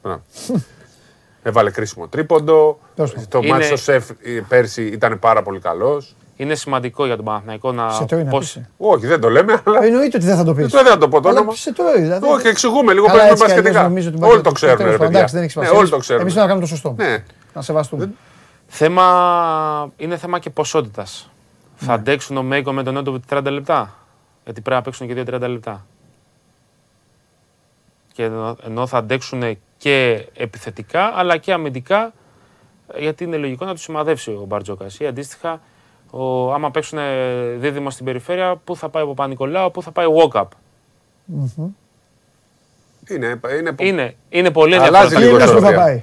[1.43, 2.79] Έβαλε κρίσιμο τρίποντο.
[2.95, 3.29] Τέλος πάντων.
[3.29, 6.17] Το Είναι- μάτι στο σεφ ε, πέρσι ήταν πάρα πολύ καλός.
[6.39, 7.91] Είναι σημαντικό για τον Παναθηναϊκό να.
[7.91, 8.69] Σε τρώει να πώς- πεις, ε.
[8.77, 9.85] Όχι, δεν το λέμε, αλλά.
[9.85, 10.67] Εννοείται ότι δεν θα το πεις.
[10.67, 11.55] Δεν θα το πω το Αλλά όνομα.
[11.57, 12.27] σε τρώει, δηλαδή.
[12.29, 13.83] Όχι, εξηγούμε λίγο Καλά, παίζουμε έτσι κι αλλιώς μπασκετικά.
[13.89, 15.19] νομίζω ότι Όλοι μπασκετ- το ξέρουν, τέλος ρε πάντων, παιδιά.
[15.25, 15.79] εντάξει, δεν έχει Ναι, σημασία.
[15.81, 16.23] όλοι το Εμείς- ξέρουν.
[16.23, 16.95] Εμείς πρέπει να κάνουμε το σωστό.
[17.11, 17.25] Ναι.
[17.55, 18.11] Να σεβαστούμε.
[18.67, 19.93] Θέμα...
[19.97, 21.31] Είναι θέμα και ποσότητας.
[21.79, 21.87] Ναι.
[21.87, 23.95] Θα αντέξουν ο Μέικο με τον Νότο 30 λεπτά;
[24.45, 25.87] Γιατί πρέπει να παίξουν και δύο 30 λεπτά.
[28.13, 32.13] Και ενώ, ενώ θα αντέξουν και επιθετικά αλλά και αμυντικά,
[32.99, 34.99] γιατί είναι λογικό να τους σημαδεύσει ο Μπαρτζόκας.
[34.99, 35.61] Ή αντίστοιχα,
[36.11, 36.99] ο, άμα παίξουν
[37.59, 40.45] δίδυμο στην περιφέρεια, πού θα πάει ο Παπα-Νικολάου, πού θα πάει ο Walkup.
[43.09, 45.21] Είναι, είναι, Είναι, είναι πολύ Αλλάζει ενδιαφέρον.
[45.21, 45.85] Τι λίγο εννοείς που θα ισορροπία.
[45.85, 46.03] πάει.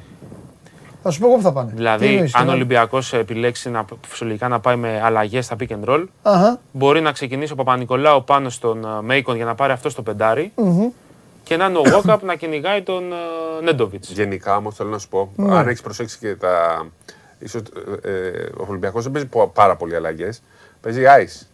[1.04, 1.70] Θα σου πω εγώ που θα πάνε.
[1.70, 5.56] Τι Δηλαδή, εννοείς, αν ο τι Ολυμπιακός επιλέξει να, φυσιολογικά να πάει με αλλαγές στα
[5.60, 6.60] pick and roll, Αχα.
[6.72, 10.52] μπορεί να ξεκινήσει ο Παπα-Νικολάου πάνω στον ε, Μέικον για να πάρει αυτό στο πεντάρι
[11.44, 13.16] και να είναι ο Walkup να κυνηγάει τον ε,
[13.64, 14.12] Νέντοβιτς.
[14.12, 15.58] Γενικά όμως θέλω να σου πω, Ναι.
[15.58, 16.86] αν έχεις προσέξει και τα.
[17.44, 17.62] Ίσως,
[18.02, 20.42] ε, ε, ο Ολυμπιακός δεν παίζει πο- πάρα πολλοί αλλαγές.
[20.82, 21.46] Παίζει ice.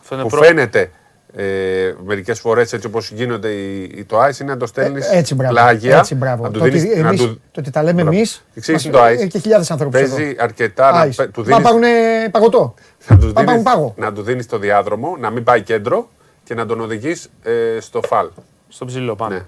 [0.00, 0.42] Αυτό είναι Που προ...
[0.42, 0.90] φαίνεται
[1.36, 5.16] ε, μερικές φορές έτσι όπως γίνονται οι, οι- το ice είναι να το στέλνεις Ε,
[5.16, 5.52] Έτσι μπράβο.
[5.52, 5.98] πλάγια.
[5.98, 6.42] Έτσι μπράβο.
[6.42, 8.16] Να του Το ότι, δίνεις, να εμείς, του, το ότι τα λέμε Μπράβο.
[8.16, 8.26] εμεί.
[8.54, 9.28] Εξήγησε το ice.
[9.28, 10.00] Και χιλιάδες ανθρώπους.
[10.00, 11.82] παίζει αρκετά να, πε- του Μα δίνεις, πάρουν
[12.30, 12.74] παγωτό.
[13.08, 13.94] να, του Μα πάρουν δίνεις, πάγο.
[13.96, 16.08] να του δίνεις το διάδρομο, να μην πάει κέντρο
[16.44, 18.28] και να τον οδηγείς ε, στο φαλ.
[18.68, 19.34] στο ψηλό πάνω.
[19.34, 19.42] Ναι.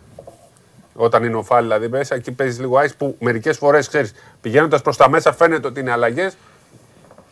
[1.00, 4.82] Όταν είναι ο φάλ, δηλαδή μέσα, εκεί παίζεις λίγο ice που μερικές φορές ξέρεις, πηγαίνοντας
[4.82, 6.36] προς τα μέσα φαίνεται ότι είναι αλλαγές.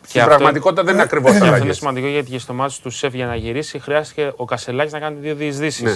[0.01, 1.77] Στην αυτό- πραγματικότητα δεν είναι ακριβώς Και αυτό είναι αλλαγές.
[1.77, 5.19] σημαντικό γιατί και στο μάτι του Σεφ για να γυρίσει χρειάστηκε ο Κασελάκης να κάνει
[5.19, 5.83] δύο διεισδύσεις.
[5.83, 5.95] Ναι.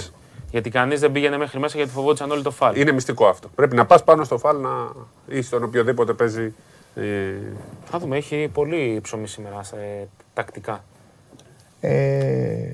[0.50, 2.76] Γιατί κανείς δεν πήγαινε μέχρι μέσα γιατί φοβόντουσαν όλοι το φάλ.
[2.80, 3.48] Είναι μυστικό αυτό.
[3.54, 4.70] Πρέπει να πας πάνω στο φάλ να...
[5.26, 6.54] ή στον οποιοδήποτε παίζει.
[6.94, 7.02] Ε...
[7.84, 10.84] Θα δούμε, έχει πολύ ψωμί σήμερα σε τακτικά.
[11.80, 12.68] Ε,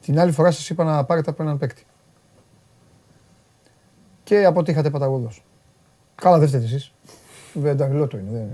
[0.00, 1.84] την άλλη φορά σας είπα να πάρετε από έναν παίκτη.
[4.30, 5.42] Και αποτύχατε παταγωδός.
[6.14, 6.92] Καλά δεν φταίτε εσείς.
[7.52, 8.28] Δεν τα το είναι.
[8.32, 8.48] Δεν...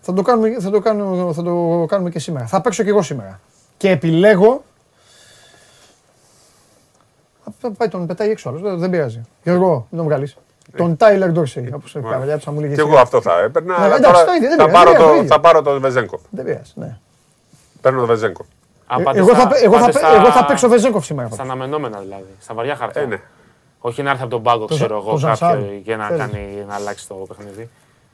[0.00, 2.46] Θα, το κάνουμε, θα, το κάνουμε, θα το κάνουμε και σήμερα.
[2.46, 3.40] Θα παίξω και εγώ σήμερα.
[3.76, 4.62] Και επιλέγω...
[7.58, 8.60] Θα πάει τον πετάει έξω άλλος.
[8.62, 9.20] Δεν, δεν πειράζει.
[9.42, 10.36] Γιώργο, μην τον βγάλεις.
[10.76, 11.70] Τον Τάιλερ Ντόρσεϊ.
[11.74, 12.74] Όπως η παλιά τους θα μου λέγε.
[12.74, 13.78] Και εγώ αυτό θα έπαιρνα.
[13.78, 15.62] Ναι, αλλά εντάξει, τώρα το ίδιο, δεν θα, πειράζει, πάρω δεν το, πειράζει, θα πάρω
[15.62, 16.20] το Βεζέγκοφ.
[16.30, 16.72] Δεν πειράζει.
[16.74, 16.98] Ναι.
[17.80, 18.46] Παίρνω το Βεζέγκοφ.
[18.86, 20.68] Αν Ε, πάτε Εγώ στα- θα, παι- εγώ, θα, πάτε παι- στα- εγώ θα παίξω
[20.68, 21.28] Βεζέγκοφ σήμερα.
[21.30, 22.34] Στα αναμενόμενα δηλαδή.
[22.40, 23.02] Στα βαριά χαρτιά.
[23.02, 23.20] Ε, ναι.
[23.80, 25.54] Όχι να έρθει από τον πάγκο, Το ξέρω Ζα- εγώ, το Ζανσάρ.
[25.58, 26.20] κάποιο και να, Θέλεις.
[26.26, 27.68] κάνει, να αλλάξει το παιχνίδι.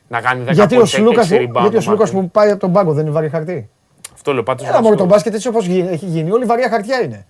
[0.09, 2.21] Να κάνει 10 Γιατί ο πόντους, Σλούκας, 6 rebound γιατί ο ο Σλούκας Μάρτιν.
[2.21, 3.71] που πάει από τον πάγκο δεν είναι βαρύ χαρτί;
[4.15, 4.67] Αυτό λέω πάντως.
[4.69, 6.31] Έλα μόνο το μπάσκετ έτσι όπως γι- έχει γίνει.
[6.31, 7.27] Όλη βαριά χαρτιά είναι.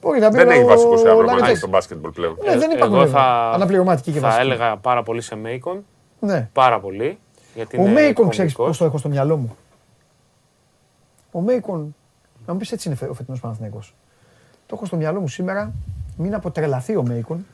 [0.00, 1.68] Μπορεί να μπει Δεν ο- έχει βασικού ο άμυνα Λάρι στο Τζέι.
[1.70, 2.36] μπάσκετμπολ πλέον.
[2.44, 3.20] Ναι, δεν υπάρχουν Εγώ βέβαια.
[3.22, 4.44] θα, αναπληρωματικοί και θα βασικοί.
[4.46, 5.84] έλεγα πάρα πολύ σε Μέικον.
[6.20, 6.48] Ναι.
[6.52, 7.18] Πάρα πολύ.
[7.54, 8.66] Γιατί Ο είναι Μέικον ξέρεις κομβικός.
[8.66, 9.56] πώς το έχω στο μυαλό μου.
[11.32, 11.94] Ο Μέικον,
[12.46, 13.94] να μου πεις έτσι είναι φε- ο φετινός Παναθηναϊκός.
[14.66, 15.72] το έχω στο μυαλό μου σήμερα,
[16.16, 17.46] μην αποτρελαθεί ο Μέικον.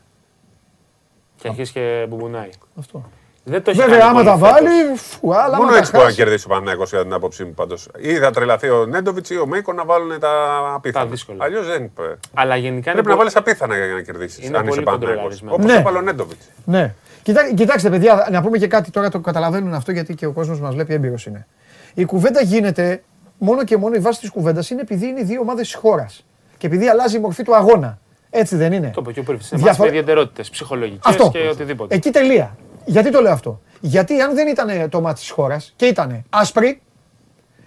[1.45, 2.49] Και αρχίζει και μπουμπουνάει.
[2.79, 3.09] Αυτό.
[3.43, 4.49] Δεν το έχει Βέβαια, κάνει άμα πολύ τα φέτος.
[4.51, 6.21] βάλει, φου, αλλά Μόνο άμα τα έτσι μπορεί να χάσει.
[6.23, 7.87] κερδίσει ο Παναθηναϊκός κατά την άποψή μου πάντως.
[7.99, 10.29] Ή θα τρελαθεί ο Νέντοβιτς ή ο Μέικο να βάλουν τα
[10.75, 11.05] απίθανα.
[11.09, 11.43] δύσκολα.
[11.43, 11.91] Αλλιώς δεν.
[12.33, 14.45] Αλλά γενικά Πρέπει είναι να πολύ- βάλεις απίθανα για να κερδίσεις.
[14.45, 15.17] Είναι Αν είσαι πολύ Παναθηναϊκός.
[15.17, 15.55] κοντρολαρισμένο.
[15.55, 15.73] Όπως Ναι.
[15.79, 16.45] έβαλε ο Νέντοβιτς.
[16.65, 16.93] Ναι.
[17.23, 20.59] Κοιτά, κοιτάξτε, παιδιά, να πούμε και κάτι τώρα το καταλαβαίνουν αυτό γιατί και ο κόσμος
[20.59, 21.47] μας βλέπει έμπειρος είναι.
[21.93, 23.03] Η κουβέντα γίνεται
[23.37, 26.25] μόνο και μόνο η βάση της κουβέντας είναι επειδή είναι οι δύο ομάδες της χώρας.
[26.57, 27.99] Και επειδή αλλάζει η μορφή του αγώνα.
[28.37, 28.91] Έτσι δεν είναι.
[28.93, 29.51] Το είπε και ο Πρίφης.
[29.51, 31.29] Είναι Διαφορε- μάτς με ιδιαιτερότητες ψυχολογικές Αυτό.
[31.29, 31.95] και οτιδήποτε.
[31.95, 32.57] Εκεί τελεία.
[32.85, 36.81] Γιατί το λέω αυτό; Γιατί αν δεν ήταν το μάτι της χώρας και ήταν άσπροι,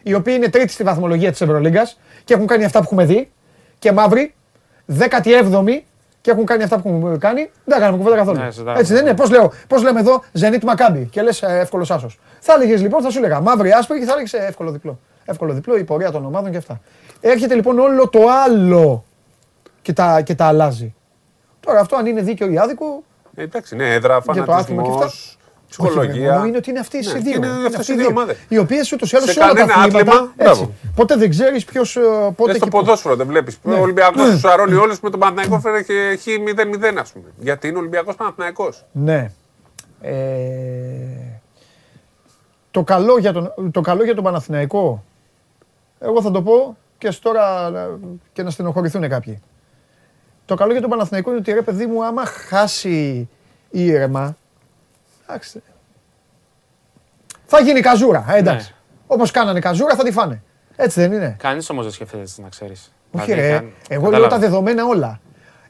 [0.02, 3.30] οι οποίοι είναι τρίτη στη βαθμολογία της Ευρωλίγκας και έχουν κάνει αυτά που έχουμε δει,
[3.78, 4.34] και μαύροι,
[4.98, 5.84] 17η
[6.20, 8.38] και έχουν κάνει αυτά που έχουν κάνει, δεν θα κάνουμε κουβέντα καθόλου.
[8.38, 8.78] Ναι, συζητάμε.
[8.78, 12.18] Έτσι δεν είναι; Πώς λέω, πώς λέμε εδώ, Ζενίτ Μακάμπι και λες εύκολος άσος.
[12.40, 14.98] Θα έλεγες λοιπόν, θα σου έλεγα μαύρη άσπρη και θα έλεγες εύκολο διπλό.
[15.24, 16.80] Εύκολο διπλό, η πορεία των ομάδων και αυτά.
[17.20, 19.04] Έρχεται λοιπόν όλο το άλλο
[19.82, 20.94] και τα, και τα αλλάζει.
[21.60, 23.02] Τώρα αυτό αν είναι δίκαιο ή άδικο,
[23.34, 24.98] Ε, εντάξει, ναι, έδρα, Για το άθλημα και αυτά.
[25.00, 25.38] φανατισμός,
[25.68, 26.38] ψυχολογία.
[26.38, 27.36] Όχι, είναι ότι είναι αυτέ οι Ναι, δύο.
[27.36, 28.36] είναι Είναι αυτές αυτοί οι δύο ομάδες.
[28.48, 30.10] Οι οποίες ούτως ή άλλως Σε σε όλα τα κανένα αθλήματα.
[30.10, 30.72] άθλημα, έτσι, μπράβο.
[30.94, 31.92] Ποτέ δεν ξέρεις ποιος
[32.36, 32.78] πότε Και στο και πού.
[32.78, 33.58] ποδόσφαιρο δεν βλέπεις.
[33.62, 33.74] Ναι.
[33.74, 37.24] Ο Ολυμπιακό του σαρώνει όλους με τον Παναθηναϊκό φέρε και χ 0-0, ας πούμε.
[37.38, 38.84] Γιατί είναι Ολυμπιακός Παναθηναϊκός.
[38.92, 39.30] Ναι.
[40.00, 40.12] Ε,
[42.70, 45.04] το, καλό για τον, το καλό για τον Παναθηναϊκό,
[45.98, 47.88] εγώ θα το πω και στο τώρα ε,
[48.32, 49.42] και να στενοχωρηθούν κάποιοι.
[50.48, 53.28] Το καλό για τον Παναθηναϊκό είναι ότι ρε παιδί μου, άμα χάσει
[53.70, 54.36] ήρεμα,
[55.28, 55.62] εντάξει,
[57.44, 58.24] θα γίνει καζούρα.
[58.28, 58.74] Ε, εντάξει.
[59.06, 60.42] Όπως κάνανε καζούρα θα τη φάνε.
[60.76, 61.36] Έτσι δεν είναι.
[61.38, 62.92] Κανείς όμως δεν σκέφτεται έτσι, να ξέρεις.
[63.10, 65.20] Όχι ρε, εγώ λέω τα δεδομένα όλα.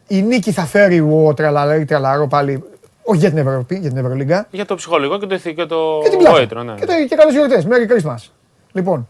[0.06, 2.64] Η νίκη θα φέρει ο τρελαρό, τρελαρό πάλι,
[3.02, 4.46] όχι για την, Ευρώπη, για την Ευρωλίγκα.
[4.50, 6.36] Για το ψυχολογικό και το, ηθι- και το Και την πλάκα.
[6.36, 6.74] γόητρο, ναι.
[6.74, 7.66] Και, το, και καλές γιορτές.
[7.70, 8.28] Merry Christmas.
[8.72, 9.08] Λοιπόν,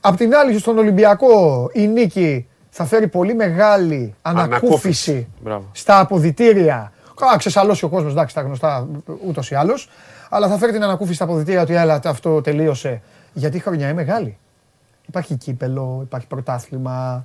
[0.00, 2.47] απ' την άλλη στον Ολυμπιακό η νίκη
[2.78, 5.28] θα φέρει πολύ μεγάλη ανακούφιση Ανακούφιση.
[5.42, 5.64] Μπράβο.
[5.72, 6.92] στα αποδητήρια.
[7.32, 8.88] Α, ξεσαλώσει ο κόσμος, εντάξει, τα γνωστά
[9.26, 9.88] ούτως ή άλλως.
[10.28, 13.00] Αλλά θα φέρει την ανακούφιση στα αποδητήρια ότι έλα, αυτό τελείωσε.
[13.32, 14.38] Γιατί η χρονιά είναι μεγάλη.
[15.06, 17.24] Υπάρχει κύπελο, υπάρχει πρωτάθλημα.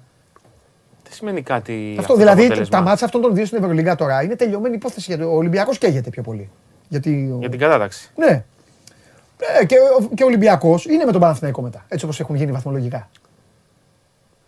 [1.03, 1.95] Δεν σημαίνει κάτι.
[1.99, 2.77] Αυτό το δηλαδή αποτέλεσμα.
[2.77, 6.09] τα μάτσα αυτών των δύο στην Ευρωλίγκα τώρα είναι τελειωμένη υπόθεση γιατί ο Ολυμπιακός καίγεται
[6.09, 6.49] πιο πολύ.
[6.87, 8.11] Γιατί, Για την κατάταξη.
[8.15, 8.43] ναι.
[9.61, 11.85] Ε, και, ο- και ο Ολυμπιακός είναι με τον Παναθηναϊκό μετά.
[11.87, 13.09] Έτσι όπως έχουν γίνει βαθμολογικά.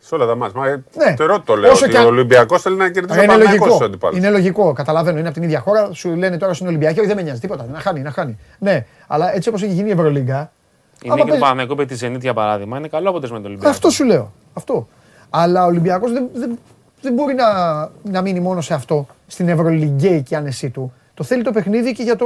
[0.08, 0.60] Σε όλα τα μάτια.
[0.60, 1.14] Μα, ε, Ναι.
[1.16, 1.72] Το ερώτημα το λέω.
[1.72, 3.76] Όσο Ότι και αν- ο Ολυμπιακός θέλει να κερδίσει Ε, ο είναι Παναθηναϊκός λογικό.
[3.76, 4.18] στους αντιπάλους.
[4.18, 4.74] Είναι λογικό.
[4.74, 5.18] Καταλαβαίνω.
[5.18, 5.94] Είναι από την ίδια χώρα.
[5.94, 6.96] Σου λένε τώρα στον Ολυμπιακό.
[6.98, 7.66] Όχι, δεν με νοιάζει τίποτα.
[7.72, 8.38] Να χάνει, να χάνει.
[8.60, 10.52] Ναι, αλλά έτσι όπως έχει γίνει η Ευρωλίγκα.
[11.02, 13.42] Η άμα νίκη του παίζει- Παναγενικού με τη Zenit για παράδειγμα είναι καλό αποτέλεσμα με
[13.42, 13.74] τον Ολυμπιακό.
[13.76, 14.34] Αυτό σου λέω.
[14.54, 14.88] Αυτό.
[15.30, 16.60] Αλλά ο Ολυμπιακός δεν, δεν,
[17.02, 17.46] δεν μπορεί να,
[18.04, 19.08] να μείνει μόνο σε αυτό.
[19.28, 20.94] Στην Ευρωλιγκέικη άνεσή του.
[21.14, 22.26] Το θέλει το παιχνίδι και για το,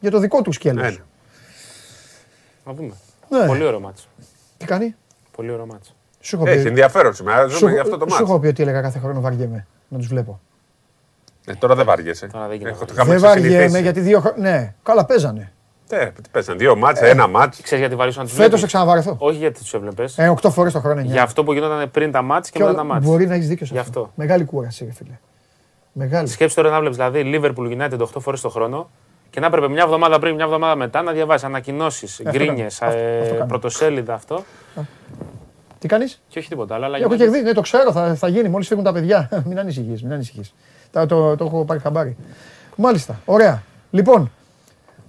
[0.00, 0.82] για το δικό του σκέλος.
[0.82, 0.96] Ναι, ναι.
[2.66, 2.92] Να δούμε.
[3.28, 3.46] Ναι.
[3.46, 4.04] Πολύ ωραίο μάτσο.
[4.56, 4.94] Τι κάνει;
[5.36, 5.92] Πολύ ωραίο μάτσο.
[6.26, 7.48] Σου έχω Έχει πει, ενδιαφέρον σήμερα.
[7.48, 8.22] σου, Ζούμε για αυτό το σου μάτι.
[8.30, 10.40] έχω πει ότι έλεγα κάθε χρόνο βαριέμαι να τους βλέπω.
[11.46, 12.26] Ε, τώρα δεν βαριέσαι.
[12.26, 12.74] Τώρα δεν γίνεται.
[12.74, 13.82] Έχω το είχαμε Δεν βαριέμαι ξεσυνηθίσει.
[13.82, 14.50] γιατί δύο χρόνια.
[14.50, 15.52] Ναι, καλά παίζανε.
[15.90, 17.60] Ε, τι πέσαν δύο μάτς, ένα μάτς.
[17.62, 19.16] Ξέρεις γιατί βαριούσαν τους Φέτος θα ξαναβαρεθώ.
[19.18, 20.18] Όχι γιατί τους έβλεπες.
[20.18, 21.00] Ε, οκτώ φορές το χρόνο.
[21.00, 23.06] Για αυτό που γινόταν πριν τα μάτς και Και μετά όλα- τα μάτς.
[23.06, 24.00] Μπορεί να έχεις δίκιο σε Γι' αυτό.
[24.00, 24.12] αυτό.
[24.14, 25.18] Μεγάλη κούραση, ρε φίλε.
[25.92, 26.28] Μεγάλη.
[26.28, 28.90] Σκέψτε τώρα να βλέπεις δηλαδή Liverpool United 8 φορές το χρόνο
[29.30, 32.30] και να έπρεπε μια εβδομάδα πριν, μια εβδομάδα μετά να διαβάσεις ανακοινώσεις, κάνω.
[32.36, 33.46] γκρίνιες, Αυτό- αυτό κάνω.
[33.46, 34.44] πρωτοσέλιδα αυτό.
[35.78, 36.84] Τι κάνεις; Και όχι τίποτα άλλο.
[36.84, 39.28] Αλλά Έχω United- κερδίσει, ναι, το ξέρω, θα, θα γίνει μόλις φύγουν τα παιδιά.
[39.46, 40.54] μην ανησυχείς, μην ανησυχείς.
[40.90, 42.16] Το, το, το έχω πάρει χαμπάρι.
[42.76, 43.62] Μάλιστα, ωραία.
[43.90, 44.30] Λοιπόν,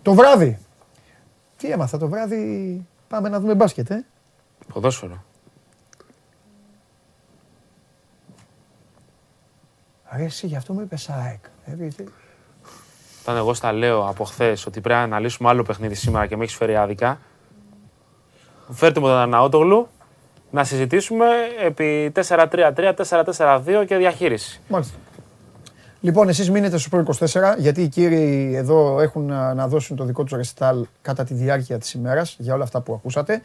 [0.02, 0.60] το βράδυ.
[1.58, 2.86] Τι έμαθα το βράδυ.
[3.08, 4.06] Πάμε να δούμε μπάσκετ, ε;
[4.74, 5.24] Ποδόσφαιρο.
[10.06, 11.44] Αρέσει, γι' αυτό μου είπες ΣΑΕΚ.
[11.66, 12.14] Ε, γιατί-
[13.22, 16.44] Όταν εγώ στα λέω από χθες ότι πρέπει να αναλύσουμε άλλο παιχνίδι σήμερα και με
[16.44, 17.20] έχεις φέρει άδικα,
[18.72, 19.88] φέρτε μου τον Αναότογλου
[20.52, 21.26] να συζητήσουμε
[21.66, 22.94] επί 4-3-3,
[23.38, 24.62] 4-4-2 και διαχείριση.
[24.68, 24.98] Μάλιστα.
[26.02, 30.04] Λοιπόν, εσείς μείνετε στο Pro 24, γιατί οι κύριοι εδώ έχουν να, να δώσουν το
[30.04, 33.42] δικό τους ρεστάλ κατά τη διάρκεια της ημέρας, για όλα αυτά που ακούσατε.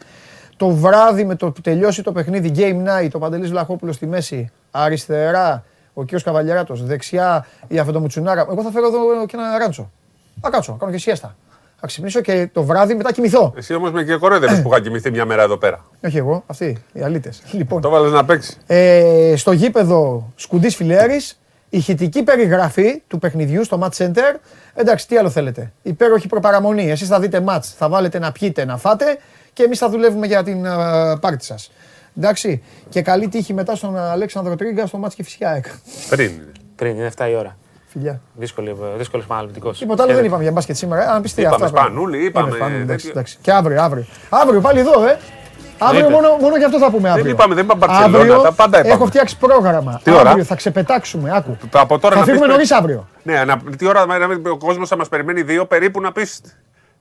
[0.57, 4.51] Το βράδυ με το που τελειώσει το παιχνίδι Game Night, ο Παντελής Βλαχόπουλος στη μέση,
[4.71, 5.63] αριστερά
[5.93, 8.45] ο κύριος Καβαλιαράτος, δεξιά η Αφεντομουτσουνάρα.
[8.51, 9.91] Εγώ θα φέρω εδώ και ένα ράντσο.
[10.41, 11.35] Θα κάτσω, θα κάνω και σιέστα.
[11.85, 13.53] Θα ξυπνήσω και το βράδυ μετά κοιμηθώ.
[13.57, 15.85] Εσύ όμως με και κορέδευες που είχα κοιμηθεί μια μέρα εδώ πέρα.
[16.05, 17.41] Όχι εγώ, αυτοί, οι αλήτες.
[17.51, 18.57] Λοιπόν, Το βάλε να παίξεις.
[18.67, 21.21] ε, στο γήπεδο Σκουντής Φιλέρη,
[21.69, 24.35] ηχητική περιγραφή του παιχνιδιού στο Match Center.
[24.73, 25.71] Εντάξει, τι άλλο θέλετε.
[25.81, 26.91] Υπέροχη προπαραμονή.
[26.91, 29.17] Εσείς θα δείτε match, θα βάλετε να πιείτε, να φάτε
[29.53, 31.71] και εμείς θα δουλεύουμε για την uh, πάρτι σας.
[32.17, 32.63] Εντάξει.
[32.89, 35.65] Και καλή τύχη μετά στον Αλέξανδρο Τρίγκα στο Match και φυσικά έκ.
[36.09, 36.29] Πριν.
[36.31, 36.51] είναι.
[36.75, 37.57] Πριν, είναι 7 η ώρα.
[37.93, 38.21] Φιλιά.
[38.97, 39.71] Δύσκολος επαναληπτικό.
[39.71, 41.03] Τίποτα άλλο δεν είπαμε για μπάσκετ σήμερα.
[41.03, 41.05] ε.
[41.13, 41.67] Αν πεις τι Είπαμε αυτά.
[41.67, 43.09] Σπανούλη, είπαμε Σπανούλη, εντάξει, τέτοιο.
[43.09, 43.37] εντάξει.
[43.41, 44.05] Και αύριο, αύριο.
[44.29, 45.17] Αύριο πάλι εδώ, ε.
[45.77, 46.09] Αύριο είπε.
[46.13, 47.31] μόνο, μόνο γι' αυτό θα πούμε αύριο.
[47.31, 48.93] είπαμε, δεν είπαμε Μπαρτσελώνα, Αύριο τα πάντα είπαμε.
[48.93, 50.01] Έχω φτιάξει πρόγραμμα.
[50.03, 51.31] Τι ώρα; Αύριο θα ξεπετάξουμε.
[51.35, 51.57] Άκου.
[51.69, 53.07] Το από τώρα θα να πεις φύγουμε περί- νωρίς αύριο.
[53.23, 56.41] Ναι, να, τι ώρα να- να- ο κόσμος θα μας περιμένει δύο περίπου να πεις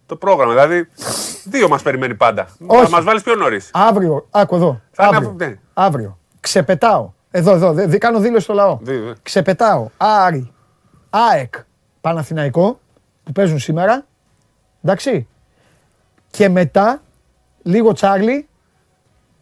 [0.06, 0.52] το πρόγραμμα.
[0.52, 0.88] Δηλαδή,
[1.44, 2.46] δύο μας περιμένει πάντα.
[2.66, 2.82] Όχι.
[2.84, 3.70] Θα μας βάλεις πιο νωρίς.
[3.72, 4.80] Αύριο, άκου εδώ.
[4.92, 5.54] Θα είναι Αύριο, αυτό, ναι.
[5.74, 6.18] αύριο.
[6.40, 7.10] Ξεπετάω.
[7.30, 7.72] Εδώ, εδώ.
[7.72, 8.78] δε- δε- κάνω δήλωση στο λαό.
[8.82, 9.12] Δύο, ναι.
[9.22, 9.86] Ξεπετάω.
[9.96, 10.51] Άρη,
[11.14, 11.54] ΑΕΚ,
[12.00, 12.80] Παναθηναϊκό
[13.24, 14.06] που παίζουν σήμερα.
[14.82, 15.26] Εντάξει.
[16.30, 17.02] Και μετά,
[17.62, 18.48] λίγο Τσάρλι,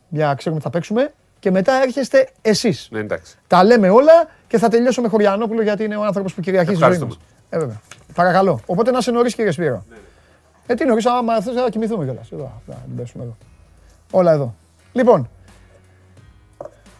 [0.08, 1.12] για ξέρουμε τι θα παίξουμε.
[1.38, 2.88] Και μετά έρχεστε εσείς.
[2.90, 3.38] Ναι, εντάξει.
[3.46, 6.78] Τα λέμε όλα και θα τελειώσω με Χωριανόπουλο γιατί είναι ο άνθρωπος που κυριαρχεί στη
[6.78, 7.22] ζωή Ευχαριστούμε.
[7.22, 7.50] μας.
[7.50, 7.80] Ε, βέβαια.
[8.14, 8.60] Παρακαλώ.
[8.66, 9.84] Οπότε να είσαι νωρίς, κύριε Σπύρο.
[10.66, 12.32] Ε, τι νωρίς, άμα θες να κοιμηθούμε κιόλας.
[12.32, 13.36] Εδώ, να μην πέσουμε εδώ.
[14.10, 14.54] Όλα εδώ.
[14.92, 15.30] Λοιπόν,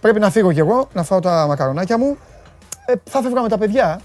[0.01, 2.17] πρέπει να φύγω κι εγώ, να φάω τα μακαρονάκια μου.
[2.87, 4.01] Ε, θα φεύγα με τα παιδιά,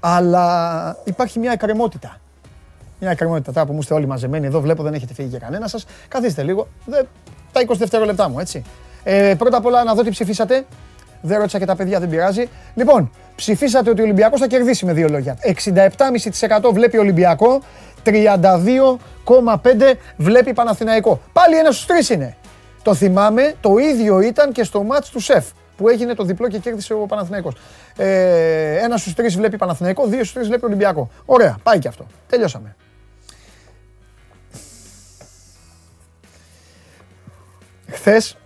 [0.00, 2.20] αλλά υπάρχει μια εκκρεμότητα.
[3.00, 3.52] Μια εκκρεμότητα.
[3.52, 5.86] Τώρα που μου είστε όλοι μαζεμένοι εδώ, βλέπω δεν έχετε φύγει και κανένα σας.
[6.08, 6.68] Καθίστε λίγο.
[6.84, 7.02] Δε,
[7.52, 8.64] τα 20 δευτερόλεπτά μου, έτσι.
[9.02, 10.64] Ε, πρώτα απ' όλα να δω τι ψηφίσατε.
[11.22, 12.48] Δεν ρώτησα και τα παιδιά, δεν πειράζει.
[12.74, 15.36] Λοιπόν, ψηφίσατε ότι ο Ολυμπιακός θα κερδίσει με δύο λόγια.
[15.42, 17.62] 67,5% βλέπει Ολυμπιακό,
[18.04, 21.20] 32,5% βλέπει Παναθηναϊκό.
[21.32, 22.36] Πάλι ένα στους τρεις είναι.
[22.82, 25.46] Το θυμάμαι, το ίδιο ήταν και στο μάτς του ΣΕΦ
[25.80, 27.54] που έγινε το διπλό και κέρδισε ο Παναθηναϊκός.
[27.96, 31.10] Ε, ένα στους τρεις βλέπει Παναθηναϊκό, δύο στους τρεις βλέπει Ολυμπιακό.
[31.24, 32.06] Ωραία, πάει και αυτό.
[32.26, 32.76] Τελειώσαμε.
[37.90, 38.36] Χθες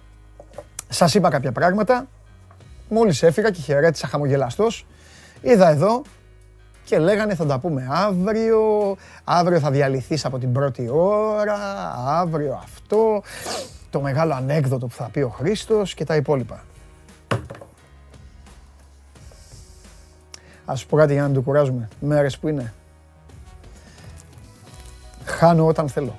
[0.89, 2.07] σας είπα κάποια πράγματα.
[2.89, 4.87] Μόλις έφυγα και χαιρέτησα χαμογελαστός.
[5.41, 6.03] Είδα εδώ
[6.85, 11.59] και λέγανε θα τα πούμε αύριο, αύριο θα διαλυθείς από την πρώτη ώρα,
[12.07, 13.23] αύριο αυτό,
[13.91, 16.65] το μεγάλο ανέκδοτο που θα πει ο Χρήστος και τα υπόλοιπα.
[20.65, 21.89] Ας σου πω κάτι για να μην το κουράζουμε.
[22.01, 22.73] Μέρες που είναι.
[25.25, 26.17] Χάνω όταν θέλω.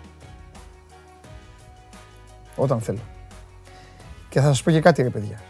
[2.55, 2.99] Όταν θέλω.
[4.29, 5.41] Και θα σας πω και κάτι ρε παιδιά.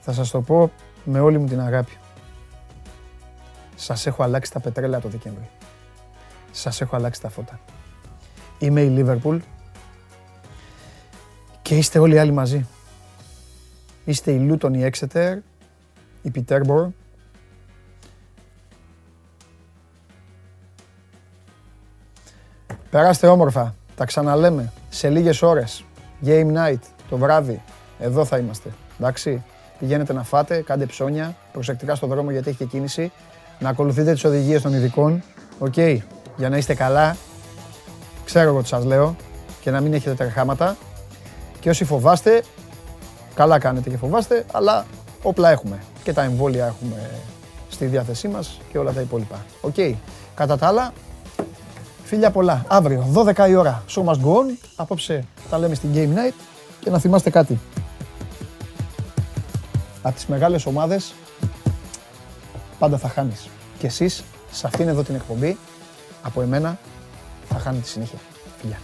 [0.00, 0.70] Θα σας το πω
[1.04, 1.96] με όλη μου την αγάπη.
[3.76, 5.48] Σας έχω αλλάξει τα πετρέλαια το Δεκέμβρη.
[6.50, 7.60] Σας έχω αλλάξει τα φώτα.
[8.58, 9.36] Είμαι η Λίβερπουλ
[11.62, 12.66] και είστε όλοι οι άλλοι μαζί.
[14.04, 15.38] Είστε η Λούτον, η Έξετερ,
[16.22, 16.88] η Πιτέρμπορ.
[22.90, 23.74] Περάστε όμορφα.
[23.96, 25.84] Τα ξαναλέμε σε λίγες ώρες.
[26.24, 27.62] Game night το βράδυ.
[27.98, 28.70] Εδώ θα είμαστε.
[28.98, 29.44] Εντάξει.
[29.78, 33.12] Πηγαίνετε να φάτε, κάντε ψώνια, προσεκτικά στο δρόμο γιατί έχει και κίνηση.
[33.58, 35.22] Να ακολουθείτε τις οδηγίες των ειδικών.
[35.58, 35.76] Οκ.
[36.36, 37.16] Για να είστε καλά.
[38.24, 39.16] Ξέρω εγώ τι σας λέω.
[39.60, 40.76] Και να μην έχετε τρεχάματα.
[41.60, 42.42] Και όσοι φοβάστε,
[43.34, 44.86] καλά κάνετε και φοβάστε, αλλά
[45.22, 45.82] όπλα έχουμε.
[46.02, 47.10] Και τα εμβόλια έχουμε
[47.68, 49.44] στη διάθεσή μας και όλα τα υπόλοιπα.
[49.60, 49.74] Οκ.
[50.34, 50.92] Κατά τα άλλα,
[52.10, 52.64] Φιλιά πολλά.
[52.68, 54.56] Αύριο, 12 η ώρα, show must go on.
[54.76, 56.34] Απόψε τα λέμε στην Game Night.
[56.80, 57.58] Και να θυμάστε κάτι.
[60.02, 61.14] Από τις μεγάλες ομάδες
[62.78, 63.48] πάντα θα χάνεις.
[63.78, 65.58] Και εσείς, σε αυτήν εδώ την εκπομπή,
[66.22, 66.78] από εμένα,
[67.48, 68.18] θα χάνετε συνέχεια.
[68.60, 68.78] Φιλιά.